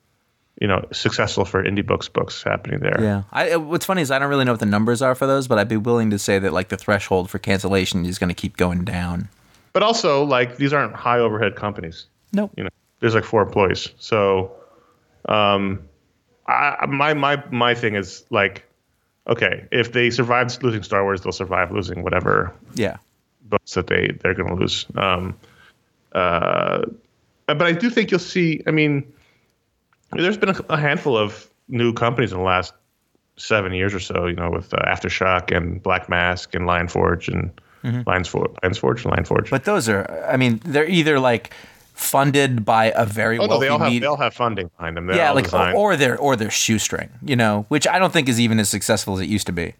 you 0.63 0.67
know, 0.69 0.87
successful 0.93 1.43
for 1.43 1.61
indie 1.61 1.85
books 1.85 2.07
books 2.07 2.41
happening 2.41 2.79
there. 2.79 2.97
Yeah. 3.01 3.23
I, 3.33 3.57
what's 3.57 3.85
funny 3.85 4.01
is 4.01 4.11
I 4.11 4.17
don't 4.17 4.29
really 4.29 4.45
know 4.45 4.53
what 4.53 4.61
the 4.61 4.65
numbers 4.65 5.01
are 5.01 5.13
for 5.13 5.27
those, 5.27 5.45
but 5.45 5.59
I'd 5.59 5.67
be 5.67 5.75
willing 5.75 6.09
to 6.11 6.17
say 6.17 6.39
that 6.39 6.53
like 6.53 6.69
the 6.69 6.77
threshold 6.77 7.29
for 7.29 7.37
cancellation 7.37 8.05
is 8.05 8.17
going 8.17 8.29
to 8.29 8.33
keep 8.33 8.55
going 8.55 8.85
down. 8.85 9.27
But 9.73 9.83
also, 9.83 10.23
like 10.23 10.55
these 10.55 10.71
aren't 10.71 10.93
high 10.95 11.19
overhead 11.19 11.57
companies. 11.57 12.05
Nope. 12.31 12.51
You 12.55 12.63
know, 12.63 12.69
there's 13.01 13.13
like 13.13 13.25
four 13.25 13.41
employees. 13.41 13.89
So, 13.97 14.53
um, 15.27 15.81
I, 16.47 16.85
my 16.87 17.13
my 17.13 17.43
my 17.51 17.75
thing 17.75 17.95
is 17.95 18.23
like, 18.29 18.63
okay, 19.27 19.67
if 19.69 19.91
they 19.91 20.11
survive 20.11 20.57
losing 20.63 20.83
Star 20.83 21.03
Wars, 21.03 21.21
they'll 21.23 21.33
survive 21.33 21.73
losing 21.73 22.03
whatever 22.03 22.53
Yeah. 22.75 22.97
books 23.43 23.73
that 23.73 23.87
they 23.87 24.17
they're 24.21 24.33
going 24.33 24.47
to 24.47 24.55
lose. 24.55 24.85
Um, 24.95 25.35
uh, 26.13 26.83
but 27.47 27.61
I 27.63 27.73
do 27.73 27.89
think 27.89 28.11
you'll 28.11 28.19
see. 28.21 28.61
I 28.65 28.71
mean, 28.71 29.11
there's 30.15 30.37
been 30.37 30.49
a, 30.49 30.59
a 30.69 30.77
handful 30.77 31.17
of 31.17 31.47
new 31.67 31.93
companies 31.93 32.31
in 32.31 32.37
the 32.37 32.43
last 32.43 32.73
seven 33.37 33.73
years 33.73 33.93
or 33.93 33.99
so. 33.99 34.25
You 34.27 34.35
know, 34.35 34.49
with 34.51 34.73
uh, 34.73 34.77
AfterShock 34.85 35.55
and 35.55 35.81
Black 35.81 36.09
Mask 36.09 36.53
and 36.55 36.65
Lion 36.65 36.87
Forge 36.87 37.27
and 37.29 37.51
Lions 38.05 38.27
Forge, 38.29 38.51
Lions 38.63 38.77
Forge, 38.77 39.03
and 39.03 39.11
Lion 39.11 39.25
Forge. 39.25 39.49
But 39.49 39.65
those 39.65 39.89
are, 39.89 40.25
I 40.31 40.37
mean, 40.37 40.61
they're 40.63 40.87
either 40.87 41.19
like 41.19 41.53
funded 41.93 42.63
by 42.65 42.85
a 42.95 43.05
very 43.05 43.37
Oh 43.37 43.45
no, 43.45 43.59
they 43.59 43.67
all 43.67 43.77
have 43.77 43.87
media- 43.87 43.99
they 44.01 44.07
all 44.07 44.17
have 44.17 44.33
funding 44.33 44.69
behind 44.77 44.95
them. 44.97 45.05
They're 45.07 45.17
yeah, 45.17 45.31
like 45.31 45.45
designed- 45.45 45.77
or 45.77 45.95
their 45.95 46.17
or 46.17 46.35
their 46.35 46.49
shoestring, 46.49 47.09
you 47.23 47.35
know, 47.35 47.65
which 47.67 47.87
I 47.87 47.99
don't 47.99 48.11
think 48.13 48.29
is 48.29 48.39
even 48.39 48.59
as 48.59 48.69
successful 48.69 49.15
as 49.15 49.19
it 49.21 49.27
used 49.29 49.45
to 49.47 49.51
be. 49.53 49.73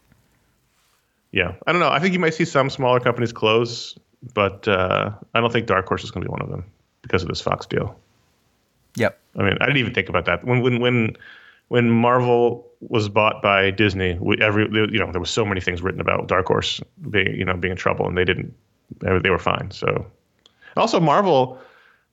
yeah. 1.31 1.53
I 1.65 1.71
don't 1.71 1.79
know. 1.81 1.89
I 1.89 1.99
think 1.99 2.13
you 2.13 2.19
might 2.19 2.33
see 2.33 2.45
some 2.45 2.69
smaller 2.69 2.99
companies 2.99 3.33
close, 3.33 3.97
but 4.33 4.67
uh, 4.67 5.09
I 5.33 5.39
don't 5.41 5.51
think 5.51 5.65
Dark 5.67 5.87
Horse 5.87 6.03
is 6.03 6.11
going 6.11 6.23
to 6.23 6.27
be 6.29 6.31
one 6.31 6.41
of 6.41 6.49
them 6.49 6.63
because 7.01 7.23
of 7.23 7.29
this 7.29 7.41
Fox 7.41 7.65
deal. 7.65 7.97
Yep. 8.97 9.19
I 9.35 9.43
mean, 9.43 9.57
I 9.59 9.65
didn't 9.65 9.77
even 9.77 9.93
think 9.93 10.09
about 10.09 10.25
that 10.25 10.43
when 10.43 10.61
when 10.61 10.79
when 10.79 11.17
when 11.69 11.89
Marvel 11.89 12.69
was 12.81 13.09
bought 13.09 13.41
by 13.41 13.71
Disney. 13.71 14.17
We, 14.19 14.37
every 14.39 14.67
you 14.71 14.99
know 14.99 15.11
there 15.11 15.19
was 15.19 15.29
so 15.29 15.45
many 15.45 15.61
things 15.61 15.81
written 15.81 16.01
about 16.01 16.27
Dark 16.27 16.47
Horse 16.47 16.81
being 17.09 17.35
you 17.35 17.45
know 17.45 17.55
being 17.55 17.71
in 17.71 17.77
trouble, 17.77 18.07
and 18.07 18.17
they 18.17 18.25
didn't. 18.25 18.53
They, 18.99 19.29
were 19.31 19.39
fine. 19.39 19.71
So 19.71 20.05
also 20.77 20.99
Marvel 20.99 21.59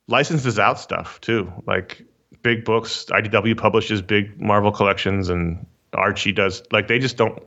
licenses 0.07 0.57
out 0.57 0.79
stuff 0.79 1.21
too, 1.21 1.51
like 1.67 2.03
big 2.41 2.65
books. 2.65 3.05
IDW 3.09 3.55
publishes 3.55 4.01
big 4.01 4.41
Marvel 4.41 4.71
collections, 4.71 5.29
and 5.29 5.63
Archie 5.93 6.31
does. 6.31 6.63
Like 6.71 6.87
they 6.87 6.97
just 6.97 7.17
don't. 7.17 7.37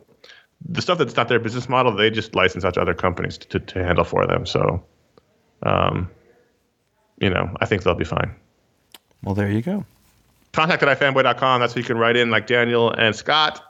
The 0.66 0.81
stuff 0.81 0.98
that's 0.98 1.16
not 1.16 1.28
their 1.28 1.40
business 1.40 1.69
model, 1.69 1.94
they 1.94 2.11
just 2.11 2.35
license 2.35 2.65
out 2.65 2.74
to 2.74 2.81
other 2.81 2.94
companies 2.94 3.36
to, 3.39 3.59
to 3.59 3.85
handle 3.85 4.05
for 4.05 4.27
them. 4.27 4.47
So, 4.47 4.82
um, 5.65 6.09
you 7.20 7.28
know, 7.28 7.55
I 7.61 7.66
think 7.66 7.82
they'll 7.82 7.94
be 7.94 8.05
fine 8.05 8.35
Well, 9.25 9.35
there 9.35 9.51
you 9.51 9.63
go. 9.63 9.85
contact 10.53 10.83
at 10.83 10.99
ifanboy.com. 10.99 11.61
That's 11.61 11.75
where 11.75 11.81
you 11.81 11.87
can 11.87 11.99
write 11.99 12.17
in, 12.17 12.31
like 12.31 12.47
Daniel 12.47 12.91
and 12.91 13.15
Scott. 13.17 13.63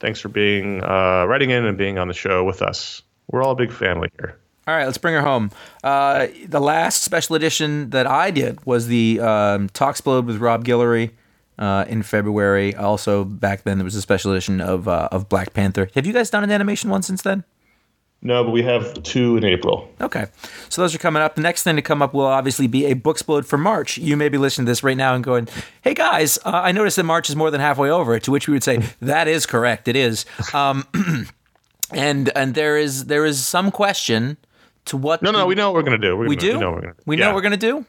Thanks 0.00 0.20
for 0.20 0.28
being 0.28 0.82
uh, 0.82 1.24
writing 1.26 1.50
in 1.50 1.64
and 1.64 1.76
being 1.76 1.98
on 1.98 2.08
the 2.08 2.14
show 2.14 2.44
with 2.44 2.62
us. 2.62 3.02
We're 3.30 3.42
all 3.42 3.52
a 3.52 3.56
big 3.56 3.72
family 3.72 4.10
here. 4.18 4.38
All 4.66 4.74
right, 4.74 4.84
let's 4.84 4.98
bring 4.98 5.14
her 5.14 5.22
home. 5.22 5.50
Uh, 5.82 6.26
the 6.46 6.60
last 6.60 7.02
special 7.02 7.34
edition 7.36 7.90
that 7.90 8.06
I 8.06 8.30
did 8.30 8.64
was 8.66 8.86
the 8.86 9.18
um, 9.20 9.68
Talksplode 9.70 10.26
with 10.26 10.36
Rob 10.38 10.64
Guillory 10.64 11.10
uh, 11.58 11.84
in 11.88 12.02
February. 12.02 12.74
Also, 12.76 13.24
back 13.24 13.62
then 13.62 13.78
there 13.78 13.84
was 13.84 13.94
a 13.94 14.02
special 14.02 14.30
edition 14.32 14.60
of 14.60 14.86
uh, 14.86 15.08
of 15.10 15.28
Black 15.28 15.54
Panther. 15.54 15.88
Have 15.94 16.06
you 16.06 16.12
guys 16.12 16.30
done 16.30 16.44
an 16.44 16.50
animation 16.50 16.90
one 16.90 17.02
since 17.02 17.22
then? 17.22 17.44
No, 18.20 18.42
but 18.42 18.50
we 18.50 18.62
have 18.62 19.00
two 19.04 19.36
in 19.36 19.44
April. 19.44 19.88
Okay, 20.00 20.26
so 20.68 20.82
those 20.82 20.92
are 20.92 20.98
coming 20.98 21.22
up. 21.22 21.36
The 21.36 21.40
next 21.40 21.62
thing 21.62 21.76
to 21.76 21.82
come 21.82 22.02
up 22.02 22.12
will 22.12 22.26
obviously 22.26 22.66
be 22.66 22.86
a 22.86 22.96
Booksplode 22.96 23.44
for 23.44 23.56
March. 23.56 23.96
You 23.96 24.16
may 24.16 24.28
be 24.28 24.38
listening 24.38 24.66
to 24.66 24.70
this 24.70 24.82
right 24.82 24.96
now 24.96 25.14
and 25.14 25.22
going, 25.22 25.48
"Hey 25.82 25.94
guys, 25.94 26.36
uh, 26.44 26.50
I 26.50 26.72
noticed 26.72 26.96
that 26.96 27.04
March 27.04 27.30
is 27.30 27.36
more 27.36 27.50
than 27.52 27.60
halfway 27.60 27.90
over." 27.90 28.18
To 28.18 28.30
which 28.32 28.48
we 28.48 28.54
would 28.54 28.64
say, 28.64 28.82
"That 29.00 29.28
is 29.28 29.46
correct. 29.46 29.86
It 29.86 29.94
is." 29.94 30.26
Um, 30.52 30.84
and 31.92 32.30
and 32.34 32.54
there 32.54 32.76
is 32.76 33.04
there 33.04 33.24
is 33.24 33.44
some 33.46 33.70
question 33.70 34.36
to 34.86 34.96
what 34.96 35.22
No, 35.22 35.30
no, 35.30 35.46
we 35.46 35.54
know 35.54 35.70
what 35.70 35.76
we're 35.76 35.88
going 35.88 36.00
to 36.00 36.06
do. 36.06 36.16
We're 36.16 36.28
we 36.28 36.36
gonna, 36.36 36.52
do. 36.52 36.56
We 36.56 36.60
know 36.60 36.70
what 36.70 36.74
we're 36.74 36.80
going 36.82 36.94
to 36.94 37.02
We 37.06 37.16
know 37.16 37.26
what 37.26 37.34
we're 37.36 37.42
gonna 37.42 37.56
do. 37.56 37.86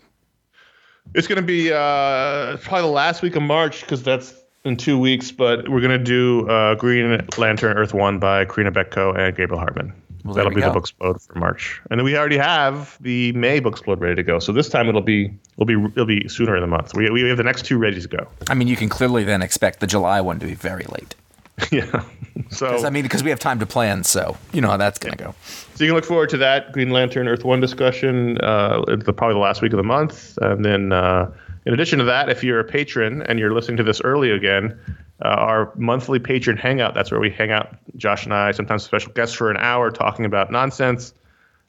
It's 1.16 1.28
going 1.28 1.38
to 1.38 1.46
be 1.46 1.74
uh, 1.74 2.58
probably 2.58 2.82
the 2.82 2.94
last 2.94 3.24
week 3.24 3.36
of 3.36 3.42
March 3.42 3.82
because 3.82 4.04
that's 4.04 4.36
in 4.64 4.78
two 4.78 5.00
weeks, 5.00 5.32
but 5.32 5.68
we're 5.70 5.82
going 5.82 5.98
to 5.98 6.04
do 6.04 6.48
uh, 6.48 6.76
Green 6.76 7.26
Lantern 7.38 7.78
Earth 7.78 7.94
1 7.94 8.20
by 8.20 8.46
Corinna 8.46 8.72
Bechko 8.72 9.18
and 9.18 9.36
Gabriel 9.36 9.60
Hardman. 9.60 9.94
Well, 10.24 10.36
That'll 10.36 10.52
be 10.52 10.62
the 10.62 10.72
go. 10.72 10.80
Booksplode 10.80 11.26
for 11.26 11.40
March, 11.40 11.82
and 11.90 12.00
then 12.00 12.06
we 12.06 12.18
already 12.18 12.38
have 12.38 12.98
the 13.00 13.32
May 13.34 13.62
Booksplode 13.62 14.00
ready 14.00 14.16
to 14.16 14.24
go. 14.24 14.40
So 14.40 14.52
this 14.52 14.68
time 14.68 14.90
it'll 14.90 15.02
be 15.02 15.34
it'll 15.54 15.66
be 15.66 15.76
it'll 15.92 16.06
be 16.06 16.28
sooner 16.28 16.56
in 16.56 16.62
the 16.62 16.68
month. 16.68 16.94
We 16.94 17.10
we 17.10 17.22
have 17.30 17.38
the 17.38 17.44
next 17.44 17.66
two 17.66 17.78
ready 17.78 18.02
to 18.02 18.08
go. 18.08 18.28
I 18.50 18.54
mean, 18.54 18.68
you 18.68 18.76
can 18.76 18.90
clearly 18.90 19.24
then 19.24 19.42
expect 19.42 19.80
the 19.80 19.88
July 19.88 20.20
one 20.22 20.40
to 20.40 20.46
be 20.46 20.56
very 20.56 20.86
late. 20.90 21.16
yeah. 21.72 22.04
So 22.52 22.86
I 22.86 22.90
mean, 22.90 23.04
because 23.04 23.24
we 23.24 23.30
have 23.30 23.40
time 23.40 23.60
to 23.60 23.66
plan, 23.66 24.04
so 24.04 24.38
you 24.54 24.62
know 24.62 24.70
how 24.70 24.78
that's 24.78 25.00
going 25.00 25.16
to 25.16 25.24
go. 25.24 25.36
So 25.76 25.84
you 25.84 25.90
can 25.90 25.96
look 25.96 26.06
forward 26.06 26.30
to 26.30 26.38
that 26.38 26.72
Green 26.72 26.90
Lantern 26.90 27.28
Earth 27.28 27.44
One 27.44 27.60
discussion. 27.60 28.38
Uh, 28.40 28.84
the, 28.88 29.14
probably 29.14 29.36
the 29.36 29.40
last 29.40 29.62
week 29.62 29.74
of 29.74 29.78
the 29.78 29.84
month, 29.84 30.38
and 30.42 30.64
then 30.64 30.92
uh, 30.92 31.32
in 31.66 31.74
addition 31.74 32.00
to 32.00 32.06
that, 32.06 32.30
if 32.30 32.44
you're 32.44 32.60
a 32.60 32.64
patron 32.64 33.22
and 33.24 33.40
you're 33.40 33.54
listening 33.54 33.78
to 33.78 33.84
this 33.84 34.02
early 34.02 34.32
again, 34.32 34.80
uh, 35.24 35.28
our 35.28 35.74
monthly 35.76 36.20
patron 36.20 36.58
hangout. 36.58 36.94
That's 36.94 37.12
where 37.12 37.20
we 37.20 37.30
hang 37.30 37.52
out. 37.52 37.76
Josh 37.98 38.26
and 38.26 38.34
I, 38.34 38.52
sometimes 38.52 38.84
special 38.84 39.12
guests 39.12 39.36
for 39.36 39.52
an 39.52 39.58
hour, 39.58 39.92
talking 39.92 40.26
about 40.26 40.52
nonsense. 40.52 41.14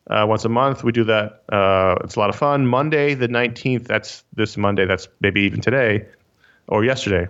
Uh, 0.09 0.27
once 0.29 0.45
a 0.45 0.49
month, 0.49 0.83
we 0.83 0.93
do 0.93 1.05
that. 1.05 1.43
Uh, 1.53 1.97
it's 2.03 2.17
a 2.17 2.19
lot 2.19 2.31
of 2.31 2.37
fun. 2.37 2.67
Monday, 2.67 3.15
the 3.15 3.29
19th. 3.29 3.87
That's 3.87 4.25
this 4.35 4.57
Monday. 4.57 4.87
That's 4.87 5.09
maybe 5.21 5.43
even 5.43 5.61
today 5.61 6.07
or 6.67 6.85
yesterday. 6.85 7.29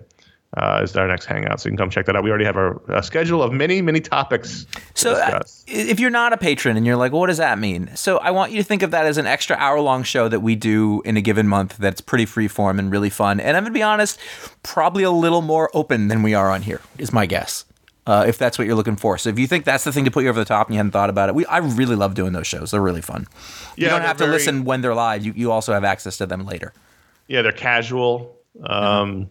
Uh, 0.56 0.81
is 0.82 0.97
our 0.97 1.06
next 1.06 1.27
hangout, 1.27 1.60
so 1.60 1.68
you 1.68 1.70
can 1.70 1.77
come 1.77 1.90
check 1.90 2.06
that 2.06 2.16
out. 2.16 2.24
We 2.24 2.31
already 2.31 2.44
have 2.44 2.56
a, 2.56 2.74
a 2.89 3.02
schedule 3.05 3.40
of 3.40 3.52
many, 3.52 3.81
many 3.81 4.01
topics. 4.01 4.64
to 4.64 4.81
So, 4.94 5.12
uh, 5.12 5.40
if 5.68 6.01
you're 6.01 6.10
not 6.10 6.32
a 6.32 6.36
patron 6.36 6.77
and 6.77 6.85
you're 6.85 6.97
like, 6.97 7.12
well, 7.12 7.20
what 7.20 7.28
does 7.28 7.36
that 7.36 7.56
mean? 7.60 7.89
So, 7.94 8.18
I 8.18 8.32
want 8.32 8.51
you 8.51 8.59
to 8.59 8.64
think 8.64 8.82
of 8.82 8.90
that 8.90 9.06
as 9.06 9.16
an 9.16 9.27
extra 9.27 9.55
hour 9.55 9.78
long 9.81 10.02
show 10.02 10.27
that 10.27 10.40
we 10.40 10.56
do 10.56 11.02
in 11.05 11.16
a 11.16 11.20
given 11.20 11.47
month 11.47 11.77
that's 11.77 12.01
pretty 12.01 12.27
free 12.27 12.48
form 12.48 12.81
and 12.81 12.90
really 12.90 13.10
fun. 13.10 13.39
And 13.39 13.56
I'm 13.56 13.62
going 13.62 13.72
to 13.72 13.78
be 13.78 13.82
honest, 13.85 14.18
probably 14.64 15.05
a 15.05 15.10
little 15.12 15.40
more 15.40 15.70
open 15.72 16.09
than 16.09 16.20
we 16.24 16.35
are 16.35 16.51
on 16.51 16.62
here, 16.62 16.81
is 16.98 17.12
my 17.12 17.27
guess. 17.27 17.64
Uh, 18.06 18.24
if 18.27 18.36
that's 18.39 18.59
what 18.59 18.66
you're 18.66 18.74
looking 18.74 18.97
for. 18.97 19.18
So 19.18 19.28
if 19.31 19.39
you 19.39 19.47
think 19.47 19.64
that's 19.64 19.85
the 19.85 19.93
thing 19.93 20.05
to 20.06 20.10
put 20.10 20.24
you 20.24 20.31
over 20.31 20.40
the 20.40 20.44
top 20.44 20.66
and 20.66 20.74
you 20.74 20.78
hadn't 20.78 20.90
thought 20.90 21.10
about 21.10 21.28
it, 21.28 21.35
we 21.36 21.47
I 21.47 21.59
really 21.59 21.94
love 21.94 22.14
doing 22.14 22.32
those 22.32 22.48
shows. 22.48 22.72
They're 22.72 22.81
really 22.82 23.02
fun. 23.02 23.28
you 23.77 23.86
don't 23.86 24.01
have 24.01 24.16
to 24.16 24.24
very- 24.24 24.32
listen 24.32 24.64
when 24.64 24.81
they're 24.81 24.97
live. 24.97 25.24
You, 25.24 25.32
you 25.36 25.52
also 25.52 25.72
have 25.74 25.85
access 25.85 26.16
to 26.16 26.27
them 26.27 26.44
later. 26.44 26.72
yeah, 27.28 27.43
they're 27.43 27.52
casual. 27.52 28.35
Um, 28.64 29.31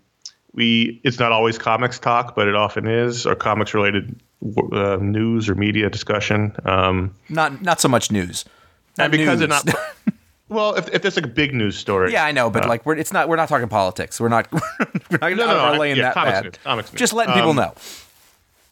we 0.53 0.99
it's 1.03 1.19
not 1.19 1.31
always 1.31 1.57
comics 1.57 1.99
talk, 1.99 2.35
but 2.35 2.47
it 2.47 2.55
often 2.55 2.87
is, 2.87 3.25
or 3.25 3.35
comics 3.35 3.73
related 3.73 4.19
uh, 4.73 4.97
news 5.01 5.47
or 5.49 5.55
media 5.55 5.89
discussion. 5.89 6.55
Um, 6.65 7.13
Not 7.29 7.61
not 7.61 7.79
so 7.81 7.87
much 7.87 8.11
news. 8.11 8.45
Not 8.97 9.05
and 9.05 9.11
because 9.11 9.39
news. 9.39 9.49
not. 9.49 9.69
well, 10.49 10.73
if, 10.75 10.89
if 10.93 11.01
there's 11.01 11.15
like 11.15 11.25
a 11.25 11.29
big 11.29 11.53
news 11.53 11.77
story, 11.77 12.11
Yeah, 12.11 12.25
I 12.25 12.31
know, 12.31 12.49
but 12.49 12.65
uh, 12.65 12.67
like 12.67 12.85
we're 12.85 12.95
it's 12.97 13.13
not 13.13 13.29
we're 13.29 13.35
not 13.35 13.49
talking 13.49 13.69
politics. 13.69 14.19
We're 14.19 14.29
not 14.29 14.47
we're 14.51 15.17
not, 15.19 15.31
no, 15.37 15.71
no, 15.73 15.79
laying 15.79 15.97
yeah, 15.97 16.03
that 16.03 16.13
comics 16.15 16.33
bad. 16.37 16.43
news, 16.45 16.53
comics. 16.63 16.91
Just 16.91 17.13
letting 17.13 17.33
people 17.35 17.51
Um, 17.51 17.55
know. 17.57 17.73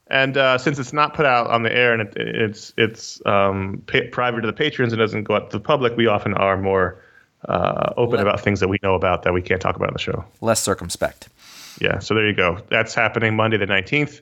and 0.09 0.37
uh, 0.37 0.57
since 0.57 0.79
it's 0.79 0.93
not 0.93 1.13
put 1.13 1.25
out 1.25 1.47
on 1.47 1.63
the 1.63 1.71
air 1.75 1.93
and 1.93 2.01
it, 2.01 2.13
it's 2.17 2.73
it's 2.77 3.21
um, 3.25 3.83
pa- 3.87 4.07
private 4.11 4.41
to 4.41 4.47
the 4.47 4.53
patrons 4.53 4.93
and 4.93 4.99
doesn't 4.99 5.23
go 5.25 5.35
out 5.35 5.51
to 5.51 5.57
the 5.57 5.63
public, 5.63 5.95
we 5.97 6.07
often 6.07 6.33
are 6.33 6.57
more 6.57 7.01
uh, 7.47 7.93
open 7.97 8.17
Let- 8.17 8.27
about 8.27 8.39
things 8.41 8.59
that 8.61 8.67
we 8.69 8.79
know 8.83 8.95
about 8.95 9.23
that 9.23 9.33
we 9.33 9.41
can't 9.41 9.61
talk 9.61 9.75
about 9.75 9.89
on 9.89 9.93
the 9.93 9.99
show. 9.99 10.25
Less 10.41 10.61
circumspect. 10.63 11.29
Yeah, 11.79 11.99
so 11.99 12.13
there 12.13 12.27
you 12.27 12.33
go. 12.33 12.59
That's 12.69 12.93
happening 12.93 13.35
Monday 13.35 13.57
the 13.57 13.65
nineteenth, 13.65 14.19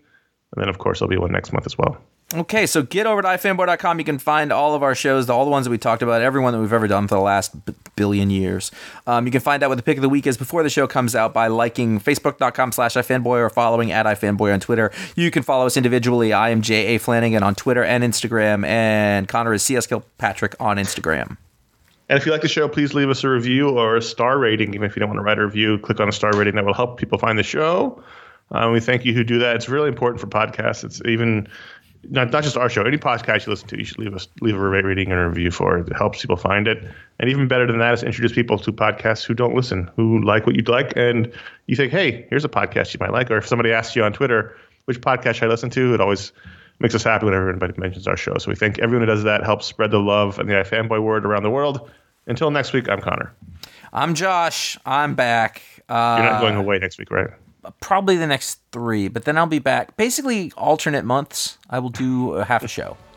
and 0.55 0.61
then 0.61 0.69
of 0.69 0.77
course 0.77 0.99
there'll 0.99 1.09
be 1.09 1.17
one 1.17 1.31
next 1.31 1.53
month 1.53 1.65
as 1.65 1.77
well. 1.77 1.97
Okay, 2.33 2.65
so 2.65 2.81
get 2.81 3.05
over 3.05 3.21
to 3.21 3.27
ifanboy.com. 3.27 3.99
You 3.99 4.03
can 4.03 4.17
find 4.17 4.51
all 4.51 4.73
of 4.73 4.81
our 4.81 4.95
shows, 4.95 5.29
all 5.29 5.45
the 5.45 5.51
ones 5.51 5.65
that 5.65 5.69
we 5.69 5.77
talked 5.77 6.01
about, 6.01 6.23
everyone 6.23 6.53
that 6.53 6.59
we've 6.59 6.73
ever 6.73 6.87
done 6.87 7.07
for 7.07 7.13
the 7.15 7.21
last 7.21 7.65
b- 7.65 7.73
billion 7.95 8.31
years. 8.31 8.71
Um, 9.05 9.27
you 9.27 9.31
can 9.31 9.41
find 9.41 9.61
out 9.61 9.69
what 9.69 9.75
the 9.75 9.83
pick 9.83 9.97
of 9.97 10.01
the 10.01 10.09
week 10.09 10.25
is 10.25 10.35
before 10.35 10.63
the 10.63 10.69
show 10.69 10.87
comes 10.87 11.15
out 11.15 11.35
by 11.35 11.47
liking 11.47 11.99
facebook.com 11.99 12.71
slash 12.71 12.95
ifanboy 12.95 13.37
or 13.37 13.49
following 13.51 13.91
at 13.91 14.07
ifanboy 14.07 14.51
on 14.51 14.59
Twitter. 14.59 14.91
You 15.15 15.29
can 15.29 15.43
follow 15.43 15.67
us 15.67 15.77
individually. 15.77 16.33
I 16.33 16.49
am 16.49 16.63
J.A. 16.63 16.97
Flanagan 16.97 17.43
on 17.43 17.53
Twitter 17.53 17.83
and 17.83 18.03
Instagram, 18.03 18.65
and 18.65 19.27
Conor 19.27 19.53
is 19.53 19.61
CS 19.61 19.85
Kilpatrick 19.85 20.55
on 20.59 20.77
Instagram. 20.77 21.37
And 22.07 22.17
if 22.17 22.25
you 22.25 22.31
like 22.31 22.41
the 22.41 22.47
show, 22.47 22.67
please 22.67 22.93
leave 22.93 23.09
us 23.09 23.23
a 23.23 23.29
review 23.29 23.69
or 23.69 23.97
a 23.97 24.01
star 24.01 24.37
rating. 24.37 24.73
Even 24.75 24.83
if 24.83 24.95
you 24.95 24.99
don't 24.99 25.09
want 25.09 25.19
to 25.19 25.23
write 25.23 25.39
a 25.39 25.45
review, 25.45 25.79
click 25.79 25.99
on 25.99 26.07
a 26.07 26.11
star 26.11 26.31
rating. 26.35 26.55
That 26.55 26.65
will 26.65 26.73
help 26.73 26.97
people 26.97 27.17
find 27.17 27.37
the 27.37 27.43
show. 27.43 28.01
Uh, 28.51 28.69
we 28.71 28.79
thank 28.79 29.05
you 29.05 29.13
who 29.13 29.23
do 29.23 29.39
that. 29.39 29.55
It's 29.55 29.67
really 29.67 29.87
important 29.87 30.21
for 30.21 30.27
podcasts. 30.27 30.83
It's 30.83 31.01
even 31.05 31.47
not, 32.09 32.31
not 32.31 32.43
just 32.43 32.57
our 32.57 32.69
show. 32.69 32.83
Any 32.83 32.97
podcast 32.97 33.47
you 33.47 33.51
listen 33.51 33.67
to, 33.69 33.77
you 33.79 33.85
should 33.85 33.97
leave 33.97 34.13
us 34.13 34.27
leave 34.41 34.55
a 34.55 34.59
rating 34.59 35.11
and 35.11 35.19
a 35.19 35.27
review 35.27 35.49
for. 35.49 35.79
It 35.79 35.95
helps 35.97 36.21
people 36.21 36.35
find 36.35 36.67
it. 36.67 36.83
And 37.19 37.29
even 37.29 37.47
better 37.47 37.65
than 37.65 37.79
that 37.79 37.93
is 37.95 38.03
introduce 38.03 38.33
people 38.33 38.59
to 38.59 38.71
podcasts 38.71 39.25
who 39.25 39.33
don't 39.33 39.55
listen, 39.55 39.89
who 39.95 40.23
like 40.23 40.45
what 40.45 40.55
you'd 40.55 40.69
like, 40.69 40.93
and 40.95 41.31
you 41.65 41.75
think, 41.75 41.91
hey, 41.91 42.27
here's 42.29 42.45
a 42.45 42.49
podcast 42.49 42.93
you 42.93 42.99
might 42.99 43.11
like. 43.11 43.31
Or 43.31 43.37
if 43.37 43.47
somebody 43.47 43.71
asks 43.71 43.95
you 43.95 44.03
on 44.03 44.13
Twitter 44.13 44.55
which 44.85 45.01
podcast 45.01 45.35
should 45.35 45.45
I 45.45 45.47
listen 45.47 45.69
to, 45.71 45.93
it 45.93 46.01
always 46.01 46.31
makes 46.79 46.93
us 46.95 47.03
happy 47.03 47.25
whenever 47.25 47.49
anybody 47.49 47.73
mentions 47.77 48.07
our 48.07 48.17
show. 48.17 48.37
So 48.37 48.49
we 48.49 48.55
thank 48.55 48.79
everyone 48.79 49.07
who 49.07 49.13
does 49.13 49.23
that. 49.23 49.43
Helps 49.43 49.65
spread 49.65 49.91
the 49.91 49.99
love 49.99 50.39
and 50.39 50.49
the 50.49 50.53
iFanboy 50.55 51.01
word 51.01 51.25
around 51.25 51.43
the 51.43 51.49
world. 51.49 51.89
Until 52.27 52.51
next 52.51 52.73
week, 52.73 52.89
I'm 52.89 53.01
Conor. 53.01 53.33
I'm 53.93 54.13
Josh. 54.15 54.77
I'm 54.85 55.15
back. 55.15 55.61
Uh, 55.87 56.17
You're 56.19 56.31
not 56.31 56.41
going 56.41 56.55
away 56.55 56.79
next 56.79 56.97
week, 56.97 57.11
right? 57.11 57.29
probably 57.81 58.15
the 58.15 58.27
next 58.27 58.59
three, 58.71 59.07
but 59.07 59.25
then 59.25 59.37
I'll 59.39 59.47
be 59.47 59.57
back. 59.57 59.97
Basically, 59.97 60.51
alternate 60.55 61.03
months. 61.03 61.57
I 61.67 61.79
will 61.79 61.89
do 61.89 62.33
a 62.33 62.45
half 62.45 62.63
a 62.63 62.67
show. 62.67 62.97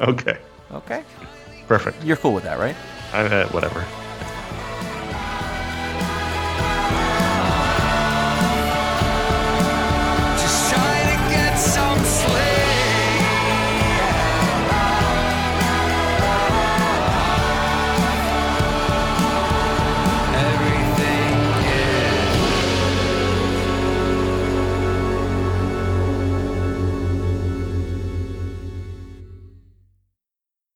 Okay, 0.00 0.36
Okay, 0.72 1.04
perfect. 1.68 2.02
you're 2.02 2.16
cool 2.16 2.34
with 2.34 2.42
that, 2.42 2.58
right? 2.58 2.74
I, 3.12 3.20
uh, 3.26 3.48
whatever. 3.50 3.86